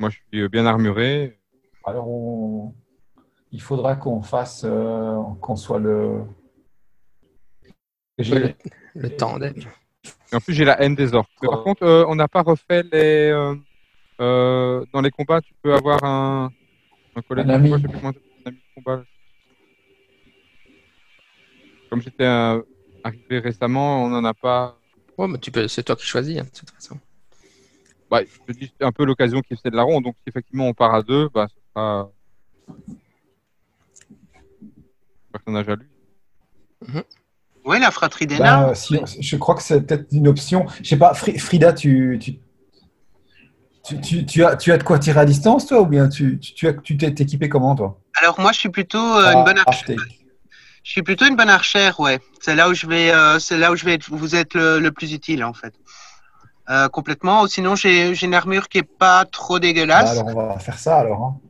Moi, 0.00 0.10
je 0.10 0.18
suis 0.32 0.48
bien 0.48 0.66
armuré. 0.66 1.38
Alors, 1.84 2.08
on- 2.08 2.74
il 3.52 3.62
faudra 3.62 3.94
qu'on 3.94 4.22
fasse, 4.22 4.62
euh, 4.64 5.16
qu'on 5.40 5.54
soit 5.56 5.78
le. 5.78 6.22
J'ai- 8.18 8.38
Le, 8.40 8.54
le 8.96 9.16
tandem. 9.16 9.54
Et 10.32 10.34
en 10.36 10.40
plus, 10.40 10.54
j'ai 10.54 10.64
la 10.64 10.80
haine 10.82 10.96
des 10.96 11.14
orques. 11.14 11.30
Mais 11.42 11.48
par 11.48 11.62
contre, 11.62 11.84
euh, 11.84 12.04
on 12.08 12.16
n'a 12.16 12.26
pas 12.26 12.42
refait 12.42 12.82
les. 12.82 13.30
euh, 13.30 13.54
euh, 14.20 14.84
dans 14.92 15.00
les 15.00 15.10
combats, 15.10 15.40
tu 15.40 15.54
peux 15.62 15.74
avoir 15.74 16.02
un, 16.02 16.50
un 17.14 17.22
collègue 17.22 17.44
Un 17.46 17.50
de 17.50 17.54
ami. 17.54 17.70
combat, 17.70 18.08
un 18.08 18.48
ami 18.48 18.58
de. 18.76 19.04
Comme 21.88 22.02
j'étais 22.02 22.24
euh, 22.24 22.60
arrivé 23.06 23.38
récemment, 23.38 24.04
on 24.04 24.08
n'en 24.08 24.24
a 24.24 24.34
pas. 24.34 24.78
Ouais, 25.16 25.28
mais 25.28 25.38
tu 25.38 25.50
peux, 25.50 25.66
c'est 25.68 25.82
toi 25.82 25.96
qui 25.96 26.06
choisis, 26.06 26.38
hein, 26.38 26.44
de 26.44 26.50
toute 26.58 26.70
façon. 26.70 26.98
Bah, 28.10 28.20
je 28.22 28.52
te 28.52 28.58
dis, 28.58 28.72
c'est 28.78 28.86
un 28.86 28.92
peu 28.92 29.04
l'occasion 29.04 29.40
qui 29.40 29.56
fait 29.56 29.70
de 29.70 29.76
la 29.76 29.82
ronde. 29.82 30.04
Donc, 30.04 30.14
si 30.18 30.28
effectivement 30.28 30.66
on 30.68 30.74
part 30.74 30.94
à 30.94 31.02
deux, 31.02 31.28
bah, 31.32 31.46
ce 31.48 31.56
sera. 31.74 32.10
Personnage 35.32 35.68
à 35.68 35.76
lui. 35.76 35.86
Oui, 37.64 37.80
la 37.80 37.90
fratrie 37.90 38.26
des 38.26 38.38
nains. 38.38 38.74
si- 38.74 39.00
je 39.20 39.36
crois 39.36 39.54
que 39.56 39.62
c'est 39.62 39.80
peut-être 39.82 40.06
une 40.12 40.28
option. 40.28 40.66
Je 40.82 40.88
sais 40.88 40.96
pas, 40.98 41.14
Fri- 41.14 41.38
Frida, 41.38 41.72
tu, 41.72 42.18
tu, 42.20 42.38
tu, 43.84 44.00
tu- 44.00 44.26
tu 44.26 44.44
as, 44.44 44.56
tu 44.56 44.70
as 44.72 44.78
de 44.78 44.82
quoi 44.84 44.98
tirer 44.98 45.20
à 45.20 45.24
distance, 45.24 45.66
toi, 45.66 45.80
ou 45.80 45.86
bien 45.86 46.08
tu, 46.08 46.38
tu, 46.38 46.54
tu 46.54 46.68
as- 46.68 46.74
tu 46.74 46.96
t'es 46.96 47.08
équipé 47.08 47.48
comment, 47.48 47.74
toi? 47.74 48.00
Alors 48.20 48.38
moi, 48.40 48.52
je 48.52 48.58
suis 48.60 48.68
plutôt 48.68 48.98
euh, 48.98 49.32
une 49.32 49.44
bonne 49.44 49.58
Ah. 49.66 49.70
Je 50.86 50.92
suis 50.92 51.02
plutôt 51.02 51.26
une 51.26 51.34
bonne 51.34 51.50
archère, 51.50 51.98
ouais. 51.98 52.20
C'est 52.40 52.54
là 52.54 52.68
où 52.68 52.74
je 52.74 52.86
vais, 52.86 53.10
euh, 53.12 53.40
c'est 53.40 53.58
là 53.58 53.72
où 53.72 53.76
je 53.76 53.84
vais 53.84 53.94
être, 53.94 54.08
vous 54.08 54.36
êtes 54.36 54.54
le, 54.54 54.78
le 54.78 54.92
plus 54.92 55.12
utile 55.12 55.42
en 55.42 55.52
fait. 55.52 55.74
Euh, 56.70 56.88
complètement. 56.88 57.48
Sinon, 57.48 57.74
j'ai 57.74 58.12
une 58.24 58.34
armure 58.34 58.68
qui 58.68 58.78
est 58.78 58.88
pas 58.98 59.24
trop 59.24 59.54
Bah, 59.54 59.60
dégueulasse. 59.60 60.10
alors, 60.12 60.28
on 60.28 60.34
va 60.34 60.58
faire 60.60 60.78
ça, 60.78 60.98
alors. 60.98 61.22
hein. 61.24 61.40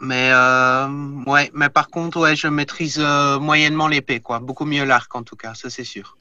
Mais 0.00 0.30
euh, 0.32 0.88
ouais, 1.28 1.48
mais 1.54 1.68
par 1.68 1.90
contre, 1.90 2.18
ouais, 2.18 2.34
je 2.34 2.48
maîtrise 2.48 2.98
euh, 2.98 3.38
moyennement 3.38 3.86
l'épée, 3.86 4.18
quoi. 4.18 4.40
Beaucoup 4.40 4.64
mieux 4.64 4.84
l'arc 4.84 5.14
en 5.14 5.22
tout 5.22 5.36
cas, 5.36 5.54
ça 5.54 5.70
c'est 5.70 5.84
sûr. 5.84 6.16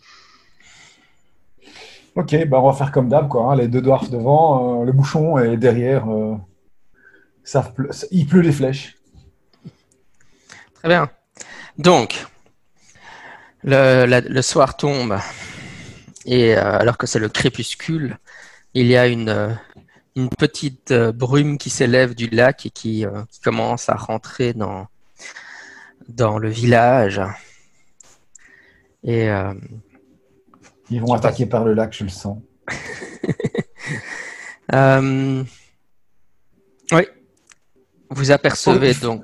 Ok, 2.15 2.35
bah, 2.47 2.59
on 2.59 2.67
va 2.69 2.73
faire 2.73 2.91
comme 2.91 3.09
d'hab, 3.09 3.27
quoi. 3.27 3.51
hein. 3.51 3.55
Les 3.55 3.67
deux 3.67 3.81
dwarfs 3.81 4.09
devant, 4.09 4.83
le 4.83 4.91
bouchon 4.91 5.39
et 5.39 5.57
derrière, 5.57 6.05
ça 7.43 7.73
il 8.11 8.27
pleut 8.27 8.43
des 8.43 8.51
flèches. 8.51 8.97
Très 10.81 10.89
bien. 10.89 11.09
Donc, 11.77 12.25
le, 13.63 14.05
la- 14.05 14.21
le 14.21 14.41
soir 14.41 14.77
tombe 14.77 15.17
et 16.25 16.57
euh, 16.57 16.79
alors 16.79 16.97
que 16.97 17.05
c'est 17.05 17.19
le 17.19 17.29
crépuscule, 17.29 18.17
il 18.73 18.87
y 18.87 18.97
a 18.97 19.05
une, 19.07 19.29
euh, 19.29 19.53
une 20.15 20.29
petite 20.29 20.89
euh, 20.91 21.11
brume 21.11 21.57
qui 21.59 21.69
s'élève 21.69 22.15
du 22.15 22.27
lac 22.29 22.65
et 22.65 22.69
qui, 22.71 23.05
euh, 23.05 23.21
qui 23.29 23.41
commence 23.41 23.89
à 23.89 23.95
rentrer 23.95 24.53
dans, 24.53 24.87
dans 26.07 26.39
le 26.39 26.49
village. 26.49 27.21
Et 29.03 29.29
euh, 29.29 29.53
Ils 30.89 31.01
vont 31.01 31.13
attaquer 31.13 31.45
par 31.45 31.63
le 31.63 31.73
lac, 31.75 31.93
je 31.95 32.05
le 32.05 32.09
sens. 32.09 32.39
euh, 34.73 35.43
oui, 36.91 37.03
vous 38.09 38.31
apercevez 38.31 38.95
donc. 38.95 39.23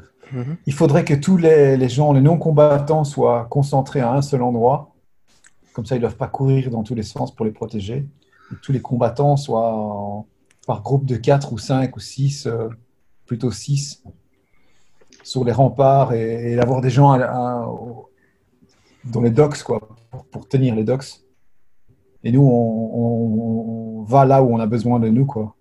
Il 0.65 0.73
faudrait 0.73 1.05
que 1.05 1.13
tous 1.13 1.37
les, 1.37 1.89
gens, 1.89 2.13
les 2.13 2.21
non-combattants, 2.21 3.03
soient 3.03 3.45
concentrés 3.49 4.01
à 4.01 4.13
un 4.13 4.21
seul 4.21 4.41
endroit. 4.41 4.93
Comme 5.73 5.85
ça, 5.85 5.95
ils 5.95 5.99
ne 5.99 6.01
doivent 6.01 6.17
pas 6.17 6.27
courir 6.27 6.69
dans 6.71 6.83
tous 6.83 6.95
les 6.95 7.03
sens 7.03 7.33
pour 7.33 7.45
les 7.45 7.51
protéger. 7.51 8.07
Tous 8.61 8.71
les 8.71 8.81
combattants 8.81 9.37
soient 9.37 9.73
en- 9.73 10.25
par 10.65 10.81
groupe 10.81 11.05
de 11.05 11.15
4 11.15 11.53
ou 11.53 11.57
5 11.57 11.95
ou 11.95 11.99
6, 11.99 12.47
plutôt 13.25 13.51
6, 13.51 14.03
sur 15.23 15.43
les 15.45 15.51
remparts 15.51 16.13
et, 16.13 16.59
avoir 16.59 16.81
des 16.81 16.89
gens 16.89 17.17
dans 19.05 19.21
les 19.21 19.29
docks, 19.31 19.61
quoi, 19.63 19.79
pour, 20.31 20.47
tenir 20.47 20.75
les 20.75 20.83
docks. 20.83 21.21
Et 22.23 22.31
nous, 22.31 22.41
on, 22.41 22.91
on- 22.93 23.99
on 23.99 24.03
va 24.03 24.25
là 24.25 24.41
où 24.41 24.53
on 24.53 24.59
a 24.59 24.65
besoin 24.67 24.99
de 24.99 25.09
nous, 25.09 25.25
quoi. 25.25 25.55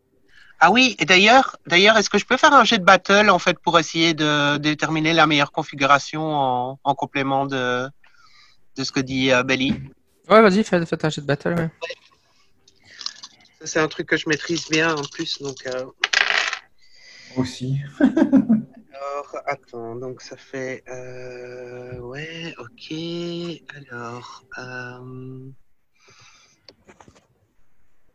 Ah 0.58 0.70
oui, 0.70 0.96
et 0.98 1.04
d'ailleurs, 1.04 1.56
d'ailleurs, 1.66 1.96
est-ce 1.98 2.08
que 2.08 2.18
je 2.18 2.24
peux 2.24 2.36
faire 2.38 2.52
un 2.54 2.64
jet 2.64 2.78
de 2.78 2.84
battle 2.84 3.28
en 3.28 3.38
fait 3.38 3.58
pour 3.58 3.78
essayer 3.78 4.14
de 4.14 4.56
déterminer 4.56 5.12
la 5.12 5.26
meilleure 5.26 5.52
configuration 5.52 6.22
en, 6.34 6.80
en 6.82 6.94
complément 6.94 7.44
de, 7.46 7.86
de 8.76 8.84
ce 8.84 8.90
que 8.90 9.00
dit 9.00 9.30
euh, 9.32 9.42
Belly? 9.42 9.74
Ouais, 10.30 10.40
vas-y, 10.40 10.64
fais, 10.64 10.84
fais 10.86 11.04
un 11.04 11.10
jet 11.10 11.20
de 11.20 11.26
battle. 11.26 11.54
ouais. 11.54 11.70
Ça, 13.60 13.66
C'est 13.66 13.80
un 13.80 13.88
truc 13.88 14.08
que 14.08 14.16
je 14.16 14.28
maîtrise 14.28 14.66
bien 14.70 14.94
en 14.94 15.02
plus, 15.02 15.40
donc. 15.42 15.66
euh, 15.66 15.84
Aussi. 17.36 17.78
Alors, 18.00 19.36
attends, 19.46 19.94
donc 19.96 20.22
ça 20.22 20.38
fait. 20.38 20.82
euh, 20.88 21.98
ouais, 22.00 22.54
ok. 22.58 22.94
Alors. 23.76 24.42
euh, 24.58 25.50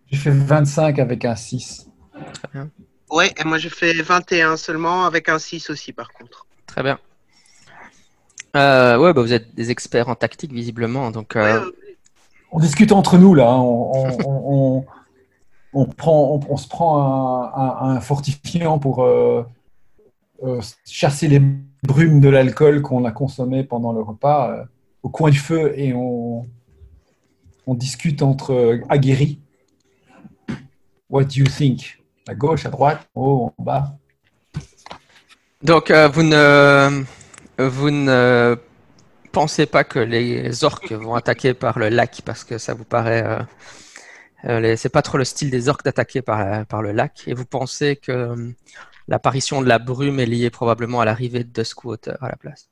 J'ai 0.08 0.18
fait 0.18 0.32
25 0.32 0.98
avec 0.98 1.24
un 1.24 1.36
6. 1.36 1.88
Ouais, 3.10 3.34
et 3.38 3.44
moi 3.44 3.58
je 3.58 3.70
fais 3.70 3.94
21 3.94 4.58
seulement 4.58 5.06
avec 5.06 5.28
un 5.30 5.40
6 5.40 5.70
aussi 5.70 5.92
par 5.94 6.12
contre. 6.14 6.46
Très 6.66 6.84
bien. 6.84 6.98
Euh, 8.56 8.98
ouais, 8.98 9.14
bah, 9.14 9.22
vous 9.22 9.34
êtes 9.34 9.56
des 9.56 9.72
experts 9.72 10.10
en 10.10 10.16
tactique, 10.16 10.52
visiblement. 10.52 11.10
Donc, 11.12 11.36
euh, 11.38 11.60
Ouais, 11.62 11.66
ouais. 11.66 11.72
On 12.52 12.60
discute 12.60 12.92
entre 12.92 13.18
nous 13.18 13.34
là. 13.34 13.50
hein. 13.50 13.60
On, 13.60 13.92
on- 13.94 14.18
on- 14.26 14.78
on- 14.80 14.86
on 15.74 15.86
prend, 15.86 16.34
on, 16.36 16.54
on 16.54 16.58
se 16.58 16.68
prend 16.68 17.02
un, 17.02 17.54
un- 17.54 17.96
un 17.96 18.02
fortifiant 18.02 18.78
pour 18.78 19.04
euh, 19.04 19.44
euh, 20.44 20.60
chasser 20.86 21.30
les 21.30 21.42
brumes 21.84 22.20
de 22.20 22.28
l'alcool 22.28 22.82
qu'on 22.82 23.06
a 23.06 23.12
consommé 23.12 23.64
pendant 23.64 23.94
le 23.94 24.02
repas 24.02 24.52
euh, 24.52 24.64
au 25.04 25.10
coin 25.10 25.30
du 25.30 25.40
feu 25.40 25.72
et 25.80 25.94
on, 25.94 26.46
on 27.68 27.74
discute 27.74 28.22
entre 28.22 28.52
euh, 28.52 28.82
aguerris. 28.90 29.40
What 31.10 31.24
do 31.26 31.36
you 31.36 31.46
think? 31.46 32.01
À 32.28 32.36
gauche, 32.36 32.66
à 32.66 32.70
droite, 32.70 33.08
en 33.16 33.22
haut, 33.22 33.54
en 33.58 33.64
bas. 33.64 33.94
Donc, 35.64 35.92
euh, 35.92 36.08
vous 36.08 36.24
ne 36.24 37.04
vous 37.58 37.92
ne 37.92 38.58
pensez 39.32 39.66
pas 39.66 39.84
que 39.84 40.00
les 40.00 40.64
orques 40.64 40.92
vont 40.92 41.16
attaquer 41.16 41.54
par 41.54 41.80
le 41.80 41.90
lac 41.90 42.22
parce 42.26 42.44
que 42.44 42.58
ça 42.58 42.74
vous 42.74 42.84
paraît 42.84 43.24
euh, 43.26 43.40
euh, 44.46 44.76
c'est 44.76 44.90
pas 44.90 45.02
trop 45.02 45.18
le 45.18 45.24
style 45.24 45.50
des 45.52 45.70
orques 45.70 45.84
d'attaquer 45.84 46.22
par, 46.22 46.66
par 46.66 46.82
le 46.82 46.92
lac 46.92 47.24
et 47.28 47.34
vous 47.34 47.46
pensez 47.46 47.96
que 47.96 48.12
euh, 48.12 48.52
l'apparition 49.08 49.62
de 49.62 49.68
la 49.68 49.80
brume 49.80 50.20
est 50.20 50.26
liée 50.26 50.50
probablement 50.50 51.02
à 51.02 51.06
l'arrivée 51.06 51.44
de 51.44 51.50
Duskwater 51.50 52.18
à 52.22 52.30
la 52.30 52.36
place. 52.36 52.70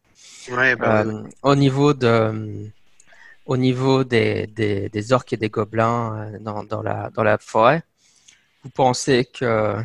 Ouais, 0.51 0.75
bah, 0.75 1.03
Euh, 1.05 1.23
au 1.43 1.55
niveau 1.55 1.93
de, 1.93 2.71
au 3.45 3.57
niveau 3.57 4.03
des, 4.03 4.47
des, 4.47 4.89
des 4.89 5.13
orques 5.13 5.33
et 5.33 5.37
des 5.37 5.49
gobelins 5.49 6.31
dans, 6.41 6.63
dans 6.63 6.81
la, 6.81 7.09
dans 7.13 7.23
la 7.23 7.37
forêt, 7.37 7.83
vous 8.69 8.73
pensez 8.73 9.25
que 9.25 9.75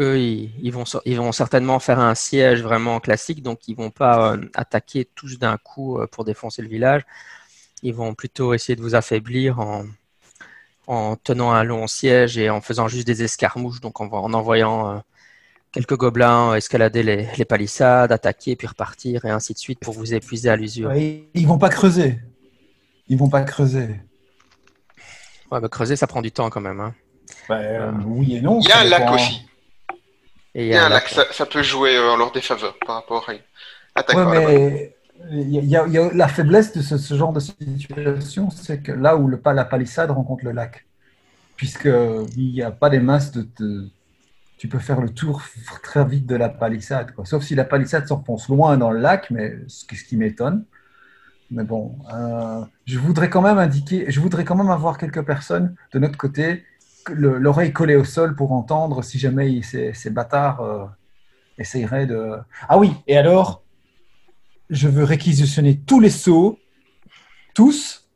eux, 0.00 0.18
ils, 0.18 0.52
ils 0.62 0.72
vont, 0.72 0.84
so- 0.84 1.02
ils 1.06 1.16
vont 1.18 1.32
certainement 1.32 1.78
faire 1.80 2.00
un 2.00 2.14
siège 2.14 2.62
vraiment 2.62 3.00
classique, 3.00 3.42
donc 3.42 3.68
ils 3.68 3.76
vont 3.76 3.90
pas 3.90 4.34
euh, 4.34 4.42
attaquer 4.54 5.06
tous 5.14 5.38
d'un 5.38 5.58
coup 5.58 5.98
euh, 6.00 6.06
pour 6.08 6.24
défoncer 6.24 6.62
le 6.62 6.68
village. 6.68 7.02
Ils 7.82 7.94
vont 7.94 8.14
plutôt 8.14 8.54
essayer 8.54 8.76
de 8.76 8.82
vous 8.82 8.94
affaiblir 8.96 9.60
en, 9.60 9.84
en 10.86 11.16
tenant 11.16 11.50
un 11.52 11.64
long 11.64 11.86
siège 11.86 12.38
et 12.38 12.50
en 12.50 12.60
faisant 12.60 12.88
juste 12.88 13.06
des 13.06 13.22
escarmouches, 13.22 13.80
donc 13.80 14.00
en, 14.00 14.06
en 14.06 14.32
envoyant 14.32 14.90
euh, 14.90 14.98
quelques 15.72 15.96
gobelins 15.96 16.54
escalader 16.54 17.02
les, 17.02 17.28
les 17.38 17.46
palissades, 17.46 18.12
attaquer, 18.12 18.56
puis 18.56 18.66
repartir, 18.68 19.24
et 19.24 19.30
ainsi 19.30 19.54
de 19.54 19.58
suite 19.58 19.80
pour 19.80 19.94
vous 19.94 20.14
épuiser 20.14 20.50
à 20.50 20.56
l'usure. 20.56 20.90
Ouais, 20.90 21.30
Ils 21.34 21.46
vont 21.46 21.58
pas 21.58 21.68
creuser. 21.68 22.18
Ils 23.08 23.18
vont 23.18 23.28
pas 23.28 23.42
creuser. 23.42 23.88
Ouais, 25.50 25.60
bah, 25.60 25.68
creuser, 25.68 25.96
ça 25.96 26.06
prend 26.06 26.22
du 26.22 26.30
temps 26.32 26.50
quand 26.50 26.60
même. 26.60 26.80
hein. 26.80 26.94
Ben, 27.48 27.54
euh, 27.56 27.92
oui 28.06 28.36
et 28.36 28.40
non. 28.40 28.60
Il 28.60 28.68
y 28.68 28.72
a 28.72 28.80
un 28.80 28.84
lac 28.84 29.10
aussi. 29.12 29.42
Il 30.54 30.66
y 30.66 30.74
a 30.74 30.86
un 30.86 30.88
lac, 30.88 31.08
ça, 31.08 31.24
ça 31.30 31.46
peut 31.46 31.62
jouer 31.62 31.96
euh, 31.96 32.12
en 32.12 32.16
leur 32.16 32.32
défaveur 32.32 32.76
par 32.84 32.96
rapport 32.96 33.28
à 33.28 33.32
attaque 34.00 34.16
Ouais, 34.16 34.24
par 34.24 34.34
la 34.34 34.40
balle. 34.40 34.48
mais 34.54 34.96
il 35.30 35.50
y 35.50 35.58
a, 35.58 35.62
il 35.62 35.68
y 35.70 35.76
a- 35.76 35.86
il 35.86 35.92
y 35.92 35.98
a- 35.98 36.12
la 36.12 36.28
faiblesse 36.28 36.72
de 36.72 36.80
ce, 36.82 36.96
ce 36.98 37.14
genre 37.14 37.32
de 37.32 37.40
situation, 37.40 38.50
c'est 38.50 38.82
que 38.82 38.92
là 38.92 39.16
où 39.16 39.28
le, 39.28 39.38
pas 39.38 39.52
la 39.52 39.64
palissade 39.64 40.10
rencontre 40.10 40.44
le 40.44 40.52
lac, 40.52 40.86
puisque 41.56 41.88
il 42.36 42.52
n'y 42.52 42.62
a 42.62 42.70
pas 42.70 42.88
des 42.90 43.00
masses 43.00 43.32
de, 43.32 43.46
de- 43.58 43.88
tu 44.58 44.68
peux 44.68 44.78
faire 44.78 45.00
le 45.00 45.10
tour 45.10 45.42
très 45.82 46.04
vite 46.04 46.26
de 46.26 46.34
la 46.34 46.48
palissade, 46.48 47.12
quoi. 47.12 47.24
Sauf 47.24 47.44
si 47.44 47.54
la 47.54 47.64
palissade 47.64 48.06
s'enfonce 48.08 48.48
loin 48.48 48.76
dans 48.76 48.90
le 48.90 48.98
lac, 49.00 49.30
mais 49.30 49.54
ce 49.68 49.84
qui, 49.84 49.96
ce 49.96 50.04
qui 50.04 50.16
m'étonne. 50.16 50.64
Mais 51.50 51.64
bon, 51.64 51.96
euh, 52.12 52.60
je 52.84 52.98
voudrais 52.98 53.30
quand 53.30 53.40
même 53.42 53.58
indiquer, 53.58 54.06
je 54.08 54.20
voudrais 54.20 54.44
quand 54.44 54.56
même 54.56 54.70
avoir 54.70 54.98
quelques 54.98 55.22
personnes 55.24 55.74
de 55.92 55.98
notre 55.98 56.18
côté, 56.18 56.64
l'oreille 57.14 57.72
collée 57.72 57.96
au 57.96 58.04
sol 58.04 58.34
pour 58.34 58.52
entendre 58.52 59.02
si 59.02 59.18
jamais 59.18 59.62
ces 59.62 60.10
bâtards 60.10 60.60
euh, 60.60 60.86
essayeraient 61.58 62.06
de. 62.06 62.36
Ah 62.68 62.78
oui, 62.78 62.92
et 63.06 63.16
alors, 63.16 63.62
je 64.70 64.88
veux 64.88 65.04
réquisitionner 65.04 65.78
tous 65.78 66.00
les 66.00 66.10
seaux, 66.10 66.58
tous, 67.54 68.08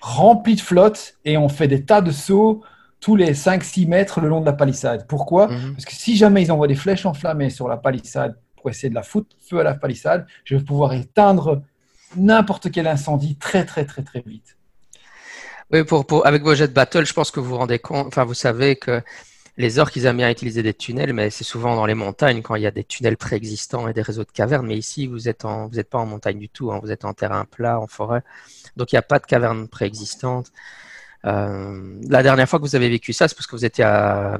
remplis 0.00 0.56
de 0.56 0.60
flotte, 0.60 1.16
et 1.24 1.36
on 1.36 1.48
fait 1.48 1.68
des 1.68 1.84
tas 1.84 2.00
de 2.00 2.10
seaux 2.10 2.62
tous 3.00 3.16
les 3.16 3.34
5-6 3.34 3.86
mètres 3.86 4.22
le 4.22 4.28
long 4.28 4.40
de 4.40 4.46
la 4.46 4.54
palissade. 4.54 5.06
Pourquoi? 5.06 5.48
Mhm. 5.48 5.74
Parce 5.74 5.84
que 5.84 5.92
si 5.92 6.16
jamais 6.16 6.42
ils 6.42 6.50
envoient 6.50 6.68
des 6.68 6.74
flèches 6.74 7.04
enflammées 7.04 7.50
sur 7.50 7.68
la 7.68 7.76
palissade 7.76 8.38
pour 8.56 8.70
essayer 8.70 8.88
de 8.88 8.94
la 8.94 9.02
foutre 9.02 9.36
feu 9.46 9.60
à 9.60 9.62
la 9.62 9.74
palissade, 9.74 10.26
je 10.44 10.56
vais 10.56 10.64
pouvoir 10.64 10.94
éteindre 10.94 11.62
n'importe 12.16 12.70
quel 12.70 12.86
incendie 12.86 13.36
très 13.36 13.66
très 13.66 13.84
très 13.84 14.02
très 14.02 14.22
vite. 14.24 14.56
Oui, 15.72 15.82
pour, 15.84 16.06
pour, 16.06 16.26
avec 16.26 16.42
vos 16.42 16.54
jets 16.54 16.68
de 16.68 16.72
battle, 16.72 17.04
je 17.06 17.12
pense 17.12 17.30
que 17.30 17.40
vous 17.40 17.48
vous 17.50 17.56
rendez 17.56 17.78
compte, 17.78 18.06
enfin, 18.06 18.24
vous 18.24 18.34
savez 18.34 18.76
que 18.76 19.00
les 19.56 19.78
orques, 19.78 19.94
ils 19.96 20.06
aiment 20.06 20.16
bien 20.18 20.30
utiliser 20.30 20.62
des 20.62 20.74
tunnels, 20.74 21.12
mais 21.12 21.30
c'est 21.30 21.44
souvent 21.44 21.76
dans 21.76 21.86
les 21.86 21.94
montagnes 21.94 22.42
quand 22.42 22.56
il 22.56 22.62
y 22.62 22.66
a 22.66 22.70
des 22.72 22.84
tunnels 22.84 23.16
préexistants 23.16 23.86
et 23.88 23.92
des 23.92 24.02
réseaux 24.02 24.24
de 24.24 24.30
cavernes. 24.32 24.66
Mais 24.66 24.76
ici, 24.76 25.06
vous 25.06 25.28
êtes 25.28 25.44
en, 25.44 25.68
vous 25.68 25.78
êtes 25.78 25.88
pas 25.88 25.98
en 25.98 26.06
montagne 26.06 26.38
du 26.38 26.48
tout, 26.48 26.72
hein, 26.72 26.80
vous 26.82 26.90
êtes 26.90 27.04
en 27.04 27.14
terrain 27.14 27.44
plat, 27.44 27.78
en 27.80 27.86
forêt. 27.86 28.22
Donc, 28.76 28.92
il 28.92 28.96
n'y 28.96 28.98
a 28.98 29.02
pas 29.02 29.18
de 29.20 29.26
caverne 29.26 29.68
préexistante. 29.68 30.50
Euh, 31.24 31.98
la 32.08 32.22
dernière 32.22 32.48
fois 32.48 32.58
que 32.58 32.64
vous 32.64 32.76
avez 32.76 32.88
vécu 32.88 33.12
ça, 33.12 33.28
c'est 33.28 33.34
parce 33.36 33.46
que 33.46 33.56
vous 33.56 33.64
étiez 33.64 33.84
à, 33.84 34.38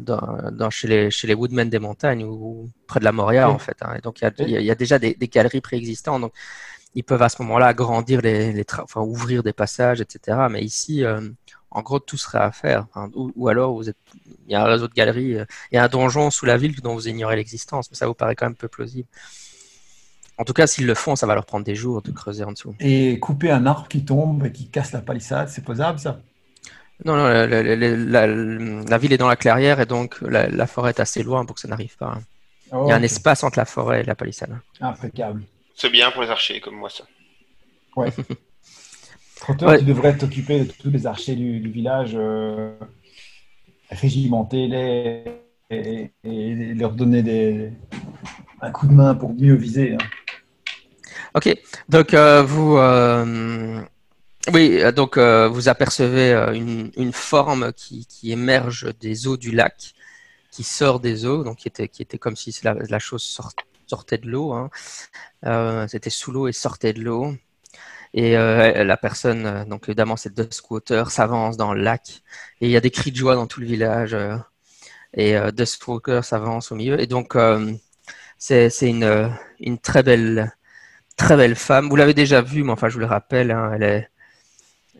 dans, 0.00 0.50
dans- 0.52 0.70
chez, 0.70 0.88
les, 0.88 1.10
chez 1.10 1.26
les 1.26 1.34
Woodmen 1.34 1.68
des 1.68 1.78
montagnes 1.78 2.24
ou 2.24 2.70
près 2.86 3.00
de 3.00 3.04
la 3.04 3.12
Moria, 3.12 3.48
Oui. 3.48 3.54
en 3.54 3.58
fait. 3.58 3.76
hein. 3.80 3.94
Et 3.98 4.00
donc, 4.00 4.20
il 4.20 4.24
y 4.24 4.56
a, 4.56 4.60
il 4.60 4.66
y 4.66 4.76
déjà 4.76 4.98
des, 4.98 5.14
des 5.14 5.28
galeries 5.28 5.60
préexistantes. 5.62 6.20
Donc, 6.20 6.32
ils 6.96 7.04
peuvent 7.04 7.22
à 7.22 7.28
ce 7.28 7.40
moment-là 7.42 7.66
agrandir 7.68 8.20
les, 8.22 8.52
les 8.52 8.64
tra- 8.64 8.82
enfin, 8.82 9.02
ouvrir 9.02 9.44
des 9.44 9.52
passages, 9.52 10.00
etc. 10.00 10.48
Mais 10.50 10.62
ici, 10.62 11.04
euh, 11.04 11.20
en 11.70 11.82
gros, 11.82 12.00
tout 12.00 12.16
serait 12.16 12.38
à 12.40 12.50
faire. 12.52 12.86
Ou, 13.14 13.32
ou 13.36 13.48
alors, 13.48 13.74
vous 13.74 13.88
êtes, 13.88 13.96
il 14.46 14.52
y 14.52 14.56
a 14.56 14.62
un 14.62 14.66
réseau 14.66 14.88
de 14.88 14.94
galeries, 14.94 15.36
euh, 15.38 15.44
il 15.70 15.76
y 15.76 15.78
a 15.78 15.84
un 15.84 15.88
donjon 15.88 16.30
sous 16.32 16.46
la 16.46 16.56
ville 16.56 16.80
dont 16.80 16.94
vous 16.94 17.06
ignorez 17.08 17.36
l'existence, 17.36 17.90
mais 17.90 17.96
ça 17.96 18.06
vous 18.08 18.14
paraît 18.14 18.34
quand 18.34 18.46
même 18.46 18.56
peu 18.56 18.68
plausible. 18.68 19.08
En 20.38 20.44
tout 20.44 20.52
cas, 20.52 20.66
s'ils 20.66 20.86
le 20.86 20.94
font, 20.94 21.16
ça 21.16 21.26
va 21.26 21.34
leur 21.34 21.46
prendre 21.46 21.64
des 21.64 21.74
jours 21.74 22.02
de 22.02 22.10
creuser 22.10 22.44
en 22.44 22.52
dessous. 22.52 22.74
Et 22.80 23.18
couper 23.20 23.50
un 23.50 23.64
arbre 23.66 23.88
qui 23.88 24.04
tombe 24.04 24.44
et 24.46 24.52
qui 24.52 24.68
casse 24.68 24.92
la 24.92 25.00
palissade, 25.00 25.48
c'est 25.48 25.64
posable 25.64 25.98
ça? 25.98 26.20
Non, 27.04 27.16
non, 27.16 27.24
la, 27.24 27.46
la- 27.46 27.62
la- 27.62 27.96
la- 27.96 28.26
la 28.26 28.98
ville 28.98 29.12
est 29.12 29.18
dans 29.18 29.28
la 29.28 29.36
clairière 29.36 29.80
et 29.80 29.86
donc 29.86 30.20
la, 30.22 30.66
forêt 30.66 30.90
est 30.90 31.00
assez 31.00 31.22
loin 31.22 31.44
pour 31.44 31.54
que 31.56 31.60
ça 31.60 31.68
n'arrive 31.68 31.96
pas. 31.96 32.18
Il 32.72 32.88
y 32.88 32.92
a 32.92 32.96
un 32.96 33.02
espace 33.02 33.44
entre 33.44 33.58
la 33.58 33.64
forêt 33.64 34.00
et 34.00 34.04
la 34.04 34.14
palissade. 34.14 34.58
Impeccable. 34.80 35.42
C'est 35.76 35.90
bien 35.90 36.10
pour 36.10 36.22
les 36.22 36.30
archers 36.30 36.60
comme 36.60 36.76
moi 36.76 36.88
ça. 36.90 37.04
Trotteur, 39.36 39.68
Ouais. 39.68 39.78
tu 39.78 39.84
devrais 39.84 40.16
t'occuper 40.16 40.64
de 40.64 40.72
tous 40.72 40.90
les 40.90 41.06
archers 41.06 41.36
du, 41.36 41.60
du 41.60 41.70
village, 41.70 42.12
euh, 42.14 42.74
régimenter 43.90 44.66
les 44.66 45.24
et, 45.68 46.12
et 46.24 46.54
leur 46.74 46.92
donner 46.92 47.22
des, 47.22 47.72
un 48.60 48.70
coup 48.70 48.86
de 48.86 48.92
main 48.92 49.14
pour 49.14 49.34
mieux 49.34 49.54
viser. 49.54 49.94
hein. 49.94 49.98
Ok, 51.34 51.54
donc 51.88 52.14
euh, 52.14 52.42
vous, 52.42 52.78
euh, 52.78 53.82
oui, 54.54 54.80
euh, 54.80 54.92
donc 54.92 55.18
euh, 55.18 55.48
vous 55.48 55.68
apercevez 55.68 56.32
euh, 56.32 56.54
une, 56.54 56.90
une 56.96 57.12
forme 57.12 57.72
qui, 57.74 58.06
qui 58.06 58.32
émerge 58.32 58.94
des 59.00 59.26
eaux 59.26 59.36
du 59.36 59.50
lac, 59.50 59.92
qui 60.50 60.62
sort 60.62 61.00
des 61.00 61.26
eaux, 61.26 61.44
donc 61.44 61.58
qui 61.58 61.68
était, 61.68 61.88
qui 61.88 62.00
était 62.02 62.18
comme 62.18 62.36
si 62.36 62.56
la, 62.62 62.74
la 62.74 62.98
chose 62.98 63.22
sort- 63.22 63.52
sortait 63.86 64.18
de 64.18 64.28
l'eau. 64.28 64.52
hein. 64.52 64.70
Euh, 65.46 65.86
C'était 65.88 66.10
sous 66.10 66.32
l'eau 66.32 66.48
et 66.48 66.52
sortait 66.52 66.92
de 66.92 67.02
l'eau. 67.02 67.34
Et 68.14 68.36
euh, 68.38 68.84
la 68.84 68.96
personne, 68.96 69.46
euh, 69.46 69.64
donc 69.66 69.88
évidemment, 69.88 70.16
c'est 70.16 70.34
Duskwater, 70.34 71.10
s'avance 71.10 71.56
dans 71.56 71.74
le 71.74 71.82
lac. 71.82 72.22
Et 72.60 72.66
il 72.66 72.70
y 72.72 72.76
a 72.76 72.80
des 72.80 72.90
cris 72.90 73.12
de 73.12 73.16
joie 73.16 73.34
dans 73.36 73.46
tout 73.46 73.60
le 73.60 73.66
village. 73.66 74.16
et 75.14 75.36
euh, 75.36 75.50
Duskwater 75.52 76.24
s'avance 76.24 76.72
au 76.72 76.76
milieu. 76.76 77.00
Et 77.00 77.06
donc, 77.06 77.36
c'est 78.38 78.70
une, 78.82 79.30
une 79.60 79.78
très 79.78 80.02
belle 80.02 80.52
très 81.16 81.36
belle 81.36 81.56
femme. 81.56 81.88
Vous 81.90 81.96
l'avez 81.96 82.14
déjà 82.14 82.42
vue, 82.42 82.64
mais 82.64 82.72
enfin, 82.72 82.88
je 82.88 82.94
vous 82.94 83.00
le 83.00 83.06
rappelle, 83.06 83.50
hein, 83.52 83.72
elle, 83.74 83.82
est, 83.84 84.10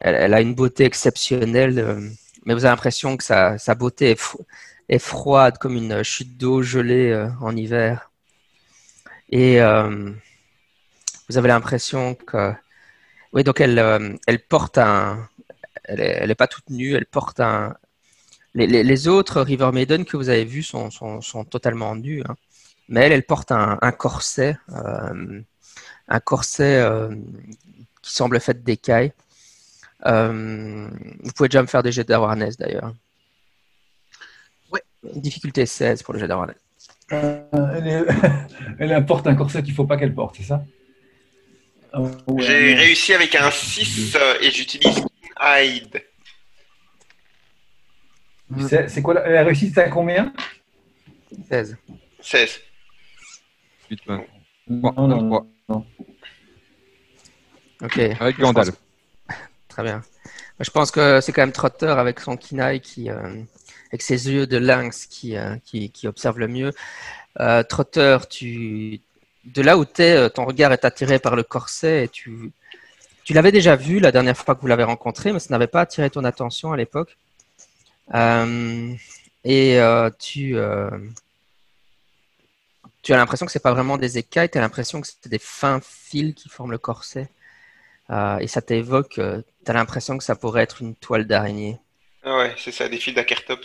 elle, 0.00 0.34
a 0.34 0.40
une 0.40 0.54
beauté 0.54 0.84
exceptionnelle, 0.84 2.00
mais 2.46 2.54
vous 2.54 2.64
avez 2.66 2.72
l'impression 2.72 3.16
que 3.16 3.24
sa, 3.24 3.58
beauté 3.76 4.12
est, 4.12 4.20
est 4.88 4.98
froide 4.98 5.58
comme 5.58 5.76
une 5.76 6.02
chute 6.04 6.36
d'eau 6.38 6.62
gelée 6.62 7.28
en 7.42 7.56
hiver. 7.56 8.10
Et 9.30 9.60
euh, 9.60 10.10
vous 11.28 11.38
avez 11.38 11.48
l'impression 11.48 12.14
que. 12.14 12.52
Oui, 13.32 13.44
donc 13.44 13.60
elle, 13.60 13.78
euh, 13.78 14.14
elle 14.26 14.40
porte 14.40 14.78
un. 14.78 15.28
Elle 15.84 16.00
est, 16.00 16.18
elle 16.22 16.30
est 16.30 16.34
pas 16.36 16.48
toute 16.48 16.70
nue, 16.70 16.94
elle 16.94 17.06
porte 17.06 17.40
un. 17.40 17.76
Les, 18.54 18.66
les, 18.66 18.82
les 18.84 19.08
autres 19.08 19.42
River 19.42 19.70
Maiden 19.72 20.04
que 20.04 20.16
vous 20.16 20.28
avez 20.30 20.44
vus 20.44 20.62
sont, 20.62 20.90
sont, 20.90 21.20
sont 21.20 21.44
totalement 21.44 21.94
nus, 21.96 22.22
hein. 22.26 22.36
mais 22.88 23.02
elle, 23.02 23.12
elle 23.12 23.24
porte 23.24 23.52
un, 23.52 23.78
un 23.82 23.92
corset. 23.92 24.56
euh, 24.70 25.40
un 26.08 26.20
corset 26.20 26.76
euh, 26.76 27.14
qui 28.02 28.12
semble 28.12 28.40
fait 28.40 28.62
d'écailles. 28.62 29.12
Vous 30.04 31.32
pouvez 31.34 31.48
déjà 31.48 31.62
me 31.62 31.66
faire 31.66 31.82
des 31.82 31.92
jets 31.92 32.04
d'awareness 32.04 32.56
d'ailleurs. 32.56 32.94
Ouais. 34.70 34.82
Difficulté 35.14 35.66
16 35.66 36.02
pour 36.02 36.14
le 36.14 36.20
jet 36.20 36.28
d'awareness. 36.28 36.56
Euh, 37.12 37.42
elle, 37.76 37.86
est- 37.88 38.04
elle 38.78 39.06
porte 39.06 39.26
un 39.26 39.34
corset 39.34 39.62
qu'il 39.62 39.72
ne 39.72 39.76
faut 39.76 39.86
pas 39.86 39.96
qu'elle 39.96 40.14
porte, 40.14 40.36
c'est 40.36 40.42
ça? 40.44 40.64
Ah, 41.92 42.00
ouais, 42.00 42.10
J'ai 42.38 42.74
réussi 42.74 43.14
avec 43.14 43.34
un 43.34 43.50
6 43.50 44.14
euh, 44.16 44.34
et 44.40 44.50
j'utilise 44.50 45.04
Hide. 45.40 46.02
C'est 48.68 48.88
c'est 48.88 49.02
quoi 49.02 49.14
la, 49.14 49.28
la 49.28 49.44
réussite 49.44 49.76
à 49.78 49.88
combien? 49.88 50.32
16. 51.48 51.76
16. 52.20 52.60
8, 53.90 54.00
20. 54.06 54.24
Non, 54.68 54.92
non, 54.96 55.08
non. 55.08 55.16
23. 55.16 55.46
non. 55.68 55.86
Ok. 57.82 57.98
Avec 58.20 58.38
Gandalf. 58.38 58.70
pense- 58.70 59.36
Très 59.68 59.82
bien. 59.82 60.02
Je 60.60 60.70
pense 60.70 60.90
que 60.90 61.20
c'est 61.20 61.32
quand 61.32 61.42
même 61.42 61.52
Trotter 61.52 61.86
avec 61.88 62.20
son 62.20 62.36
kinaï 62.36 62.80
qui, 62.80 63.10
euh, 63.10 63.42
avec 63.88 64.02
ses 64.02 64.30
yeux 64.30 64.46
de 64.46 64.56
lynx 64.56 65.06
qui, 65.06 65.36
euh, 65.36 65.56
observe 66.04 66.38
le 66.38 66.48
mieux. 66.48 66.72
Euh, 67.40 67.62
Trotter, 67.62 68.18
tu, 68.28 69.00
de 69.44 69.62
là 69.62 69.78
où 69.78 69.84
tu 69.84 70.02
es, 70.02 70.30
ton 70.30 70.44
regard 70.44 70.72
est 70.72 70.84
attiré 70.84 71.18
par 71.18 71.36
le 71.36 71.42
corset 71.42 72.04
et 72.04 72.08
tu, 72.08 72.52
l'avais 73.30 73.52
déjà 73.52 73.76
vu 73.76 74.00
la 74.00 74.12
dernière 74.12 74.36
fois 74.36 74.54
que 74.54 74.60
vous 74.60 74.66
l'avez 74.66 74.84
rencontré, 74.84 75.32
mais 75.32 75.40
ça 75.40 75.48
n'avait 75.50 75.66
pas 75.66 75.82
attiré 75.82 76.10
ton 76.10 76.24
attention 76.24 76.72
à 76.72 76.76
l'époque. 76.76 77.16
Euh, 78.14 78.94
et 79.44 79.80
euh, 79.80 80.10
tu, 80.18 80.56
euh, 80.56 80.90
tu 83.02 83.12
as 83.12 83.16
l'impression 83.16 83.46
que 83.46 83.52
c'est 83.52 83.62
pas 83.62 83.72
vraiment 83.72 83.98
des 83.98 84.18
écailles, 84.18 84.50
tu 84.50 84.58
as 84.58 84.60
l'impression 84.60 85.00
que 85.00 85.06
c'est 85.06 85.28
des 85.28 85.38
fins 85.38 85.80
fils 85.80 86.34
qui 86.34 86.48
forment 86.48 86.72
le 86.72 86.78
corset. 86.78 87.28
Euh, 88.10 88.38
et 88.38 88.48
ça 88.48 88.62
t'évoque, 88.62 89.18
euh, 89.18 89.42
tu 89.64 89.70
as 89.70 89.74
l'impression 89.74 90.18
que 90.18 90.24
ça 90.24 90.34
pourrait 90.36 90.62
être 90.62 90.82
une 90.82 90.96
toile 90.96 91.26
d'araignée. 91.26 91.78
Ah 92.28 92.38
ouais, 92.38 92.54
c'est 92.58 92.72
ça, 92.72 92.88
des 92.88 92.98
fils 92.98 93.14
d'acartop. 93.14 93.60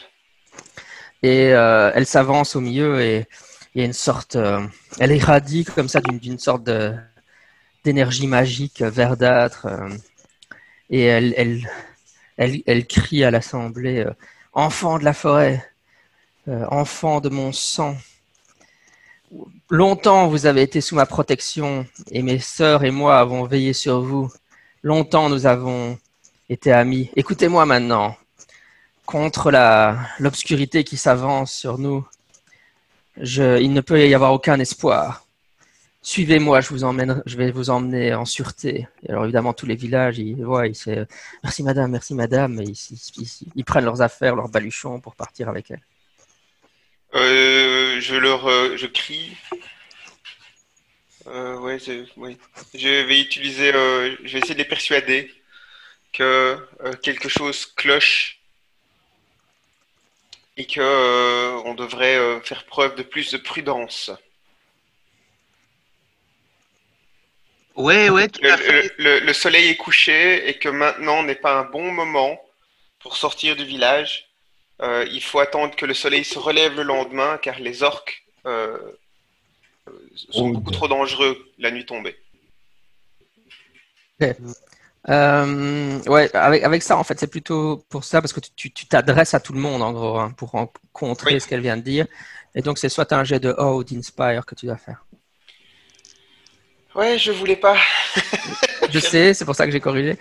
Et 1.23 1.51
euh, 1.51 1.91
elle 1.95 2.05
s'avance 2.05 2.55
au 2.55 2.61
milieu 2.61 3.01
et 3.01 3.25
il 3.73 3.81
y 3.81 3.83
a 3.83 3.87
une 3.87 3.93
sorte, 3.93 4.35
euh, 4.35 4.61
elle 4.99 5.11
irradie 5.11 5.65
comme 5.65 5.87
ça 5.87 5.99
d'une 5.99 6.37
sorte 6.37 6.69
d'énergie 7.83 8.27
magique 8.27 8.83
verdâtre 8.83 9.65
euh, 9.65 9.89
et 10.91 11.01
elle, 11.05 11.33
elle, 11.37 11.71
elle, 12.37 12.61
elle 12.67 12.85
crie 12.85 13.23
à 13.23 13.31
l'assemblée 13.31 14.05
euh, 14.05 14.13
Enfant 14.53 14.99
de 14.99 15.05
la 15.05 15.13
forêt, 15.13 15.65
euh, 16.47 16.65
enfant 16.69 17.19
de 17.19 17.29
mon 17.29 17.51
sang, 17.51 17.95
longtemps 19.71 20.27
vous 20.27 20.45
avez 20.45 20.61
été 20.61 20.81
sous 20.81 20.95
ma 20.95 21.07
protection 21.07 21.87
et 22.11 22.21
mes 22.21 22.37
sœurs 22.37 22.83
et 22.83 22.91
moi 22.91 23.17
avons 23.17 23.43
veillé 23.45 23.73
sur 23.73 24.01
vous. 24.01 24.29
Longtemps 24.83 25.29
nous 25.29 25.47
avons 25.47 25.97
été 26.49 26.71
amis. 26.71 27.09
Écoutez-moi 27.15 27.65
maintenant. 27.65 28.15
Contre 29.11 29.51
l'obscurité 30.19 30.85
qui 30.85 30.95
s'avance 30.95 31.53
sur 31.53 31.77
nous, 31.77 32.07
il 33.17 33.73
ne 33.73 33.81
peut 33.81 34.07
y 34.07 34.13
avoir 34.13 34.31
aucun 34.31 34.57
espoir. 34.57 35.25
Suivez-moi, 36.01 36.61
je 36.61 36.69
vous 36.69 36.85
emmène, 36.85 37.21
je 37.25 37.35
vais 37.35 37.51
vous 37.51 37.69
emmener 37.69 38.13
en 38.13 38.23
sûreté. 38.23 38.87
Et 39.03 39.09
alors 39.09 39.25
évidemment, 39.25 39.51
tous 39.51 39.65
les 39.65 39.75
villages, 39.75 40.17
ils 40.17 40.41
voient, 40.41 40.65
ils 40.65 40.75
se, 40.75 41.05
merci 41.43 41.61
madame, 41.61 41.91
merci 41.91 42.15
madame, 42.15 42.63
ils, 42.63 43.65
prennent 43.65 43.83
leurs 43.83 44.01
affaires, 44.01 44.37
leurs 44.37 44.47
baluchons 44.47 45.01
pour 45.01 45.15
partir 45.15 45.49
avec 45.49 45.71
elle. 45.71 45.81
Euh, 47.13 47.99
je 47.99 48.15
leur, 48.15 48.47
euh, 48.47 48.77
je 48.77 48.87
crie. 48.87 49.35
Euh, 51.27 51.59
ouais, 51.59 51.79
je. 51.79 52.05
Je 52.73 53.05
vais 53.05 53.19
utiliser, 53.19 53.75
euh, 53.75 54.15
je 54.23 54.31
vais 54.31 54.39
essayer 54.39 54.53
de 54.53 54.59
les 54.59 54.65
persuader 54.65 55.33
que 56.13 56.57
quelque 57.03 57.27
chose 57.27 57.65
cloche 57.65 58.40
et 60.57 60.65
que 60.65 60.79
euh, 60.81 61.61
on 61.65 61.73
devrait 61.73 62.17
euh, 62.17 62.39
faire 62.41 62.65
preuve 62.65 62.95
de 62.95 63.03
plus 63.03 63.31
de 63.31 63.37
prudence. 63.37 64.11
Ouais, 67.75 68.09
ouais, 68.09 68.27
tout 68.27 68.41
Le, 68.43 68.51
à 68.51 68.57
fait. 68.57 68.71
le- 68.97 69.03
le- 69.03 69.19
le 69.19 69.33
soleil 69.33 69.69
est 69.69 69.77
couché 69.77 70.49
et 70.49 70.55
que 70.59 70.69
maintenant 70.69 71.23
n'est 71.23 71.35
pas 71.35 71.57
un 71.57 71.63
bon 71.63 71.91
moment 71.91 72.39
pour 72.99 73.15
sortir 73.15 73.55
du 73.55 73.63
village. 73.65 74.27
Euh, 74.81 75.05
il 75.11 75.23
faut 75.23 75.39
attendre 75.39 75.75
que 75.75 75.85
le 75.85 75.93
soleil 75.93 76.25
se 76.25 76.37
relève 76.39 76.75
le 76.75 76.83
lendemain 76.83 77.37
car 77.41 77.59
les 77.59 77.83
orques 77.83 78.25
sont 80.31 80.49
beaucoup 80.49 80.71
trop 80.71 80.87
dangereux 80.87 81.51
la 81.59 81.71
nuit 81.71 81.85
tombée. 81.85 82.17
Euh, 85.09 85.99
ouais, 86.07 86.33
avec, 86.35 86.63
avec 86.63 86.83
ça, 86.83 86.97
en 86.97 87.03
fait, 87.03 87.19
c'est 87.19 87.27
plutôt 87.27 87.83
pour 87.89 88.03
ça, 88.03 88.21
parce 88.21 88.33
que 88.33 88.39
tu- 88.39 88.51
tu 88.55 88.71
tu 88.71 88.85
t'adresses 88.87 89.33
à 89.33 89.39
tout 89.39 89.53
le 89.53 89.59
monde, 89.59 89.81
en 89.81 89.91
gros, 89.93 90.19
hein, 90.19 90.31
pour 90.37 90.53
en 90.55 90.71
contrer 90.93 91.35
Oui. 91.35 91.41
ce 91.41 91.47
qu'elle 91.47 91.61
vient 91.61 91.77
de 91.77 91.81
dire. 91.81 92.05
Et 92.53 92.61
donc, 92.61 92.77
c'est 92.77 92.89
soit 92.89 93.11
un 93.13 93.23
jet 93.23 93.39
de 93.39 93.49
O 93.57 93.77
ou 93.79 93.83
d'Inspire 93.83 94.45
que 94.45 94.53
tu 94.55 94.65
dois 94.67 94.77
faire. 94.77 95.03
Ouais, 96.93 97.17
je 97.17 97.31
voulais 97.31 97.55
pas 97.55 97.77
Je 98.89 98.99
sais, 99.11 99.33
c'est 99.33 99.45
pour 99.45 99.55
ça 99.55 99.65
que 99.65 99.71
j'ai 99.71 99.79
corrigé. 99.79 100.17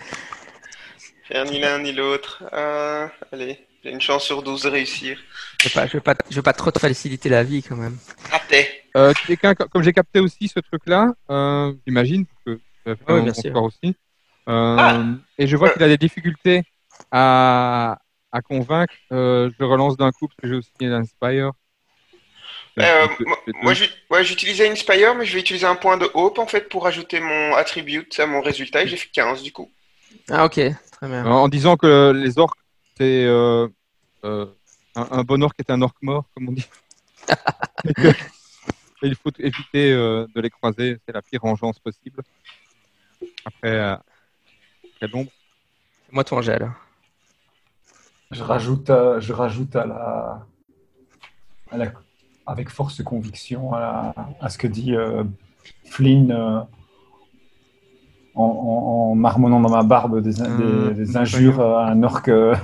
faire 1.27 1.45
ni 1.45 1.59
l'un 1.59 1.79
ni 1.79 1.91
l'autre. 1.91 2.43
Euh, 2.53 3.07
allez, 3.31 3.59
j'ai 3.83 3.91
une 3.91 4.01
chance 4.01 4.23
sur 4.23 4.41
12 4.41 4.63
de 4.63 4.69
réussir. 4.69 5.19
Je 5.61 5.67
vais 5.69 5.73
pas, 5.75 5.85
je 5.87 5.93
vais 5.93 5.99
pas, 6.01 6.15
je 6.29 6.35
vais 6.37 6.41
pas 6.41 6.53
trop 6.53 6.71
te 6.71 6.79
faciliter 6.79 7.29
la 7.29 7.43
vie, 7.43 7.61
quand 7.61 7.75
même. 7.75 7.97
Raté. 8.31 8.67
Euh, 8.97 9.13
quelqu'un, 9.27 9.53
comme 9.53 9.83
j'ai 9.83 9.93
capté 9.93 10.19
aussi 10.19 10.47
ce 10.47 10.59
truc-là, 10.59 11.13
euh, 11.29 11.73
j'imagine, 11.85 12.25
parce 12.25 12.57
que 12.57 12.61
fait 12.95 13.11
un 13.13 13.23
bien 13.23 13.31
bon 13.33 13.41
sûr. 13.41 13.51
score 13.51 13.63
aussi, 13.63 13.79
euh, 13.85 13.93
Ah. 14.47 15.03
et 15.37 15.47
je 15.47 15.55
vois 15.55 15.67
Ouais. 15.67 15.73
qu'il 15.73 15.83
a 15.83 15.87
des 15.87 15.97
difficultés 15.97 16.63
à, 17.11 17.99
à 18.31 18.41
convaincre, 18.41 18.93
euh, 19.11 19.49
je 19.57 19.63
relance 19.63 19.97
d'un 19.97 20.11
coup, 20.11 20.27
parce 20.27 20.37
que 20.41 20.47
j'ai 20.47 20.55
aussi 20.55 20.71
l'Inspire. 20.81 21.51
Euh, 22.79 23.07
moi, 23.61 24.23
j'utilisais 24.23 24.69
Inspire, 24.69 25.13
mais 25.15 25.25
je 25.25 25.33
vais 25.33 25.41
utiliser 25.41 25.65
un 25.67 25.75
point 25.75 25.97
de 25.97 26.09
hope 26.13 26.39
en 26.39 26.47
fait 26.47 26.69
pour 26.69 26.87
ajouter 26.87 27.19
mon 27.19 27.53
attribute 27.55 28.17
à 28.19 28.25
mon 28.25 28.41
résultat 28.41 28.83
et 28.83 28.87
j'ai 28.87 28.97
fait 28.97 29.09
15 29.11 29.43
du 29.43 29.51
coup. 29.51 29.69
Ah, 30.29 30.45
ok, 30.45 30.53
très 30.91 31.07
bien. 31.07 31.25
en 31.25 31.47
disant 31.49 31.75
que 31.75 32.11
les 32.13 32.37
orques, 32.37 32.59
c'est 32.97 33.25
euh, 33.25 33.67
euh, 34.23 34.45
un, 34.95 35.07
un 35.11 35.23
bon 35.23 35.43
orque 35.43 35.59
est 35.59 35.69
un 35.69 35.81
orque 35.81 36.01
mort, 36.01 36.25
comme 36.33 36.49
on 36.49 36.51
dit. 36.53 36.67
Et 37.85 37.93
que- 37.93 38.07
et 39.03 39.07
il 39.07 39.15
faut 39.15 39.31
éviter 39.39 39.91
euh, 39.91 40.25
de 40.33 40.41
les 40.41 40.49
croiser, 40.49 40.97
c'est 41.05 41.13
la 41.13 41.21
pire 41.21 41.41
vengeance 41.43 41.79
possible. 41.79 42.21
Après, 43.45 43.97
euh, 45.01 45.05
après 45.05 45.17
l'ombre. 45.17 45.31
Moi, 46.11 46.23
ton 46.23 46.41
jet, 46.41 46.59
là. 46.59 46.73
Je 48.31 48.43
rajoute, 48.43 48.89
à- 48.89 49.19
je 49.19 49.33
rajoute 49.33 49.75
à 49.75 49.85
la, 49.85 50.47
à 51.71 51.77
la- 51.77 51.91
avec 52.45 52.69
force 52.69 53.03
conviction 53.03 53.73
à, 53.73 54.13
à 54.39 54.49
ce 54.49 54.57
que 54.57 54.67
dit 54.67 54.95
euh, 54.95 55.23
Flynn 55.85 56.31
euh, 56.31 56.59
en, 58.35 58.43
en- 58.43 59.11
en 59.11 59.15
marmonnant 59.15 59.59
dans 59.59 59.69
ma 59.69 59.83
barbe 59.83 60.21
des, 60.21 60.41
Euh, 60.41 60.93
des- 60.93 61.05
des 61.05 61.17
injures 61.17 61.59
à 61.61 61.87
un 61.89 62.03
orque, 62.03 62.29
euh, 62.29 62.55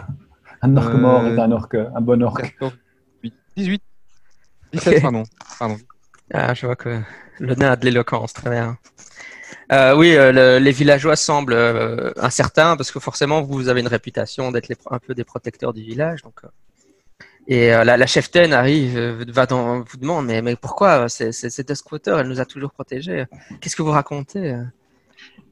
un 0.62 0.78
orque 0.78 0.94
Euh, 0.94 0.98
mort 0.98 1.28
est 1.28 1.38
un 1.40 1.52
orque, 1.52 1.76
un 1.76 2.02
bon 2.02 2.24
orque. 2.24 2.54
14, 2.60 2.78
8, 3.24 3.34
18, 3.58 3.84
17, 4.74 4.96
Ok. 4.96 5.02
pardon. 5.02 5.24
pardon. 5.60 5.78
Ah, 6.34 6.54
je 6.54 6.66
vois 6.66 6.76
que 6.76 7.02
le 7.40 7.56
nain 7.56 7.72
a 7.72 7.76
de 7.76 7.86
l'éloquence, 7.86 8.34
très 8.34 8.50
bien. 8.50 8.78
Euh, 9.72 9.96
oui, 9.96 10.16
euh, 10.16 10.32
le- 10.32 10.60
les 10.64 10.72
villageois 10.72 11.16
semblent 11.18 11.54
euh, 11.54 12.12
incertains 12.18 12.78
parce 12.78 12.90
que 12.92 13.00
forcément 13.00 13.42
vous 13.42 13.68
avez 13.68 13.82
une 13.82 13.88
réputation 13.88 14.52
d'être 14.52 14.70
un 14.92 15.00
peu 15.00 15.14
des 15.14 15.24
protecteurs 15.26 15.74
du 15.74 15.82
village. 15.84 16.22
Donc, 16.22 16.40
et 17.50 17.70
la, 17.70 17.98
la 17.98 18.08
cheftaine 18.08 18.54
arrive, 18.54 18.98
va 19.32 19.46
dans, 19.46 19.80
vous 19.82 19.98
demande 19.98 20.26
mais, 20.26 20.42
mais 20.42 20.56
pourquoi 20.56 21.08
c'est 21.10 21.68
Duskwater, 21.68 22.20
elle 22.20 22.28
nous 22.28 22.40
a 22.42 22.46
toujours 22.46 22.72
protégés. 22.72 23.26
Qu'est-ce 23.62 23.76
que 23.76 23.82
vous 23.82 23.92
racontez 23.92 24.56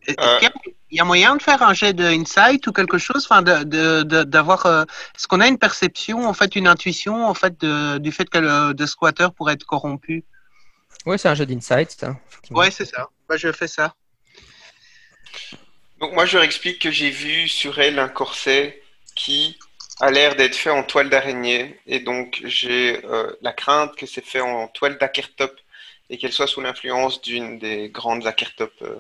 Est-ce 0.08 0.16
qu'il 0.16 0.44
y 0.44 0.46
a- 0.46 0.52
Il 0.92 0.98
y 0.98 1.02
a 1.02 1.04
moyen 1.06 1.36
de 1.36 1.42
faire 1.42 1.62
un 1.64 1.74
jet 1.74 1.94
de 1.94 2.06
insight 2.06 2.66
ou 2.68 2.72
quelque 2.72 2.98
chose, 2.98 3.28
enfin, 3.30 3.42
de, 3.42 3.64
de, 3.64 4.04
de- 4.04 4.24
d'avoir. 4.24 4.66
Est-ce 5.16 5.28
qu'on 5.28 5.42
a 5.42 5.48
une 5.48 5.58
perception, 5.58 6.26
en 6.28 6.34
fait, 6.34 6.56
une 6.56 6.68
intuition, 6.68 7.26
en 7.26 7.34
fait, 7.34 7.56
du 8.00 8.12
fait 8.14 8.30
que 8.30 8.38
le 8.38 8.74
de 8.74 8.86
squatter 8.86 9.28
pourrait 9.36 9.54
être 9.54 9.66
corrompu? 9.66 10.24
Oui, 11.06 11.18
c'est 11.20 11.28
un 11.28 11.36
jeu 11.36 11.46
d'insight. 11.46 11.92
ça. 11.92 12.16
Ouais, 12.52 12.72
c'est 12.72 12.86
ça. 12.86 13.10
Bah, 13.28 13.36
je 13.38 13.52
fais 13.52 13.68
ça. 13.68 13.94
Donc 16.00 16.14
moi 16.14 16.26
je 16.26 16.38
leur 16.38 16.44
explique 16.44 16.80
que 16.80 16.92
j'ai 16.92 17.10
vu 17.10 17.48
sur 17.48 17.80
elle 17.80 18.00
un 18.00 18.10
corset 18.10 18.82
qui 19.16 19.58
a 20.02 20.12
l'air 20.12 20.36
d'être 20.36 20.56
fait 20.56 20.70
en 20.70 20.84
toile 20.84 21.10
d'araignée 21.10 21.80
et 21.88 22.00
donc 22.00 22.42
j'ai 22.44 23.04
euh, 23.06 23.32
la 23.42 23.54
crainte 23.54 23.96
que 23.96 24.06
c'est 24.06 24.26
fait 24.26 24.42
en 24.42 24.68
toile 24.68 24.98
d'akertop 24.98 25.58
et 26.10 26.18
qu'elle 26.18 26.34
soit 26.34 26.48
sous 26.48 26.62
l'influence 26.62 27.22
d'une 27.22 27.60
des 27.60 27.90
grandes 27.90 28.28
akertop 28.28 28.74
euh, 28.82 29.00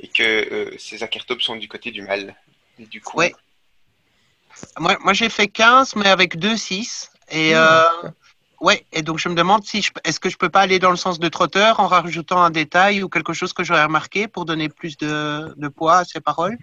et 0.00 0.08
que 0.08 0.22
euh, 0.22 0.76
ces 0.78 1.02
akertop 1.02 1.40
sont 1.40 1.56
du 1.56 1.68
côté 1.68 1.90
du 1.90 2.02
mal. 2.02 2.34
Et 2.78 2.86
du 2.86 3.00
coup, 3.00 3.16
Ouais. 3.16 3.34
Moi, 4.78 4.96
moi 5.00 5.12
j'ai 5.12 5.28
fait 5.28 5.46
15, 5.46 5.94
mais 5.96 6.08
avec 6.08 6.36
2 6.36 6.56
6. 6.56 7.10
Et, 7.30 7.54
Mmh. 7.54 8.12
Ouais, 8.60 8.84
et 8.92 9.02
donc 9.02 9.18
je 9.18 9.28
me 9.28 9.34
demande 9.34 9.64
si 9.64 9.86
est-ce 10.04 10.20
que 10.20 10.30
je 10.30 10.36
peux 10.36 10.48
pas 10.48 10.60
aller 10.60 10.78
dans 10.78 10.90
le 10.90 10.96
sens 10.96 11.18
de 11.18 11.28
trotteur 11.28 11.80
en 11.80 11.86
rajoutant 11.86 12.42
un 12.42 12.50
détail 12.50 13.02
ou 13.02 13.08
quelque 13.08 13.32
chose 13.32 13.52
que 13.52 13.64
j'aurais 13.64 13.84
remarqué 13.84 14.28
pour 14.28 14.44
donner 14.44 14.68
plus 14.68 14.96
de, 14.96 15.54
de 15.56 15.68
poids 15.68 15.98
à 15.98 16.04
ces 16.04 16.20
paroles? 16.20 16.56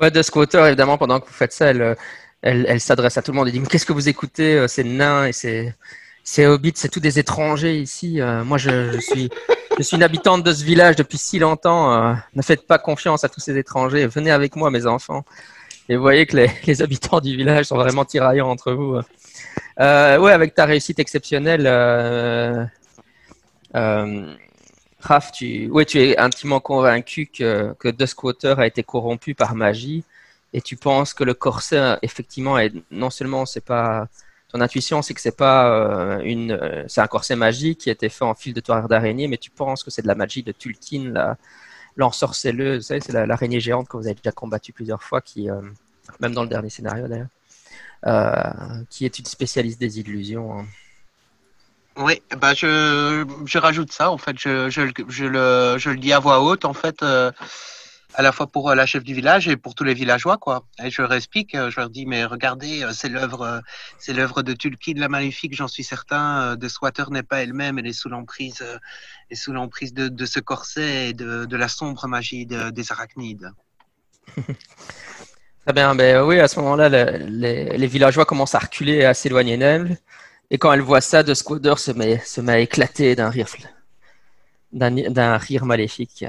Ouais, 0.00 0.10
Duskwater, 0.10 0.66
évidemment, 0.66 0.98
pendant 0.98 1.20
que 1.20 1.26
vous 1.26 1.32
faites 1.32 1.52
ça, 1.52 1.66
elle, 1.66 1.82
euh, 1.82 1.94
elle, 2.42 2.66
elle 2.68 2.80
s'adresse 2.80 3.16
à 3.16 3.22
tout 3.22 3.30
le 3.30 3.36
monde 3.36 3.48
et 3.48 3.52
dit 3.52 3.60
Mais 3.60 3.66
qu'est-ce 3.66 3.86
que 3.86 3.92
vous 3.92 4.08
écoutez 4.08 4.54
euh, 4.58 4.66
Ces 4.68 4.82
nains 4.82 5.26
et 5.26 5.32
ces, 5.32 5.72
ces 6.24 6.46
hobbits, 6.46 6.72
c'est 6.74 6.88
tous 6.88 7.00
des 7.00 7.18
étrangers 7.18 7.78
ici. 7.78 8.20
euh, 8.20 8.42
moi, 8.42 8.58
je, 8.58 8.98
suis, 8.98 9.30
je 9.78 9.82
suis 9.82 9.96
une 9.96 10.02
habitante 10.02 10.42
de 10.42 10.52
ce 10.52 10.64
village 10.64 10.96
depuis 10.96 11.18
si 11.18 11.38
longtemps. 11.38 12.16
ne 12.34 12.42
faites 12.42 12.66
pas 12.66 12.78
confiance 12.78 13.22
à 13.22 13.28
tous 13.28 13.40
ces 13.40 13.56
étrangers. 13.56 14.06
Venez 14.08 14.32
avec 14.32 14.56
moi, 14.56 14.70
mes 14.70 14.86
enfants. 14.86 15.24
Et 15.88 15.96
vous 15.96 16.02
voyez 16.02 16.26
que 16.26 16.36
les, 16.36 16.50
les 16.66 16.82
habitants 16.82 17.20
du 17.20 17.36
village 17.36 17.66
sont 17.66 17.76
vraiment 17.76 18.04
tiraillants 18.04 18.50
entre 18.50 18.72
vous. 18.72 18.98
Euh, 19.80 20.18
ouais, 20.18 20.32
avec 20.32 20.54
ta 20.54 20.66
réussite 20.66 20.98
exceptionnelle, 21.00 21.66
euh, 21.66 22.64
euh, 23.74 24.34
Raph, 25.00 25.32
tu, 25.32 25.68
ouais, 25.70 25.84
tu 25.84 26.00
es 26.00 26.16
intimement 26.18 26.60
convaincu 26.60 27.26
que, 27.26 27.74
que 27.78 27.88
Duskwater 27.88 28.58
a 28.60 28.66
été 28.66 28.82
corrompu 28.82 29.34
par 29.34 29.54
magie. 29.54 30.04
Et 30.52 30.60
tu 30.62 30.76
penses 30.76 31.12
que 31.14 31.24
le 31.24 31.34
corset, 31.34 31.98
effectivement, 32.02 32.58
est, 32.58 32.72
non 32.90 33.10
seulement 33.10 33.44
c'est 33.44 33.60
pas 33.64 34.08
ton 34.50 34.60
intuition, 34.60 35.02
c'est 35.02 35.12
que 35.14 35.20
c'est 35.20 35.36
pas 35.36 35.68
euh, 35.68 36.20
une, 36.22 36.52
euh, 36.52 36.84
c'est 36.86 37.00
un 37.00 37.08
corset 37.08 37.34
magique 37.36 37.80
qui 37.80 37.88
a 37.90 37.92
été 37.92 38.08
fait 38.08 38.24
en 38.24 38.34
fil 38.34 38.54
de 38.54 38.60
toile 38.60 38.86
d'araignée, 38.86 39.26
mais 39.26 39.36
tu 39.36 39.50
penses 39.50 39.82
que 39.82 39.90
c'est 39.90 40.02
de 40.02 40.06
la 40.06 40.14
magie 40.14 40.42
de 40.44 40.52
Tulkin, 40.52 41.10
la 41.12 41.36
l'ensorcelleuse, 41.96 42.86
c'est 42.86 43.08
la- 43.12 43.26
l'araignée 43.26 43.60
géante 43.60 43.88
que 43.88 43.96
vous 43.96 44.06
avez 44.06 44.14
déjà 44.16 44.32
combattue 44.32 44.72
plusieurs 44.72 45.02
fois, 45.02 45.20
qui, 45.20 45.48
même 46.20 46.34
dans 46.34 46.42
le 46.42 46.48
dernier 46.48 46.70
scénario 46.70 47.06
d'ailleurs, 47.08 47.28
qui 48.90 49.04
est 49.04 49.18
une 49.18 49.24
spécialiste 49.26 49.80
des 49.80 49.98
illusions. 50.00 50.58
hein. 50.60 50.66
Oui, 51.96 52.20
bah 52.40 52.54
je, 52.54 53.24
je 53.46 53.58
rajoute 53.58 53.92
ça 53.92 54.10
en 54.10 54.18
fait. 54.18 54.36
Je, 54.38 54.68
je, 54.68 54.80
le- 54.82 54.92
je 55.08 55.24
le, 55.26 55.76
je 55.78 55.90
le 55.90 55.96
dis 55.96 56.12
à 56.12 56.18
voix 56.18 56.40
haute 56.42 56.64
en 56.64 56.74
fait, 56.74 57.04
euh, 57.04 57.30
à 58.14 58.22
la 58.22 58.32
fois 58.32 58.48
pour 58.48 58.68
euh, 58.68 58.74
la 58.74 58.84
chef 58.84 59.04
du 59.04 59.14
village 59.14 59.46
et 59.46 59.56
pour 59.56 59.76
tous 59.76 59.84
les 59.84 59.94
villageois 59.94 60.36
quoi. 60.36 60.64
Et 60.82 60.90
je 60.90 61.02
leur 61.02 61.12
explique, 61.12 61.54
euh, 61.54 61.70
je 61.70 61.78
leur 61.78 61.90
dis 61.90 62.04
mais 62.04 62.24
regardez, 62.24 62.82
euh, 62.82 62.92
c'est 62.92 63.08
l'œuvre, 63.08 63.42
euh, 63.42 63.60
c'est 63.98 64.12
l'œuvre 64.12 64.42
de 64.42 64.54
Tulkin 64.54 64.94
la 64.96 65.08
Maléfique, 65.08 65.54
j'en 65.54 65.68
suis 65.68 65.84
certain. 65.84 66.40
euh, 66.42 66.56
De 66.56 66.66
Swatter 66.66 67.04
n'est 67.10 67.22
pas 67.22 67.42
elle-même, 67.44 67.78
elle 67.78 67.86
est 67.86 67.92
sous 67.92 68.08
l'emprise, 68.08 68.58
euh, 68.62 68.76
est 69.30 69.36
sous 69.36 69.52
l'emprise 69.52 69.94
de, 69.94 70.08
de 70.08 70.26
ce 70.26 70.40
corset 70.40 71.10
et 71.10 71.12
de, 71.12 71.44
de 71.44 71.56
la 71.56 71.68
sombre 71.68 72.08
magie 72.08 72.44
de- 72.44 72.70
des 72.70 72.90
arachnides. 72.90 73.52
Très 75.66 75.72
bien, 75.74 75.94
ben 75.94 76.22
oui, 76.22 76.40
à 76.40 76.48
ce 76.48 76.58
moment-là, 76.60 76.88
le- 76.88 77.26
les, 77.26 77.76
les 77.76 77.86
villageois 77.86 78.24
commencent 78.26 78.54
à 78.54 78.58
reculer 78.58 78.94
et 78.96 79.04
à 79.04 79.14
s'éloigner 79.14 79.56
d'elle. 79.56 79.98
Et 80.50 80.58
quand 80.58 80.72
elle 80.72 80.80
voit 80.82 81.00
ça, 81.00 81.22
De 81.22 81.34
Squatter 81.34 81.74
se 81.78 81.90
met, 81.92 82.18
se 82.24 82.40
met 82.40 82.52
à 82.52 82.58
éclater 82.60 83.16
d'un 83.16 83.30
rire, 83.30 83.48
d'un 84.72 85.36
rire 85.38 85.64
maléfique. 85.64 86.24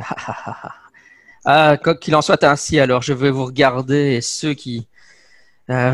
ah, 1.46 1.78
quoi 1.82 1.96
qu'il 1.96 2.16
en 2.16 2.22
soit 2.22 2.44
ainsi, 2.44 2.80
alors 2.80 3.02
je 3.02 3.14
vais 3.14 3.32
vous 3.32 3.46
regarder 3.46 4.16
et 4.16 4.22
ceux 4.22 4.54
qui, 4.54 4.88
euh, 5.70 5.94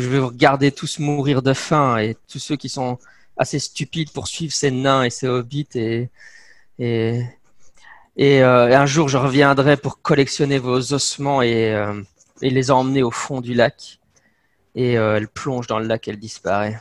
je 0.00 0.08
vais 0.08 0.18
vous 0.20 0.28
regarder 0.28 0.72
tous 0.72 0.98
mourir 1.00 1.42
de 1.42 1.54
faim 1.54 1.98
et 1.98 2.16
tous 2.28 2.38
ceux 2.40 2.56
qui 2.56 2.68
sont 2.70 2.98
assez 3.38 3.58
stupides 3.58 4.12
pour 4.12 4.28
suivre 4.28 4.52
ces 4.54 4.70
nains 4.72 5.04
et 5.04 5.10
ces 5.10 5.28
hobbits 5.28 5.68
et 5.76 6.10
et 6.78 7.22
et, 8.16 8.42
euh, 8.42 8.76
un 8.78 8.86
jour 8.86 9.08
je 9.08 9.16
reviendrai 9.16 9.76
pour 9.76 10.02
collectionner 10.02 10.58
vos 10.58 10.92
ossements 10.92 11.42
et 11.42 11.74
euh, 11.74 12.02
et 12.42 12.50
les 12.50 12.70
emmener 12.70 13.02
au 13.02 13.10
fond 13.10 13.40
du 13.40 13.54
lac. 13.54 13.98
Et 14.74 14.98
euh, 14.98 15.16
elle 15.16 15.28
plonge 15.28 15.66
dans 15.66 15.78
le 15.78 15.86
lac, 15.86 16.06
elle 16.08 16.18
disparaît. 16.18 16.78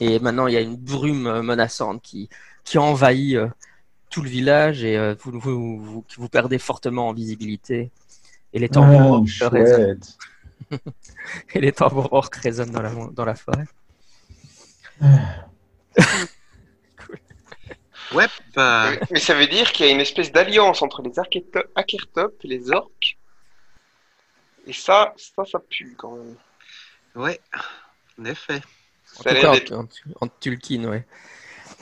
Et 0.00 0.18
maintenant, 0.18 0.46
il 0.46 0.54
y 0.54 0.56
a 0.56 0.60
une 0.60 0.76
brume 0.76 1.26
euh, 1.26 1.42
menaçante 1.42 2.02
qui, 2.02 2.28
qui 2.64 2.78
envahit 2.78 3.36
euh, 3.36 3.48
tout 4.10 4.22
le 4.22 4.28
village 4.28 4.84
et 4.84 4.96
euh, 4.96 5.14
vous, 5.20 5.38
vous, 5.38 5.78
vous, 5.78 6.04
vous 6.16 6.28
perdez 6.28 6.58
fortement 6.58 7.08
en 7.08 7.12
visibilité. 7.12 7.90
Et 8.52 8.58
les 8.58 8.68
tambours 8.68 9.24
Ah, 9.40 9.48
résonnent, 9.48 10.00
et 11.54 11.60
les 11.60 11.72
tambours 11.72 12.12
orques 12.12 12.36
résonnent 12.36 12.70
dans 12.70 12.82
la, 12.82 12.92
dans 13.12 13.24
la 13.24 13.34
forêt. 13.34 13.64
Ouais, 18.14 18.26
bah, 18.54 18.90
Mais- 19.10 19.18
ça 19.20 19.34
veut 19.34 19.46
dire 19.46 19.72
qu'il 19.72 19.86
y 19.86 19.88
a 19.88 19.92
une 19.92 20.00
espèce 20.00 20.32
d'alliance 20.32 20.82
entre 20.82 21.02
les 21.02 21.12
Akertop 21.74 22.34
et 22.44 22.48
les 22.48 22.70
orques. 22.70 23.18
Et 24.66 24.72
ça, 24.72 25.12
ça, 25.16 25.44
ça 25.44 25.58
pue 25.58 25.94
quand 25.96 26.16
même. 26.16 26.36
ouais, 27.16 27.40
en 28.18 28.24
effet. 28.24 28.60
En 29.18 29.22
Ça 29.22 29.34
tout 29.34 29.40
cas, 29.40 29.76
en, 29.76 29.86
en, 30.20 30.28
Tulkin, 30.40 30.84
ouais. 30.84 31.04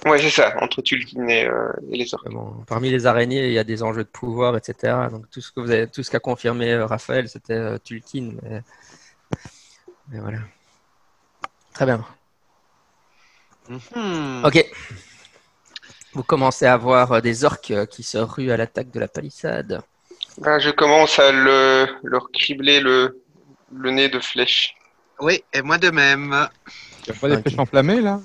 Ouais, 0.06 0.18
c'est 0.20 0.30
ça, 0.30 0.56
entre 0.62 0.80
Tulkin 0.82 1.28
et, 1.28 1.44
euh, 1.44 1.72
et 1.90 1.96
les 1.98 2.14
orques. 2.14 2.28
Bon, 2.30 2.64
parmi 2.66 2.90
les 2.90 3.06
araignées, 3.06 3.46
il 3.48 3.52
y 3.52 3.58
a 3.58 3.64
des 3.64 3.82
enjeux 3.82 4.04
de 4.04 4.08
pouvoir, 4.08 4.56
etc. 4.56 5.08
Donc 5.10 5.28
tout 5.30 5.40
ce 5.42 5.52
que 5.52 5.60
vous 5.60 5.70
avez, 5.70 5.86
tout 5.88 6.02
ce 6.02 6.10
qu'a 6.10 6.20
confirmé 6.20 6.72
euh, 6.72 6.86
Raphaël, 6.86 7.28
c'était 7.28 7.52
euh, 7.54 7.78
Tulkin. 7.78 8.32
Mais... 8.42 8.62
mais 10.08 10.20
voilà. 10.20 10.38
Très 11.74 11.84
bien. 11.86 12.04
Mhm. 13.68 14.44
Ok. 14.44 14.64
Vous 16.14 16.22
commencez 16.24 16.66
à 16.66 16.76
voir 16.76 17.12
euh, 17.12 17.20
des 17.20 17.44
orques 17.44 17.86
qui 17.86 18.02
se 18.02 18.18
ruent 18.18 18.50
à 18.50 18.56
l'attaque 18.56 18.90
de 18.90 18.98
la 19.00 19.06
palissade. 19.08 19.82
Ben, 20.40 20.58
je 20.58 20.70
commence 20.70 21.18
à 21.18 21.32
le, 21.32 21.86
leur 22.02 22.30
cribler 22.32 22.80
le, 22.80 23.22
le 23.72 23.90
nez 23.90 24.08
de 24.08 24.18
flèches. 24.18 24.74
Oui, 25.20 25.44
et 25.52 25.60
moi 25.60 25.76
de 25.76 25.90
même. 25.90 26.48
Il 27.06 27.12
n'y 27.12 27.16
a 27.16 27.20
pas 27.20 27.28
des 27.28 27.42
flèches 27.42 27.58
enflammées 27.58 28.00
là? 28.00 28.20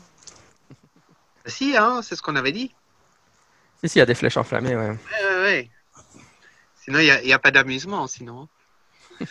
Si, 1.45 1.75
hein, 1.77 1.99
c'est 2.01 2.15
ce 2.15 2.21
qu'on 2.21 2.37
avait 2.37 2.53
dit. 2.53 2.73
Si, 3.81 3.89
si, 3.89 3.97
il 3.97 3.99
y 3.99 4.01
a 4.01 4.05
des 4.05 4.15
flèches 4.15 4.37
enflammées, 4.37 4.75
ouais. 4.75 4.89
Ouais, 4.89 4.97
ouais, 5.29 5.41
ouais. 5.41 5.69
Sinon, 6.81 6.99
il 6.99 7.03
n'y 7.05 7.11
a, 7.11 7.21
il 7.21 7.27
y 7.27 7.33
a 7.33 7.39
pas 7.39 7.51
d'amusement, 7.51 8.07
sinon. 8.07 8.47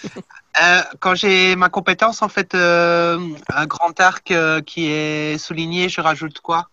Euh, 0.63 0.83
quand 1.01 1.17
j'ai 1.17 1.57
ma 1.57 1.69
compétence, 1.69 2.23
en 2.23 2.29
fait, 2.29 2.55
euh, 2.55 3.19
un 3.53 3.67
grand 3.67 3.99
arc 3.99 4.31
euh, 4.31 4.61
qui 4.61 4.87
est 4.87 5.37
souligné, 5.37 5.89
je 5.89 6.01
rajoute 6.01 6.39
quoi? 6.39 6.69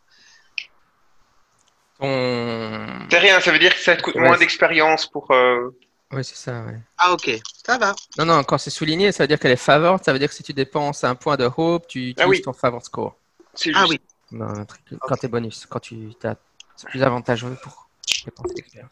Ton... 1.99 3.07
C'est 3.09 3.17
rien, 3.17 3.39
ça 3.39 3.51
veut 3.51 3.57
dire 3.57 3.73
que 3.73 3.81
ça 3.81 3.95
te 3.95 4.03
coûte 4.03 4.13
Ouais, 4.13 4.21
moins 4.21 4.37
d'expérience 4.37 5.07
pour. 5.07 5.31
Oui, 6.13 6.23
c'est 6.25 6.35
ça, 6.35 6.63
ouais. 6.65 6.77
Ah, 6.97 7.13
ok, 7.13 7.29
ça 7.65 7.77
va. 7.77 7.95
Non, 8.17 8.25
non, 8.25 8.43
quand 8.43 8.57
c'est 8.57 8.69
souligné, 8.69 9.11
ça 9.11 9.23
veut 9.23 9.27
dire 9.29 9.39
qu'elle 9.39 9.51
est 9.51 9.55
favored. 9.55 10.03
Ça 10.03 10.11
veut 10.11 10.19
dire 10.19 10.27
que 10.27 10.35
si 10.35 10.43
tu 10.43 10.51
dépenses 10.53 11.03
un 11.05 11.15
point 11.15 11.37
de 11.37 11.49
hope, 11.55 11.87
tu 11.87 12.09
utilises 12.09 12.15
Ah 12.19 12.27
oui. 12.27 12.41
ton 12.41 12.51
favor 12.53 12.83
score. 12.83 13.15
C'est 13.53 13.71
Ah 13.73 13.85
juste. 13.85 13.91
oui, 13.91 14.01
Non, 14.37 14.47
un 14.47 14.65
truc- 14.65 14.81
quand 14.99 15.15
t'es 15.15 15.27
bonus, 15.29 15.65
quand 15.65 15.79
tu 15.79 16.09
t'as, 16.19 16.35
c'est 16.75 16.89
plus 16.89 17.01
avantageux 17.03 17.55
pour 17.63 17.89
dépenser 18.25 18.53
l'expérience. 18.55 18.91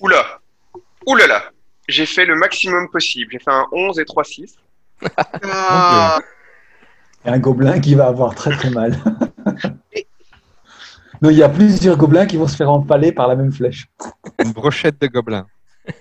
Oula 0.00 0.40
Oula 1.06 1.26
là 1.26 1.50
J'ai 1.88 2.06
fait 2.06 2.24
le 2.24 2.34
maximum 2.36 2.88
possible. 2.90 3.32
J'ai 3.32 3.38
fait 3.38 3.50
un 3.50 3.66
11 3.72 3.98
et 3.98 4.04
3 4.04 4.24
6. 4.24 4.56
Ah, 5.42 6.18
un 7.24 7.38
gobelin 7.38 7.80
qui 7.80 7.94
va 7.94 8.06
avoir 8.06 8.34
très 8.34 8.50
très 8.52 8.70
mal. 8.70 8.98
il 11.30 11.38
y 11.38 11.42
a 11.42 11.48
plusieurs 11.48 11.96
gobelins 11.96 12.26
qui 12.26 12.36
vont 12.36 12.46
se 12.46 12.56
faire 12.56 12.70
empaler 12.70 13.10
par 13.12 13.26
la 13.28 13.36
même 13.36 13.52
flèche. 13.52 13.86
Une 14.44 14.52
brochette 14.52 15.00
de 15.00 15.06
gobelins. 15.08 15.46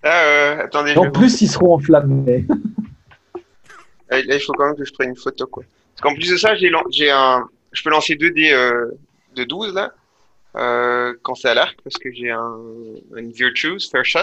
Ah, 0.00 0.22
euh, 0.22 0.64
attendez, 0.64 0.96
En 0.96 1.06
je- 1.06 1.10
plus, 1.10 1.42
ils 1.42 1.48
seront 1.48 1.74
enflammés. 1.74 2.46
Là, 4.10 4.20
il 4.20 4.40
faut 4.40 4.52
quand 4.52 4.66
même 4.66 4.76
que 4.76 4.84
je 4.84 4.92
prenne 4.92 5.08
une 5.10 5.16
photo, 5.16 5.44
quoi. 5.48 5.64
Parce 5.94 6.02
qu'en 6.02 6.14
plus 6.14 6.30
de 6.30 6.36
ça, 6.36 6.54
j'ai 6.54 6.70
un... 7.10 7.44
je 7.72 7.82
peux 7.82 7.90
lancer 7.90 8.14
2 8.14 8.30
dés 8.30 8.52
euh, 8.52 8.92
de 9.34 9.42
12, 9.42 9.74
là, 9.74 9.92
euh, 10.56 11.14
quand 11.22 11.34
c'est 11.34 11.48
à 11.48 11.54
l'arc, 11.54 11.76
parce 11.82 11.96
que 11.96 12.12
j'ai 12.12 12.30
un... 12.30 12.56
une 13.16 13.32
Virtues, 13.32 13.80
Fair 13.90 14.04
Shot, 14.04 14.20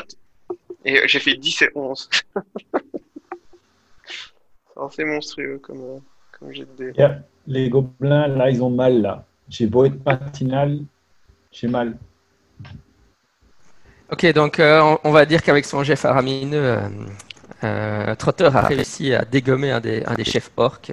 et 0.85 1.05
j'ai 1.09 1.19
fait 1.19 1.35
10 1.35 1.63
et 1.63 1.69
11. 1.75 2.09
C'est 4.91 5.05
monstrueux 5.05 5.59
comme, 5.61 5.81
euh, 5.81 5.99
comme 6.39 6.53
jet 6.53 6.65
de 6.77 6.91
dés. 6.91 7.07
Les 7.47 7.69
gobelins, 7.69 8.27
là, 8.27 8.49
ils 8.49 8.61
ont 8.63 8.69
mal, 8.69 9.01
là. 9.01 9.25
J'ai 9.49 9.67
beau 9.67 9.85
être 9.85 10.03
matinal, 10.05 10.79
j'ai 11.51 11.67
mal. 11.67 11.97
Ok, 14.11 14.25
donc 14.33 14.59
euh, 14.59 14.97
on, 15.03 15.11
va 15.11 15.25
dire 15.25 15.41
qu'avec 15.41 15.65
son 15.65 15.83
jet 15.83 15.95
faramineux, 15.95 16.57
euh, 16.57 16.89
euh, 17.63 18.15
Trotter 18.15 18.49
a 18.53 18.61
réussi 18.61 19.13
à 19.13 19.25
dégommer 19.25 19.71
un 19.71 19.79
des, 19.79 20.03
un 20.05 20.13
des 20.13 20.23
chefs 20.23 20.51
orques 20.57 20.91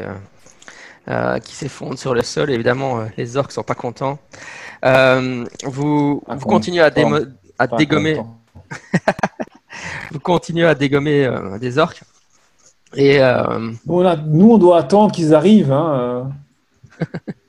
qui 1.45 1.55
s'effondre 1.55 1.99
sur 1.99 2.15
le 2.15 2.23
sol. 2.23 2.51
Évidemment, 2.51 3.05
les 3.16 3.37
orques 3.37 3.53
sont 3.53 3.65
pas 3.65 3.74
contents. 3.74 4.19
Vous, 5.65 6.23
continuez 6.43 6.81
à, 6.81 6.91
démo- 6.91 7.27
dégommer, 7.77 8.23
vous 10.12 10.20
continuez 10.20 10.66
à 10.66 10.74
dégommer 10.74 11.29
des 11.61 11.79
orques. 11.79 12.03
Et 12.95 13.19
Nous, 13.19 13.77
on 13.89 14.07
a- 14.07 14.16
nous, 14.16 14.53
on 14.53 14.59
doit 14.59 14.79
attendre 14.79 15.12
qu'ils 15.12 15.35
arrivent. 15.35 15.73
Hein. 15.73 16.31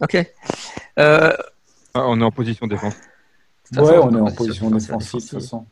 ok. 0.00 0.16
Euh, 0.98 1.32
Ah, 1.94 2.04
on 2.08 2.20
est 2.20 2.24
en 2.24 2.30
position 2.30 2.66
toute 3.74 3.78
Ouais, 3.78 3.94
façon, 3.96 4.08
on 4.08 4.16
est 4.16 4.20
en 4.20 4.24
position 4.32 4.70
position 4.70 4.70
défensive, 4.70 5.20
défensive, 5.20 5.20
de 5.20 5.28
toute 5.28 5.40
façon. 5.42 5.66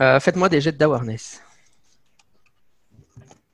euh, 0.00 0.20
Faites-moi 0.20 0.48
des 0.48 0.60
jets 0.60 0.72
d'awareness. 0.72 1.42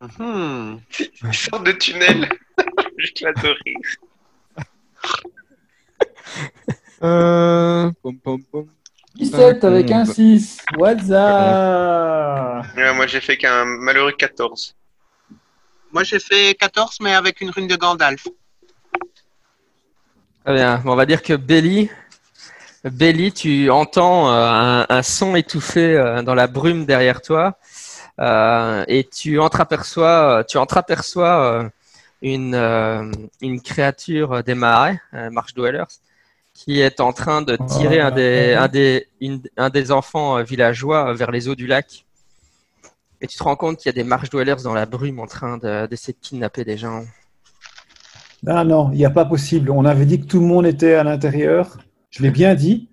mhm. 0.00 0.80
Une 1.22 1.32
sorte 1.32 1.64
de 1.64 1.72
tunnel. 1.72 2.28
J'éclate 2.98 3.40
de 3.42 3.48
rire. 3.48 3.96
Euh... 7.02 7.90
pom, 8.00 8.16
pom, 8.20 8.40
pom. 8.44 8.68
17 9.16 9.64
avec 9.64 9.90
un 9.90 10.02
Onze. 10.02 10.12
6. 10.14 10.58
What's 10.78 11.10
up? 11.10 12.64
Ouais, 12.76 12.94
moi, 12.94 13.06
j'ai 13.08 13.20
fait 13.20 13.36
qu'un 13.36 13.64
malheureux 13.64 14.12
14. 14.12 14.74
Moi, 15.92 16.04
j'ai 16.04 16.20
fait 16.20 16.54
14, 16.54 16.98
mais 17.02 17.12
avec 17.14 17.40
une 17.40 17.50
rune 17.50 17.66
de 17.66 17.74
Gandalf. 17.76 18.26
Très 20.44 20.54
bien. 20.54 20.78
Bon, 20.78 20.92
on 20.92 20.96
va 20.96 21.06
dire 21.06 21.22
que 21.22 21.34
Belly, 21.34 21.90
Belly, 22.84 23.32
tu 23.32 23.70
entends 23.70 24.30
euh, 24.30 24.48
un, 24.48 24.86
un 24.88 25.02
son 25.02 25.36
étouffé 25.36 25.96
euh, 25.96 26.22
dans 26.22 26.34
la 26.34 26.46
brume 26.46 26.84
derrière 26.84 27.22
toi 27.22 27.56
euh, 28.18 28.84
et 28.88 29.04
tu 29.04 29.38
entreaperçois, 29.38 30.44
tu 30.48 30.58
entreaperçois 30.58 31.70
une, 32.22 32.54
une 33.40 33.60
créature 33.60 34.42
des 34.44 34.54
marais, 34.54 35.00
Marsh 35.12 35.54
Dwellers, 35.54 35.84
qui 36.54 36.80
est 36.80 37.00
en 37.00 37.12
train 37.12 37.42
de 37.42 37.56
tirer 37.66 38.00
un, 38.00 38.10
des, 38.10 38.54
un, 38.54 38.68
des, 38.68 39.08
une- 39.20 39.42
un 39.56 39.70
des 39.70 39.90
enfants 39.90 40.42
villageois 40.42 41.14
vers 41.14 41.30
les 41.30 41.48
eaux 41.48 41.54
du 41.54 41.66
lac. 41.66 42.04
Et 43.20 43.26
tu 43.28 43.38
te 43.38 43.42
rends 43.44 43.56
compte 43.56 43.78
qu'il 43.78 43.86
y 43.86 43.90
a 43.90 43.92
des 43.92 44.04
Marsh 44.04 44.28
Dwellers 44.30 44.62
dans 44.62 44.74
la 44.74 44.86
brume 44.86 45.18
en 45.20 45.26
train 45.26 45.56
de- 45.58 45.86
d'essayer 45.86 46.12
de 46.12 46.18
kidnapper 46.20 46.64
des 46.64 46.76
gens. 46.76 47.04
Non, 48.44 48.64
non, 48.64 48.90
il 48.92 48.98
n'y 48.98 49.04
a 49.04 49.10
pas 49.10 49.24
possible. 49.24 49.70
On 49.70 49.84
avait 49.84 50.06
dit 50.06 50.20
que 50.20 50.26
tout 50.26 50.40
le 50.40 50.46
monde 50.46 50.66
était 50.66 50.94
à 50.94 51.04
l'intérieur. 51.04 51.78
Je 52.10 52.22
l'ai 52.22 52.30
bien 52.30 52.54
dit. 52.54 52.88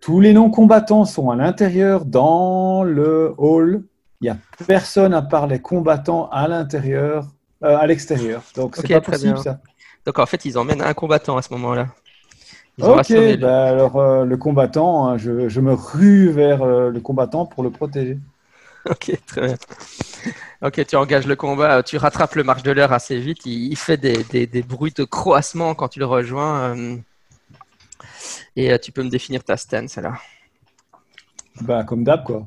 Tous 0.00 0.20
les 0.20 0.32
non-combattants 0.32 1.04
sont 1.04 1.30
à 1.30 1.36
l'intérieur 1.36 2.04
dans 2.04 2.82
le 2.84 3.34
hall. 3.38 3.84
Il 4.20 4.24
n'y 4.24 4.30
a 4.30 4.38
personne 4.66 5.14
à 5.14 5.22
part 5.22 5.46
les 5.46 5.60
combattants 5.60 6.28
à 6.30 6.48
l'intérieur. 6.48 7.26
euh, 7.64 7.76
à 7.76 7.86
l'extérieur. 7.86 8.42
Donc 8.54 8.76
c'est 8.76 8.88
pas 8.88 9.00
possible 9.00 9.34
bien. 9.34 9.42
ça. 9.42 9.60
Donc 10.04 10.18
en 10.18 10.26
fait, 10.26 10.44
ils 10.44 10.58
emmènent 10.58 10.82
un 10.82 10.94
combattant 10.94 11.36
à 11.36 11.42
ce 11.42 11.52
moment-là. 11.54 11.88
Ils 12.78 12.84
Ok, 12.84 13.12
bah 13.40 13.64
alors 13.68 13.96
euh, 13.96 14.24
le 14.24 14.36
combattant, 14.36 15.08
hein, 15.08 15.16
je, 15.16 15.48
je 15.48 15.60
me 15.60 15.72
rue 15.72 16.28
vers 16.28 16.62
euh, 16.62 16.90
le 16.90 17.00
combattant 17.00 17.46
pour 17.46 17.62
le 17.62 17.70
protéger. 17.70 18.18
Ok, 18.90 19.12
très 19.26 19.40
bien. 19.40 19.56
Ok, 20.62 20.84
tu 20.86 20.96
engages 20.96 21.26
le 21.26 21.36
combat, 21.36 21.82
tu 21.82 21.96
rattrapes 21.98 22.34
le 22.34 22.44
marche 22.44 22.62
de 22.62 22.70
l'heure 22.70 22.92
assez 22.92 23.18
vite. 23.18 23.44
Il, 23.46 23.72
il 23.72 23.76
fait 23.76 23.96
des, 23.96 24.24
des, 24.24 24.46
des 24.46 24.62
bruits 24.62 24.92
de 24.96 25.04
croassement 25.04 25.74
quand 25.74 25.88
tu 25.88 25.98
le 25.98 26.06
rejoins. 26.06 26.74
euh, 26.76 26.96
et 28.56 28.72
euh, 28.72 28.78
tu 28.78 28.92
peux 28.92 29.02
me 29.02 29.10
définir 29.10 29.44
ta 29.44 29.56
stance 29.56 29.96
là. 29.96 30.14
Bah 31.62 31.84
comme 31.84 32.04
d'hab 32.04 32.24
quoi. 32.24 32.46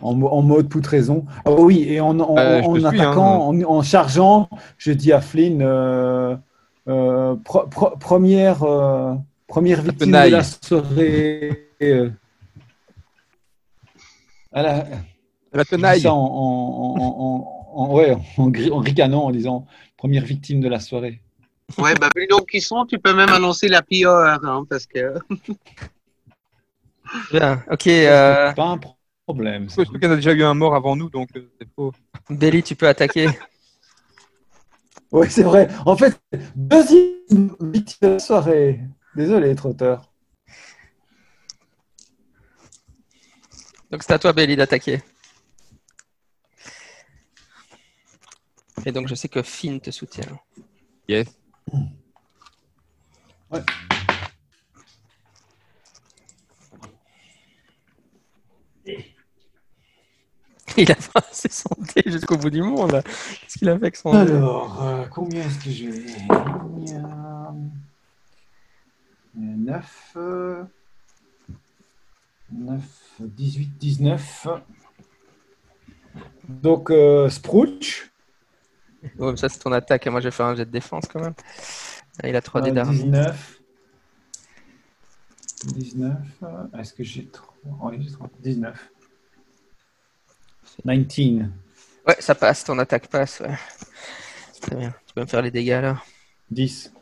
En, 0.00 0.14
mo- 0.14 0.28
en 0.28 0.42
mode 0.42 0.68
toute 0.68 0.86
raison. 0.86 1.24
Ah 1.44 1.50
oui, 1.52 1.84
et 1.88 2.00
en, 2.00 2.18
en, 2.20 2.38
Euh, 2.38 2.62
suis, 2.62 2.84
attaquant, 2.86 3.48
en, 3.48 3.62
en 3.62 3.82
chargeant, 3.82 4.48
je 4.76 4.92
dis 4.92 5.12
à 5.12 5.20
Flynn, 5.20 5.60
euh, 5.62 6.36
euh, 6.88 7.34
pro- 7.44 7.66
pro- 7.66 7.96
première, 7.96 8.62
euh, 8.62 9.14
première 9.48 9.82
victime 9.82 10.12
de 10.12 10.30
la 10.30 10.42
soirée. 10.44 11.70
À 14.58 14.62
la- 14.62 14.84
La 15.52 15.62
je 15.64 15.68
tenaille. 15.70 16.00
ça 16.02 16.12
en, 16.12 16.18
en, 16.18 16.94
en, 16.98 17.04
en- 17.04 17.64
en- 17.90 17.94
ouais, 17.94 18.16
en, 18.36 18.50
gri- 18.50 18.70
en 18.70 18.78
ricanant, 18.78 19.24
en 19.24 19.30
disant 19.30 19.66
première 19.96 20.24
victime 20.24 20.60
de 20.60 20.68
la 20.68 20.80
soirée. 20.80 21.20
Ouais, 21.76 21.94
bah, 21.94 22.08
vu 22.16 22.26
donc 22.26 22.46
qui 22.50 22.60
sont, 22.60 22.84
tu 22.86 22.98
peux 22.98 23.14
même 23.14 23.28
annoncer 23.30 23.68
la 23.68 23.82
PR, 23.82 24.44
hein, 24.44 24.64
parce 24.68 24.86
que. 24.86 25.14
Bien, 27.32 27.62
ok. 27.70 27.86
Euh, 27.86 28.52
Pas 28.52 28.66
un 28.68 28.78
problème. 29.26 29.66
qu'il 29.66 30.02
y 30.02 30.06
en 30.06 30.10
a 30.12 30.16
déjà 30.16 30.32
eu 30.32 30.42
un 30.42 30.54
mort 30.54 30.74
avant 30.74 30.96
nous, 30.96 31.10
donc 31.10 31.28
euh, 31.36 31.50
c'est 31.60 31.68
faux. 31.74 31.92
Belly, 32.30 32.62
tu 32.62 32.74
peux 32.76 32.88
attaquer. 32.88 33.28
Oui, 35.10 35.26
c'est 35.30 35.42
vrai. 35.42 35.68
En 35.86 35.96
fait, 35.96 36.20
deuxième 36.54 37.56
victime 37.60 37.96
de 38.02 38.08
la 38.08 38.18
soirée. 38.18 38.80
Désolé, 39.16 39.54
trotteur. 39.54 40.12
Donc 43.90 44.02
c'est 44.02 44.12
à 44.12 44.18
toi, 44.18 44.32
Belly, 44.32 44.56
d'attaquer. 44.56 45.00
Et 48.84 48.92
donc 48.92 49.08
je 49.08 49.14
sais 49.14 49.28
que 49.28 49.42
Finn 49.42 49.80
te 49.80 49.90
soutient. 49.90 50.38
Yes. 51.08 51.28
Ouais. 53.50 53.62
Il 60.76 60.92
a 60.92 60.94
passé 60.94 61.48
son 61.48 61.70
dé 61.94 62.02
jusqu'au 62.06 62.36
bout 62.36 62.50
du 62.50 62.62
monde. 62.62 62.92
là. 62.92 63.02
Qu'est-ce 63.02 63.58
qu'il 63.58 63.68
a 63.68 63.72
fait 63.72 63.82
avec 63.84 63.96
son 63.96 64.12
dé 64.12 64.30
Alors, 64.32 64.82
euh, 64.82 65.06
combien 65.06 65.42
est-ce 65.42 65.58
que 65.64 65.70
je 65.70 65.86
vais 65.86 66.14
9, 69.34 70.16
9, 72.52 72.82
18, 73.20 73.78
19. 73.78 74.46
Donc, 76.48 76.90
euh, 76.90 77.28
Sprouch, 77.28 78.10
mais 79.18 79.36
ça 79.36 79.48
c'est 79.48 79.58
ton 79.58 79.72
attaque. 79.72 80.06
et 80.06 80.10
Moi 80.10 80.20
je 80.20 80.28
vais 80.28 80.30
faire 80.32 80.46
un 80.46 80.54
jet 80.56 80.64
de 80.64 80.70
défense 80.70 81.04
quand 81.06 81.20
même. 81.20 81.34
Il 82.24 82.34
a 82.34 82.40
3 82.40 82.62
dés 82.62 82.70
euh, 82.70 82.74
d'armure. 82.74 83.04
19. 83.04 83.60
19. 85.64 86.16
euh, 86.42 86.78
Est-ce 86.78 86.94
que 86.94 87.04
j'ai 87.04 87.26
3 87.26 87.54
Oui, 87.82 87.96
j'ai 88.00 88.12
3. 88.12 88.28
19. 88.40 88.90
19. 90.84 91.48
Ouais, 92.06 92.16
ça 92.20 92.34
passe, 92.34 92.64
ton 92.64 92.78
attaque 92.78 93.08
passe. 93.08 93.40
Ouais. 93.40 93.56
Très 94.60 94.76
bien. 94.76 94.94
Tu 95.06 95.14
peux 95.14 95.20
me 95.20 95.26
faire 95.26 95.42
les 95.42 95.50
dégâts 95.50 95.80
là 95.82 96.02
10. 96.50 96.92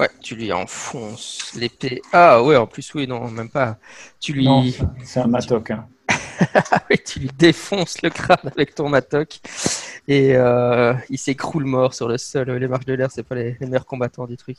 Ouais, 0.00 0.08
tu 0.22 0.34
lui 0.34 0.50
enfonces 0.52 1.52
l'épée. 1.54 2.00
Ah 2.12 2.42
ouais, 2.42 2.56
en 2.56 2.66
plus, 2.66 2.94
oui, 2.94 3.06
non, 3.06 3.28
même 3.30 3.50
pas. 3.50 3.76
Tu 4.18 4.32
lui, 4.32 4.44
Non, 4.46 4.64
c'est- 5.04 5.20
un 5.20 5.26
matok. 5.26 5.70
hein. 5.72 5.86
Oui, 6.90 6.96
tu 7.04 7.20
lui 7.20 7.28
défonces 7.38 8.00
le 8.02 8.08
crâne 8.08 8.38
avec 8.56 8.74
ton 8.74 8.88
matok 8.88 9.40
et 10.08 10.34
euh, 10.34 10.94
il 11.10 11.18
s'écroule 11.18 11.64
mort 11.66 11.92
sur 11.92 12.08
le 12.08 12.16
sol. 12.16 12.50
Les 12.50 12.66
marches 12.66 12.86
de 12.86 12.94
l'air, 12.94 13.10
c'est 13.10 13.22
pas 13.22 13.34
les, 13.34 13.56
les 13.60 13.66
meilleurs 13.66 13.84
combattants 13.84 14.26
du 14.26 14.38
truc. 14.38 14.56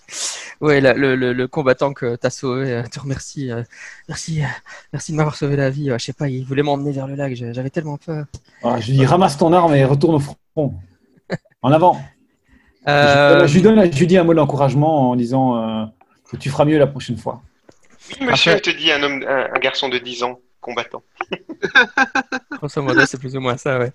Ouais, 0.61 0.80
la- 0.80 0.93
le, 0.93 1.15
le, 1.15 1.34
le 1.34 1.47
combattant 1.47 1.91
que 1.91 2.15
t'as 2.15 2.30
sauvé 2.30 2.72
euh, 2.72 2.84
te 2.84 2.99
remercie. 2.99 3.51
euh, 3.51 3.63
merci, 4.07 4.43
euh, 4.43 4.47
merci 4.93 5.11
de 5.11 5.18
m'avoir 5.18 5.35
sauvé 5.35 5.55
la 5.55 5.72
vie. 5.72 5.89
Euh, 5.89 5.97
je 5.97 6.05
sais 6.05 6.13
pas, 6.13 6.30
il 6.30 6.45
voulait 6.45 6.61
m'emmener 6.63 6.91
vers 6.91 7.07
le 7.07 7.15
lac. 7.15 7.34
J'avais 7.34 7.72
tellement 7.72 7.97
peur. 7.97 8.26
Ah, 8.63 8.80
je 8.80 8.91
lui 8.91 8.97
dis 8.99 9.05
ramasse 9.07 9.38
ton 9.38 9.51
arme 9.53 9.73
et 9.73 9.84
retourne 9.85 10.15
au 10.15 10.19
front. 10.19 10.76
En 11.63 11.72
avant. 11.72 11.99
Euh, 12.88 13.45
Je, 13.48 13.53
lui 13.53 13.62
donne, 13.62 13.91
je 13.91 13.99
lui 13.99 14.08
dis 14.08 14.18
un 14.18 14.24
mot 14.24 14.34
d'encouragement 14.34 15.12
en 15.12 15.16
disant 15.16 15.58
euh, 15.58 15.86
que 16.32 16.38
tu 16.38 16.49
feras 16.49 16.66
mieux 16.66 16.78
la 16.80 16.88
prochaine 16.88 17.18
fois. 17.18 17.41
Oui, 18.20 18.28
monsieur, 18.28 18.53
Après- 18.53 18.72
te 18.72 18.78
dit 18.78 18.91
un 18.91 19.03
homme, 19.03 19.24
un, 19.28 19.48
un 19.56 19.60
garçon 19.60 19.88
de 19.90 19.98
10 19.99 20.24
ans, 20.24 20.40
combattant. 20.60 21.03
Grosso 22.58 22.82
modo, 22.82 23.06
c'est 23.06 23.20
plus 23.20 23.36
ou 23.36 23.40
moins 23.40 23.58
ça, 23.58 23.80
ouais. 23.80 23.91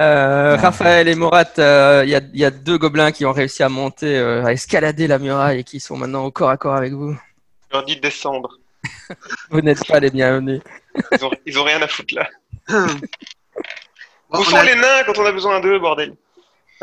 Euh, 0.00 0.56
Raphaël 0.56 1.08
et 1.08 1.14
Morat, 1.14 1.44
euh, 1.58 2.02
il 2.04 2.10
y, 2.10 2.14
a, 2.16 2.20
il 2.32 2.38
y 2.40 2.44
a 2.44 2.50
deux 2.50 2.78
gobelins 2.78 3.12
qui 3.12 3.24
ont 3.26 3.32
réussi 3.32 3.62
à 3.62 3.68
monter, 3.68 4.16
euh, 4.18 4.44
à 4.44 4.52
escalader 4.52 5.06
la 5.06 5.18
muraille 5.18 5.60
et 5.60 5.64
qui 5.64 5.78
sont 5.80 5.96
maintenant 5.96 6.24
au 6.24 6.30
corps 6.30 6.50
à 6.50 6.56
corps 6.56 6.74
avec 6.74 6.92
vous. 6.92 7.12
Je 7.70 7.76
leur 7.76 7.84
dis 7.84 7.96
de 7.96 8.00
descendre. 8.00 8.58
Vous 9.50 9.60
n'êtes 9.60 9.86
pas 9.86 10.00
les 10.00 10.10
bienvenus. 10.10 10.60
Ils 11.12 11.24
ont, 11.24 11.30
ils 11.46 11.58
ont 11.58 11.64
rien 11.64 11.80
à 11.82 11.88
foutre 11.88 12.14
là. 12.14 12.28
Où 12.68 14.38
on 14.38 14.42
sont 14.44 14.56
a- 14.56 14.64
les 14.64 14.74
nains 14.74 15.02
quand 15.06 15.18
on 15.18 15.24
a 15.26 15.32
besoin 15.32 15.60
d'eux, 15.60 15.78
bordel? 15.78 16.14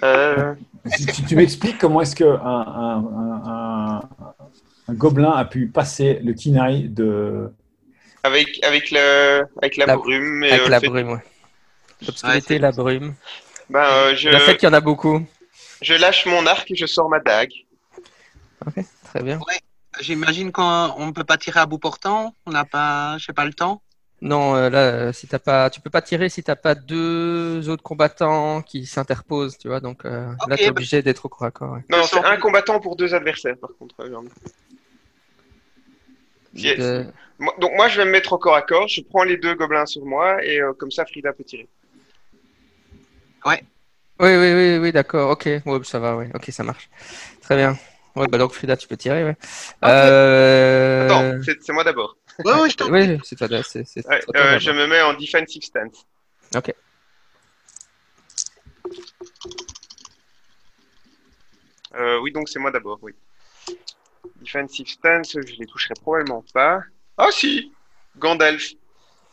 Euh, 0.04 0.54
Tu, 0.98 1.24
tu- 1.28 1.36
m'expliques 1.36 1.78
comment 1.78 2.02
est-ce 2.02 2.16
qu'un 2.16 2.34
un, 2.34 2.40
un, 2.42 3.42
un- 3.46 4.10
un 4.88 4.94
gobelin 4.94 5.32
a 5.32 5.46
pu 5.46 5.68
passer 5.68 6.20
le 6.24 6.34
kinaï 6.34 6.88
de. 6.90 7.52
avec, 8.24 8.64
avec, 8.64 8.92
le, 8.92 9.44
avec 9.62 9.78
la, 9.78 9.86
La- 9.86 9.96
brume 9.98 10.44
et 10.44 10.52
Avec 10.52 10.66
euh, 10.66 10.70
la 10.70 10.80
fait- 10.80 10.88
brume, 10.90 11.10
ouais. 11.12 11.24
L'obscurité, 12.06 12.38
Ouais, 12.38 12.44
c'est- 12.48 12.60
la 12.60 12.72
brume. 12.72 13.14
Ben, 13.70 13.80
euh, 13.84 14.16
je, 14.16 14.30
Le 14.30 14.40
fait 14.40 14.58
qu'il 14.58 14.68
y 14.68 14.70
en 14.72 14.74
a 14.74 14.82
beaucoup. 14.82 15.24
je 15.82 15.94
lâche 15.94 16.26
mon 16.26 16.46
arc 16.48 16.70
et 16.72 16.76
je 16.76 16.86
sors 16.88 17.10
ma 17.10 17.20
dague. 17.20 17.54
Ok, 18.66 18.84
très 19.06 19.24
bien. 19.24 19.40
J'imagine 20.00 20.52
qu'on 20.52 20.64
on 20.98 21.08
ne 21.08 21.12
peut 21.12 21.24
pas 21.24 21.38
tirer 21.38 21.60
à 21.60 21.66
bout 21.66 21.78
portant. 21.78 22.34
On 22.46 22.52
n'a 22.52 22.66
pas, 22.66 23.18
je 23.18 23.26
sais 23.26 23.34
pas 23.34 23.46
le 23.46 23.54
temps. 23.54 23.82
Non, 24.22 24.56
euh, 24.56 24.70
là, 24.70 24.80
euh, 24.80 25.14
si 25.14 25.28
t'as 25.28 25.40
pas, 25.40 25.70
tu 25.72 25.82
peux 25.82 25.90
pas 25.90 26.04
tirer 26.04 26.30
si 26.30 26.44
t'as 26.44 26.56
pas 26.56 26.76
deux 26.76 27.68
autres 27.70 27.82
combattants 27.82 28.62
qui 28.62 28.86
s'interposent, 28.86 29.58
tu 29.58 29.68
vois. 29.68 29.80
Donc 29.80 30.06
euh, 30.06 30.32
là, 30.48 30.58
t'es 30.58 30.66
bah- 30.66 30.72
obligé 30.72 31.02
d'être 31.02 31.26
au 31.26 31.30
corps 31.30 31.48
à 31.48 31.52
corps. 31.52 31.74
ouais. 31.74 31.84
Non, 31.90 32.04
c'est 32.04 32.24
un 32.24 32.38
combattant 32.38 32.80
pour 32.80 32.96
deux 32.96 33.16
adversaires, 33.16 33.58
par 33.58 33.72
contre. 33.80 33.96
Yes. 36.54 36.78
De- 36.78 37.06
Donc 37.60 37.72
moi, 37.76 37.88
je 37.88 37.98
vais 37.98 38.06
me 38.06 38.12
mettre 38.12 38.34
au 38.34 38.38
corps 38.38 38.56
à 38.56 38.62
corps. 38.62 38.88
Je 38.88 39.02
prends 39.02 39.24
les 39.24 39.38
deux 39.38 39.56
gobelins 39.56 39.88
sur 39.88 40.06
moi 40.06 40.44
et 40.46 40.62
euh, 40.62 40.74
comme 40.74 40.92
ça, 40.92 41.06
Frida 41.06 41.34
peut 41.34 41.44
tirer. 41.44 41.68
Oui, 44.22 44.36
oui, 44.38 44.54
oui, 44.54 44.78
oui, 44.78 44.92
d'accord. 44.92 45.32
Ok, 45.32 45.46
ouais, 45.48 45.84
ça 45.84 45.98
va, 45.98 46.16
ouais. 46.16 46.30
Ok, 46.36 46.46
ça 46.50 46.64
marche. 46.64 46.92
Très 47.42 47.56
bien. 47.56 47.76
Ouais, 48.16 48.28
bah 48.28 48.38
donc 48.38 48.52
Frida, 48.52 48.78
tu 48.78 48.88
peux 48.88 48.98
tirer, 48.98 49.24
ouais. 49.24 49.36
Euh... 49.84 51.06
Attends, 51.06 51.44
c'est 51.44 51.64
c'est 51.64 51.74
moi 51.74 51.84
d'abord. 51.84 52.18
Ouais, 52.40 52.54
ouais, 52.62 52.70
je 52.70 52.76
t'en 52.78 52.90
Oui, 52.92 53.20
c'est 53.24 53.36
toi, 53.36 53.48
c'est 53.64 53.86
c'est 53.86 54.06
Ouais, 54.08 54.20
toi 54.20 54.34
euh, 54.36 54.60
je 54.60 54.72
me 54.72 54.88
mets 54.88 55.02
en 55.02 55.14
defensive 55.14 55.64
stance. 55.64 56.06
Ok. 56.56 56.74
Euh, 61.96 62.20
oui, 62.22 62.32
donc 62.32 62.50
c'est 62.50 62.60
moi 62.60 62.72
d'abord, 62.72 63.00
oui. 63.02 63.14
Defensive 64.42 64.88
stance, 64.88 65.34
je 65.34 65.56
les 65.60 65.66
toucherai 65.66 65.94
probablement 66.02 66.44
pas. 66.54 66.82
Ah 67.18 67.30
si 67.32 67.72
Gandalf. 68.18 68.72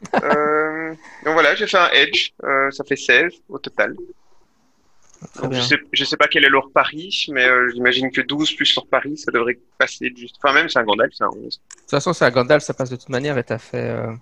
Euh, 0.23 0.95
donc 1.25 1.33
voilà, 1.33 1.57
j'ai 1.57 1.67
fait 1.67 1.77
un 1.77 1.91
edge, 1.91 2.31
euh, 2.45 2.71
ça 2.71 2.85
fait 2.85 2.95
16 2.95 3.33
au 3.49 3.59
total. 3.59 3.97
Très 5.35 5.43
Donc, 5.43 5.51
bien. 5.53 5.61
je, 5.93 6.05
sais, 6.05 6.17
pas 6.17 6.29
quel 6.29 6.45
est 6.45 6.49
leur 6.49 6.71
pari, 6.71 7.27
mais 7.31 7.45
euh, 7.45 7.71
j'imagine 7.75 8.11
que 8.11 8.21
12 8.21 8.53
plus 8.55 8.75
leur 8.77 8.87
pari, 8.87 9.17
ça 9.17 9.33
devrait 9.33 9.59
passer 9.79 10.13
juste. 10.17 10.37
Enfin, 10.43 10.55
même 10.55 10.69
c'est 10.69 10.79
un 10.79 10.85
Gandalf, 10.85 11.13
c'est 11.17 11.25
un 11.25 11.29
11. 11.29 11.37
De 11.37 11.49
toute 11.81 11.91
façon, 11.91 12.13
c'est 12.13 12.25
à 12.25 12.31
Gandalf, 12.31 12.63
ça 12.63 12.75
passe 12.75 12.91
de 12.91 12.97
toute 12.97 13.09
manière 13.09 13.37
et 13.37 13.43
t'as 13.45 13.59
fait, 13.59 13.79
euh, 13.91 14.13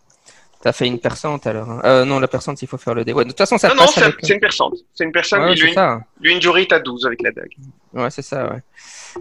t'as 0.62 0.73
fait 0.73 0.86
une 0.86 0.98
percente 0.98 1.47
alors. 1.47 1.70
hein. 1.70 1.81
Euh, 1.85 2.05
non, 2.06 2.18
la 2.18 2.28
percente, 2.28 2.62
il 2.62 2.68
faut 2.68 2.78
faire 2.78 2.94
le 2.94 3.05
dé. 3.05 3.12
Ouais, 3.12 3.24
de 3.24 3.28
toute 3.28 3.39
façon, 3.39 3.59
ça 3.59 3.68
non, 3.68 3.74
non, 3.74 3.81
passe 3.82 3.94
c'est 3.94 4.02
avec. 4.05 4.16
c'est 4.23 4.35
une 4.35 4.40
personne. 4.40 4.73
C'est 4.94 5.05
une 5.05 5.12
personne, 5.12 5.43
Ouais, 5.43 5.55
lui, 5.55 5.74
lui 6.23 6.35
injury 6.35 6.66
à 6.70 6.78
12 6.78 7.05
avec 7.06 7.20
la 7.23 7.31
dague. 7.31 7.52
Ouais, 7.93 8.10
c'est 8.10 8.23
ça, 8.23 8.51
ouais. 8.52 8.62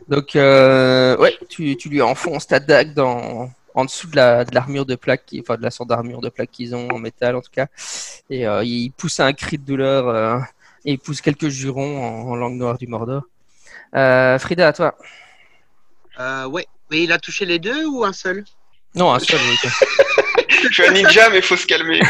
Donc, 0.07 0.35
euh, 0.35 1.17
ouais, 1.17 1.37
tu, 1.49 1.75
tu 1.77 1.89
lui 1.89 2.01
enfonces 2.01 2.47
ta 2.47 2.59
dague 2.59 2.93
dans, 2.93 3.49
en 3.73 3.85
dessous 3.85 4.07
de 4.07 4.15
la, 4.15 4.45
de 4.45 4.53
l'armure 4.55 4.85
de 4.85 4.95
plaque, 4.95 5.25
qui, 5.25 5.41
enfin, 5.41 5.57
de 5.57 5.63
la 5.63 5.71
sorte 5.71 5.89
d'armure 5.89 6.21
de 6.21 6.29
plaque 6.29 6.51
qu'ils 6.51 6.73
ont 6.75 6.87
en 6.89 6.99
métal, 6.99 7.35
en 7.35 7.41
tout 7.41 7.51
cas. 7.51 7.67
Et 8.29 8.47
euh, 8.47 8.63
il 8.63 8.91
pousse 8.91 9.19
un 9.19 9.33
cri 9.33 9.57
de 9.57 9.63
douleur, 9.65 10.07
euh, 10.09 10.39
et 10.85 10.93
il 10.93 10.99
pousse 10.99 11.21
quelques 11.21 11.49
jurons 11.49 12.03
en, 12.03 12.31
en 12.31 12.35
langue 12.35 12.55
noire 12.57 12.77
du 12.77 12.87
Mordor. 12.87 13.23
Euh, 13.95 14.37
Frida, 14.39 14.67
à 14.69 14.73
toi. 14.73 14.95
Euh, 16.19 16.45
ouais. 16.47 16.65
Mais 16.91 17.03
il 17.03 17.11
a 17.11 17.17
touché 17.17 17.45
les 17.45 17.59
deux 17.59 17.85
ou 17.85 18.03
un 18.05 18.13
seul? 18.13 18.43
Non, 18.95 19.11
un 19.13 19.19
seul, 19.19 19.39
oui. 19.49 19.57
Je 20.69 20.73
suis 20.73 20.85
un 20.85 20.91
ninja, 20.91 21.29
mais 21.29 21.41
faut 21.41 21.57
se 21.57 21.65
calmer. 21.65 21.99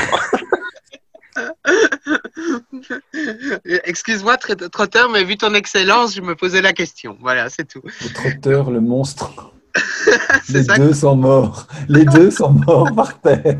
Excuse-moi, 3.85 4.35
Tr- 4.35 4.69
Trotter, 4.69 5.03
mais 5.11 5.23
vu 5.23 5.37
ton 5.37 5.53
excellence, 5.53 6.15
je 6.15 6.21
me 6.21 6.35
posais 6.35 6.61
la 6.61 6.73
question. 6.73 7.17
Voilà, 7.21 7.49
c'est 7.49 7.65
tout. 7.67 7.81
Le 8.03 8.13
trotteur, 8.13 8.71
le 8.71 8.81
monstre. 8.81 9.51
Les 10.49 10.63
ça. 10.63 10.75
deux 10.77 10.93
sont 10.93 11.15
morts. 11.15 11.67
Les 11.89 12.05
deux 12.05 12.31
sont 12.31 12.51
morts 12.51 12.93
par 12.95 13.19
terre. 13.19 13.57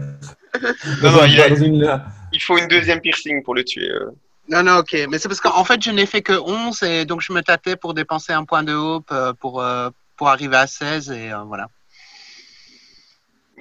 Non, 1.03 1.11
non, 1.11 1.25
il, 1.25 1.41
a- 1.41 1.47
une- 1.49 2.01
il 2.31 2.41
faut 2.41 2.57
une 2.57 2.67
deuxième 2.67 3.01
piercing 3.01 3.43
pour 3.43 3.55
le 3.55 3.63
tuer. 3.63 3.89
euh. 3.89 4.11
Non, 4.47 4.61
non, 4.63 4.77
ok. 4.77 4.95
Mais 5.09 5.17
c'est 5.17 5.27
parce 5.27 5.41
qu'en 5.41 5.63
fait, 5.65 5.81
je 5.81 5.91
n'ai 5.91 6.05
fait 6.05 6.21
que 6.21 6.33
11 6.33 6.83
et 6.83 7.05
donc 7.05 7.21
je 7.21 7.33
me 7.33 7.41
tâtais 7.41 7.75
pour 7.75 7.93
dépenser 7.93 8.31
un 8.33 8.45
point 8.45 8.63
de 8.63 8.73
hope 8.73 9.09
euh, 9.11 9.33
pour, 9.33 9.61
euh, 9.61 9.89
pour 10.17 10.29
arriver 10.29 10.55
à 10.57 10.67
16 10.67 11.11
et 11.11 11.31
euh, 11.31 11.39
voilà. 11.43 11.67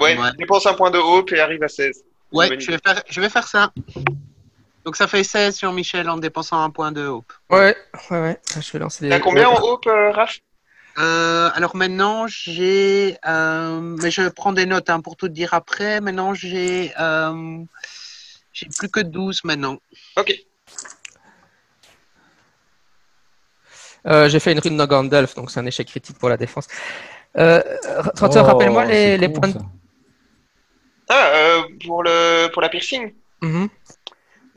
Ouais, 0.01 0.19
Ouais. 0.19 0.31
dépense 0.39 0.67
un 0.67 0.75
point 0.75 0.91
de 0.91 0.99
hope 0.99 1.33
et 1.33 1.41
arrive 1.41 1.63
à 1.63 1.69
16. 1.69 2.03
Ouais, 2.33 2.49
je 2.61 2.71
vais, 2.73 2.79
faire, 2.85 3.03
je 3.09 3.21
vais 3.21 3.29
faire 3.31 3.47
ça. 3.47 3.73
Donc 4.85 4.97
ça 4.97 5.07
fait 5.07 5.25
16, 5.25 5.61
Jean-Michel, 5.61 6.11
en 6.11 6.19
dépensant 6.19 6.61
un 6.61 6.69
point 6.71 6.93
de 6.93 7.07
hope. 7.07 7.33
Ouais, 7.49 7.77
ouais, 8.11 8.21
ouais. 8.21 8.41
Je 8.61 8.73
vais 8.73 8.79
lancer 8.81 9.05
les. 9.05 9.11
T'as 9.11 9.21
combien 9.21 9.49
en 9.49 9.63
hope, 9.63 9.87
euh, 9.87 10.11
Raph? 10.11 10.39
Euh, 10.99 11.51
alors 11.55 11.75
maintenant, 11.75 12.27
j'ai... 12.29 13.17
euh, 13.27 13.81
mais 13.81 14.11
je 14.13 14.29
prends 14.29 14.53
des 14.53 14.67
notes 14.67 14.91
hein, 14.91 15.01
pour 15.01 15.17
tout 15.17 15.29
dire 15.29 15.55
après. 15.55 16.01
Maintenant, 16.01 16.35
j'ai... 16.35 16.93
euh, 17.01 17.59
j'ai 18.53 18.67
plus 18.79 18.89
que 18.89 19.01
12 19.01 19.43
maintenant. 19.45 19.79
Ok. 20.17 20.33
Euh, 24.07 24.29
J'ai 24.29 24.41
fait 24.41 24.53
une 24.53 24.59
rune 24.59 24.77
de 24.77 24.85
Gandalf, 24.85 25.35
donc 25.35 25.51
c'est 25.51 25.61
un 25.61 25.67
échec 25.67 25.87
critique 25.87 26.19
pour 26.19 26.29
la 26.29 26.37
défense. 26.37 26.69
Euh, 27.37 27.63
Trotter, 28.15 28.41
Oh, 28.43 28.47
rappelle-moi 28.47 28.85
les, 28.85 29.29
points 29.29 29.49
de. 29.49 29.55
ça. 29.55 29.61
Ah, 31.09 31.33
euh, 31.35 31.63
pour, 31.85 32.03
le, 32.03 32.49
pour 32.53 32.63
la 32.63 32.69
piercing 32.69 33.13
Mhm. 33.43 33.69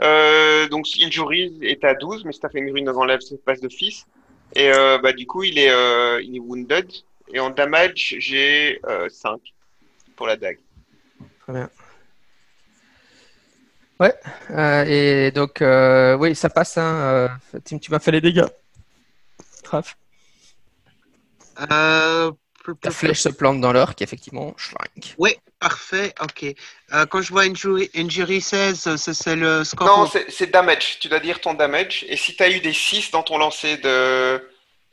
Euh, 0.03 0.67
donc 0.69 0.85
Injury 1.01 1.57
est 1.61 1.83
à 1.83 1.95
12, 1.95 2.23
mais 2.23 2.31
si 2.31 2.39
t'as 2.39 2.49
fait 2.49 2.59
une 2.59 2.71
rune 2.71 2.85
dans 2.85 2.93
l'enlève, 2.93 3.19
ça 3.19 3.35
passe 3.43 3.59
d'office. 3.61 4.05
Et 4.55 4.71
euh, 4.71 4.99
bah, 4.99 5.11
du 5.11 5.25
coup, 5.25 5.43
il 5.43 5.57
est, 5.57 5.71
euh, 5.71 6.21
il 6.23 6.35
est 6.35 6.39
wounded. 6.39 6.89
Et 7.33 7.39
en 7.39 7.49
damage, 7.49 8.15
j'ai 8.19 8.79
euh, 8.85 9.09
5 9.09 9.41
pour 10.15 10.27
la 10.27 10.37
dague. 10.37 10.59
Très 11.41 11.53
bien. 11.53 11.69
Ouais, 13.99 14.13
euh, 14.51 14.85
et 14.87 15.31
donc, 15.31 15.61
euh, 15.61 16.15
oui, 16.15 16.35
ça 16.35 16.49
passe. 16.49 16.77
Hein, 16.77 16.95
euh, 16.95 17.27
Tim, 17.65 17.79
tu 17.79 17.91
m'as 17.91 17.99
fait 17.99 18.11
les 18.11 18.21
dégâts. 18.21 18.45
Raph. 19.71 19.95
Euh, 21.71 22.31
La 22.83 22.91
flèche 22.91 23.21
se 23.21 23.29
plante 23.29 23.61
dans 23.61 23.71
l'orque, 23.73 24.01
effectivement. 24.01 24.55
Oui, 25.17 25.35
parfait, 25.59 26.13
ok. 26.21 26.45
Euh, 26.93 27.05
quand 27.05 27.21
je 27.21 27.29
vois 27.31 27.43
Injury, 27.43 27.89
injury 27.95 28.41
16, 28.41 28.95
c'est 28.97 29.13
c'est 29.13 29.35
le 29.35 29.63
score. 29.63 29.87
Non, 29.87 30.11
c'est 30.29 30.51
damage. 30.51 30.99
Tu 30.99 31.07
dois 31.07 31.19
dire 31.19 31.39
ton 31.41 31.53
damage. 31.53 32.05
Et 32.09 32.17
si 32.17 32.35
tu 32.35 32.43
as 32.43 32.49
eu 32.49 32.59
des 32.59 32.73
6 32.73 33.11
dans 33.11 33.23
ton 33.23 33.37
lancer 33.37 33.77
de, 33.77 33.87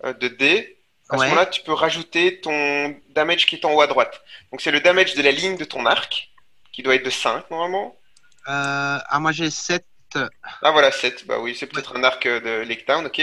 euh, 0.05 0.13
de 0.21 0.29
dés, 0.29 0.79
à 1.11 1.17
Ouais. 1.17 1.27
ce 1.27 1.31
moment-là, 1.31 1.47
tu 1.47 1.61
peux 1.63 1.73
rajouter 1.75 2.41
ton 2.41 2.97
damage 3.11 3.45
qui 3.47 3.57
est 3.57 3.65
en 3.67 3.73
haut 3.75 3.83
à 3.83 3.87
droite. 3.87 4.23
Donc 4.51 4.61
c'est 4.63 4.71
le 4.71 4.81
damage 4.81 5.15
de 5.15 5.23
la 5.23 5.33
ligne 5.33 5.57
de 5.57 5.65
ton 5.65 5.85
arc, 5.85 6.31
qui 6.73 6.83
doit 6.83 6.95
être 6.95 7.05
de 7.05 7.11
5 7.11 7.51
normalement. 7.51 7.95
Euh, 8.49 8.99
ah, 9.07 9.19
moi 9.21 9.33
j'ai 9.33 9.51
7. 9.51 9.85
Ah 10.63 10.71
voilà, 10.71 10.91
7. 10.93 11.27
Bah 11.27 11.39
oui, 11.41 11.57
c'est 11.59 11.67
peut-être 11.67 11.97
un 11.97 12.05
arc 12.05 12.27
de 12.27 12.63
Lake 12.63 12.87
Town, 12.87 13.05
ok. 13.07 13.21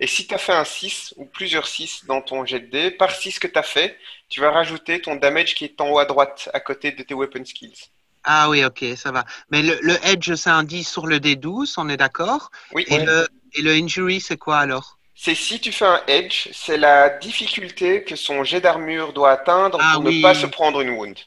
Et 0.00 0.06
si 0.06 0.26
tu 0.26 0.34
as 0.34 0.38
fait 0.38 0.52
un 0.52 0.64
6 0.64 1.14
ou 1.16 1.24
plusieurs 1.26 1.66
6 1.66 2.04
dans 2.06 2.20
ton 2.22 2.44
jet 2.44 2.60
de 2.60 2.66
dés, 2.66 2.90
par 2.90 3.10
6 3.10 3.38
que 3.38 3.46
tu 3.46 3.58
as 3.58 3.62
fait, 3.62 3.98
tu 4.28 4.40
vas 4.40 4.50
rajouter 4.50 5.00
ton 5.00 5.16
damage 5.16 5.54
qui 5.54 5.64
est 5.64 5.80
en 5.80 5.90
haut 5.90 5.98
à 5.98 6.04
droite, 6.04 6.48
à 6.54 6.60
côté 6.60 6.92
de 6.92 7.02
tes 7.02 7.14
weapon 7.14 7.44
skills. 7.44 7.88
Ah 8.24 8.48
oui, 8.48 8.64
ok, 8.64 8.84
ça 8.96 9.10
va. 9.10 9.24
Mais 9.50 9.62
le, 9.62 9.78
le 9.82 9.96
edge, 10.06 10.34
c'est 10.34 10.50
un 10.50 10.62
10 10.62 10.84
sur 10.88 11.06
le 11.06 11.18
D12, 11.18 11.74
on 11.76 11.88
est 11.88 11.96
d'accord? 11.96 12.50
Oui, 12.72 12.84
et, 12.86 12.98
le, 12.98 13.26
et 13.54 13.62
le 13.62 13.72
injury, 13.72 14.20
c'est 14.20 14.36
quoi 14.36 14.58
alors? 14.58 14.98
C'est 15.14 15.34
si 15.34 15.60
tu 15.60 15.72
fais 15.72 15.84
un 15.84 16.00
edge, 16.06 16.48
c'est 16.52 16.78
la 16.78 17.10
difficulté 17.10 18.02
que 18.04 18.16
son 18.16 18.44
jet 18.44 18.60
d'armure 18.60 19.12
doit 19.12 19.30
atteindre 19.32 19.78
Ah 19.80 19.94
pour 19.94 20.04
oui. 20.04 20.18
ne 20.18 20.22
pas 20.22 20.34
se 20.34 20.46
prendre 20.46 20.80
une 20.80 20.90
wound. 20.90 21.18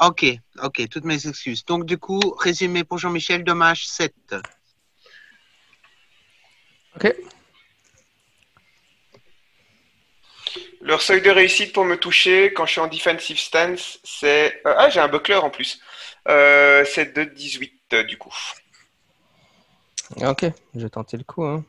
Ok, 0.00 0.24
ok, 0.62 0.88
toutes 0.90 1.04
mes 1.04 1.26
excuses. 1.28 1.64
Donc 1.64 1.86
du 1.86 1.98
coup, 1.98 2.20
résumé 2.38 2.82
pour 2.84 2.98
Jean-Michel, 2.98 3.44
dommage 3.44 3.86
7. 3.86 4.12
Ok. 6.96 7.14
Leur 10.80 11.00
seuil 11.00 11.22
de 11.22 11.30
réussite 11.30 11.72
pour 11.72 11.84
me 11.84 11.96
toucher 11.96 12.52
quand 12.52 12.66
je 12.66 12.72
suis 12.72 12.80
en 12.80 12.88
defensive 12.88 13.38
stance, 13.38 13.98
c'est. 14.04 14.60
euh, 14.66 14.74
ah, 14.76 14.90
j'ai 14.90 15.00
un 15.00 15.08
buckler 15.08 15.36
en 15.36 15.48
plus. 15.50 15.80
Euh, 16.28 16.84
c'est 16.84 17.16
de 17.16 17.24
18 17.24 17.72
euh, 17.94 18.04
du 18.04 18.18
coup. 18.18 18.34
Ok, 20.20 20.44
je 20.74 20.80
vais 20.80 20.90
tenter 20.90 21.16
le 21.16 21.24
coup. 21.24 21.44
Hein. 21.44 21.64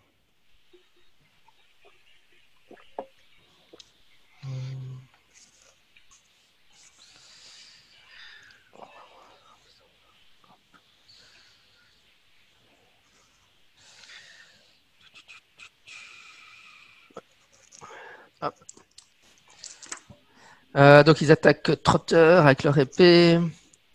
Euh, 20.75 21.03
donc 21.03 21.21
ils 21.21 21.31
attaquent 21.31 21.81
Trotter 21.83 22.17
avec 22.17 22.63
leur 22.63 22.77
épée. 22.77 23.39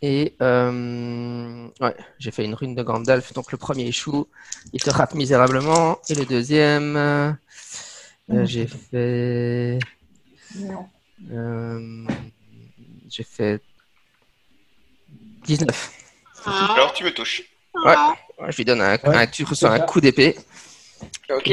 Et 0.02 0.34
euh, 0.40 1.68
ouais, 1.80 1.94
j'ai 2.18 2.30
fait 2.30 2.44
une 2.44 2.54
rune 2.54 2.74
de 2.74 2.82
Gandalf. 2.82 3.34
Donc 3.34 3.52
le 3.52 3.58
premier 3.58 3.86
échoue, 3.86 4.26
il 4.72 4.80
te 4.82 4.88
rate 4.90 5.14
misérablement. 5.14 5.98
Et 6.08 6.14
le 6.14 6.24
deuxième, 6.24 6.96
euh, 6.96 7.32
j'ai 8.46 8.66
fait. 8.66 9.78
euh, 11.30 12.06
j'ai 13.08 13.24
fait 13.24 13.60
19. 15.44 15.92
Alors 16.46 16.94
tu 16.94 17.04
me 17.04 17.12
touches. 17.12 17.42
Ouais, 17.74 17.94
je 18.48 18.56
lui 18.56 18.64
donne 18.64 18.80
un, 18.80 18.92
Ouais, 19.04 19.16
un- 19.16 19.26
tu 19.26 19.44
reçois 19.44 19.68
c'est 19.68 19.74
un 19.74 19.78
ça. 19.80 19.84
coup 19.84 20.00
d'épée. 20.00 20.34
Ok. 21.28 21.52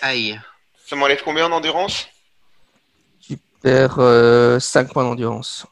Aïe. 0.00 0.40
Ça 0.92 0.96
m'enlève 0.96 1.22
combien 1.24 1.46
en 1.46 1.52
endurance? 1.52 2.06
Tu 3.18 3.38
perds 3.62 3.98
5 4.60 4.92
points 4.92 5.04
d'endurance. 5.04 5.66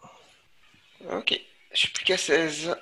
Ok. 1.13 1.39
Je 1.75 1.79
suis 1.79 1.89
plus 1.93 2.05
qu'à 2.07 2.17
16. 2.17 2.75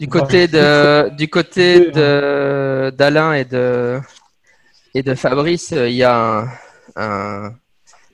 Du 0.00 0.08
côté 0.08 0.48
de, 0.48 1.08
du 1.10 1.30
côté 1.30 1.92
de 1.92 2.92
d'Alain 2.98 3.34
et 3.34 3.44
de 3.44 4.00
et 4.92 5.04
de 5.04 5.14
Fabrice, 5.14 5.70
euh, 5.70 5.88
il 5.88 5.94
y 5.94 6.02
a 6.02 6.16
un, 6.16 6.48
un 6.96 7.54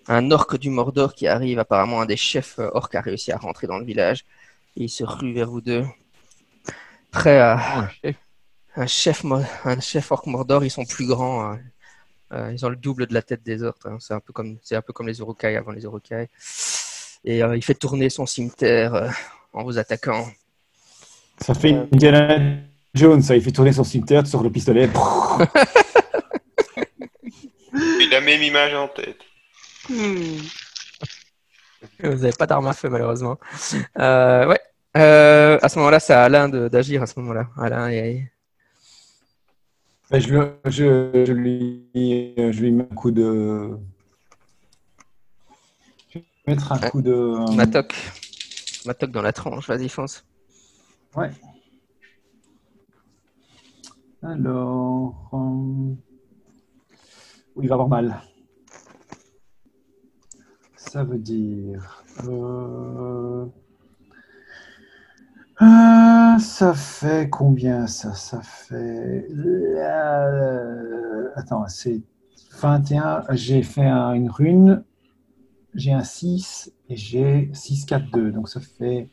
un 0.06 0.30
orc 0.30 0.58
du 0.58 0.68
Mordor 0.68 1.14
qui 1.14 1.26
arrive. 1.26 1.58
Apparemment, 1.58 2.02
un 2.02 2.06
des 2.06 2.18
chefs 2.18 2.58
euh, 2.58 2.68
orcs 2.74 2.94
a 2.96 3.00
réussi 3.00 3.32
à 3.32 3.38
rentrer 3.38 3.66
dans 3.66 3.78
le 3.78 3.86
village 3.86 4.26
et 4.76 4.82
il 4.84 4.90
se 4.90 5.04
rue 5.04 5.32
vers 5.32 5.48
vous 5.48 5.62
deux, 5.62 5.86
prêt 7.10 7.38
à 7.38 7.88
le 8.02 8.10
chef. 8.10 8.16
un 8.76 8.86
chef 8.86 9.24
un 9.64 9.80
chef 9.80 10.12
orc 10.12 10.26
Mordor. 10.26 10.64
Ils 10.64 10.70
sont 10.70 10.84
plus 10.84 11.06
grands. 11.06 11.56
Euh, 12.32 12.50
ils 12.52 12.64
ont 12.66 12.68
le 12.68 12.76
double 12.76 13.06
de 13.06 13.14
la 13.14 13.22
tête 13.22 13.42
des 13.44 13.62
orques. 13.62 13.86
hein. 13.86 13.98
C'est 14.00 14.14
un 14.14 14.20
peu 14.20 14.32
comme 14.32 14.58
c'est 14.62 14.74
un 14.76 14.82
peu 14.82 14.92
comme 14.92 15.06
les 15.06 15.18
Urukai 15.20 15.56
avant 15.56 15.70
les 15.72 15.84
Urukai. 15.84 16.28
Et 17.24 17.42
euh, 17.42 17.56
il 17.56 17.62
fait 17.62 17.74
tourner 17.74 18.10
son 18.10 18.26
cimetière 18.26 18.94
euh, 18.94 19.08
en 19.52 19.62
vous 19.64 19.78
attaquant. 19.78 20.26
Ça 21.40 21.54
fait 21.54 21.72
Indiana 21.92 22.38
Jones, 22.94 23.22
ça. 23.22 23.36
Il 23.36 23.42
fait 23.42 23.52
tourner 23.52 23.72
son 23.72 23.84
cimetière 23.84 24.26
sur 24.26 24.42
le 24.42 24.50
pistolet. 24.50 24.88
J'ai 27.74 28.08
la 28.10 28.20
même 28.20 28.42
image 28.42 28.74
en 28.74 28.88
tête. 28.88 29.18
Hmm. 29.88 30.38
Vous 32.02 32.08
n'avez 32.10 32.32
pas 32.32 32.46
d'arme 32.46 32.66
à 32.66 32.72
feu, 32.72 32.88
malheureusement. 32.88 33.38
Euh, 33.98 34.46
ouais. 34.48 34.60
Euh, 34.96 35.58
à 35.62 35.68
ce 35.68 35.78
moment-là, 35.78 36.00
c'est 36.00 36.14
à 36.14 36.24
Alain 36.24 36.48
de- 36.48 36.68
d'agir. 36.68 37.02
À 37.02 37.06
ce 37.06 37.18
moment-là, 37.20 37.48
Alain 37.58 37.90
et 37.90 38.30
je, 40.12 40.32
le- 40.32 40.60
je, 40.66 41.24
je 41.26 41.32
lui, 41.32 41.84
je 41.94 42.60
lui 42.60 42.72
mets 42.72 42.84
un 42.90 42.94
coup 42.94 43.10
de. 43.10 43.76
Je 46.10 46.18
vais 46.18 46.24
mettre 46.46 46.72
un 46.72 46.78
Ouais. 46.80 46.90
coup 46.90 47.02
de. 47.02 47.54
Matok. 47.56 47.94
Matok 48.86 49.10
dans 49.10 49.22
la 49.22 49.32
tranche. 49.32 49.66
Vas-y, 49.68 49.88
fonce. 49.88 50.24
Ouais. 51.14 51.30
Alors. 54.22 55.30
euh, 55.32 55.94
Oui, 57.56 57.64
il 57.64 57.68
va 57.68 57.74
avoir 57.74 57.88
mal. 57.88 58.20
Ça 60.76 61.04
veut 61.04 61.18
dire. 61.18 62.04
euh, 62.24 63.46
euh, 65.62 66.38
ça 66.38 66.74
fait 66.74 67.28
combien 67.30 67.86
ça? 67.86 68.12
Ça 68.14 68.40
fait. 68.42 69.26
euh, 69.34 71.28
Attends, 71.36 71.66
c'est 71.68 72.00
21. 72.60 73.22
J'ai 73.32 73.62
fait 73.62 73.84
un- 73.86 74.12
une 74.14 74.30
rune. 74.30 74.84
J'ai 75.74 75.92
un 75.92 76.04
6 76.04 76.72
et 76.88 76.96
j'ai 76.96 77.50
6, 77.52 77.84
4, 77.86 78.10
2. 78.10 78.30
Donc 78.32 78.48
ça 78.48 78.60
fait 78.60 79.08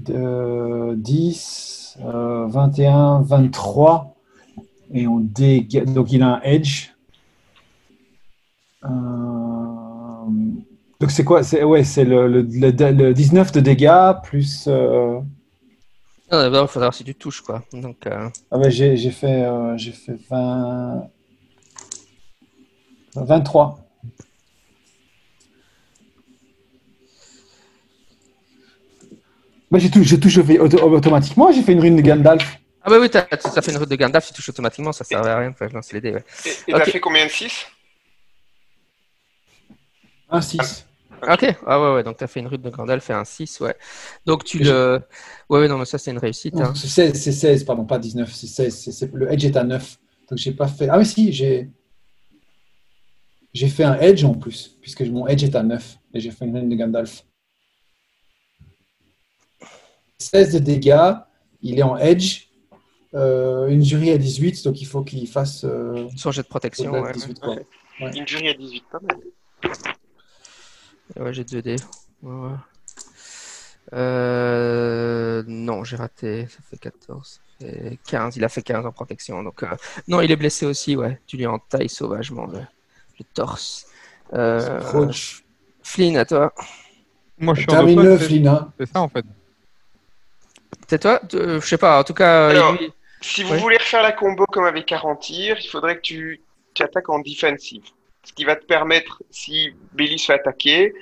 de 0.00 0.94
10, 0.96 1.96
euh, 2.04 2.46
21, 2.48 3.20
23. 3.22 4.14
Et 4.92 5.06
on 5.06 5.18
déga... 5.20 5.84
Donc 5.84 6.12
il 6.12 6.22
a 6.22 6.36
un 6.36 6.40
edge. 6.42 6.94
Euh, 8.84 9.57
Donc 11.00 11.10
c'est 11.12 11.24
quoi? 11.24 11.42
C'est 11.44 11.62
ouais, 11.62 11.84
c'est 11.84 12.04
le, 12.04 12.26
le, 12.28 12.42
le- 12.42 12.90
le 12.92 13.14
19 13.14 13.52
de 13.52 13.60
dégâts 13.60 14.12
plus. 14.24 14.64
euh, 14.66 15.20
Non, 16.30 16.38
D'abord, 16.42 16.64
il 16.64 16.68
faut 16.68 16.74
savoir 16.74 16.94
si 16.94 17.04
tu 17.04 17.14
touches, 17.14 17.40
quoi. 17.40 17.64
Donc, 17.72 18.06
euh, 18.06 18.28
Ah 18.50 18.58
ouais, 18.58 18.70
j'ai 18.70 18.96
j'ai 18.96 19.10
fait, 19.10 19.44
euh, 19.44 19.76
j'ai 19.78 19.92
fait 19.92 20.16
20... 20.28 21.08
23. 23.14 23.78
Bah, 29.70 29.78
j'ai 29.78 29.90
touché, 29.90 30.04
je 30.08 30.16
touche 30.16 30.38
auto- 30.38 30.82
automatiquement, 30.82 31.52
j'ai 31.52 31.62
fait 31.62 31.72
une 31.72 31.80
rune 31.80 31.96
de 31.96 32.02
Gandalf. 32.02 32.58
Ah 32.82 32.90
bah 32.90 32.98
oui, 33.00 33.10
t'as- 33.10 33.26
ça 33.38 33.60
fait 33.60 33.70
une 33.72 33.76
route 33.78 33.88
de 33.90 33.96
Gandalf, 33.96 34.26
tu 34.26 34.32
touches 34.32 34.48
automatiquement, 34.48 34.92
ça 34.92 35.04
servait 35.04 35.30
à 35.30 35.38
rien, 35.38 35.52
faut 35.52 35.66
lancer 35.68 35.94
les 35.94 36.00
dés, 36.00 36.14
ouais. 36.14 36.24
Et 36.46 36.50
et 36.68 36.74
t'as 36.74 36.78
Ok. 36.78 36.84
fait 36.86 37.00
combien 37.00 37.26
de 37.26 37.30
6 37.30 37.66
Un 40.30 40.40
6. 40.42 40.87
Ok, 41.22 41.56
ah 41.66 41.80
ouais, 41.80 41.94
ouais, 41.96 42.02
donc 42.02 42.16
t'as 42.16 42.26
fait 42.26 42.40
une 42.40 42.48
route 42.48 42.60
de 42.62 42.70
Gandalf, 42.70 43.04
fait 43.04 43.12
un 43.12 43.24
6, 43.24 43.60
ouais. 43.60 43.74
Donc 44.26 44.44
tu 44.44 44.58
le... 44.58 45.00
Ouais, 45.48 45.60
ouais, 45.60 45.68
non, 45.68 45.78
mais 45.78 45.84
ça 45.84 45.98
c'est 45.98 46.10
une 46.10 46.18
réussite, 46.18 46.54
hein. 46.60 46.72
C'est 46.76 46.88
16, 46.88 47.20
c'est 47.20 47.32
16, 47.32 47.64
pardon, 47.64 47.84
pas 47.84 47.98
19, 47.98 48.32
c'est 48.32 48.46
16. 48.46 48.76
c'est- 48.76 48.92
c'est- 48.92 49.12
le 49.14 49.32
edge 49.32 49.44
est 49.44 49.56
à 49.56 49.64
9. 49.64 49.98
Donc 50.30 50.38
j'ai 50.38 50.52
pas 50.52 50.68
fait. 50.68 50.88
Ah, 50.90 50.98
mais 50.98 51.04
si, 51.04 51.32
j'ai. 51.32 51.70
J'ai 53.54 53.68
fait 53.68 53.84
un 53.84 53.98
edge 53.98 54.24
en 54.24 54.34
plus, 54.34 54.76
puisque 54.82 55.00
mon 55.02 55.26
edge 55.26 55.42
est 55.42 55.56
à 55.56 55.62
9. 55.62 55.96
Et 56.12 56.20
j'ai 56.20 56.30
fait 56.30 56.44
une 56.44 56.54
rune 56.56 56.68
de 56.68 56.76
Gandalf. 56.76 57.24
16 60.18 60.52
de 60.52 60.58
dégâts, 60.58 61.12
il 61.62 61.78
est 61.78 61.82
en 61.82 61.96
edge. 61.96 62.48
Euh, 63.14 63.68
une 63.68 63.82
jury 63.82 64.10
à 64.10 64.18
18, 64.18 64.62
donc 64.64 64.80
il 64.82 64.84
faut 64.84 65.02
qu'il 65.02 65.26
fasse. 65.26 65.64
Euh, 65.64 66.08
Son 66.16 66.30
jet 66.30 66.42
de 66.42 66.46
protection, 66.48 66.90
ouais. 66.92 67.12
18, 67.12 67.40
quoi. 67.40 67.56
Ouais. 68.00 68.16
Une 68.16 68.28
jury 68.28 68.48
à 68.50 68.54
18, 68.54 68.84
pas 68.92 69.00
mal. 69.00 69.16
Ouais, 71.18 71.32
j'ai 71.32 71.44
2 71.44 71.62
dés. 71.62 71.76
Ouais, 72.22 72.32
ouais. 72.48 72.56
Euh... 73.94 75.42
Non, 75.46 75.84
j'ai 75.84 75.96
raté, 75.96 76.46
ça 76.48 76.58
fait 76.68 76.76
14, 76.78 77.40
ça 77.60 77.66
fait 77.66 77.98
15, 78.06 78.36
il 78.36 78.44
a 78.44 78.48
fait 78.48 78.62
15 78.62 78.84
en 78.86 78.92
protection, 78.92 79.42
donc... 79.42 79.62
euh, 79.62 79.68
Non, 80.08 80.20
il 80.20 80.30
est 80.30 80.36
blessé 80.36 80.66
aussi, 80.66 80.94
ouais. 80.96 81.20
Tu 81.26 81.36
lui 81.36 81.46
entailles 81.46 81.88
sauvagement 81.88 82.46
le, 82.46 82.58
le 82.60 83.24
torse. 83.34 83.86
Euh... 84.34 84.80
Roach. 84.92 85.42
Flynn, 85.82 86.16
à 86.18 86.24
toi. 86.26 86.52
Moi, 87.38 87.54
je 87.54 87.60
suis 87.62 87.70
en 87.70 87.74
Termine 87.74 88.02
le 88.02 88.18
c'est- 88.18 88.24
Flynn, 88.26 88.48
hein. 88.48 88.72
c'est 88.78 88.92
ça 88.92 89.00
en 89.00 89.08
fait. 89.08 89.24
C'est 90.86 90.98
toi? 91.00 91.20
Euh, 91.34 91.60
Je 91.60 91.66
sais 91.66 91.78
pas, 91.78 92.00
en 92.00 92.04
tout 92.04 92.14
cas... 92.14 92.48
Alors, 92.48 92.72
lui- 92.72 92.92
Si 93.22 93.42
vous 93.42 93.52
Ouais. 93.52 93.58
voulez 93.58 93.76
refaire 93.78 94.02
la 94.02 94.12
combo 94.12 94.44
comme 94.46 94.64
avec 94.64 94.86
40 94.86 95.20
tirs, 95.20 95.56
il 95.60 95.68
faudrait 95.68 95.96
que 95.96 96.02
tu, 96.02 96.40
tu 96.74 96.82
attaques 96.82 97.08
en 97.08 97.18
defensive. 97.20 97.84
Ce 98.24 98.32
qui 98.32 98.44
va 98.44 98.56
te 98.56 98.64
permettre, 98.64 99.22
si 99.30 99.72
Billy 99.92 100.18
se 100.18 100.26
fait 100.26 100.34
attaquer, 100.34 100.92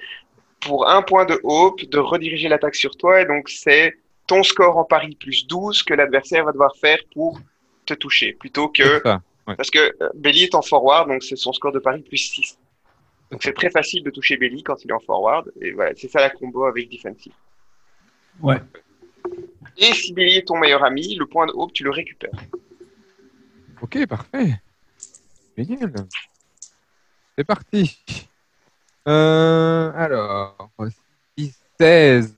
pour 0.61 0.89
un 0.89 1.03
point 1.03 1.25
de 1.25 1.39
hope, 1.43 1.83
de 1.85 1.99
rediriger 1.99 2.49
l'attaque 2.49 2.75
sur 2.75 2.97
toi. 2.97 3.21
Et 3.21 3.25
donc, 3.27 3.49
c'est 3.49 3.97
ton 4.27 4.43
score 4.43 4.77
en 4.77 4.85
pari 4.85 5.15
plus 5.17 5.47
12 5.47 5.83
que 5.83 5.95
l'adversaire 5.95 6.45
va 6.45 6.53
devoir 6.53 6.77
faire 6.77 6.99
pour 7.13 7.41
te 7.85 7.95
toucher. 7.95 8.33
Plutôt 8.35 8.69
que. 8.69 8.83
C'est 8.83 9.03
ça. 9.03 9.23
ouais. 9.47 9.57
Parce 9.57 9.71
que 9.71 9.79
euh, 9.79 10.09
Belly 10.15 10.45
est 10.45 10.55
en 10.55 10.63
forward, 10.63 11.09
donc 11.09 11.23
c'est 11.23 11.37
son 11.37 11.53
score 11.53 11.73
de 11.73 11.79
pari 11.79 12.03
plus 12.03 12.19
6. 12.19 12.59
Donc 13.31 13.43
c'est 13.43 13.55
très 13.55 13.71
facile 13.71 14.05
de 14.05 14.11
toucher 14.11 14.37
Belly 14.37 14.63
quand 14.63 14.85
il 14.85 14.91
est 14.91 14.95
en 14.95 15.01
forward. 15.01 15.51
Et 15.61 15.73
voilà, 15.73 15.93
c'est 15.97 16.09
ça 16.09 16.21
la 16.21 16.31
combo 16.31 16.65
avec 16.65 16.89
defensive. 16.91 17.33
Ouais. 18.41 18.61
Et 19.79 19.93
si 19.93 20.13
Belly 20.13 20.37
est 20.37 20.47
ton 20.49 20.59
meilleur 20.59 20.85
ami, 20.85 21.15
le 21.17 21.27
point 21.27 21.47
de 21.47 21.53
hope, 21.53 21.73
tu 21.73 21.83
le 21.85 21.91
récupères. 21.91 22.31
Ok, 23.83 24.07
parfait. 24.07 24.61
Génial. 25.57 25.93
C'est 27.37 27.45
parti. 27.45 28.29
Euh, 29.09 29.93
alors, 29.95 30.71
16 31.79 32.37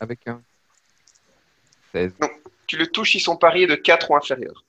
avec 0.00 0.26
un 0.26 0.42
16. 1.94 2.12
Tu 2.66 2.76
le 2.76 2.86
touches 2.88 3.12
si 3.12 3.20
son 3.20 3.36
pari 3.36 3.62
est 3.64 3.66
de 3.66 3.74
4 3.74 4.10
ou 4.10 4.16
inférieur. 4.16 4.64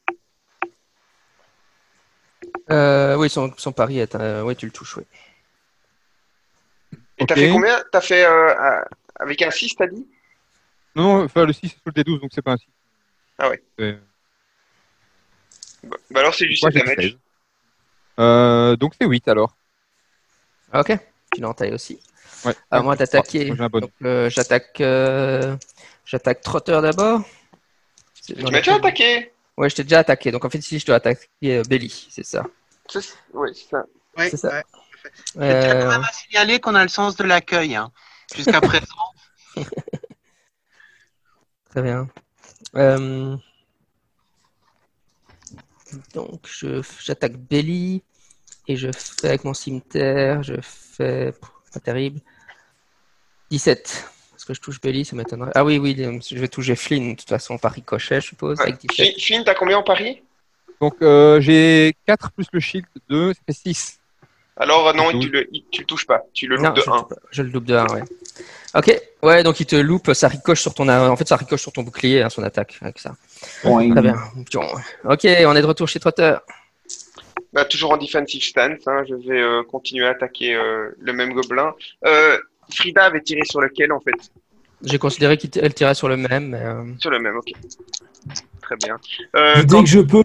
Euh, 2.70 3.16
oui, 3.18 3.30
son, 3.30 3.52
son 3.58 3.72
pari 3.72 4.00
est... 4.00 4.16
euh, 4.16 4.44
Oui, 4.44 4.56
tu 4.56 4.66
le 4.66 4.72
touches, 4.72 4.98
oui. 4.98 5.04
Et 7.18 7.26
t'as 7.26 7.34
Ok. 7.36 7.40
fait 7.40 7.50
combien? 7.50 7.84
T'as 7.92 8.02
fait 8.02 8.26
euh, 8.26 8.56
un- 8.58 8.86
avec 9.16 9.42
un 9.42 9.52
6, 9.52 9.76
t'as 9.76 9.88
dit? 9.88 10.08
Non, 10.96 11.18
non, 11.18 11.24
enfin, 11.26 11.46
le 11.46 11.54
6 11.54 11.70
c'est 11.70 11.80
sur 11.80 11.82
le 11.86 11.92
D12, 11.92 12.22
donc 12.22 12.32
c'est 12.34 12.42
pas 12.42 12.54
un 12.54 12.58
6. 12.58 12.68
Ah 13.40 13.50
ouais. 13.50 13.64
Bah, 15.84 15.98
bah 16.12 16.20
alors 16.22 16.34
c'est 16.34 16.48
juste 16.48 16.64
damage. 16.70 16.96
13. 16.96 17.18
Euh, 18.20 18.76
donc 18.76 18.94
c'est 19.00 19.08
8 19.08 19.28
alors. 19.28 19.56
Ok, 20.74 20.92
tu 21.34 21.42
l'entailles 21.42 21.74
aussi. 21.74 22.00
Ouais. 22.46 22.56
À 22.72 22.82
moi 22.82 22.96
d'attaquer. 22.96 23.52
Donc, 23.56 23.92
euh, 24.04 24.30
j'attaque 24.30 24.82
euh, 24.82 25.56
j'attaque 26.06 26.42
Trotter 26.42 26.80
d'abord. 26.82 27.22
Tu 28.26 28.36
m'as 28.36 28.50
déjà 28.52 28.76
attaqué 28.76 29.32
Ouais, 29.58 29.70
je 29.70 29.76
t'ai 29.76 29.84
déjà 29.84 30.00
attaqué. 30.00 30.32
Donc 30.32 30.44
en 30.46 30.50
fait, 30.50 30.58
ici, 30.58 30.80
je 30.80 30.86
dois 30.86 30.96
attaquer 30.96 31.28
euh, 31.46 31.64
Belly, 31.68 32.08
c'est 32.10 32.26
ça. 32.26 32.44
C'est- 32.90 33.14
Ouais, 33.34 33.52
c'est 33.54 33.70
ça. 33.70 33.84
Ouais, 34.18 34.30
C'est 34.30 34.38
ça. 34.38 34.50
ouais. 34.50 34.64
Je 35.36 35.40
tiens 35.40 35.56
quand 35.82 35.86
Euh, 35.88 35.90
même 35.90 36.04
à 36.04 36.12
signaler 36.12 36.60
qu'on 36.60 36.76
a 36.76 36.82
le 36.84 36.90
sens 36.90 37.16
de 37.16 37.24
l'accueil. 37.24 37.76
hein. 37.76 37.92
Jusqu'à 38.36 38.62
présent. 38.62 38.86
très 41.70 41.82
bien. 41.82 42.08
Euh, 42.76 43.36
donc, 46.14 46.42
je 46.48 46.82
j'attaque 47.04 47.38
Belly 47.38 48.02
et 48.68 48.76
je 48.76 48.90
fais 48.94 49.30
avec 49.30 49.44
mon 49.44 49.54
cimetière, 49.54 50.44
je 50.44 50.56
fais 50.62 51.34
pas 51.74 51.80
terrible. 51.80 52.20
17. 53.50 54.10
Est-ce 54.36 54.46
que 54.46 54.54
je 54.54 54.62
touche 54.62 54.82
Belly 54.82 55.06
Ça 55.06 55.16
m'étonnerait. 55.16 55.52
Ah 55.56 55.64
oui, 55.64 55.78
oui, 55.78 55.96
je 56.30 56.38
vais 56.38 56.48
toucher 56.48 56.76
Flynn, 56.76 57.12
de 57.14 57.18
toute 57.20 57.30
façon, 57.30 57.58
par 57.58 57.72
ricochet, 57.74 58.20
je 58.22 58.28
suppose, 58.28 58.60
Ouais. 58.60 58.66
avec 58.68 58.78
17. 58.82 59.14
Fi- 59.16 59.22
Finn, 59.22 59.44
t'as 59.46 59.56
combien 59.56 59.78
en 59.78 59.84
pari? 59.84 60.22
Donc 60.82 60.96
euh, 61.02 61.40
j'ai 61.40 61.96
4 62.06 62.32
plus 62.32 62.48
le 62.52 62.60
shield 62.60 62.86
2, 63.10 63.34
ça 63.34 63.40
fait 63.46 63.54
6. 63.54 64.00
Alors 64.58 64.88
euh, 64.90 64.94
non, 64.94 65.18
tu 65.20 65.30
le, 65.30 65.48
il- 65.52 65.66
tu 65.72 65.82
le 65.82 65.88
touches 65.88 66.06
pas. 66.06 66.22
Tu 66.34 66.48
le 66.48 66.58
Non, 66.58 66.70
loupes 66.70 66.76
de 66.78 66.82
je, 66.82 66.90
1. 66.90 67.08
je 67.32 67.42
le 67.42 67.50
loupe 67.50 67.66
de 67.66 67.76
1, 67.76 67.88
ouais. 67.94 68.02
Ok, 68.76 69.02
ouais, 69.22 69.44
donc 69.44 69.60
il 69.60 69.66
te 69.66 69.76
loupe, 69.76 70.14
ça 70.14 70.28
ricoche 70.28 70.62
sur 70.62 70.74
ton, 70.74 70.88
en 70.90 71.16
fait, 71.16 71.28
ça 71.28 71.36
ricoche 71.36 71.62
sur 71.62 71.72
ton 71.72 71.84
bouclier, 71.84 72.22
hein, 72.24 72.30
son 72.30 72.42
attaque, 72.44 72.78
avec 72.82 73.00
ça. 73.00 73.16
Très 73.62 74.02
bien. 74.02 74.16
Ok, 75.06 75.22
on 75.26 75.56
est 75.56 75.62
de 75.62 75.66
retour 75.66 75.88
chez 75.88 76.00
Trotter. 76.00 76.36
Bah, 77.52 77.66
toujours 77.66 77.92
en 77.92 77.98
defensive 77.98 78.44
stance. 78.44 78.80
hein, 78.88 79.04
je 79.08 79.14
vais 79.14 79.40
euh, 79.40 79.62
continuer 79.64 80.08
à 80.08 80.12
attaquer 80.12 80.56
euh, 80.56 80.90
le 81.00 81.14
même 81.14 81.34
gobelin. 81.34 81.74
Euh, 82.06 82.38
Frida 82.74 83.06
avait 83.06 83.22
tiré 83.22 83.42
sur 83.46 83.62
lequel 83.62 83.92
en 83.92 84.00
fait? 84.00 84.12
J'ai 84.84 84.98
considéré 84.98 85.38
qu'elle 85.38 85.74
tirait 85.74 85.94
sur 85.94 86.08
le 86.10 86.18
même, 86.18 86.50
mais, 86.50 86.62
euh, 86.62 86.84
Sur 87.00 87.12
le 87.12 87.20
même, 87.20 87.36
ok. 87.38 87.52
Très 88.62 88.76
bien. 88.78 88.98
Euh, 89.36 89.56
Dès 89.62 89.68
quand- 89.68 89.84
que 89.84 89.90
je 89.90 90.00
peux, 90.00 90.24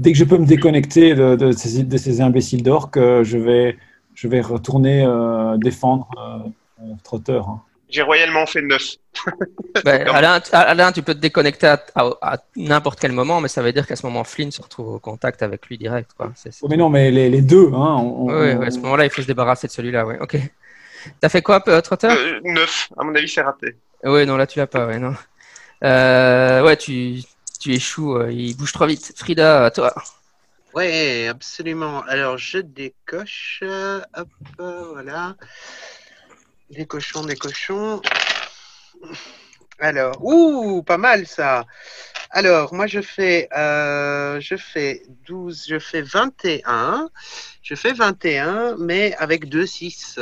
dès 0.00 0.10
que 0.12 0.18
je 0.18 0.24
peux 0.24 0.38
me 0.38 0.46
déconnecter 0.46 1.14
de, 1.14 1.36
de 1.36 1.52
ces, 1.52 1.84
de 1.84 1.96
ces 1.96 2.20
imbéciles 2.20 2.62
d'orques, 2.62 2.96
euh, 2.96 3.22
je 3.22 3.38
vais, 3.38 3.76
je 4.14 4.26
vais 4.28 4.40
retourner 4.40 5.04
euh, 5.06 5.56
défendre 5.58 6.08
euh, 6.18 6.84
Trotter. 7.04 7.40
hein. 7.46 7.60
J'ai 7.92 8.02
royalement 8.02 8.46
fait 8.46 8.62
9. 8.62 8.80
bah, 9.84 9.98
Comme- 10.04 10.14
Alain, 10.14 10.40
tu- 10.40 10.50
Alain, 10.54 10.92
tu 10.92 11.02
peux 11.02 11.12
te 11.14 11.18
déconnecter 11.18 11.66
à, 11.66 11.84
à- 11.96 12.12
à 12.22 12.36
n'importe 12.56 13.00
quel 13.00 13.10
moment, 13.12 13.40
mais 13.40 13.48
ça 13.48 13.62
veut 13.62 13.72
dire 13.72 13.84
qu'à 13.86 13.96
ce 13.96 14.06
moment, 14.06 14.22
Flynn 14.24 14.50
se 14.52 14.62
retrouve 14.62 14.88
au 14.94 14.98
contact 15.00 15.42
avec 15.42 15.66
lui 15.66 15.76
direct, 15.76 16.10
quoi. 16.16 16.32
Oh, 16.62 16.68
mais 16.70 16.76
non, 16.76 16.88
mais 16.88 17.10
les, 17.10 17.28
les 17.28 17.42
deux, 17.42 17.66
hein, 17.66 17.96
on- 17.98 18.26
on- 18.26 18.26
Ouais, 18.28 18.54
ouais, 18.54 18.66
à 18.66 18.70
ce 18.70 18.78
moment-là, 18.78 19.04
il 19.06 19.10
faut 19.10 19.22
se 19.22 19.26
débarrasser 19.26 19.66
de 19.66 19.72
celui-là, 19.72 20.06
ouais. 20.06 20.18
Ok. 20.20 20.36
T'as 21.20 21.28
fait 21.28 21.42
quoi, 21.42 21.62
euh, 21.68 21.80
Trotter 21.80 22.08
Euh, 22.10 22.40
9, 22.44 22.88
à 22.96 23.02
mon 23.04 23.14
avis, 23.14 23.28
c'est 23.28 23.42
raté. 23.42 23.74
Ouais, 24.04 24.24
non, 24.24 24.36
là, 24.36 24.46
tu 24.46 24.58
l'as 24.60 24.66
pas, 24.68 24.86
ouais, 24.86 24.98
non. 25.00 25.14
Euh, 25.82 26.62
ouais, 26.64 26.76
tu, 26.76 27.22
tu 27.60 27.72
échoues, 27.74 28.16
euh, 28.16 28.32
il 28.32 28.56
bouge 28.56 28.72
trop 28.72 28.86
vite. 28.86 29.12
Frida, 29.16 29.66
à 29.66 29.70
toi. 29.70 29.94
Ouais, 30.74 31.26
absolument. 31.28 32.02
Alors, 32.02 32.38
je 32.38 32.58
décoche. 32.58 33.60
euh, 33.62 34.00
Hop, 34.16 34.28
euh, 34.60 34.92
voilà. 34.92 35.36
Des 36.70 36.86
cochons, 36.86 37.24
des 37.24 37.36
cochons. 37.36 38.00
Alors, 39.80 40.16
ouh, 40.24 40.82
pas 40.82 40.98
mal 40.98 41.26
ça. 41.26 41.64
Alors, 42.30 42.72
moi, 42.74 42.86
je 42.86 43.00
fais, 43.00 43.48
euh, 43.56 44.40
je 44.40 44.56
fais 44.56 45.02
12, 45.26 45.66
je 45.68 45.78
fais 45.80 46.02
21. 46.02 47.10
Je 47.62 47.74
fais 47.74 47.92
21, 47.92 48.76
mais 48.78 49.14
avec 49.16 49.48
2, 49.48 49.66
6. 49.66 50.20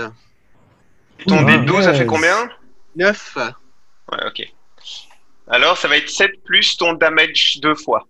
Ton 1.26 1.42
Ouh, 1.42 1.48
D12, 1.48 1.82
ça 1.82 1.94
fait 1.94 2.06
combien? 2.06 2.48
9. 2.96 3.36
Ouais, 4.10 4.26
ok. 4.26 4.54
Alors, 5.50 5.76
ça 5.78 5.88
va 5.88 5.96
être 5.96 6.08
7 6.10 6.30
plus 6.44 6.76
ton 6.76 6.92
damage 6.94 7.58
deux 7.62 7.74
fois. 7.74 8.06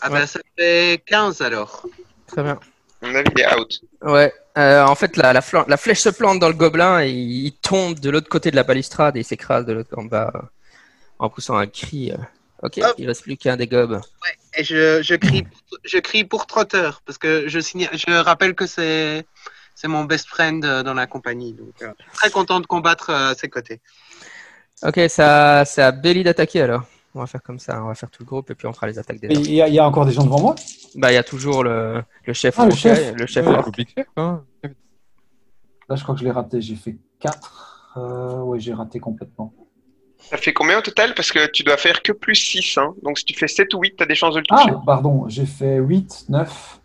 Ah 0.00 0.10
Ouais. 0.10 0.20
ben, 0.20 0.26
ça 0.26 0.40
fait 0.58 1.02
15 1.06 1.40
alors. 1.42 1.86
Très 2.26 2.42
bien. 2.42 2.58
Mon 3.02 3.14
avis, 3.14 3.28
il 3.36 3.40
est 3.42 3.54
out. 3.54 3.80
Ouais, 4.02 4.32
Euh, 4.56 4.84
en 4.84 4.94
fait, 4.94 5.16
la, 5.16 5.32
la, 5.32 5.40
flan- 5.40 5.64
la 5.66 5.76
flèche 5.76 5.98
se 6.00 6.10
plante 6.10 6.38
dans 6.38 6.46
le 6.48 6.54
gobelin 6.54 7.00
et 7.02 7.10
il 7.10 7.52
tombe 7.52 7.98
de 7.98 8.08
l'autre 8.08 8.28
côté 8.28 8.50
de 8.52 8.56
la 8.56 8.62
balustrade 8.62 9.16
et 9.16 9.20
il 9.20 9.24
s'écrase 9.24 9.66
de 9.66 9.72
l'autre 9.72 9.98
en 9.98 10.04
bas 10.04 10.30
euh, 10.34 10.38
en 11.18 11.28
poussant 11.28 11.56
un 11.56 11.66
cri. 11.66 12.12
euh. 12.12 12.16
Ok, 12.62 12.78
Hop. 12.82 12.94
il 12.98 13.06
reste 13.08 13.22
plus 13.22 13.36
qu'un 13.36 13.56
des 13.56 13.66
gobes. 13.66 14.00
Et 14.56 14.62
je, 14.62 15.02
je, 15.02 15.16
crie, 15.16 15.44
je 15.84 15.98
crie 15.98 16.24
pour 16.24 16.46
Trotter, 16.46 16.88
parce 17.04 17.18
que 17.18 17.48
je, 17.48 17.58
signe, 17.60 17.88
je 17.92 18.12
rappelle 18.12 18.54
que 18.54 18.66
c'est 18.66 19.26
c'est 19.74 19.88
mon 19.88 20.04
best 20.04 20.28
friend 20.28 20.64
euh, 20.64 20.82
dans 20.84 20.94
la 20.94 21.08
compagnie. 21.08 21.52
Donc, 21.52 21.74
euh, 21.82 21.90
très 22.14 22.30
content 22.30 22.60
de 22.60 22.66
combattre 22.66 23.10
euh, 23.10 23.30
à 23.32 23.34
ses 23.34 23.48
côtés. 23.48 23.80
Ok, 24.84 25.00
ça, 25.08 25.64
c'est 25.64 25.82
à 25.82 25.92
Belly 25.92 26.22
d'attaquer 26.22 26.62
alors. 26.62 26.82
On 27.14 27.20
va 27.20 27.26
faire 27.26 27.42
comme 27.42 27.58
ça, 27.60 27.80
on 27.82 27.86
va 27.86 27.94
faire 27.94 28.10
tout 28.10 28.22
le 28.22 28.26
groupe 28.26 28.50
et 28.50 28.54
puis 28.56 28.66
on 28.66 28.72
fera 28.72 28.88
les 28.88 28.98
attaques 28.98 29.20
des 29.20 29.28
Il 29.28 29.52
y, 29.54 29.62
a- 29.62 29.68
il 29.68 29.74
y 29.74 29.78
a 29.78 29.86
encore 29.86 30.04
des 30.04 30.12
gens 30.12 30.24
devant 30.24 30.40
moi? 30.40 30.54
Bah, 30.96 31.12
il 31.12 31.14
y 31.14 31.18
a 31.18 31.22
toujours 31.22 31.62
le, 31.62 32.02
le 32.26 32.32
chef. 32.32 32.56
Ah, 32.58 32.64
le 32.66 32.72
Hawkeye, 32.72 32.78
chef. 32.80 33.14
le 33.16 33.26
chef 33.26 33.46
Ouais, 33.46 33.54
orc. 33.56 33.70
Chef, 33.76 34.06
hein. 34.16 34.42
Là, 35.88 35.94
je 35.96 36.02
crois 36.02 36.14
que 36.14 36.20
je 36.20 36.24
l'ai 36.24 36.30
raté. 36.32 36.60
J'ai 36.60 36.74
fait 36.74 36.96
4. 37.20 37.92
Euh, 37.98 38.40
oui, 38.40 38.60
j'ai 38.60 38.72
raté 38.74 38.98
complètement. 38.98 39.52
Ça 40.18 40.38
fait 40.38 40.52
combien 40.52 40.78
au 40.78 40.82
total? 40.82 41.14
Parce 41.14 41.30
que 41.30 41.46
tu 41.50 41.62
dois 41.62 41.76
faire 41.76 42.02
que 42.02 42.10
plus 42.12 42.34
6. 42.34 42.78
Hein. 42.78 42.94
Donc 43.04 43.18
si 43.18 43.24
tu 43.24 43.34
fais 43.34 43.46
7 43.48 43.72
ou 43.74 43.80
8, 43.80 43.94
tu 43.96 44.02
as 44.02 44.06
des 44.06 44.14
chances 44.16 44.34
de 44.34 44.40
le 44.40 44.46
toucher. 44.46 44.70
Ah, 44.74 44.82
pardon, 44.84 45.28
j'ai 45.28 45.46
fait 45.46 45.76
8, 45.78 46.24
9. 46.30 46.80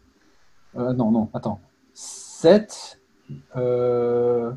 Euh, 0.77 0.93
non, 0.93 1.09
non, 1.09 1.29
attends. 1.33 1.59
7. 1.93 2.99
Euh, 3.55 4.51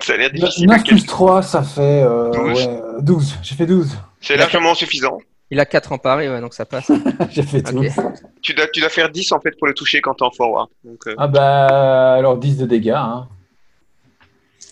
Ça 0.00 0.14
a 0.14 0.16
l'air 0.16 0.30
9 0.32 0.40
difficile. 0.40 0.70
à 0.70 0.74
plus 0.74 0.82
calculer. 0.84 1.06
3, 1.06 1.42
ça 1.42 1.62
fait 1.62 2.02
euh, 2.02 2.30
12. 2.30 2.66
ouais, 2.66 2.68
euh, 2.68 3.00
12. 3.00 3.38
J'ai 3.42 3.54
fait 3.54 3.66
12. 3.66 3.96
C'est 4.20 4.36
largement 4.36 4.74
suffisant. 4.74 5.18
Il 5.50 5.60
a 5.60 5.64
4 5.66 5.92
en 5.92 5.98
pari, 5.98 6.28
ouais, 6.28 6.40
donc 6.40 6.54
ça 6.54 6.64
passe. 6.66 6.90
j'ai 7.30 7.42
fait 7.42 7.62
12. 7.62 7.86
Ok. 7.98 8.12
Tu 8.42 8.54
dois, 8.54 8.66
tu 8.68 8.80
dois 8.80 8.88
faire 8.88 9.10
10 9.10 9.32
en 9.32 9.40
fait 9.40 9.52
pour 9.58 9.66
le 9.68 9.74
toucher 9.74 10.00
quand 10.00 10.14
tu 10.14 10.24
es 10.24 10.26
en 10.26 10.30
forward. 10.30 10.68
Donc, 10.84 11.06
euh, 11.06 11.14
Ah 11.18 11.28
bah, 11.28 12.14
alors 12.14 12.36
10 12.36 12.56
de 12.58 12.66
dégâts. 12.66 12.90
Hein. 12.96 13.28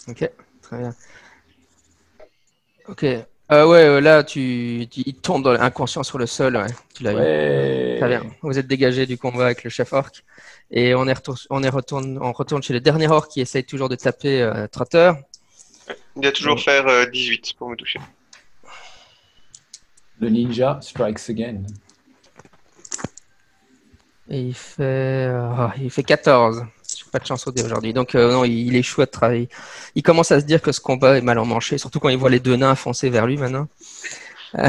Ok, 0.08 0.28
très 0.62 0.78
bien. 0.78 0.94
Ok. 2.88 3.06
Euh, 3.52 3.66
ouais, 3.66 3.84
euh, 3.84 4.00
là, 4.00 4.24
tu, 4.24 4.86
tu- 4.90 5.02
il 5.04 5.14
tombe 5.16 5.42
dans- 5.44 5.50
inconscient 5.60 6.02
sur 6.02 6.16
le 6.18 6.26
sol. 6.26 6.56
Ouais. 6.56 6.66
Tu 6.94 7.02
l'as 7.02 7.12
eu. 7.12 7.16
Ouais. 7.16 7.96
Très 7.98 8.08
bien. 8.08 8.22
Vous 8.42 8.58
êtes 8.58 8.66
dégagé 8.66 9.04
du 9.06 9.18
combat 9.18 9.44
avec 9.46 9.64
le 9.64 9.70
chef 9.70 9.92
orc. 9.92 10.10
Et 10.70 10.94
on, 10.94 11.06
est 11.06 11.12
retour- 11.12 11.38
on, 11.50 11.62
est 11.62 11.68
retourne, 11.68 12.18
on 12.22 12.32
retourne 12.32 12.62
chez 12.62 12.72
le 12.72 12.80
dernier 12.80 13.08
orc 13.08 13.28
qui 13.28 13.40
essaye 13.42 13.64
toujours 13.64 13.88
de 13.90 13.96
taper 13.96 14.40
euh, 14.40 14.66
Trotter. 14.66 15.12
il 16.16 16.22
doit 16.22 16.32
toujours 16.32 16.58
faire 16.60 16.86
euh, 16.88 17.04
18 17.06 17.52
pour 17.58 17.68
me 17.68 17.76
toucher. 17.76 18.00
Le 20.20 20.30
ninja 20.30 20.78
strikes 20.80 21.28
again. 21.28 21.62
Et 24.30 24.40
il 24.40 24.54
fait, 24.54 24.82
euh, 25.28 25.68
il 25.78 25.90
fait 25.90 26.02
14. 26.02 26.64
Pas 27.14 27.20
de 27.20 27.26
chance 27.26 27.46
au 27.46 27.52
dé 27.52 27.62
aujourd'hui. 27.62 27.92
Donc, 27.92 28.16
euh, 28.16 28.32
non, 28.32 28.44
il, 28.44 28.66
il 28.66 28.74
échoue 28.74 29.00
à 29.02 29.06
travailler. 29.06 29.48
Il 29.94 30.02
commence 30.02 30.32
à 30.32 30.40
se 30.40 30.44
dire 30.46 30.60
que 30.60 30.72
ce 30.72 30.80
combat 30.80 31.16
est 31.16 31.20
mal 31.20 31.38
emmanché, 31.38 31.78
surtout 31.78 32.00
quand 32.00 32.08
il 32.08 32.16
voit 32.18 32.28
les 32.28 32.40
deux 32.40 32.56
nains 32.56 32.74
foncer 32.74 33.08
vers 33.08 33.24
lui 33.24 33.36
maintenant. 33.36 33.68
Euh, 34.58 34.68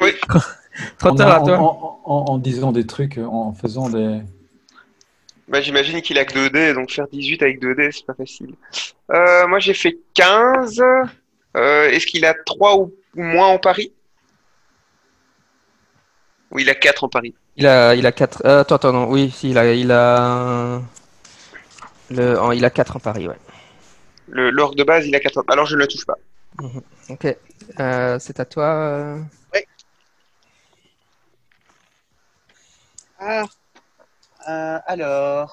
Oui. 0.00 0.12
Trotter, 0.98 1.24
en, 1.24 1.28
à 1.30 1.40
toi. 1.40 1.58
en- 1.58 2.00
en- 2.06 2.24
en 2.32 2.38
disant 2.38 2.72
des 2.72 2.86
trucs, 2.86 3.18
en 3.18 3.52
faisant 3.52 3.90
des. 3.90 4.20
Bah, 5.46 5.60
J'imagine 5.60 6.00
qu'il 6.00 6.16
a 6.16 6.24
que 6.24 6.32
2 6.32 6.48
dés, 6.48 6.72
donc 6.72 6.90
faire 6.90 7.06
18 7.12 7.42
avec 7.42 7.60
2 7.60 7.74
dés, 7.74 7.90
c'est 7.92 8.06
pas 8.06 8.14
facile. 8.14 8.54
Euh, 9.12 9.46
moi 9.46 9.58
j'ai 9.58 9.74
fait 9.74 9.98
15. 10.14 10.80
Euh, 11.56 11.90
Est-ce 11.90 12.06
qu'il 12.06 12.24
a 12.24 12.32
3 12.46 12.78
ou 12.78 12.94
ou 13.14 13.22
moins 13.22 13.48
en 13.48 13.58
pari? 13.58 13.92
Oui, 16.50 16.62
il 16.62 16.70
a 16.70 16.74
4 16.74 17.04
en 17.04 17.08
pari? 17.10 17.34
Il 17.56 17.66
a, 17.66 17.94
il 17.94 18.06
a 18.06 18.12
4. 18.12 18.44
attends, 18.46 18.74
attends, 18.76 18.92
non. 18.92 19.08
Oui, 19.08 19.30
si, 19.30 19.50
il 19.50 19.58
a, 19.58 19.72
il 19.72 19.90
a. 19.92 20.80
Le, 22.10 22.38
en- 22.38 22.52
il 22.52 22.64
a 22.64 22.70
4 22.70 22.96
en 22.96 23.00
Paris, 23.00 23.28
ouais. 23.28 23.38
Le 24.28 24.50
l'orgue 24.50 24.76
de 24.76 24.84
base, 24.84 25.06
il 25.06 25.14
a 25.14 25.20
4 25.20 25.44
Alors 25.48 25.66
je 25.66 25.74
ne 25.74 25.80
le 25.80 25.86
touche 25.88 26.06
pas. 26.06 26.16
Ok. 27.08 27.36
Euh, 27.80 28.18
c'est 28.18 28.40
à 28.40 28.44
toi. 28.44 28.64
euh. 28.64 29.20
Ah, 33.18 33.44
euh, 34.48 34.78
alors. 34.86 35.50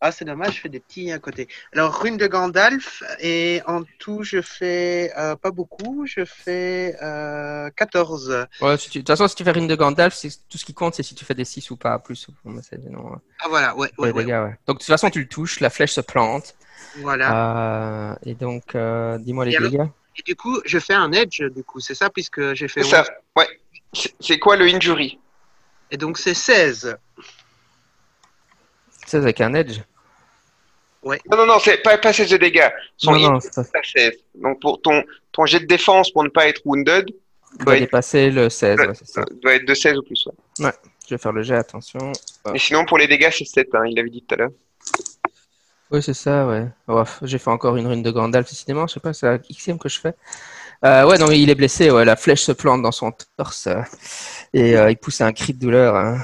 Ah, 0.00 0.12
c'est 0.12 0.24
dommage, 0.24 0.54
je 0.54 0.60
fais 0.60 0.68
des 0.68 0.78
petits 0.78 1.10
à 1.10 1.18
côté. 1.18 1.48
Alors, 1.72 1.92
rune 2.00 2.16
de 2.16 2.28
Gandalf, 2.28 3.02
et 3.18 3.60
en 3.66 3.82
tout, 3.98 4.22
je 4.22 4.40
fais 4.40 5.12
euh, 5.18 5.34
pas 5.34 5.50
beaucoup, 5.50 6.06
je 6.06 6.24
fais 6.24 6.96
euh, 7.02 7.68
14. 7.74 8.46
Ouais, 8.60 8.76
si 8.78 8.90
tu- 8.90 8.98
de 8.98 9.02
toute 9.02 9.08
façon, 9.08 9.26
si 9.26 9.34
tu 9.34 9.42
fais 9.42 9.52
une 9.58 9.66
de 9.66 9.74
Gandalf, 9.74 10.14
c'est 10.14 10.28
tout 10.48 10.56
ce 10.56 10.64
qui 10.64 10.72
compte, 10.72 10.94
c'est 10.94 11.02
si 11.02 11.16
tu 11.16 11.24
fais 11.24 11.34
des 11.34 11.44
6 11.44 11.68
ou 11.72 11.76
pas, 11.76 11.98
plus. 11.98 12.28
Non, 12.44 12.54
ouais. 12.54 13.16
Ah, 13.40 13.48
voilà, 13.48 13.74
ouais, 13.76 13.90
ouais, 13.98 14.12
ouais, 14.12 14.22
dégâts, 14.24 14.34
ouais. 14.44 14.56
Donc, 14.68 14.76
de 14.76 14.84
toute 14.84 14.84
façon, 14.84 15.10
tu 15.10 15.18
le 15.20 15.26
touches, 15.28 15.58
la 15.58 15.70
flèche 15.70 15.92
se 15.94 16.00
plante. 16.00 16.54
voilà. 16.98 18.12
Euh, 18.12 18.14
et 18.24 18.34
donc, 18.34 18.76
euh, 18.76 19.18
dis-moi 19.18 19.46
les 19.46 19.52
Et 19.52 19.56
alors 19.56 19.70
dégâts. 19.70 19.86
Et 20.16 20.22
du 20.22 20.36
coup, 20.36 20.60
je 20.64 20.78
fais 20.78 20.94
un 20.94 21.10
edge, 21.10 21.42
du 21.42 21.64
coup, 21.64 21.80
c'est 21.80 21.94
ça, 21.94 22.08
puisque 22.08 22.54
j'ai 22.54 22.68
fait 22.68 22.84
C'est 22.84 22.90
ça. 22.90 23.00
11. 23.00 23.08
Ouais. 23.36 23.48
C'est 23.92 24.14
c'est 24.20 24.38
quoi 24.38 24.56
le 24.56 24.66
injury? 24.66 25.18
Et 25.90 25.96
donc, 25.96 26.18
c'est 26.18 26.34
16. 26.34 26.96
16 29.06 29.22
avec 29.22 29.40
un 29.40 29.54
edge. 29.54 29.80
Non, 31.04 31.36
non, 31.36 31.46
non, 31.46 31.58
c'est 31.60 31.78
pas, 31.78 31.96
pas 31.98 32.12
16 32.12 32.30
de 32.30 32.36
dégâts. 32.36 32.68
Son 32.96 33.12
Non, 33.12 33.32
non, 33.32 33.40
c'est 33.40 33.58
à 33.58 33.64
16. 33.82 34.12
Donc 34.34 34.60
pour 34.60 34.80
ton, 34.82 35.04
ton 35.32 35.46
jet 35.46 35.60
de 35.60 35.66
défense 35.66 36.10
pour 36.10 36.24
ne 36.24 36.28
pas 36.28 36.48
être 36.48 36.60
wounded 36.64 37.10
il 37.52 37.56
doit 37.58 37.64
doit 37.64 37.74
être, 37.76 37.80
dépasser 37.80 38.30
le 38.30 38.50
16, 38.50 38.78
ouais, 38.78 38.94
c'est 38.94 39.06
ça. 39.06 39.24
doit 39.42 39.54
être 39.54 39.64
de 39.66 39.74
16 39.74 39.96
ou 39.98 40.02
plus. 40.02 40.28
ouais. 40.60 40.72
Je 41.08 41.14
vais 41.14 41.18
faire 41.18 41.32
le 41.32 41.42
jet, 41.42 41.54
attention. 41.54 42.12
Ah. 42.44 42.52
Et 42.54 42.58
sinon, 42.58 42.84
pour 42.84 42.98
les 42.98 43.06
dégâts, 43.06 43.30
c'est 43.32 43.46
7, 43.46 43.74
hein, 43.74 43.84
il 43.86 43.96
l'avait 43.96 44.10
dit 44.10 44.22
tout 44.28 44.34
à 44.34 44.38
l'heure. 44.38 44.50
Oui, 45.90 46.02
c'est 46.02 46.12
ça, 46.12 46.46
ouais. 46.46 46.66
Oh, 46.86 47.02
j'ai 47.22 47.38
fait 47.38 47.48
encore 47.48 47.76
une 47.76 47.86
rune 47.86 48.02
de 48.02 48.10
Gandalf, 48.10 48.46
décidément. 48.50 48.86
Je 48.86 48.94
sais 48.94 49.00
pas, 49.00 49.14
c'est 49.14 49.24
la 49.24 49.38
xème 49.38 49.78
que 49.78 49.88
je 49.88 49.98
fais. 50.00 50.12
Euh, 50.84 51.06
ouais, 51.06 51.16
non, 51.16 51.30
il 51.30 51.48
est 51.48 51.54
blessé. 51.54 51.90
Ouais, 51.90 52.04
la 52.04 52.14
flèche 52.16 52.42
se 52.42 52.52
plante 52.52 52.82
dans 52.82 52.92
son 52.92 53.12
torse 53.38 53.66
euh, 53.68 53.80
et 54.52 54.76
euh, 54.76 54.90
il 54.90 54.98
pousse 54.98 55.22
un 55.22 55.32
cri 55.32 55.54
de 55.54 55.58
douleur 55.58 55.96
hein, 55.96 56.18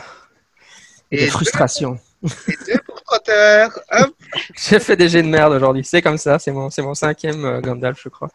et, 1.11 1.17
Et 1.17 1.21
de 1.21 1.25
deux. 1.25 1.31
frustration. 1.31 1.99
Et 2.23 2.73
2 2.73 2.79
pour 2.87 3.03
Trotter. 3.03 3.69
Hop. 3.91 4.14
J'ai 4.57 4.81
fait 4.81 4.97
des 4.97 5.09
jets 5.09 5.23
de 5.23 5.29
merde 5.29 5.53
aujourd'hui. 5.53 5.85
C'est 5.85 6.03
comme 6.03 6.19
ça. 6.19 6.39
C'est 6.39 6.53
mon, 6.53 6.71
c'est 6.71 6.83
mon 6.83 6.95
cinquième 6.95 7.45
euh, 7.45 7.61
Gandalf, 7.61 8.01
je 8.03 8.09
crois. 8.09 8.29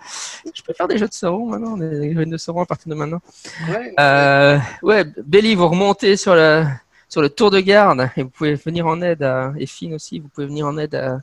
Je 0.54 0.62
peux 0.62 0.74
faire 0.74 0.88
des 0.88 0.98
jeux 0.98 1.08
de 1.08 1.14
Sauron 1.14 1.48
maintenant, 1.48 1.78
des 1.78 2.14
runes 2.16 2.30
de 2.30 2.38
Sauron 2.38 2.62
à 2.62 2.66
partir 2.66 2.90
de 2.90 2.96
maintenant. 2.96 3.22
Ouais. 3.70 3.94
Euh, 4.00 4.58
ouais, 4.84 5.06
Belly, 5.26 5.56
vous 5.56 5.68
remontez 5.68 6.16
sur 6.18 6.36
le, 6.36 6.64
sur 7.08 7.22
le 7.22 7.30
tour 7.30 7.52
de 7.52 7.60
garde 7.60 8.10
et 8.18 8.24
vous 8.24 8.30
pouvez 8.30 8.56
venir 8.56 8.86
en 8.88 9.02
aide 9.02 9.24
à, 9.24 9.54
et 9.58 9.66
Finn 9.66 9.94
aussi, 9.94 10.20
vous 10.20 10.28
pouvez 10.30 10.48
venir 10.48 10.66
en 10.68 10.78
aide 10.78 10.96
à, 10.96 11.20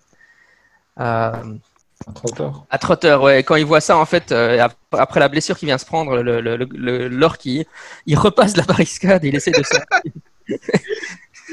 à, 0.96 1.42
trotteur. 2.14 2.66
à 2.70 2.78
Trotter. 2.78 3.14
Ouais, 3.22 3.42
quand 3.42 3.56
il 3.56 3.64
voit 3.64 3.80
ça, 3.80 3.96
en 3.96 4.04
fait, 4.06 4.32
euh, 4.32 4.60
ap- 4.62 4.76
après 4.92 5.20
la 5.20 5.28
blessure 5.28 5.56
qu'il 5.58 5.66
vient 5.66 5.78
se 5.78 5.86
prendre, 5.86 6.16
le, 6.22 6.40
le, 6.40 6.56
le, 6.56 6.68
le- 6.70 7.08
l'orc, 7.08 7.38
il, 7.44 7.66
repasse 8.16 8.56
la 8.56 8.64
barricade 8.64 9.24
et 9.24 9.28
il 9.28 9.34
essaie 9.36 9.50
de 9.52 9.62
se. 9.62 9.74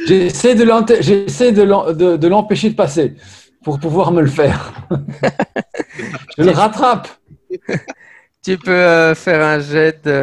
J'essaie 0.07 0.55
de 0.55 0.63
l'empêcher 2.27 2.69
de 2.69 2.75
passer 2.75 3.15
pour 3.63 3.79
pouvoir 3.79 4.11
me 4.11 4.21
le 4.21 4.29
faire. 4.29 4.73
Je 6.37 6.43
le 6.43 6.51
rattrape. 6.51 7.07
tu 8.43 8.57
peux 8.57 8.71
euh, 8.71 9.15
faire 9.15 9.45
un 9.45 9.59
jet 9.59 10.03
de. 10.03 10.13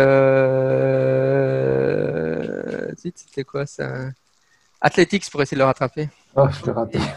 Zut, 2.98 3.16
C'était 3.16 3.44
quoi 3.44 3.64
ça? 3.66 3.88
Athletics 4.80 5.30
pour 5.30 5.42
essayer 5.42 5.56
de 5.56 5.60
le 5.62 5.66
rattraper. 5.66 6.08
Oh, 6.34 6.46
je 6.50 6.66
l'ai 6.66 6.72
raté. 6.72 6.98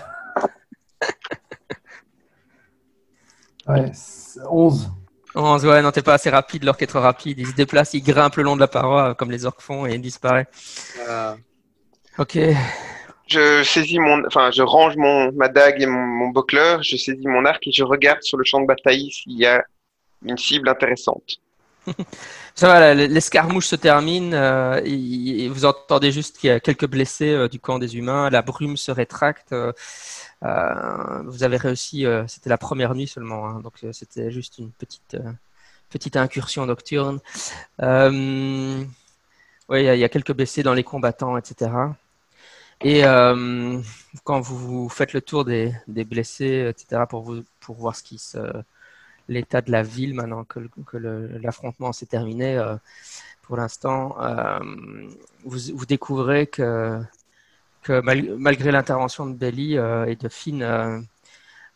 Ouais, 3.68 3.92
c'est 3.94 4.42
11. 4.50 4.92
11, 5.36 5.66
ouais, 5.66 5.82
non, 5.82 5.92
t'es 5.92 6.02
pas 6.02 6.16
assez 6.16 6.30
rapide, 6.30 6.64
l'orc 6.64 6.82
est 6.82 6.88
trop 6.88 7.00
rapide. 7.00 7.40
Il 7.40 7.48
se 7.48 7.54
déplace, 7.54 7.94
il 7.94 8.04
grimpe 8.04 8.36
le 8.36 8.44
long 8.44 8.56
de 8.56 8.60
la 8.60 8.68
paroi 8.68 9.10
euh, 9.10 9.14
comme 9.14 9.32
les 9.32 9.46
orques 9.46 9.62
font 9.62 9.86
et 9.86 9.96
il 9.96 10.02
disparaît. 10.02 10.48
Euh, 11.08 11.34
Ok. 12.20 12.38
Je 13.28 13.64
saisis 13.64 14.00
mon, 14.00 14.24
enfin, 14.28 14.52
je 14.52 14.62
range 14.62 14.96
mon, 14.98 15.32
ma 15.32 15.48
dague 15.48 15.82
et 15.82 15.86
mon, 15.86 16.00
mon 16.06 16.30
buckler, 16.30 16.78
je 16.82 16.98
saisis 16.98 17.26
mon 17.28 17.46
arc 17.46 17.66
et 17.66 17.72
je 17.72 17.84
regarde 17.84 18.22
sur 18.22 18.38
le 18.38 18.44
champ 18.44 18.62
de 18.62 18.68
bataille 18.68 19.10
s'il 19.12 19.38
y 19.38 19.46
a 19.46 19.64
une 20.26 20.38
cible 20.38 20.70
intéressante. 20.70 21.38
Ça 22.56 22.68
va, 22.68 22.94
l'escarmouche 22.94 23.66
se 23.66 23.76
termine. 23.76 24.34
euh, 24.34 24.80
et- 24.86 25.50
vous 25.50 25.66
entendez 25.66 26.12
juste 26.12 26.38
qu'il 26.38 26.50
y 26.50 26.52
a 26.52 26.60
quelques 26.60 26.88
blessés 26.88 27.32
euh, 27.34 27.48
du 27.48 27.60
camp 27.60 27.80
des 27.80 27.98
humains. 27.98 28.30
La 28.30 28.42
brume 28.42 28.78
se 28.78 28.92
rétracte. 28.92 29.52
euh, 29.54 29.72
vous 31.26 31.44
avez 31.44 31.58
réussi. 31.58 32.06
c'était 32.28 32.50
la 32.50 32.58
première 32.58 32.94
nuit 32.96 33.08
seulement, 33.08 33.48
hein, 33.48 33.60
donc 33.62 33.74
c'était 33.94 34.30
juste 34.32 34.58
une 34.60 34.72
petite 34.72 35.18
petite 35.90 36.18
incursion 36.18 36.66
nocturne. 36.66 37.20
Ouais, 39.70 39.82
il 39.84 39.86
y, 39.86 39.90
a- 39.90 39.96
il 39.96 40.00
y 40.00 40.04
a 40.04 40.10
quelques 40.10 40.34
blessés 40.34 40.64
dans 40.64 40.74
les 40.74 40.84
combattants, 40.84 41.38
etc. 41.38 41.72
Et 42.84 43.06
euh, 43.06 43.80
quand 44.24 44.42
vous, 44.42 44.90
faites 44.90 45.14
le 45.14 45.22
tour 45.22 45.46
des, 45.46 45.74
des 45.88 46.04
blessés, 46.04 46.68
etc., 46.70 47.08
pour 47.08 47.22
vous 47.24 47.44
pour 47.60 47.76
voir 47.78 47.96
ce 47.96 48.04
qui 48.04 48.18
se 48.20 48.38
l'état 49.30 49.62
de 49.62 49.72
la 49.72 49.84
ville 49.84 50.16
maintenant 50.16 50.44
que, 50.46 50.60
que 50.88 50.98
l'affrontement 50.98 51.94
s'est 51.94 52.08
terminé. 52.08 52.58
euh, 52.58 52.76
pour 53.44 53.58
l'instant, 53.58 54.18
euh, 54.22 54.60
vous, 55.46 55.60
vous 55.76 55.86
découvrez 55.86 56.48
que 56.48 57.02
que 57.84 58.02
mal- 58.02 58.36
malgré 58.40 58.72
l'intervention 58.72 59.26
de 59.28 59.34
Belly 59.36 59.78
euh, 59.78 60.06
et 60.08 60.16
de 60.16 60.30
Finn, 60.30 60.62
euh, 60.64 61.00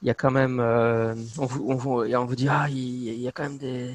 il 0.04 0.08
y 0.08 0.12
a 0.12 0.16
quand 0.16 0.32
même, 0.32 0.60
euh, 0.62 1.16
on, 1.40 1.46
vous, 1.48 1.66
on, 1.70 1.76
vous, 1.76 1.92
on 2.04 2.26
vous 2.26 2.36
dit, 2.36 2.48
ah, 2.50 2.68
il 2.70 3.20
y 3.22 3.28
a 3.28 3.32
quand 3.34 3.44
même 3.44 3.58
des, 3.60 3.94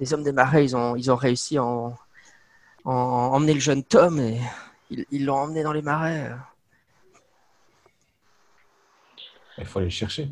des 0.00 0.14
hommes 0.14 0.24
des 0.24 0.32
marais, 0.32 0.64
ils 0.64 0.76
ont, 0.76 0.96
ils 0.96 1.10
ont 1.12 1.16
réussi 1.16 1.58
à 1.58 1.64
en, 1.64 1.96
en- 2.84 2.92
emmener 3.34 3.54
le 3.54 3.60
jeune 3.60 3.82
Tom 3.84 4.18
et 4.20 4.40
ils 4.92 5.06
ils 5.10 5.24
l'ont 5.24 5.36
emmené 5.36 5.62
dans 5.62 5.72
les 5.72 5.82
marais. 5.82 6.32
Il 9.58 9.66
faut 9.66 9.78
aller 9.78 9.86
le 9.86 9.90
chercher. 9.90 10.28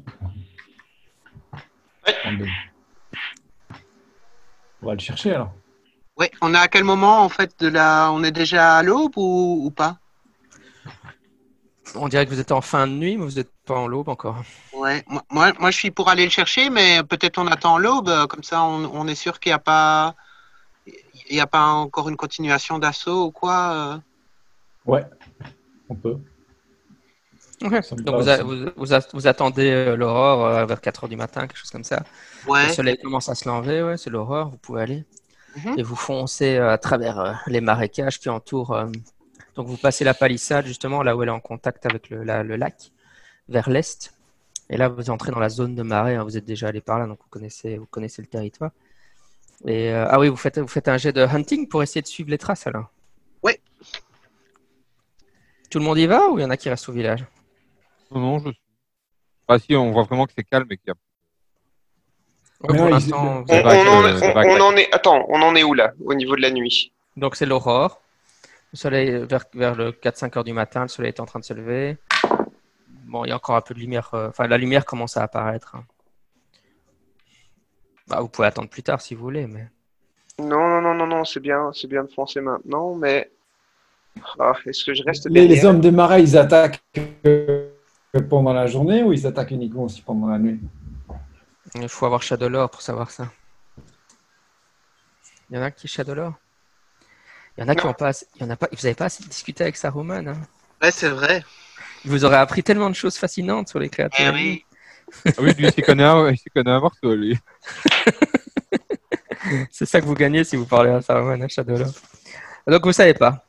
On 4.83 4.87
va 4.87 4.95
le 4.95 4.99
chercher 4.99 5.35
alors. 5.35 5.53
Oui, 6.17 6.27
on 6.41 6.55
est 6.55 6.59
à 6.59 6.69
quel 6.69 6.85
moment 6.85 7.23
en 7.23 7.29
fait 7.29 7.59
de 7.61 7.69
la. 7.69 8.11
On 8.13 8.23
est 8.23 8.33
déjà 8.33 8.77
à 8.79 8.83
l'aube 8.83 9.17
ou, 9.17 9.67
ou 9.67 9.71
pas? 9.71 9.99
On 11.95 12.09
dirait 12.09 12.25
que 12.25 12.31
vous 12.31 12.41
êtes 12.41 12.53
en 12.53 12.61
fin 12.61 12.87
de 12.87 12.93
nuit, 12.93 13.17
mais 13.17 13.25
vous 13.25 13.37
n'êtes 13.37 13.53
pas 13.65 13.75
en 13.75 13.89
l'aube 13.89 14.09
encore. 14.09 14.37
Ouais, 14.73 15.03
moi, 15.09 15.25
moi, 15.31 15.53
moi, 15.59 15.71
je 15.71 15.77
suis 15.77 15.91
pour 15.91 16.09
aller 16.09 16.25
le 16.25 16.31
chercher, 16.31 16.71
mais 16.71 17.03
peut-être 17.03 17.39
on 17.39 17.47
attend 17.47 17.79
l'aube, 17.79 18.09
euh, 18.09 18.27
comme 18.27 18.43
ça 18.43 18.63
on, 18.63 18.85
on 18.93 19.09
est 19.09 19.15
sûr 19.15 19.41
qu'il 19.41 19.51
n'y 19.51 19.55
a 19.55 19.59
pas. 19.59 20.15
Il 20.87 21.35
n'y 21.35 21.41
a 21.41 21.47
pas 21.47 21.67
encore 21.67 22.09
une 22.09 22.17
continuation 22.17 22.79
d'assaut 22.79 23.27
ou 23.27 23.31
quoi 23.31 23.73
euh. 23.73 23.99
Ouais, 24.87 25.05
on 25.89 25.95
peut. 25.95 26.17
Ok. 27.63 27.85
Ça 27.85 27.95
me 27.95 28.03
Donc 28.03 28.23
vous, 28.23 28.29
a- 28.29 28.43
vous, 28.43 28.57
vous 28.77 28.95
a- 28.95 29.01
vous 29.13 29.27
attendez 29.27 29.71
euh, 29.71 29.97
l'aurore 29.97 30.47
euh, 30.47 30.65
vers 30.67 30.81
4 30.81 31.05
heures 31.05 31.11
du 31.11 31.17
matin, 31.17 31.43
quelque 31.47 31.59
chose 31.59 31.71
comme 31.71 31.85
ça. 31.85 32.03
Ouais. 32.49 32.69
Le 32.69 32.73
soleil 32.73 32.99
commence 32.99 33.29
à 33.29 33.35
se 33.35 33.49
lever, 33.49 33.83
ouais, 33.83 33.97
c'est 33.99 34.09
l'aurore, 34.11 34.49
vous 34.51 34.57
pouvez 34.57 34.83
aller. 34.83 35.05
Mhm. 35.57 35.79
Et 35.79 35.83
vous 35.83 35.97
foncez 35.97 36.57
euh, 36.57 36.71
à 36.73 36.79
travers 36.79 37.43
les 37.47 37.61
marécages 37.61 38.19
qui 38.19 38.29
entourent. 38.31 38.87
donc 39.57 39.67
vous 39.67 39.77
passez 39.77 40.05
la 40.05 40.15
palissade, 40.15 40.65
justement, 40.67 41.03
là 41.03 41.15
où 41.17 41.23
elle 41.23 41.29
est 41.29 41.33
en 41.33 41.41
contact 41.41 41.85
avec 41.87 42.09
le, 42.09 42.23
la- 42.25 42.43
le 42.43 42.57
lac, 42.57 42.93
vers 43.49 43.69
l'est. 43.69 44.15
Et 44.71 44.77
là, 44.79 44.89
vous 44.89 45.11
entrez 45.11 45.33
dans 45.33 45.41
la 45.41 45.49
zone 45.51 45.75
de 45.75 45.83
marée, 45.83 46.15
hein, 46.15 46.23
vous 46.25 46.37
êtes 46.39 46.45
déjà 46.47 46.69
allé 46.69 46.81
par 46.81 46.99
là, 47.01 47.07
donc 47.07 47.19
vous 47.21 47.29
connaissez, 47.29 47.77
vous 47.77 47.87
connaissez 47.87 48.23
le 48.23 48.29
territoire. 48.29 48.71
Et, 49.67 49.93
euh, 49.93 50.07
ah 50.09 50.19
oui, 50.21 50.29
vous 50.29 50.37
faites, 50.37 50.59
vous 50.61 50.69
faites 50.69 50.89
un 50.89 50.97
jet 50.97 51.13
de 51.13 51.21
hunting 51.23 51.69
pour 51.69 51.83
essayer 51.83 52.01
de 52.01 52.07
suivre 52.07 52.31
les 52.31 52.39
traces, 52.39 52.67
alors. 52.67 52.91
Tout 55.71 55.79
le 55.79 55.85
monde 55.85 55.99
y 55.99 56.07
va 56.07 56.29
ou 56.29 56.39
il 56.39 56.43
y 56.43 56.45
en 56.45 56.51
a 56.51 56.57
qui 56.57 56.69
restent 56.69 56.89
au 56.89 56.93
village? 56.93 57.25
Non, 58.11 58.21
non, 58.21 58.39
je 58.41 58.51
suis. 58.51 58.61
Ah 59.49 59.59
si, 59.59 59.75
on 59.75 59.93
voit 59.93 60.03
vraiment 60.05 60.27
que 60.27 60.33
c'est 60.37 60.45
calme 60.45 60.67
et 60.71 60.77
qu'il 60.77 60.89
y 60.89 60.91
a. 60.91 60.95
Ouais, 60.95 62.69
Mais 62.73 62.77
Pour 62.79 62.85
non, 62.87 62.91
l'instant, 62.91 63.45
On, 63.49 63.55
en, 63.55 63.59
on- 63.59 63.63
vague, 63.63 63.79
on 64.19 64.33
vague. 64.35 64.61
en 64.61 64.77
est. 64.77 64.93
Attends, 64.93 65.25
on 65.29 65.41
en 65.41 65.55
est 65.55 65.63
où 65.63 65.75
là, 65.75 65.93
au 66.05 66.15
niveau 66.15 66.37
de 66.37 66.43
la 66.43 66.51
nuit? 66.51 66.93
Donc 67.17 67.37
c'est 67.37 67.47
l'aurore. 67.47 68.01
Le 68.73 68.79
soleil, 68.79 69.11
vers, 69.27 69.45
vers 69.55 69.75
le 69.75 69.91
4-5 69.93 70.37
heures 70.37 70.45
du 70.45 70.53
matin, 70.53 70.83
le 70.83 70.89
soleil 70.89 71.11
est 71.11 71.21
en 71.21 71.27
train 71.27 71.41
de 71.41 71.45
se 71.45 71.55
lever. 71.55 71.97
Bon, 73.05 73.25
il 73.25 73.29
y 73.29 73.33
a 73.33 73.37
encore 73.37 73.57
un 73.57 73.61
peu 73.61 73.75
de 73.75 73.81
lumière. 73.81 74.11
euh, 74.15 74.29
Enfin, 74.29 74.47
la 74.47 74.59
lumière 74.59 74.85
commence 74.85 75.17
à 75.17 75.23
apparaître. 75.23 75.75
hein. 75.75 75.85
Bah, 78.07 78.21
vous 78.21 78.29
pouvez 78.29 78.47
attendre 78.49 78.69
plus 78.69 78.83
tard 78.83 79.01
si 79.01 79.15
vous 79.15 79.23
voulez, 79.23 79.47
mais. 79.47 79.69
Non, 80.39 80.69
non, 80.69 80.81
non, 80.81 80.95
non, 80.95 81.07
non, 81.07 81.25
c'est 81.25 81.41
bien, 81.41 81.71
c'est 81.73 81.89
bien 81.89 82.05
de 82.05 82.11
foncer 82.11 82.41
maintenant, 82.41 82.95
mais. 82.95 83.31
Ah, 84.39 84.53
est-ce 84.67 84.85
que 84.85 84.95
je 84.95 85.03
reste 85.03 85.29
Les, 85.31 85.49
les 85.49 85.65
hommes 85.65 85.81
des 85.81 85.91
marais, 85.91 86.23
ils 86.23 86.37
attaquent 86.37 86.81
pendant 88.29 88.53
la 88.53 88.67
journée 88.67 89.03
ou 89.03 89.13
ils 89.13 89.27
attaquent 89.27 89.51
uniquement 89.53 89.85
aussi 89.85 90.03
pendant 90.03 90.29
la 90.29 90.39
nuit? 90.39 90.61
Il 91.75 91.89
faut 91.89 92.07
avoir 92.07 92.23
Shadowlore 92.23 92.71
pour 92.71 92.83
savoir 92.83 93.11
ça. 93.11 93.29
Il 95.51 95.57
y 95.57 95.59
en 95.59 95.63
a 95.63 95.71
qui 95.71 95.89
Shadowlore 95.89 96.35
Il 97.57 97.63
y 97.63 97.65
en 97.65 97.69
a 97.69 97.75
qui 97.75 97.85
Non. 97.85 97.91
ont 97.91 97.95
pas. 97.95 98.09
assez- 98.09 98.27
Il 98.37 98.43
y 98.43 98.45
en 98.45 98.51
a 98.51 98.57
pas. 98.57 98.69
Vous 98.73 98.79
n'avez 98.83 98.95
pas 98.95 99.07
assez 99.07 99.23
discuté 99.25 99.63
avec 99.65 99.77
Saruman. 99.77 100.29
Hein 100.29 100.41
Ouais, 100.83 100.91
c'est 100.91 101.09
vrai. 101.09 101.45
Il 102.05 102.11
vous 102.11 102.25
aurait 102.25 102.37
appris 102.39 102.63
tellement 102.63 102.89
de 102.91 102.95
choses 102.95 103.17
fascinantes 103.17 103.69
sur 103.69 103.79
les 103.79 103.89
créatures. 103.89 104.27
Eh 104.27 104.31
oui. 104.31 104.65
Ah 105.27 105.31
oui, 105.41 105.53
lui, 105.55 105.67
il 105.67 105.73
s'y 105.73 105.83
connaît, 105.83 106.05
connaît 106.55 106.71
à 106.71 106.79
morceau, 106.79 107.17
lui. 107.17 107.37
C'est 109.73 109.85
ça 109.87 110.01
que 110.01 110.07
vous 110.07 110.15
gagnez 110.15 110.45
si 110.45 110.55
vous 110.55 110.67
parlez 110.67 110.91
à 110.91 111.03
Saruman, 111.03 111.43
à 111.43 111.49
Shadowlord. 111.49 111.91
Donc 112.69 112.85
vous 112.85 112.93
savez 112.93 113.15
pas. 113.15 113.45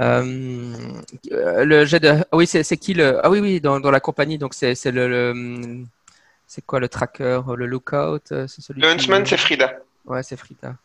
Euh, 0.00 0.74
le 1.30 1.84
jet 1.86 2.00
de. 2.00 2.08
Ah 2.08 2.36
oui, 2.36 2.46
c'est 2.46 2.62
c'est 2.62 2.76
qui 2.76 2.94
le. 2.94 3.24
Ah 3.24 3.30
oui, 3.30 3.40
oui, 3.40 3.60
dans, 3.60 3.80
dans 3.80 3.90
la 3.90 4.00
compagnie, 4.00 4.38
donc 4.38 4.54
c'est 4.54 4.74
c'est 4.74 4.90
le. 4.92 5.08
le- 5.08 5.84
C'est 6.48 6.64
quoi 6.64 6.78
le 6.78 6.88
tracker, 6.88 7.40
le 7.56 7.66
lookout 7.66 8.30
euh, 8.30 8.46
C'est 8.46 8.62
celui 8.62 8.80
Le 8.80 8.86
qui- 8.88 8.94
Huntsman, 8.94 9.26
c'est 9.26 9.36
Frida. 9.36 9.72
Ouais, 10.04 10.22
c'est 10.22 10.36
Frida. 10.36 10.76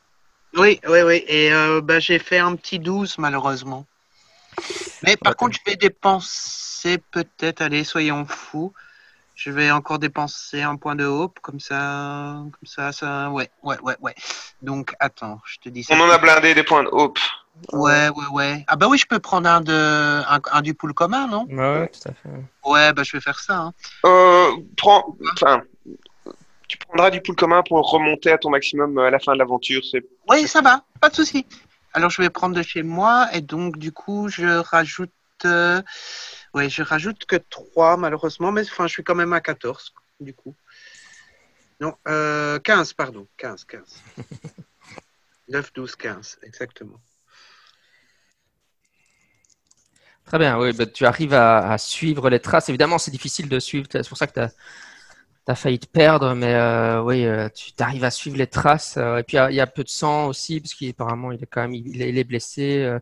Oui, 0.57 0.79
oui, 0.87 1.01
oui. 1.03 1.23
Et 1.27 1.53
euh, 1.53 1.81
bah, 1.81 1.99
j'ai 1.99 2.17
fait 2.19 2.39
un 2.39 2.55
petit 2.55 2.79
12, 2.79 3.17
malheureusement. 3.19 3.85
Mais 5.03 5.17
par 5.17 5.35
contre, 5.35 5.55
je 5.57 5.71
vais 5.71 5.77
dépenser 5.77 6.97
peut-être, 7.11 7.61
allez, 7.61 7.83
soyons 7.83 8.25
fous. 8.25 8.73
Je 9.35 9.49
vais 9.51 9.71
encore 9.71 9.97
dépenser 9.99 10.61
un 10.61 10.75
point 10.75 10.95
de 10.95 11.05
hope, 11.05 11.39
comme 11.41 11.59
ça, 11.59 12.35
comme 12.43 12.67
ça, 12.67 12.91
ça, 12.91 13.29
ouais, 13.31 13.49
ouais, 13.63 13.77
ouais, 13.81 13.95
ouais. 14.01 14.13
Donc, 14.61 14.93
attends, 14.99 15.39
je 15.45 15.57
te 15.59 15.69
dis 15.69 15.83
ça. 15.83 15.95
On 15.95 15.99
en 16.01 16.09
a 16.09 16.17
blindé 16.17 16.53
des 16.53 16.63
points 16.63 16.83
de 16.83 16.89
hope. 16.91 17.17
Ouais, 17.73 18.09
ouais, 18.09 18.25
ouais. 18.31 18.63
Ah 18.67 18.75
bah 18.75 18.87
oui, 18.89 18.97
je 18.97 19.05
peux 19.05 19.19
prendre 19.19 19.49
un 19.49 19.61
de, 19.61 19.71
un, 20.27 20.39
un 20.51 20.61
du 20.61 20.73
pool 20.73 20.93
commun, 20.93 21.27
non? 21.27 21.45
Ouais, 21.49 21.55
ouais, 21.81 21.89
tout 21.89 22.09
à 22.09 22.13
fait. 22.13 22.29
Ouais, 22.65 22.93
bah 22.93 23.03
je 23.03 23.11
vais 23.15 23.21
faire 23.21 23.39
ça. 23.39 23.57
hein. 23.59 23.73
Euh, 24.05 24.51
prends, 24.77 25.15
enfin, 25.33 25.61
tu 26.67 26.77
prendras 26.77 27.09
du 27.11 27.21
pool 27.21 27.35
commun 27.35 27.63
pour 27.67 27.89
remonter 27.89 28.31
à 28.31 28.37
ton 28.37 28.49
maximum 28.49 28.97
à 28.97 29.09
la 29.09 29.19
fin 29.19 29.33
de 29.33 29.37
l'aventure. 29.39 29.83
C'est 29.89 30.03
Oui, 30.29 30.47
ça 30.47 30.61
va, 30.61 30.83
pas 30.99 31.09
de 31.09 31.15
souci. 31.15 31.45
Alors, 31.93 32.09
je 32.09 32.21
vais 32.21 32.29
prendre 32.29 32.55
de 32.55 32.61
chez 32.61 32.83
moi 32.83 33.27
et 33.33 33.41
donc, 33.41 33.77
du 33.77 33.91
coup, 33.91 34.29
je 34.29 34.45
rajoute. 34.59 35.11
euh, 35.45 35.81
ouais, 36.53 36.69
je 36.69 36.81
rajoute 36.83 37.25
que 37.25 37.35
3, 37.35 37.97
malheureusement, 37.97 38.51
mais 38.51 38.61
enfin, 38.61 38.87
je 38.87 38.93
suis 38.93 39.03
quand 39.03 39.15
même 39.15 39.33
à 39.33 39.41
14, 39.41 39.93
du 40.19 40.33
coup. 40.33 40.55
Non, 41.81 41.93
euh, 42.07 42.59
15, 42.59 42.93
pardon. 42.93 43.27
15, 43.37 43.65
15. 43.65 43.81
9, 45.49 45.73
12, 45.73 45.95
15, 45.95 46.39
exactement. 46.43 46.99
Très 50.31 50.39
bien, 50.39 50.57
oui, 50.57 50.71
bah, 50.71 50.85
tu 50.85 51.05
arrives 51.05 51.33
à, 51.33 51.77
suivre 51.77 52.29
les 52.29 52.39
traces. 52.39 52.69
Évidemment, 52.69 52.97
c'est 52.97 53.11
difficile 53.11 53.49
de 53.49 53.59
suivre, 53.59 53.85
c'est 53.91 54.07
pour 54.07 54.17
ça 54.17 54.27
que 54.27 54.33
tu 54.33 54.39
as, 55.51 55.55
failli 55.55 55.77
te 55.77 55.87
perdre, 55.87 56.35
mais 56.35 56.53
euh, 56.53 57.01
oui, 57.03 57.25
euh, 57.25 57.49
tu 57.49 57.73
arrives 57.79 58.05
à 58.05 58.11
suivre 58.11 58.37
les 58.37 58.47
traces. 58.47 58.95
euh, 58.95 59.17
et 59.17 59.23
puis, 59.23 59.35
il 59.49 59.55
y 59.55 59.59
a- 59.59 59.67
peu 59.67 59.83
de 59.83 59.89
sang 59.89 60.27
aussi, 60.27 60.61
parce 60.61 60.73
qu'apparemment, 60.73 61.33
il 61.33 61.43
est 61.43 61.47
quand 61.47 61.63
même 61.63 61.73
il 61.73 62.17
est, 62.17 62.23
blessé. 62.23 62.97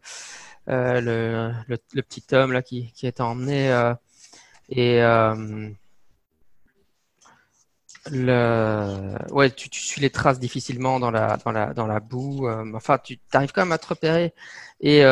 le, 0.65 1.53
petit 2.01 2.23
homme 2.31 2.51
là, 2.51 2.63
qui, 2.63 2.91
qui 2.93 3.05
est 3.05 3.21
emmené. 3.21 3.69
et 4.69 4.99
le, 8.11 9.15
ouais, 9.31 9.51
tu, 9.51 9.69
tu 9.69 9.81
suis 9.81 10.01
les 10.01 10.09
traces 10.09 10.39
difficilement 10.39 10.99
dans 10.99 11.11
la, 11.11 11.37
dans 11.37 11.51
la, 11.51 11.73
dans 11.75 11.85
la 11.85 11.99
boue. 11.99 12.49
enfin, 12.73 12.97
tu 12.97 13.19
arrives 13.33 13.51
quand 13.51 13.61
même 13.61 13.71
à 13.71 13.77
te 13.77 13.87
repérer. 13.87 14.33
Et. 14.81 15.03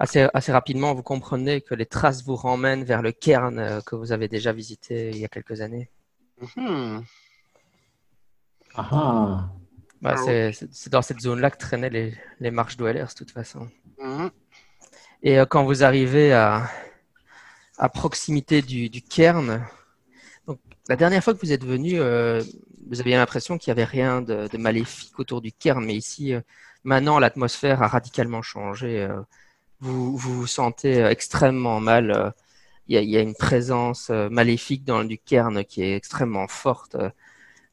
Assez, 0.00 0.26
assez 0.32 0.50
rapidement, 0.50 0.94
vous 0.94 1.02
comprenez 1.02 1.60
que 1.60 1.74
les 1.74 1.86
traces 1.86 2.24
vous 2.24 2.34
ramènent 2.34 2.84
vers 2.84 3.02
le 3.02 3.12
cairn 3.12 3.58
euh, 3.58 3.80
que 3.82 3.94
vous 3.94 4.12
avez 4.12 4.28
déjà 4.28 4.50
visité 4.52 5.10
il 5.10 5.18
y 5.18 5.24
a 5.24 5.28
quelques 5.28 5.60
années. 5.60 5.90
Mhm. 6.56 7.04
Ah 8.74 8.88
ah. 8.90 9.50
Bah, 10.00 10.14
Ah 10.16 10.52
c'est 10.72 10.88
dans 10.90 11.02
cette 11.02 11.20
zone-là 11.20 11.50
que 11.50 11.58
traînaient 11.58 11.90
les, 11.90 12.14
les 12.40 12.50
marches 12.50 12.78
dwellers, 12.78 13.04
de 13.10 13.14
toute 13.14 13.30
façon. 13.30 13.68
Mhm. 14.02 14.30
Et 15.22 15.38
euh, 15.38 15.44
quand 15.44 15.64
vous 15.64 15.84
arrivez 15.84 16.32
à, 16.32 16.70
à 17.76 17.90
proximité 17.90 18.62
du, 18.62 18.88
du 18.88 19.02
cairn, 19.02 19.62
donc, 20.46 20.58
la 20.88 20.96
dernière 20.96 21.22
fois 21.22 21.34
que 21.34 21.40
vous 21.40 21.52
êtes 21.52 21.64
venu, 21.64 22.00
euh, 22.00 22.42
vous 22.88 23.00
aviez 23.00 23.16
l'impression 23.16 23.58
qu'il 23.58 23.70
n'y 23.70 23.78
avait 23.78 23.90
rien 23.90 24.22
de, 24.22 24.48
de 24.48 24.56
maléfique 24.56 25.18
autour 25.18 25.42
du 25.42 25.52
cairn, 25.52 25.84
mais 25.84 25.94
ici, 25.94 26.32
euh, 26.32 26.40
maintenant, 26.84 27.18
l'atmosphère 27.18 27.82
a 27.82 27.86
radicalement 27.86 28.40
changé. 28.40 29.06
Vous, 29.80 30.16
vous 30.16 30.34
vous 30.40 30.46
sentez 30.46 31.02
euh, 31.02 31.10
extrêmement 31.10 31.80
mal. 31.80 32.10
euh, 32.10 32.30
Il 32.88 32.94
y, 32.94 32.98
a, 32.98 33.02
il 33.02 33.08
y 33.10 33.16
a 33.16 33.20
une 33.20 33.34
présence 33.34 34.10
euh, 34.10 34.28
maléfique 34.28 34.84
dans 34.84 35.04
du 35.04 35.18
cairn 35.18 35.64
qui 35.64 35.82
est 35.82 35.94
extrêmement 35.96 36.48
forte. 36.48 36.96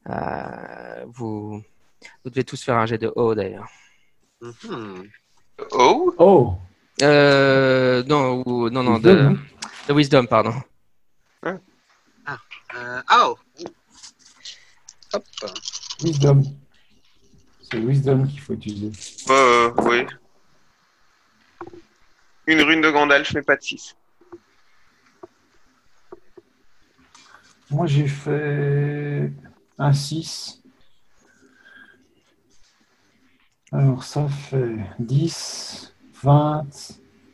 Euh, 0.08 1.04
vous, 1.08 1.62
vous 2.24 2.30
devez 2.30 2.44
tous 2.44 2.62
faire 2.62 2.76
un 2.76 2.86
jet 2.86 2.98
de 2.98 3.12
haut 3.16 3.34
d'ailleurs. 3.34 3.68
Mhm. 4.40 5.08
Oh, 5.72 6.14
Oh, 6.18 6.54
Euh, 7.02 8.02
non, 8.04 8.42
ou- 8.46 8.70
non, 8.70 8.82
non, 8.82 8.98
de, 8.98 9.30
de 9.88 9.92
wisdom, 9.92 10.26
pardon. 10.26 10.54
Euh, 11.44 13.00
oh 13.12 13.36
Hop. 15.14 15.24
wisdom. 16.02 16.42
C'est 17.62 17.78
wisdom 17.78 18.26
qu'il 18.26 18.40
faut 18.40 18.52
utiliser. 18.54 18.92
euh, 19.30 19.72
oui. 19.78 20.04
Une 22.48 22.62
rune 22.62 22.80
de 22.80 22.90
Gandalf, 22.90 23.34
mais 23.34 23.42
pas 23.42 23.56
de 23.56 23.62
6. 23.62 23.94
Moi, 27.70 27.86
j'ai 27.86 28.08
fait 28.08 29.30
un 29.76 29.92
6. 29.92 30.62
Alors, 33.70 34.02
ça 34.02 34.26
fait 34.28 34.76
10, 34.98 35.94
20, 36.22 36.66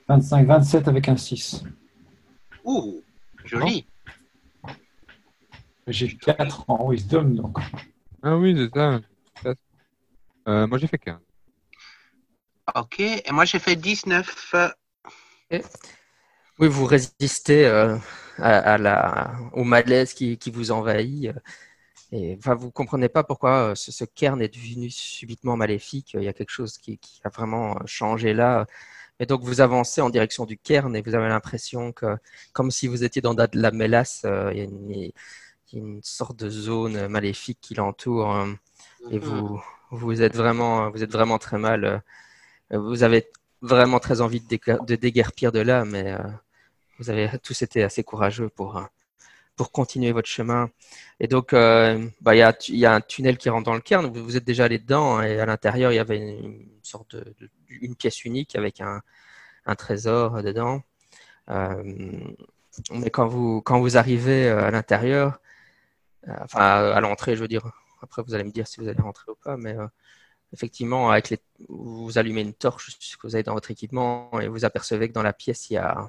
25, 0.09 0.47
27 0.49 0.89
avec 0.89 1.09
un 1.09 1.16
6. 1.16 1.62
Ouh, 2.65 3.01
joli. 3.45 3.86
J'ai 5.86 6.16
4 6.16 6.65
en 6.66 6.89
wisdom, 6.89 7.36
donc. 7.36 7.59
Ah 8.20 8.36
oui, 8.36 8.57
c'est 8.57 8.77
ça. 8.77 9.01
Euh, 10.49 10.66
moi, 10.66 10.77
j'ai 10.78 10.89
fait 10.89 10.99
15. 10.99 11.20
Ok, 12.74 12.99
et 12.99 13.31
moi 13.31 13.45
j'ai 13.45 13.59
fait 13.59 13.77
19. 13.77 14.55
Oui, 16.59 16.68
vous 16.68 16.86
résistez 16.86 17.66
euh, 17.66 17.97
à, 18.39 18.59
à 18.74 18.78
la, 18.78 19.35
au 19.55 19.64
malaise 19.64 20.14
qui, 20.14 20.39
qui 20.39 20.51
vous 20.51 20.70
envahit. 20.70 21.26
euh, 21.28 21.32
et 22.12 22.36
enfin, 22.39 22.55
vous 22.55 22.70
comprenez 22.72 23.09
pas 23.09 23.24
pourquoi 23.24 23.72
euh, 23.72 23.74
ce, 23.74 23.93
ce 23.93 24.05
cairn 24.05 24.40
est 24.43 24.55
devenu 24.55 24.90
subitement 24.90 25.56
maléfique. 25.56 26.14
Il 26.14 26.22
y 26.24 26.28
a 26.28 26.32
quelque 26.35 26.51
chose 26.52 26.78
qui, 26.78 26.98
qui 26.98 27.20
a 27.24 27.28
vraiment 27.31 27.76
changé 27.86 28.35
là. 28.35 28.66
Et 29.20 29.26
donc, 29.26 29.43
vous 29.44 29.60
avancez 29.62 30.01
en 30.02 30.10
direction 30.10 30.47
du 30.47 30.59
cairn 30.59 30.94
et 30.97 31.02
vous 31.02 31.14
avez 31.14 31.28
l'impression 31.28 31.93
que, 31.93 32.16
comme 32.52 32.70
si 32.72 32.89
vous 32.89 33.05
étiez 33.05 33.22
dans 33.22 33.35
de 33.35 33.48
la 33.55 33.70
mélasse, 33.72 34.22
euh, 34.26 34.51
il 34.52 34.59
y 34.59 34.62
a 34.62 34.64
une, 34.64 34.90
il 34.93 35.12
y 35.72 35.76
a 35.76 35.78
une 35.81 36.02
sorte 36.02 36.36
de 36.39 36.51
zone 36.51 37.09
maléfique 37.09 37.59
qui 37.60 37.74
l'entoure. 37.74 38.35
euh, 38.36 38.52
et 39.10 39.18
vous, 39.18 39.60
vous 39.90 40.22
êtes 40.22 40.36
vraiment, 40.36 40.90
vous 40.90 41.02
êtes 41.02 41.12
vraiment 41.12 41.39
très 41.39 41.59
mal. 41.59 42.02
Vous 42.70 43.02
avez 43.02 43.31
vraiment 43.62 43.98
très 43.98 44.20
envie 44.20 44.40
de, 44.40 44.97
déguerpir 44.97 45.52
de 45.52 45.60
là, 45.60 45.85
mais 45.85 46.12
euh, 46.12 46.18
vous 46.98 47.10
avez 47.10 47.31
tous 47.43 47.62
été 47.62 47.82
assez 47.82 48.05
courageux 48.05 48.48
pour, 48.48 48.76
euh, 48.76 48.85
pour 49.56 49.72
continuer 49.72 50.12
votre 50.12 50.28
chemin. 50.28 50.70
Et 51.20 51.28
donc, 51.28 51.52
euh, 51.52 52.06
bah, 52.20 52.35
il 52.35 52.39
y, 52.39 52.43
a, 52.43 52.56
y 52.68 52.86
a 52.86 52.94
un 52.94 53.01
tunnel 53.01 53.39
qui 53.39 53.48
rentre 53.48 53.64
dans 53.64 53.74
le 53.74 53.81
cairn. 53.81 54.06
Vous, 54.06 54.36
êtes 54.36 54.44
déjà 54.44 54.64
allé 54.64 54.78
dedans 54.78 55.18
hein, 55.18 55.22
et 55.24 55.40
à 55.40 55.47
l'intérieur, 55.47 55.93
il 55.93 55.97
y 55.97 55.98
avait 55.98 56.18
une, 56.18 56.68
sorte 56.82 57.16
de, 57.16 57.51
pièce 57.98 58.24
unique 58.24 58.56
avec 58.56 58.81
un, 58.81 59.02
trésor 59.76 60.43
dedans. 60.43 60.82
Mais 61.48 63.10
quand 63.10 63.26
vous, 63.26 63.62
quand 63.62 63.81
vous 63.81 63.97
arrivez 63.97 64.48
à 64.48 64.70
l'intérieur, 64.70 65.40
enfin 66.26 66.60
à, 66.93 67.01
l'entrée, 67.01 67.36
je 67.36 67.43
veux 67.43 67.48
dire, 67.48 67.70
après 68.02 68.22
vous 68.22 68.35
allez 68.35 68.44
me 68.44 68.51
dire 68.51 68.66
si 68.66 68.81
vous 68.81 68.89
allez 68.89 69.01
rentrer 69.01 69.31
ou 69.31 69.36
pas, 69.36 69.56
mais 69.56 69.76
effectivement, 70.55 71.10
avec 71.10 71.28
les, 71.31 71.39
vous 71.68 72.16
allumez 72.16 72.40
une 72.40 72.55
torche 72.55 72.97
ce 72.98 73.16
que 73.18 73.26
vous 73.26 73.35
avez 73.35 73.43
dans 73.43 73.52
votre 73.55 73.70
équipement 73.70 74.31
et 74.40 74.48
vous 74.48 74.64
apercevez 74.64 75.09
que 75.09 75.12
dans 75.12 75.22
la 75.22 75.35
pièce, 75.35 75.68
il 75.68 75.74
y 75.74 75.76
a, 75.76 76.09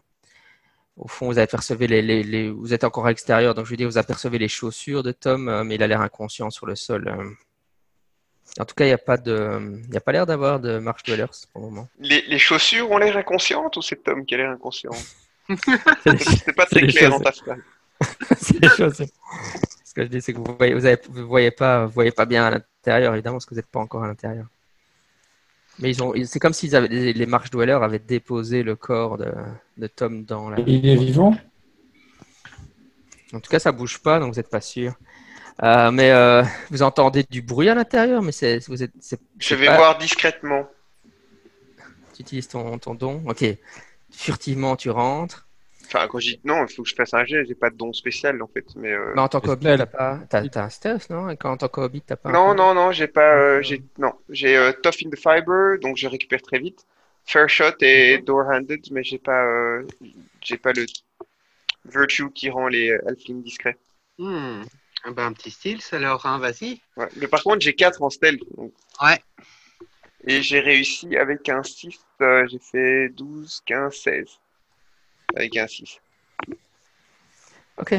au 0.95 1.07
fond, 1.09 1.25
vous 1.25 1.39
apercevez 1.39 1.87
les, 1.87 2.01
les, 2.01 2.23
les- 2.23 2.49
vous 2.49 2.73
êtes 2.73 2.85
encore 2.85 3.05
à 3.05 3.09
l'extérieur, 3.09 3.53
donc 3.53 3.65
je 3.65 3.71
veux 3.71 3.75
dire, 3.77 3.89
vous 3.89 3.97
apercevez 3.97 4.37
les 4.37 4.47
chaussures 4.47 5.03
de 5.03 5.11
Tom, 5.11 5.49
euh, 5.49 5.63
mais 5.65 5.75
il 5.75 5.83
a 5.83 5.87
l'air 5.87 5.99
inconscient 6.01 6.49
sur 6.49 6.65
le 6.65 6.75
sol. 6.75 7.07
euh. 7.09 7.29
En 8.59 8.63
tout 8.65 8.75
cas, 8.75 8.85
il 8.85 8.89
n'y 8.89 8.93
a 8.93 8.97
pas 8.97 9.17
de, 9.17 9.81
il 9.83 9.89
n'y 9.89 9.97
a 9.97 10.01
pas 10.01 10.11
l'air 10.13 10.25
d'avoir 10.25 10.59
de 10.61 10.77
marche 10.77 11.03
dwellers 11.03 11.25
pour 11.51 11.61
le 11.63 11.69
moment. 11.69 11.89
Les, 11.99 12.21
les 12.27 12.39
chaussures 12.39 12.89
ont 12.91 12.97
l'air 12.97 13.17
inconscientes 13.17 13.75
ou 13.75 13.81
c'est 13.81 14.01
Tom 14.03 14.25
qui 14.25 14.35
a 14.35 14.37
l'air 14.37 14.51
inconscient? 14.51 14.91
C'est 15.49 16.55
pas 16.55 16.65
très 16.65 16.87
clair 16.87 17.09
dans 17.09 17.19
ta 17.19 17.31
phrase. 17.31 17.59
c'est 18.37 18.59
les 18.61 18.69
choses. 18.69 19.05
Ce 19.83 19.93
que 19.93 20.03
je 20.03 20.07
dis, 20.07 20.21
c'est 20.21 20.33
que 20.33 20.39
vous 20.39 20.55
voyez, 20.57 20.73
vous, 20.73 20.85
avez- 20.85 21.01
vous 21.09 21.27
voyez 21.27 21.51
pas, 21.51 21.85
vous 21.85 21.91
voyez 21.91 22.11
pas 22.11 22.25
bien 22.25 22.45
à 22.45 22.49
l'intérieur, 22.51 22.69
évidemment, 22.87 23.35
parce 23.35 23.45
que 23.45 23.51
vous 23.51 23.55
n'êtes 23.57 23.67
pas 23.67 23.79
encore 23.79 24.03
à 24.03 24.07
l'intérieur. 24.07 24.45
Mais 25.79 25.89
ils 25.89 26.01
ont, 26.01 26.13
c'est 26.25 26.39
comme 26.39 26.53
s'ils 26.53 26.75
avaient, 26.75 26.87
les, 26.87 27.11
les 27.13 27.25
marches 27.25 27.49
dwellers 27.51 27.79
avaient 27.81 27.99
déposé 27.99 28.63
le 28.63 28.75
corps 28.75 29.17
de, 29.17 29.31
de 29.77 29.87
Tom 29.87 30.23
dans 30.23 30.49
la. 30.49 30.59
Il 30.61 30.87
est 30.87 30.95
vivant? 30.95 31.35
En 33.33 33.39
tout 33.41 33.49
cas, 33.49 33.59
ça 33.59 33.71
bouge 33.73 33.97
pas, 33.99 34.19
donc 34.19 34.33
vous 34.33 34.39
n'êtes 34.39 34.49
pas 34.49 34.61
sûr. 34.61 34.93
Euh, 35.63 35.91
mais 35.91 36.11
euh, 36.11 36.43
vous 36.69 36.81
entendez 36.83 37.25
du 37.29 37.41
bruit 37.41 37.69
à 37.69 37.75
l'intérieur, 37.75 38.21
mais 38.21 38.31
c'est, 38.31 38.59
vous 38.67 38.83
êtes, 38.83 38.91
c'est, 39.01 39.19
Je 39.39 39.55
vais 39.55 39.65
pas- 39.67 39.77
voir 39.77 39.97
discrètement. 39.97 40.67
Tu 42.13 42.21
utilises 42.21 42.47
ton, 42.47 42.77
ton 42.77 42.95
don. 42.95 43.21
Ok. 43.27 43.43
Furtivement, 44.11 44.77
tu 44.77 44.89
rentres. 44.89 45.44
Enfin, 45.87 46.07
quand 46.07 46.19
je 46.19 46.29
dis 46.31 46.41
non, 46.43 46.65
il 46.65 46.73
faut 46.73 46.83
que 46.83 46.89
je 46.89 46.95
fasse 46.95 47.13
un 47.13 47.25
jet, 47.25 47.45
j'ai 47.45 47.55
pas 47.55 47.69
de 47.69 47.75
don 47.77 47.93
spécial 47.93 48.41
en 48.41 48.47
fait. 48.47 48.65
Mais 48.75 48.91
euh, 48.93 49.13
Mais 49.15 49.21
en 49.21 49.27
tant 49.29 49.41
qu'hobbit, 49.41 49.65
stealth. 49.65 49.77
t'as 49.77 49.85
pas, 49.85 50.19
t'as, 50.29 50.47
t'as 50.47 50.63
un 50.65 50.69
stealth, 50.69 51.09
non? 51.09 51.29
Et 51.29 51.37
quand 51.37 51.51
en 51.51 51.57
tant 51.57 51.69
qu'hobbit, 51.69 52.01
t'as 52.01 52.15
pas. 52.17 52.29
un 52.31 52.33
Non, 52.33 52.53
coup 52.53 52.53
non, 52.55 52.73
non, 52.73 52.91
j'ai 52.91 53.07
pas. 53.07 53.35
euh, 53.35 53.61
j'ai 53.61 53.83
non, 53.97 54.13
j'ai 54.29 54.57
euh, 54.57 54.71
Tough 54.73 54.95
in 55.05 55.09
the 55.09 55.15
Fiber, 55.17 55.79
donc 55.81 55.97
je 55.97 56.07
récupère 56.07 56.41
très 56.41 56.59
vite. 56.59 56.85
Fair 57.25 57.49
Shot 57.49 57.77
et 57.81 58.19
Door 58.19 58.45
Handed, 58.51 58.85
mais 58.91 59.03
j'ai 59.03 59.17
pas, 59.17 59.43
euh, 59.45 59.87
j'ai 60.41 60.57
pas 60.57 60.73
le 60.73 60.85
Virtue 61.85 62.31
qui 62.31 62.49
rend 62.49 62.67
les 62.67 62.91
Halflings 63.07 63.43
discrets. 63.43 63.77
Hmm. 64.17 64.63
Ah 65.03 65.11
ben, 65.11 65.25
un 65.27 65.33
petit 65.33 65.51
style, 65.51 65.79
alors, 65.91 66.25
hein, 66.25 66.39
vas-y. 66.39 66.81
Ouais. 66.97 67.07
Mais 67.17 67.27
par 67.27 67.43
contre, 67.43 67.61
j'ai 67.61 67.75
4 67.75 68.01
en 68.01 68.09
stealth. 68.09 68.41
donc- 68.57 68.73
Ouais. 69.01 69.19
Et 70.27 70.41
j'ai 70.41 70.59
réussi 70.59 71.15
avec 71.17 71.47
un 71.49 71.63
6, 71.63 71.99
euh, 72.21 72.45
j'ai 72.49 72.59
fait 72.59 73.09
12, 73.09 73.61
15, 73.65 73.93
16. 73.93 74.39
Avec 75.35 75.57
un 75.57 75.67
6. 75.67 75.99
Ok. 77.77 77.95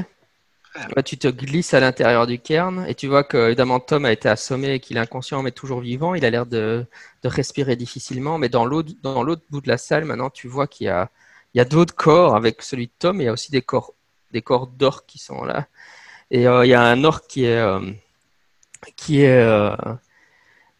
Bah, 0.94 1.02
tu 1.02 1.16
te 1.16 1.28
glisses 1.28 1.72
à 1.72 1.80
l'intérieur 1.80 2.26
du 2.26 2.38
cairn 2.38 2.84
et 2.86 2.94
tu 2.94 3.06
vois 3.06 3.24
que 3.24 3.46
évidemment 3.46 3.80
Tom 3.80 4.04
a 4.04 4.12
été 4.12 4.28
assommé 4.28 4.74
et 4.74 4.80
qu'il 4.80 4.98
est 4.98 5.00
inconscient 5.00 5.42
mais 5.42 5.50
toujours 5.50 5.80
vivant. 5.80 6.14
Il 6.14 6.24
a 6.24 6.30
l'air 6.30 6.44
de, 6.44 6.86
respirer 7.24 7.76
difficilement. 7.76 8.38
Mais 8.38 8.48
dans 8.48 8.64
l'autre 8.64 9.42
bout 9.50 9.60
de 9.60 9.68
la 9.68 9.78
salle, 9.78 10.04
maintenant, 10.04 10.30
tu 10.30 10.48
vois 10.48 10.66
qu'il 10.66 10.86
y 10.86 10.90
a, 10.90 11.64
d'autres 11.64 11.94
corps 11.94 12.36
avec 12.36 12.62
celui 12.62 12.86
de 12.86 12.92
Tom. 12.98 13.20
Et 13.20 13.24
il 13.24 13.26
y 13.26 13.28
a 13.28 13.32
aussi 13.32 13.50
des 13.50 13.62
corps, 13.62 13.94
des 14.32 14.44
d'orques 14.76 15.06
qui 15.06 15.18
sont 15.18 15.44
là. 15.44 15.66
Et 16.30 16.46
euh, 16.46 16.66
il 16.66 16.68
y 16.70 16.74
a 16.74 16.82
un 16.82 17.04
orc 17.04 17.22
qui 17.28 17.44
est, 17.44 17.56
euh, 17.56 17.80
euh, 19.10 19.76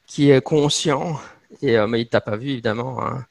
qui 0.07 0.31
est 0.31 0.43
conscient. 0.43 1.21
Et, 1.63 1.79
mais 1.87 2.03
il 2.03 2.09
t'a 2.09 2.21
pas 2.21 2.37
vu 2.37 2.51
évidemment. 2.51 3.03
hein. 3.05 3.27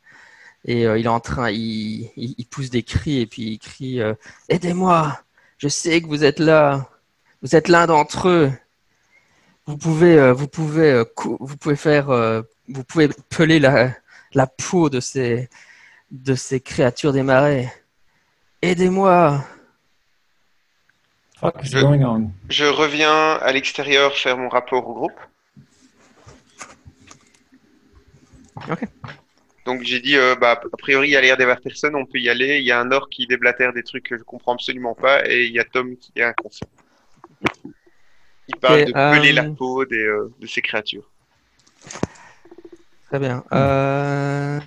Et 0.68 0.88
euh, 0.88 0.98
il 0.98 1.06
est 1.06 1.10
en 1.10 1.20
train, 1.20 1.52
il, 1.52 2.10
il, 2.18 2.34
il 2.38 2.46
pousse 2.48 2.70
des 2.72 2.82
cris 2.84 3.20
et 3.22 3.28
puis 3.28 3.44
il 3.44 3.60
crie 3.60 4.02
euh, 4.02 4.14
Aidez-moi! 4.50 5.20
Je 5.58 5.68
sais 5.68 6.02
que 6.02 6.08
vous 6.08 6.24
êtes 6.24 6.40
là. 6.40 6.90
Vous 7.42 7.56
êtes 7.56 7.68
l'un 7.68 7.86
d'entre 7.88 8.28
eux. 8.30 8.52
Vous 9.68 9.78
pouvez, 9.78 10.18
euh, 10.18 10.34
vous 10.34 10.48
pouvez, 10.48 10.92
euh, 10.92 11.06
cou- 11.06 11.38
vous 11.40 11.56
pouvez 11.58 11.76
faire, 11.76 12.10
euh, 12.10 12.42
vous 12.68 12.84
pouvez 12.84 13.10
peler 13.30 13.60
la, 13.60 13.92
la 14.34 14.48
peau 14.48 14.90
de 14.90 15.00
ces, 15.00 15.50
de 16.12 16.36
ces 16.36 16.60
créatures 16.60 17.14
des 17.14 17.24
marais. 17.24 17.72
Aidez-moi. 18.62 19.44
Je- 21.62 21.78
Je 22.50 22.66
reviens 22.66 23.34
à 23.34 23.52
l'extérieur 23.52 24.16
faire 24.16 24.38
mon 24.38 24.50
rapport 24.50 24.88
au 24.88 24.94
groupe. 24.94 25.20
Ok. 28.70 28.84
Donc 29.66 29.82
j'ai 29.82 30.00
dit, 30.00 30.16
euh, 30.16 30.36
bah, 30.36 30.62
a 30.72 30.78
priori, 30.78 31.10
il 31.10 31.12
y 31.12 31.16
a 31.16 31.22
l'air 31.22 31.42
avoir 31.42 31.60
personne, 31.60 31.96
on 31.96 32.06
peut 32.06 32.20
y 32.20 32.30
aller. 32.30 32.60
Il 32.60 32.66
y 32.66 32.72
a 32.72 32.80
un 32.80 32.92
orc 32.92 33.10
qui 33.10 33.26
déblatère 33.26 33.74
des 33.74 33.84
trucs 33.84 34.04
que 34.04 34.18
je 34.18 34.24
comprends 34.24 34.54
absolument 34.54 34.94
pas, 34.94 35.28
et 35.28 35.46
il 35.46 35.54
y 35.54 35.60
a 35.60 35.64
Tom 35.64 35.98
qui 35.98 36.12
est 36.16 36.24
inconscient. 36.24 36.68
Il 38.48 38.56
parle 38.58 38.80
Et, 38.80 38.86
de 38.86 38.92
peler 38.92 39.32
euh, 39.32 39.42
la 39.42 39.44
peau 39.50 39.84
des, 39.86 39.98
euh, 39.98 40.32
de 40.40 40.46
ces 40.46 40.62
créatures. 40.62 41.10
Très 43.08 43.20
bien. 43.20 43.44
Euh... 43.52 44.60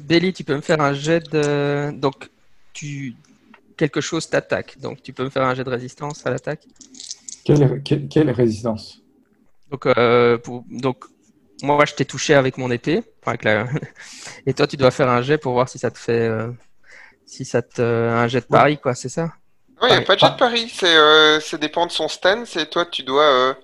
Belly, 0.00 0.32
tu 0.32 0.42
peux 0.42 0.56
me 0.56 0.62
faire 0.62 0.80
un 0.80 0.94
jet 0.94 1.22
de, 1.30 1.92
donc 1.92 2.30
tu 2.72 3.14
quelque 3.76 4.00
chose 4.00 4.28
t'attaque. 4.28 4.78
Donc 4.80 5.02
tu 5.02 5.12
peux 5.12 5.24
me 5.24 5.30
faire 5.30 5.44
un 5.44 5.54
jet 5.54 5.64
de 5.64 5.70
résistance 5.70 6.26
à 6.26 6.30
l'attaque. 6.30 6.66
quelle, 7.44 7.82
quelle, 7.82 8.08
quelle 8.08 8.30
résistance? 8.30 9.00
Donc, 9.70 9.86
euh, 9.86 10.38
pour... 10.38 10.64
donc 10.70 11.04
moi, 11.62 11.84
je 11.84 11.94
t'ai 11.94 12.04
touché 12.04 12.34
avec 12.34 12.58
mon 12.58 12.70
épée. 12.70 12.98
Enfin, 13.22 13.32
avec 13.32 13.44
la- 13.44 13.66
Et 14.46 14.54
toi, 14.54 14.66
tu 14.66 14.76
dois 14.76 14.90
faire 14.90 15.08
un 15.08 15.22
jet 15.22 15.38
pour 15.38 15.52
voir 15.52 15.68
si 15.68 15.78
ça 15.78 15.90
te 15.90 15.98
fait. 15.98 16.28
euh, 16.28 16.50
Si 17.26 17.44
ça 17.44 17.62
te. 17.62 17.82
Un 17.82 18.28
jet 18.28 18.40
de 18.40 18.46
pari, 18.46 18.78
quoi, 18.78 18.94
c'est 18.94 19.08
ça? 19.08 19.32
Non, 19.80 19.88
il 19.88 19.90
n'y 19.90 19.96
a 19.96 20.00
Paris. 20.00 20.06
pas 20.06 20.14
de 20.14 20.20
jet 20.20 20.30
de 20.30 20.36
pari, 20.36 20.68
c'est, 20.74 20.96
euh, 20.96 21.40
ça 21.40 21.58
dépend 21.58 21.86
de 21.86 21.92
son 21.92 22.08
stance, 22.08 22.56
et 22.56 22.66
toi, 22.66 22.86
tu 22.86 23.02
dois. 23.02 23.24
euh, 23.24 23.54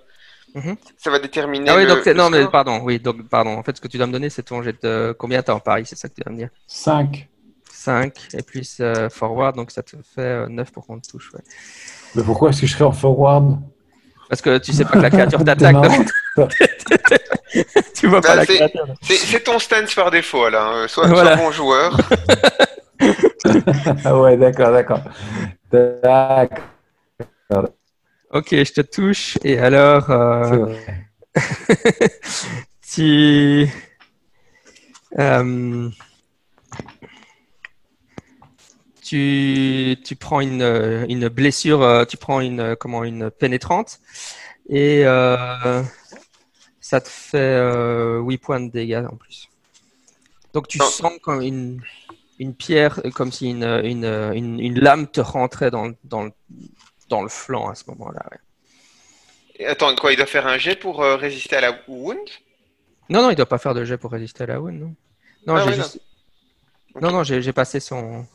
Mhm. 0.55 0.77
Ça 0.97 1.09
va 1.11 1.19
déterminer. 1.19 1.69
Ah 1.69 1.75
oui, 1.75 1.83
le- 1.83 1.87
donc 1.87 1.99
c'est. 2.03 2.13
le 2.13 2.17
Non, 2.17 2.29
mais 2.29 2.47
pardon, 2.47 2.79
oui, 2.83 2.99
donc 2.99 3.27
pardon. 3.29 3.51
En 3.57 3.63
fait, 3.63 3.75
ce 3.77 3.81
que 3.81 3.87
tu 3.87 3.97
dois 3.97 4.07
me 4.07 4.11
donner, 4.11 4.29
c'est 4.29 4.43
ton 4.43 4.61
jet 4.63 4.81
de. 4.83 5.15
Combien 5.17 5.41
t'as 5.43 5.53
en 5.53 5.59
pari 5.59 5.85
C'est 5.85 5.95
ça 5.95 6.09
que 6.09 6.15
tu 6.15 6.21
dois 6.21 6.31
me 6.33 6.37
dire? 6.37 6.49
5. 6.67 7.27
5 7.71 8.27
et 8.33 8.41
plus 8.43 8.79
euh, 8.81 9.09
forward, 9.09 9.55
donc 9.55 9.71
ça 9.71 9.83
te 9.83 9.95
fait 10.03 10.21
euh, 10.21 10.47
9 10.49 10.71
pour 10.71 10.85
qu'on 10.85 10.99
te 10.99 11.07
touche. 11.09 11.31
ouais. 11.33 11.41
Mais 12.15 12.23
pourquoi 12.23 12.49
est-ce 12.49 12.61
que 12.61 12.67
je 12.67 12.73
serais 12.73 12.85
en 12.85 12.91
forward? 12.91 13.57
Parce 14.29 14.41
que 14.41 14.57
tu 14.59 14.71
sais 14.73 14.85
pas 14.85 14.91
que 14.91 14.99
la 14.99 15.09
créature 15.15 15.43
t'attaque, 15.43 15.75
tu 17.95 18.07
vois 18.07 18.21
pas 18.21 18.27
Bah, 18.29 18.35
la 18.35 18.45
c'est- 18.45 18.55
créature. 18.55 18.85
C'est, 19.01 19.43
ton 19.43 19.57
stance 19.59 19.93
par 19.95 20.11
défaut, 20.11 20.43
Alain. 20.45 20.71
Euh, 20.83 20.87
Sois, 20.87 21.07
Voilà. 21.07 21.35
sois 21.35 21.45
bon 21.45 21.51
joueur. 21.51 21.97
Ah 24.03 24.17
ouais, 24.19 24.35
d'accord, 24.35 24.71
d'accord. 24.73 24.99
D'accord. 25.71 26.59
Ok, 28.31 28.47
je 28.51 28.73
te 28.73 28.81
touche. 28.81 29.37
Et 29.43 29.57
alors, 29.57 30.11
euh, 30.11 30.75
tu, 32.93 33.67
euh, 35.17 35.89
tu, 39.09 39.97
tu 40.05 40.15
prends 40.15 40.39
une, 40.39 40.61
une 41.09 41.29
blessure, 41.29 41.81
euh, 41.81 42.05
tu 42.05 42.15
prends 42.17 42.41
une, 42.41 42.59
euh, 42.59 42.75
comment, 42.75 43.03
une 43.03 43.31
pénétrante 43.31 43.99
et 44.69 45.01
euh, 45.05 45.81
ça 46.79 47.01
te 47.01 47.09
fait 47.09 47.37
euh, 47.39 48.19
8 48.21 48.37
points 48.37 48.59
de 48.59 48.69
dégâts 48.69 49.05
en 49.11 49.15
plus. 49.15 49.49
Donc 50.53 50.67
tu 50.67 50.77
Non. 50.77 50.85
sens 50.85 51.13
comme 51.23 51.41
une, 51.41 51.81
une 52.37 52.53
pierre, 52.53 53.01
comme 53.15 53.31
si 53.31 53.49
une, 53.49 53.63
une, 53.63 54.05
une, 54.05 54.59
une 54.59 54.79
lame 54.79 55.07
te 55.07 55.21
rentrait 55.21 55.71
dans, 55.71 55.87
le- 55.87 55.95
dans, 56.03 56.23
le, 56.23 56.31
dans 57.07 57.23
le 57.23 57.29
flanc 57.29 57.67
à 57.69 57.75
ce 57.75 57.85
moment-là. 57.87 58.23
ouais. 58.31 59.65
Attends, 59.65 59.93
quoi, 59.95 60.13
il 60.13 60.17
doit 60.17 60.27
faire 60.27 60.45
un 60.45 60.57
jet 60.59 60.75
pour 60.75 61.01
euh, 61.01 61.15
résister 61.15 61.55
à 61.55 61.61
la 61.61 61.79
wound? 61.87 62.19
Non, 63.09 63.23
non, 63.23 63.31
il 63.31 63.35
doit 63.35 63.47
pas 63.47 63.57
faire 63.57 63.73
de 63.73 63.83
jet 63.83 63.97
pour 63.97 64.11
résister 64.11 64.43
à 64.43 64.47
la 64.47 64.61
wound, 64.61 64.79
non. 64.79 64.95
Non, 65.47 65.55
Ah 65.55 65.65
j'ai 65.65 65.73
juste- 65.73 65.99
non, 67.01 67.23
j'ai 67.23 67.53
passé 67.53 67.79
son, 67.79 68.25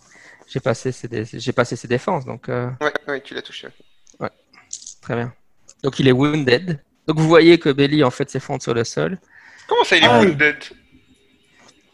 j'ai 0.46 0.60
passé 0.60 0.92
ses, 0.92 1.08
dé- 1.08 1.24
j'ai 1.32 1.52
passé 1.52 1.76
ses 1.76 1.88
défenses, 1.88 2.24
donc 2.24 2.48
euh, 2.48 2.68
Ouais, 2.80 2.92
ouais, 3.08 3.20
tu 3.20 3.34
l'as 3.34 3.42
touché. 3.42 3.68
très 5.02 5.14
bien. 5.14 5.32
Donc 5.82 5.98
il 5.98 6.08
est 6.08 6.12
wounded. 6.12 6.80
Donc 7.06 7.18
vous 7.18 7.28
voyez 7.28 7.58
que 7.58 7.68
Belly 7.70 8.02
en 8.02 8.10
fait 8.10 8.30
s'effondre 8.30 8.62
sur 8.62 8.72
le 8.74 8.84
sol. 8.84 9.18
Comment 9.68 9.84
ça, 9.84 9.96
il 9.96 10.04
est 10.04 10.06
Ah, 10.06 10.20
oui. 10.20 10.26
wounded? 10.28 10.56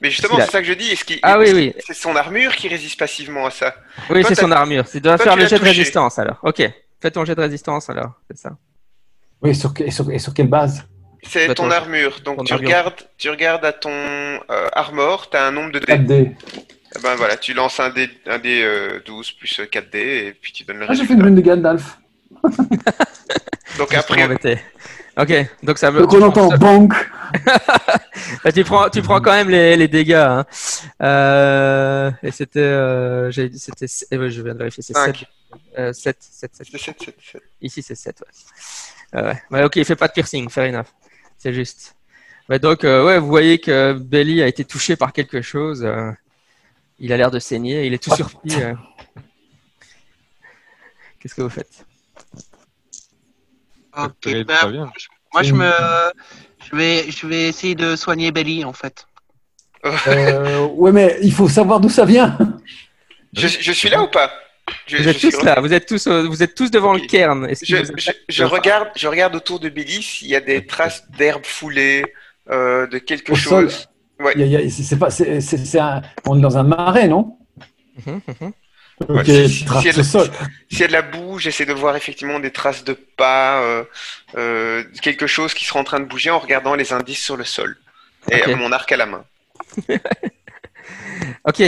Mais 0.00 0.10
justement, 0.10 0.36
a- 0.38 0.42
c'est 0.46 0.52
ça 0.52 0.60
que 0.60 0.66
je 0.66 0.72
dis. 0.72 0.88
Est-ce 0.90 1.04
qu'il 1.04 1.18
Ah 1.22 1.38
oui, 1.38 1.50
oui, 1.52 1.74
c'est 1.84 1.92
son 1.94 2.14
armure 2.16 2.54
qui 2.56 2.68
résiste 2.68 2.98
passivement 2.98 3.46
à 3.46 3.50
ça? 3.50 3.74
Oui, 4.08 4.22
c'est 4.26 4.34
son 4.34 4.50
armure. 4.52 4.84
Il 4.94 5.00
doit 5.02 5.16
toi, 5.16 5.24
faire 5.24 5.34
tu 5.34 5.40
le 5.40 5.46
jet 5.46 5.58
de 5.58 5.64
résistance 5.64 6.18
alors. 6.18 6.38
Ok, 6.42 6.62
fais 7.02 7.10
ton 7.10 7.24
jet 7.24 7.34
de 7.34 7.40
résistance 7.40 7.90
alors, 7.90 8.12
c'est 8.30 8.38
ça. 8.38 8.56
Oui, 9.42 9.54
sur, 9.54 9.72
et 9.78 9.90
sur, 9.90 10.10
et 10.10 10.18
sur 10.18 10.32
quelle 10.32 10.48
base? 10.48 10.86
C'est 11.22 11.48
ton 11.48 11.64
ton- 11.64 11.70
armure. 11.70 12.20
Donc 12.20 12.38
ton 12.38 12.44
tu 12.44 12.52
armure. 12.54 12.68
regardes, 12.68 13.00
tu 13.18 13.28
regardes 13.28 13.64
à 13.64 13.72
ton 13.72 13.90
euh, 13.90 14.68
armor, 14.72 15.28
tu 15.28 15.36
as 15.36 15.44
un 15.46 15.50
nombre 15.50 15.72
de 15.72 15.80
dés. 15.80 15.86
4D. 15.86 16.36
Eh 16.96 16.98
Ben 17.00 17.14
voilà, 17.14 17.36
tu 17.36 17.54
lances 17.54 17.78
un 17.80 17.90
dé, 17.90 18.10
un 18.26 18.38
dé 18.38 18.62
euh, 18.64 19.00
12 19.06 19.30
plus 19.32 19.60
euh, 19.60 19.66
4 19.66 19.90
dés 19.90 20.26
et 20.26 20.32
puis 20.32 20.52
tu 20.52 20.64
donnes 20.64 20.78
le 20.78 20.86
Ah, 20.88 20.94
j'ai 20.94 21.04
fait 21.04 21.14
résultat. 21.14 21.14
une 21.14 21.22
rune 21.22 21.34
de 21.36 21.40
Gandalf. 21.40 21.98
Donc 23.78 23.94
après. 23.94 24.62
Ok, 25.18 25.32
donc 25.62 25.76
ça 25.78 25.90
me. 25.90 26.00
Donc 26.00 26.12
on 26.12 26.22
entend 26.22 26.48
bank. 26.58 26.94
Bah, 28.44 28.52
tu 28.52 28.64
prends, 28.64 28.88
tu 28.88 29.02
prends 29.02 29.20
quand 29.20 29.32
même 29.32 29.50
les, 29.50 29.76
les 29.76 29.88
dégâts. 29.88 30.12
Hein. 30.14 30.44
Euh, 31.02 32.10
et 32.22 32.30
c'était, 32.30 32.60
euh, 32.60 33.30
j'ai 33.30 33.48
dit, 33.48 33.58
c'était, 33.58 33.86
eh 34.10 34.18
ouais, 34.18 34.30
je 34.30 34.40
viens 34.42 34.54
de 34.54 34.58
vérifier, 34.58 34.82
c'est 34.82 34.94
7, 34.94 35.04
Cinq. 35.16 35.26
euh, 35.78 35.92
7, 35.92 36.16
7, 36.20 36.50
7. 36.54 36.66
c'est 36.70 36.78
7, 36.78 36.96
7, 37.00 37.14
7. 37.32 37.42
Ici 37.60 37.82
c'est 37.82 37.94
7. 37.96 38.20
Ouais. 38.20 39.20
Euh, 39.20 39.28
ouais. 39.32 39.42
Ouais, 39.50 39.64
ok, 39.64 39.76
il 39.76 39.84
fait 39.84 39.96
pas 39.96 40.08
de 40.08 40.12
piercing, 40.12 40.48
fair 40.48 40.68
enough. 40.72 40.86
C'est 41.38 41.52
juste. 41.52 41.96
Ouais, 42.48 42.58
donc, 42.58 42.84
euh, 42.84 43.04
ouais, 43.04 43.18
vous 43.18 43.28
voyez 43.28 43.58
que 43.58 43.92
Belly 43.92 44.42
a 44.42 44.46
été 44.46 44.64
touché 44.64 44.96
par 44.96 45.12
quelque 45.12 45.42
chose. 45.42 45.82
euh, 45.84 46.10
il 47.00 47.12
a 47.12 47.16
l'air 47.16 47.30
de 47.30 47.38
saigner, 47.38 47.86
il 47.86 47.94
est 47.94 47.98
tout 48.02 48.10
What 48.10 48.16
surpris. 48.16 48.62
euh. 48.62 48.74
Qu'est-ce 51.18 51.34
que 51.34 51.42
vous 51.42 51.48
faites 51.50 51.84
Ok, 53.96 54.12
Très 54.20 54.44
bah, 54.44 54.66
bien. 54.70 54.90
moi 55.32 55.42
je 55.42 55.52
me, 55.52 55.70
je 56.70 56.76
vais, 56.76 57.10
je 57.10 57.26
vais 57.26 57.48
essayer 57.48 57.74
de 57.74 57.96
soigner 57.96 58.30
Belly 58.30 58.64
en 58.64 58.72
fait. 58.72 59.06
Euh, 59.84 60.66
ouais, 60.66 60.92
mais 60.92 61.18
il 61.22 61.32
faut 61.32 61.48
savoir 61.48 61.80
d'où 61.80 61.88
ça 61.88 62.04
vient. 62.04 62.38
Je, 63.32 63.48
je 63.48 63.72
suis 63.72 63.88
là 63.88 64.02
ou 64.02 64.08
pas? 64.08 64.30
Je, 64.86 64.98
Vous 64.98 65.02
je 65.02 65.08
êtes 65.08 65.16
suis 65.18 65.30
tous 65.30 65.42
là, 65.42 65.60
vous 65.60 65.72
êtes 65.72 65.86
tous, 65.86 66.06
au- 66.06 66.28
vous 66.28 66.42
êtes 66.42 66.54
tous 66.54 66.70
devant 66.70 66.92
le 66.92 67.00
cairn. 67.00 67.48
Je, 67.62 67.76
que 67.76 67.82
vous 67.82 67.90
êtes- 67.90 67.98
je, 67.98 68.10
je 68.28 68.44
regarde, 68.44 68.88
je 68.94 69.08
regarde 69.08 69.34
autour 69.34 69.58
de 69.58 69.68
Billy 69.68 70.02
s'il 70.02 70.28
y 70.28 70.36
a 70.36 70.40
des 70.40 70.64
traces 70.66 71.08
d'herbe 71.10 71.44
foulée, 71.44 72.04
euh, 72.50 72.86
de 72.86 72.98
quelque 72.98 73.32
Au 73.32 73.36
sol. 73.36 73.70
Ouais. 74.20 74.34
Il 74.36 74.42
il 74.46 74.70
c'est 74.70 74.98
pas, 74.98 75.10
c'est, 75.10 75.40
c'est- 75.40 75.64
c'est 75.64 75.78
un- 75.80 76.02
on 76.26 76.38
est 76.38 76.42
dans 76.42 76.58
un 76.58 76.62
marais, 76.62 77.08
non? 77.08 77.38
Mhm, 78.06 78.20
mhm. 78.40 78.52
Ouais, 79.08 79.20
Ok, 79.20 79.26
si- 79.26 79.48
si- 79.48 79.64
trace 79.64 79.82
si 79.82 79.88
elle- 79.88 79.96
de 79.96 80.02
sol. 80.02 80.28
S'il 80.70 80.80
y 80.80 80.84
a 80.84 80.88
de 80.88 80.92
la 80.92 81.02
boue, 81.02 81.38
j'essaie 81.38 81.64
de 81.64 81.72
voir 81.72 81.96
effectivement 81.96 82.38
des 82.38 82.50
traces 82.50 82.84
de 82.84 82.92
pas, 82.92 83.62
euh, 83.62 83.84
euh, 84.36 84.84
quelque 85.00 85.26
chose 85.26 85.54
qui 85.54 85.64
sera 85.64 85.80
en 85.80 85.84
train 85.84 86.00
de 86.00 86.04
bouger 86.04 86.30
en 86.30 86.38
regardant 86.38 86.74
les 86.74 86.92
indices 86.92 87.22
sur 87.22 87.36
le 87.36 87.44
sol. 87.44 87.78
Et 88.30 88.54
mon 88.54 88.72
arc 88.72 88.92
à 88.92 88.98
la 88.98 89.06
main. 89.06 89.24
Ok. 91.48 91.62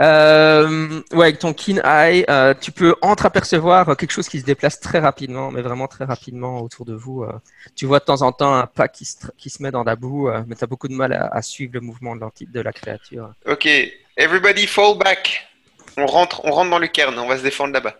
Euh, 0.00 1.00
ouais, 1.12 1.22
avec 1.26 1.38
ton 1.38 1.54
keen 1.54 1.80
eye, 1.84 2.24
euh, 2.28 2.52
tu 2.60 2.72
peux 2.72 2.94
entreapercevoir 3.00 3.96
quelque 3.96 4.10
chose 4.10 4.28
qui 4.28 4.38
se 4.40 4.44
déplace 4.44 4.80
très 4.80 4.98
rapidement, 4.98 5.50
mais 5.50 5.62
vraiment 5.62 5.86
très 5.88 6.04
rapidement 6.04 6.60
autour 6.60 6.84
de 6.84 6.94
vous. 6.94 7.22
euh. 7.22 7.32
Tu 7.74 7.86
vois 7.86 8.00
de 8.00 8.04
temps 8.04 8.20
en 8.22 8.32
temps 8.32 8.54
un 8.54 8.66
pas 8.66 8.88
qui 8.88 9.04
se, 9.06 9.16
qui 9.38 9.48
se 9.50 9.62
met 9.62 9.70
dans 9.70 9.84
la 9.84 9.96
boue, 9.96 10.28
euh, 10.28 10.42
mais 10.46 10.56
tu 10.56 10.64
as 10.64 10.66
beaucoup 10.66 10.88
de 10.88 10.94
mal 10.94 11.12
à, 11.14 11.26
à 11.28 11.40
suivre 11.42 11.72
le 11.74 11.80
mouvement 11.80 12.16
de, 12.16 12.26
de 12.46 12.60
la 12.60 12.72
créature. 12.72 13.32
Ok, 13.46 13.66
everybody 14.16 14.66
fall 14.66 14.98
back. 14.98 15.46
On 15.96 16.06
rentre, 16.06 16.44
on 16.44 16.50
rentre 16.50 16.70
dans 16.70 16.78
le 16.80 16.88
cairn, 16.88 17.16
on 17.18 17.26
va 17.28 17.38
se 17.38 17.42
défendre 17.44 17.72
là-bas. 17.72 17.94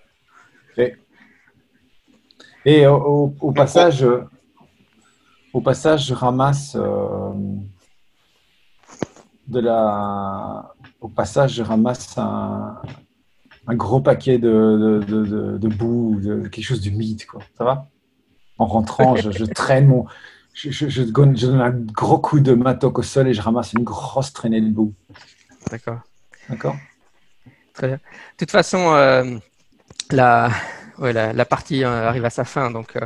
Et 2.66 2.86
au, 2.86 2.96
au- 2.96 3.34
au 3.40 3.52
passage, 3.52 4.02
euh, 4.02 4.24
au 5.52 5.60
passage, 5.60 6.06
je 6.06 6.14
ramasse 6.14 6.74
euh, 6.76 7.30
de 9.46 9.60
la. 9.60 10.73
Au 11.04 11.08
passage, 11.08 11.56
je 11.56 11.62
ramasse 11.62 12.16
un, 12.16 12.80
un 13.66 13.74
gros 13.74 14.00
paquet 14.00 14.38
de, 14.38 15.04
de, 15.06 15.58
de, 15.58 15.68
boue, 15.68 16.18
quelque 16.50 16.64
chose 16.64 16.80
d'humide, 16.80 17.26
quoi. 17.26 17.42
Ça 17.58 17.64
va? 17.64 17.90
En 18.56 18.64
rentrant, 18.64 19.14
je, 19.14 19.30
je 19.30 19.44
traîne 19.60 19.86
mon. 19.86 20.06
Je, 20.54 20.70
je, 20.70 20.88
je 20.88 21.02
donne, 21.02 21.36
un 21.60 21.72
gros 21.72 22.16
coup 22.16 22.40
de 22.40 22.54
matok 22.54 23.00
au 23.00 23.02
sol 23.02 23.28
et 23.28 23.34
je 23.34 23.42
ramasse 23.42 23.74
une 23.74 23.84
grosse 23.84 24.32
traînée 24.32 24.62
de 24.62 24.70
boue. 24.70 24.94
D'accord. 25.70 26.00
D'accord? 26.48 26.76
De 27.82 27.98
toute 28.38 28.50
façon, 28.50 28.94
euh, 28.94 29.36
la, 30.10 30.48
ouais, 30.96 31.12
la, 31.12 31.34
la 31.34 31.44
partie 31.44 31.84
euh, 31.84 32.08
arrive 32.08 32.24
à 32.24 32.30
sa 32.30 32.44
fin. 32.44 32.70
Donc, 32.70 32.96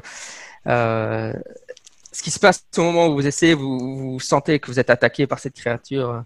euh, 0.68 1.32
ce 2.12 2.22
qui 2.22 2.30
se 2.30 2.38
passe 2.38 2.64
au 2.76 2.82
moment 2.82 3.08
où 3.08 3.14
vous 3.14 3.26
essayez, 3.26 3.54
vous, 3.54 4.12
vous 4.12 4.20
sentez 4.20 4.60
que 4.60 4.68
vous 4.68 4.78
êtes 4.78 4.90
attaqué 4.90 5.26
par 5.26 5.40
cette 5.40 5.54
créature 5.54 6.22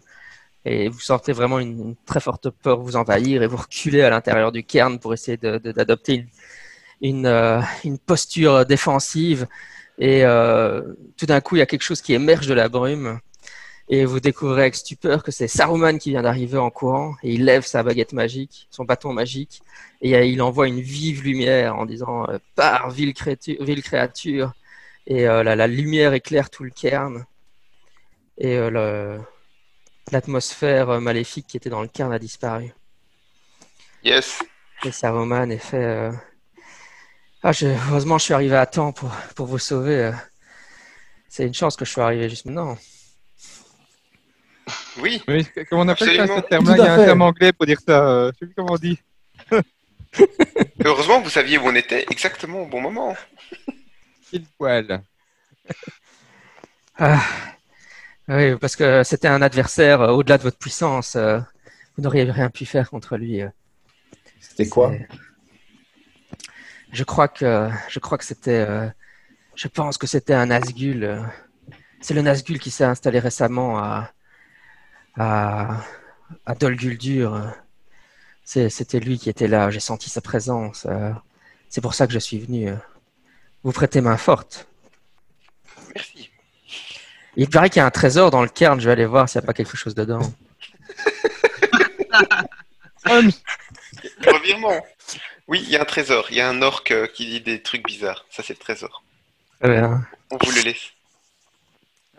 et 0.64 0.88
vous 0.88 1.00
sentez 1.00 1.32
vraiment 1.32 1.58
une, 1.58 1.96
très 2.06 2.20
forte 2.20 2.50
peur 2.50 2.80
vous 2.80 2.96
envahir 2.96 3.42
et 3.42 3.46
vous 3.46 3.56
reculez 3.56 4.02
à 4.02 4.10
l'intérieur 4.10 4.52
du 4.52 4.62
cairn 4.64 4.98
pour 4.98 5.12
essayer 5.12 5.36
d'adopter 5.36 6.26
euh, 7.04 7.60
une 7.84 7.98
posture 7.98 8.64
défensive. 8.64 9.46
Et 9.98 10.24
euh, 10.24 10.94
tout 11.16 11.26
d'un 11.26 11.40
coup, 11.40 11.56
il 11.56 11.58
y 11.58 11.62
a 11.62 11.66
quelque 11.66 11.82
chose 11.82 12.00
qui 12.00 12.14
émerge 12.14 12.46
de 12.46 12.54
la 12.54 12.68
brume. 12.68 13.18
Et 13.88 14.04
vous 14.04 14.20
découvrez 14.20 14.62
avec 14.62 14.76
stupeur 14.76 15.22
que 15.24 15.32
c'est 15.32 15.48
Saruman 15.48 15.98
qui 15.98 16.10
vient 16.10 16.22
d'arriver 16.22 16.56
en 16.56 16.70
courant 16.70 17.14
et 17.22 17.32
il 17.34 17.44
lève 17.44 17.64
sa 17.66 17.82
baguette 17.82 18.12
magique, 18.12 18.68
son 18.70 18.84
bâton 18.84 19.12
magique, 19.12 19.60
et 20.00 20.14
euh, 20.16 20.24
il 20.24 20.40
envoie 20.40 20.68
une 20.68 20.80
vive 20.80 21.24
lumière 21.24 21.76
en 21.76 21.84
disant 21.84 22.26
euh, 22.30 22.38
ville, 22.90 23.12
créatu- 23.12 23.62
ville 23.62 23.82
créature 23.82 24.52
Et 25.08 25.24
la, 25.24 25.56
la 25.56 25.66
lumière 25.66 26.12
éclaire 26.14 26.48
tout 26.48 26.62
le 26.62 26.70
cairn. 26.70 27.26
Et 28.38 28.56
le- 28.56 29.18
l'atmosphère 30.10 30.90
euh, 30.90 31.00
maléfique 31.00 31.46
qui 31.46 31.56
était 31.56 31.70
dans 31.70 31.82
le 31.82 31.88
cairn 31.88 32.12
a 32.12 32.18
disparu. 32.18 32.72
Yes. 34.04 34.42
Et 34.84 34.90
Saruman 34.92 35.50
est 35.50 35.58
fait 35.58 35.76
euh, 35.84 36.12
Ah, 37.42 37.52
je- 37.52 37.66
heureusement, 37.88 38.18
je 38.18 38.24
suis 38.24 38.34
arrivé 38.34 38.56
à 38.56 38.66
temps 38.66 38.92
pour, 38.92 39.10
pour 39.36 39.46
vous 39.46 39.58
sauver. 39.58 39.96
euh. 40.06 40.12
C'est 41.28 41.46
une 41.46 41.54
chance 41.54 41.76
que 41.76 41.84
je 41.84 41.90
sois 41.92 42.04
arrivé 42.06 42.28
juste 42.28 42.44
maintenant. 42.46 42.76
Oui. 44.98 45.22
Oui, 45.26 45.46
comment 45.70 45.82
on 45.82 45.88
appelle 45.88 46.14
ça, 46.16 46.26
ce 46.26 46.40
terme-là? 46.40 46.76
Il 46.76 46.84
y 46.84 46.86
a 46.86 46.92
un 46.94 46.96
fait. 46.98 47.04
terme 47.06 47.22
anglais 47.22 47.52
pour 47.52 47.64
dire 47.66 47.78
ça. 47.86 48.26
Je 48.32 48.38
sais 48.38 48.46
plus 48.46 48.54
comment 48.54 48.74
on 48.74 48.76
dit. 48.76 48.98
Heureusement 50.84 51.20
vous 51.22 51.30
saviez 51.30 51.56
où 51.58 51.62
on 51.64 51.74
était 51.74 52.04
exactement 52.10 52.62
au 52.62 52.66
bon 52.66 52.80
moment. 52.82 53.16
Pile 54.30 54.44
poil. 54.58 55.02
Ah, 56.98 57.22
oui, 58.36 58.56
parce 58.58 58.76
que 58.76 59.02
c'était 59.04 59.28
un 59.28 59.42
adversaire 59.42 60.00
euh, 60.00 60.10
au-delà 60.12 60.38
de 60.38 60.42
votre 60.42 60.58
puissance. 60.58 61.16
euh, 61.16 61.38
vous 61.96 62.02
n'auriez 62.02 62.24
rien 62.30 62.50
pu 62.50 62.64
faire 62.66 62.88
contre 62.90 63.16
lui. 63.16 63.42
euh. 63.42 63.48
C'était 64.40 64.68
quoi? 64.68 64.92
Je 66.92 67.04
crois 67.04 67.28
que 67.28 67.70
je 67.88 67.98
crois 67.98 68.18
que 68.18 68.24
c'était. 68.24 68.66
je 69.54 69.68
pense 69.68 69.98
que 69.98 70.06
c'était 70.06 70.34
un 70.34 70.46
Nazgûl. 70.46 71.04
euh. 71.04 71.22
C'est 72.00 72.14
le 72.14 72.22
Nazgûl 72.22 72.58
qui 72.58 72.70
s'est 72.70 72.84
installé 72.84 73.18
récemment 73.18 73.78
à 73.78 74.12
à, 75.16 75.80
à 76.46 76.54
Dol 76.54 76.76
Guldur. 76.76 77.52
C'est- 78.44 78.68
C'était 78.70 79.00
lui 79.00 79.18
qui 79.18 79.28
était 79.30 79.48
là. 79.48 79.70
J'ai 79.70 79.80
senti 79.80 80.10
sa 80.10 80.20
présence. 80.20 80.86
C'est 81.68 81.80
pour 81.80 81.94
ça 81.94 82.06
que 82.06 82.12
je 82.12 82.18
suis 82.18 82.38
venu. 82.38 82.70
Vous 83.62 83.72
prêtez 83.72 84.00
main 84.00 84.16
forte. 84.16 84.68
Il 87.36 87.48
paraît 87.48 87.70
qu'il 87.70 87.78
y 87.80 87.82
a 87.82 87.86
un 87.86 87.90
trésor 87.90 88.30
dans 88.30 88.42
le 88.42 88.48
cairn. 88.48 88.78
Je 88.80 88.86
vais 88.86 88.92
aller 88.92 89.06
voir 89.06 89.28
s'il 89.28 89.40
n'y 89.40 89.44
a 89.44 89.46
pas 89.46 89.54
quelque 89.54 89.76
chose 89.76 89.94
dedans. 89.94 90.20
Revirement. 94.26 94.84
Oui, 95.48 95.60
il 95.64 95.70
y 95.70 95.76
a 95.76 95.82
un 95.82 95.84
trésor. 95.84 96.26
Il 96.30 96.36
y 96.36 96.40
a 96.40 96.48
un 96.48 96.62
orc 96.62 96.84
euh, 96.90 97.06
qui 97.06 97.26
dit 97.26 97.40
des 97.40 97.62
trucs 97.62 97.84
bizarres. 97.84 98.24
Ça, 98.30 98.42
c'est 98.42 98.54
le 98.54 98.58
trésor. 98.58 99.02
Très 99.60 99.70
bien. 99.70 100.06
On 100.30 100.36
vous 100.42 100.52
le 100.52 100.62
laisse. 100.62 100.90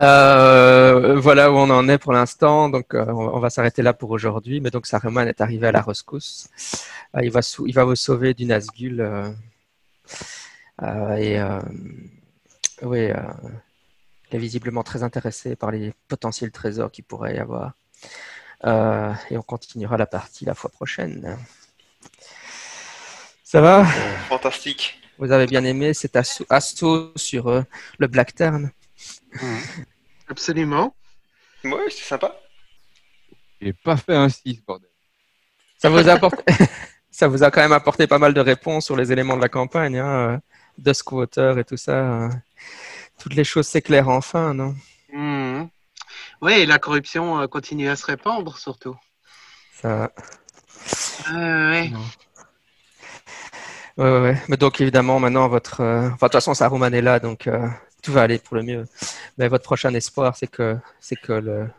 Euh, 0.01 1.19
voilà 1.19 1.51
où 1.51 1.55
on 1.55 1.69
en 1.69 1.87
est 1.87 1.97
pour 1.97 2.13
l'instant. 2.13 2.69
Donc, 2.69 2.93
euh, 2.93 3.05
on 3.07 3.35
on 3.35 3.39
va 3.39 3.49
s'arrêter 3.49 3.81
là 3.81 3.93
pour 3.93 4.11
aujourd'hui. 4.11 4.59
Mais 4.61 4.71
donc, 4.71 4.85
Saruman 4.87 5.27
est 5.27 5.41
arrivé 5.41 5.67
à 5.67 5.71
la 5.71 5.81
rescousse. 5.81 6.47
Euh, 7.15 7.21
il, 7.23 7.31
va 7.31 7.41
sou- 7.41 7.65
il 7.67 7.73
va 7.73 7.85
vous 7.85 7.95
sauver 7.95 8.33
du 8.33 8.47
euh, 8.51 9.29
euh, 10.81 11.15
et 11.15 11.39
euh, 11.39 11.59
oui, 12.81 13.11
euh, 13.11 13.15
est 14.35 14.39
visiblement 14.39 14.83
très 14.83 15.03
intéressé 15.03 15.55
par 15.55 15.71
les 15.71 15.93
potentiels 16.07 16.51
trésors 16.51 16.91
qu'il 16.91 17.03
pourrait 17.03 17.35
y 17.35 17.39
avoir. 17.39 17.73
Euh, 18.65 19.13
et 19.29 19.37
on 19.37 19.41
continuera 19.41 19.97
la 19.97 20.05
partie 20.05 20.45
la 20.45 20.55
fois 20.55 20.69
prochaine. 20.69 21.37
Ça 23.43 23.61
va? 23.61 23.85
Fantastique. 24.29 24.99
Vous 25.17 25.31
avez 25.31 25.45
bien 25.45 25.63
aimé 25.63 25.93
cet 25.93 26.15
assaut, 26.15 26.45
assaut 26.49 27.11
sur 27.15 27.47
euh, 27.47 27.61
le 27.99 28.07
Black 28.07 28.33
Turn 28.35 28.71
Absolument. 30.27 30.95
Ouais, 31.63 31.89
c'est 31.89 32.03
sympa. 32.03 32.35
J'ai 33.61 33.73
pas 33.73 33.95
fait 33.95 34.15
un 34.15 34.29
6, 34.29 34.63
bordel. 34.65 34.89
ça 35.77 35.89
vous, 35.89 36.09
a 36.09 36.13
apporté... 36.13 36.43
ça 37.11 37.27
vous 37.27 37.43
a 37.43 37.51
quand 37.51 37.61
même 37.61 37.71
apporté 37.71 38.07
pas 38.07 38.17
mal 38.17 38.33
de 38.33 38.41
réponses 38.41 38.85
sur 38.85 38.95
les 38.95 39.11
éléments 39.11 39.37
de 39.37 39.41
la 39.41 39.49
campagne, 39.49 39.97
hein, 39.97 40.31
euh, 40.31 40.37
Dusk 40.77 41.11
Water 41.11 41.59
et 41.59 41.63
tout 41.63 41.77
ça. 41.77 42.29
Toutes 43.23 43.35
les 43.35 43.45
choses 43.45 43.67
s'éclairent 43.67 44.09
enfin, 44.09 44.53
non? 44.53 44.75
Mhm. 45.13 45.69
Oui, 46.41 46.51
et 46.53 46.65
la 46.65 46.77
corruption 46.77 47.39
euh, 47.39 47.47
continue 47.47 47.87
à 47.87 47.95
se 47.95 48.05
répandre 48.05 48.57
surtout. 48.57 48.97
ça... 49.81 50.11
Euh, 51.31 51.71
ouais. 51.71 51.91
Ouais, 53.95 54.03
ouais, 54.11 54.19
ouais. 54.21 54.41
Mais 54.49 54.57
donc 54.57 54.81
évidemment, 54.81 55.21
maintenant, 55.21 55.47
votre... 55.47 55.79
euh, 55.79 56.07
Enfin, 56.07 56.09
de 56.11 56.19
toute 56.19 56.31
façon, 56.33 56.53
Saruman 56.53 56.93
est 56.93 57.01
là, 57.01 57.21
donc 57.21 57.47
euh, 57.47 57.65
tout 58.01 58.11
va 58.11 58.23
aller 58.23 58.39
pour 58.39 58.57
le 58.57 58.63
mieux. 58.63 58.85
Mais 59.37 59.47
votre 59.47 59.63
prochain 59.63 59.93
espoir, 59.93 60.35
c'est 60.35 60.47
que, 60.47 60.77
c'est 60.99 61.15
que 61.15 61.31
le... 61.31 61.69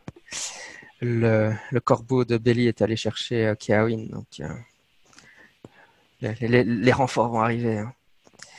Le... 1.02 1.52
le 1.70 1.80
corbeau 1.80 2.24
de 2.24 2.38
Belly 2.38 2.68
est 2.68 2.80
allé 2.80 2.96
chercher 2.96 3.48
euh, 3.48 3.54
Kiawin. 3.54 4.06
Donc, 4.08 4.40
les, 6.22 6.34
les- 6.48 6.64
les 6.64 6.92
renforts 6.92 7.28
vont 7.28 7.42
arriver. 7.42 7.80
hein. 7.80 7.92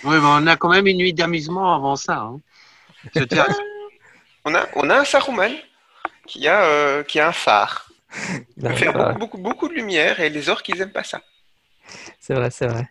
Oui, 0.04 0.18
mais 0.18 0.28
on 0.28 0.46
a 0.46 0.56
quand 0.56 0.70
même 0.70 0.86
une 0.86 0.98
nuit 0.98 1.14
d'amusement 1.14 1.74
avant 1.74 1.96
ça. 1.96 2.20
hein. 2.20 2.40
Je 3.14 3.24
tiens 3.24 3.44
à- 3.44 3.56
On 4.46 4.54
a, 4.56 4.68
on 4.76 4.90
a 4.90 5.00
un 5.00 5.06
Saruman 5.06 5.52
qui 6.28 6.48
a, 6.48 6.64
euh, 6.66 7.04
qui 7.04 7.20
a 7.20 7.28
un 7.28 7.32
phare. 7.32 7.90
Il 8.58 8.64
va. 8.64 9.14
beaucoup, 9.14 9.20
beaucoup, 9.20 9.38
beaucoup 9.40 9.68
de 9.68 9.74
lumière 9.74 10.20
et 10.20 10.30
les 10.30 10.50
orques, 10.50 10.70
ils 10.70 10.80
aiment 10.82 10.92
pas 10.92 11.04
ça. 11.04 11.22
C'est 12.20 12.34
vrai, 12.34 12.50
c'est 12.50 12.66
vrai. 12.68 12.88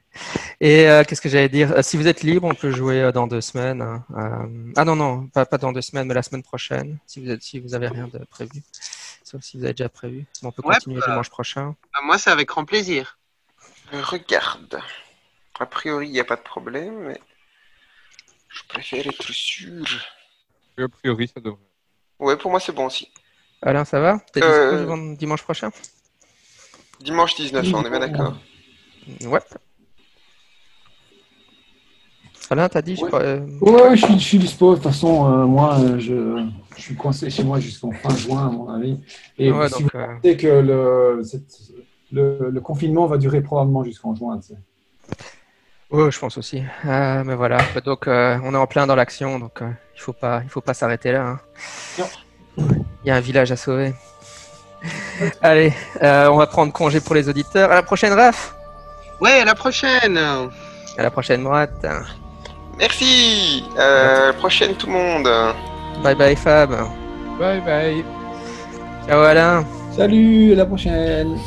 Et 0.61 0.89
euh, 0.89 1.03
qu'est-ce 1.03 1.20
que 1.20 1.28
j'allais 1.28 1.49
dire? 1.49 1.73
Euh, 1.73 1.82
Si 1.82 1.97
vous 1.97 2.07
êtes 2.07 2.23
libre, 2.23 2.47
on 2.47 2.55
peut 2.55 2.70
jouer 2.70 3.11
dans 3.12 3.27
deux 3.27 3.41
semaines. 3.41 3.82
hein. 3.82 4.05
Euh, 4.16 4.73
Ah 4.77 4.85
non, 4.85 4.95
non, 4.95 5.27
pas, 5.28 5.47
pas 5.47 5.59
dans 5.59 5.73
deux 5.73 5.81
semaines, 5.82 6.07
mais 6.07 6.15
la 6.15 6.23
semaine 6.23 6.43
prochaine, 6.45 6.99
si 7.07 7.20
vous 7.24 7.31
êtes, 7.31 7.43
si 7.43 7.59
vous 7.59 7.74
avez 7.74 7.89
rien 7.89 8.07
de 8.09 8.19
prévu. 8.27 8.62
Sauf 9.24 9.43
si 9.43 9.57
vous 9.57 9.65
avez 9.65 9.73
déjà 9.74 9.89
prévu. 9.89 10.27
On 10.43 10.53
peut 10.53 10.62
Ouais, 10.65 10.74
continuer 10.74 11.01
bah. 11.01 11.07
dimanche 11.09 11.31
prochain. 11.31 11.74
Ah, 11.95 12.01
Moi, 12.05 12.19
c'est 12.19 12.31
avec 12.31 12.49
grand 12.49 12.65
plaisir. 12.65 13.19
Je 13.93 13.99
regarde. 13.99 14.78
A 15.59 15.66
priori, 15.66 16.07
il 16.09 16.12
n'y 16.12 16.20
a 16.20 16.24
pas 16.24 16.36
de 16.36 16.43
problème, 16.43 16.95
mais 17.09 17.20
je 18.55 18.63
préfère 18.69 19.07
être 19.07 19.33
sûr. 19.33 19.85
A 20.79 20.89
priori, 20.89 21.29
ça 21.29 21.41
devrait. 21.41 21.59
Ouais, 22.19 22.37
pour 22.37 22.51
moi, 22.51 22.61
c'est 22.61 22.73
bon 22.73 22.87
aussi. 22.87 23.09
Alain, 23.63 23.85
ça 23.85 24.01
va? 24.01 24.19
T'es 24.33 24.43
Euh, 24.43 24.81
dimanche- 24.85 25.19
dimanche 25.19 25.43
prochain? 25.43 25.71
Dimanche 27.01 27.35
19, 27.35 27.67
on 27.75 27.85
est 27.85 27.91
bien 27.91 28.01
d'accord. 28.01 28.37
Ouais. 29.23 29.41
Alain, 32.51 32.69
t'as 32.69 32.83
dit, 32.83 32.95
je 32.97 33.03
Ouais. 33.03 33.09
crois. 33.09 33.23
euh, 33.23 33.47
Ouais, 33.61 33.97
je 33.97 34.05
suis, 34.05 34.15
je 34.19 34.25
suis 34.25 34.39
dispo. 34.39 34.71
De 34.71 34.75
toute 34.77 34.85
façon, 34.85 35.27
euh, 35.33 35.47
moi, 35.47 35.79
euh, 35.81 35.99
je, 35.99 36.47
je 36.77 36.81
suis 36.83 36.95
coincé 36.95 37.31
chez 37.31 37.43
moi 37.43 37.59
jusqu'en 37.59 37.91
fin 37.93 38.15
juin, 38.17 38.47
à 38.49 38.51
mon 38.51 38.69
avis. 38.69 39.01
Et 39.39 39.51
ouais, 39.51 39.69
si 39.69 39.83
donc, 39.83 39.93
vous 39.95 39.99
euh, 39.99 40.17
pensez 40.17 40.37
que 40.37 40.47
le, 40.47 41.23
cette- 41.25 41.73
le, 42.13 42.51
le 42.51 42.61
confinement 42.61 43.07
va 43.07 43.17
durer 43.19 43.41
probablement 43.43 43.83
jusqu'en 43.83 44.15
juin, 44.15 44.39
tu 44.39 44.49
sais. 44.49 44.59
Ouais, 45.90 46.11
je 46.11 46.19
pense 46.19 46.36
aussi. 46.39 46.62
Euh, 46.86 47.23
mais 47.24 47.35
voilà. 47.35 47.59
Donc, 47.85 48.06
euh, 48.09 48.39
on 48.44 48.55
est 48.55 48.59
en 48.59 48.66
plein 48.66 48.86
dans 48.86 48.97
l'action, 48.97 49.39
donc 49.39 49.62
euh, 49.62 49.70
il 49.94 50.01
faut 50.01 50.12
pas, 50.12 50.40
il 50.44 50.51
faut 50.51 50.61
pas 50.61 50.74
s'arrêter 50.74 51.12
là. 51.12 51.23
hein. 51.23 51.40
Non. 51.98 52.06
Il 53.05 53.09
y 53.09 53.11
a 53.11 53.16
un 53.16 53.20
village 53.20 53.51
à 53.52 53.56
sauver. 53.56 53.94
Allez, 55.43 55.73
euh, 56.02 56.28
on 56.28 56.36
va 56.36 56.47
prendre 56.47 56.73
congé 56.73 57.01
pour 57.01 57.15
les 57.15 57.28
auditeurs. 57.28 57.70
À 57.70 57.74
la 57.74 57.82
prochaine, 57.82 58.12
Raph! 58.12 58.55
Ouais, 59.20 59.40
à 59.40 59.44
la 59.44 59.55
prochaine. 59.55 60.19
À 60.19 61.02
la 61.02 61.11
prochaine, 61.11 61.40
Morat. 61.40 61.66
Merci 62.78 63.65
euh, 63.78 64.32
Prochaine 64.32 64.74
tout 64.74 64.89
le 64.89 64.93
monde 64.94 65.28
Bye 66.02 66.16
bye, 66.16 66.35
Fab. 66.36 66.70
Bye 67.39 67.61
bye. 67.61 68.05
Ciao, 69.06 69.20
Alain. 69.20 69.65
Salut, 69.97 70.52
à 70.52 70.56
la 70.56 70.66
prochaine. 70.66 71.39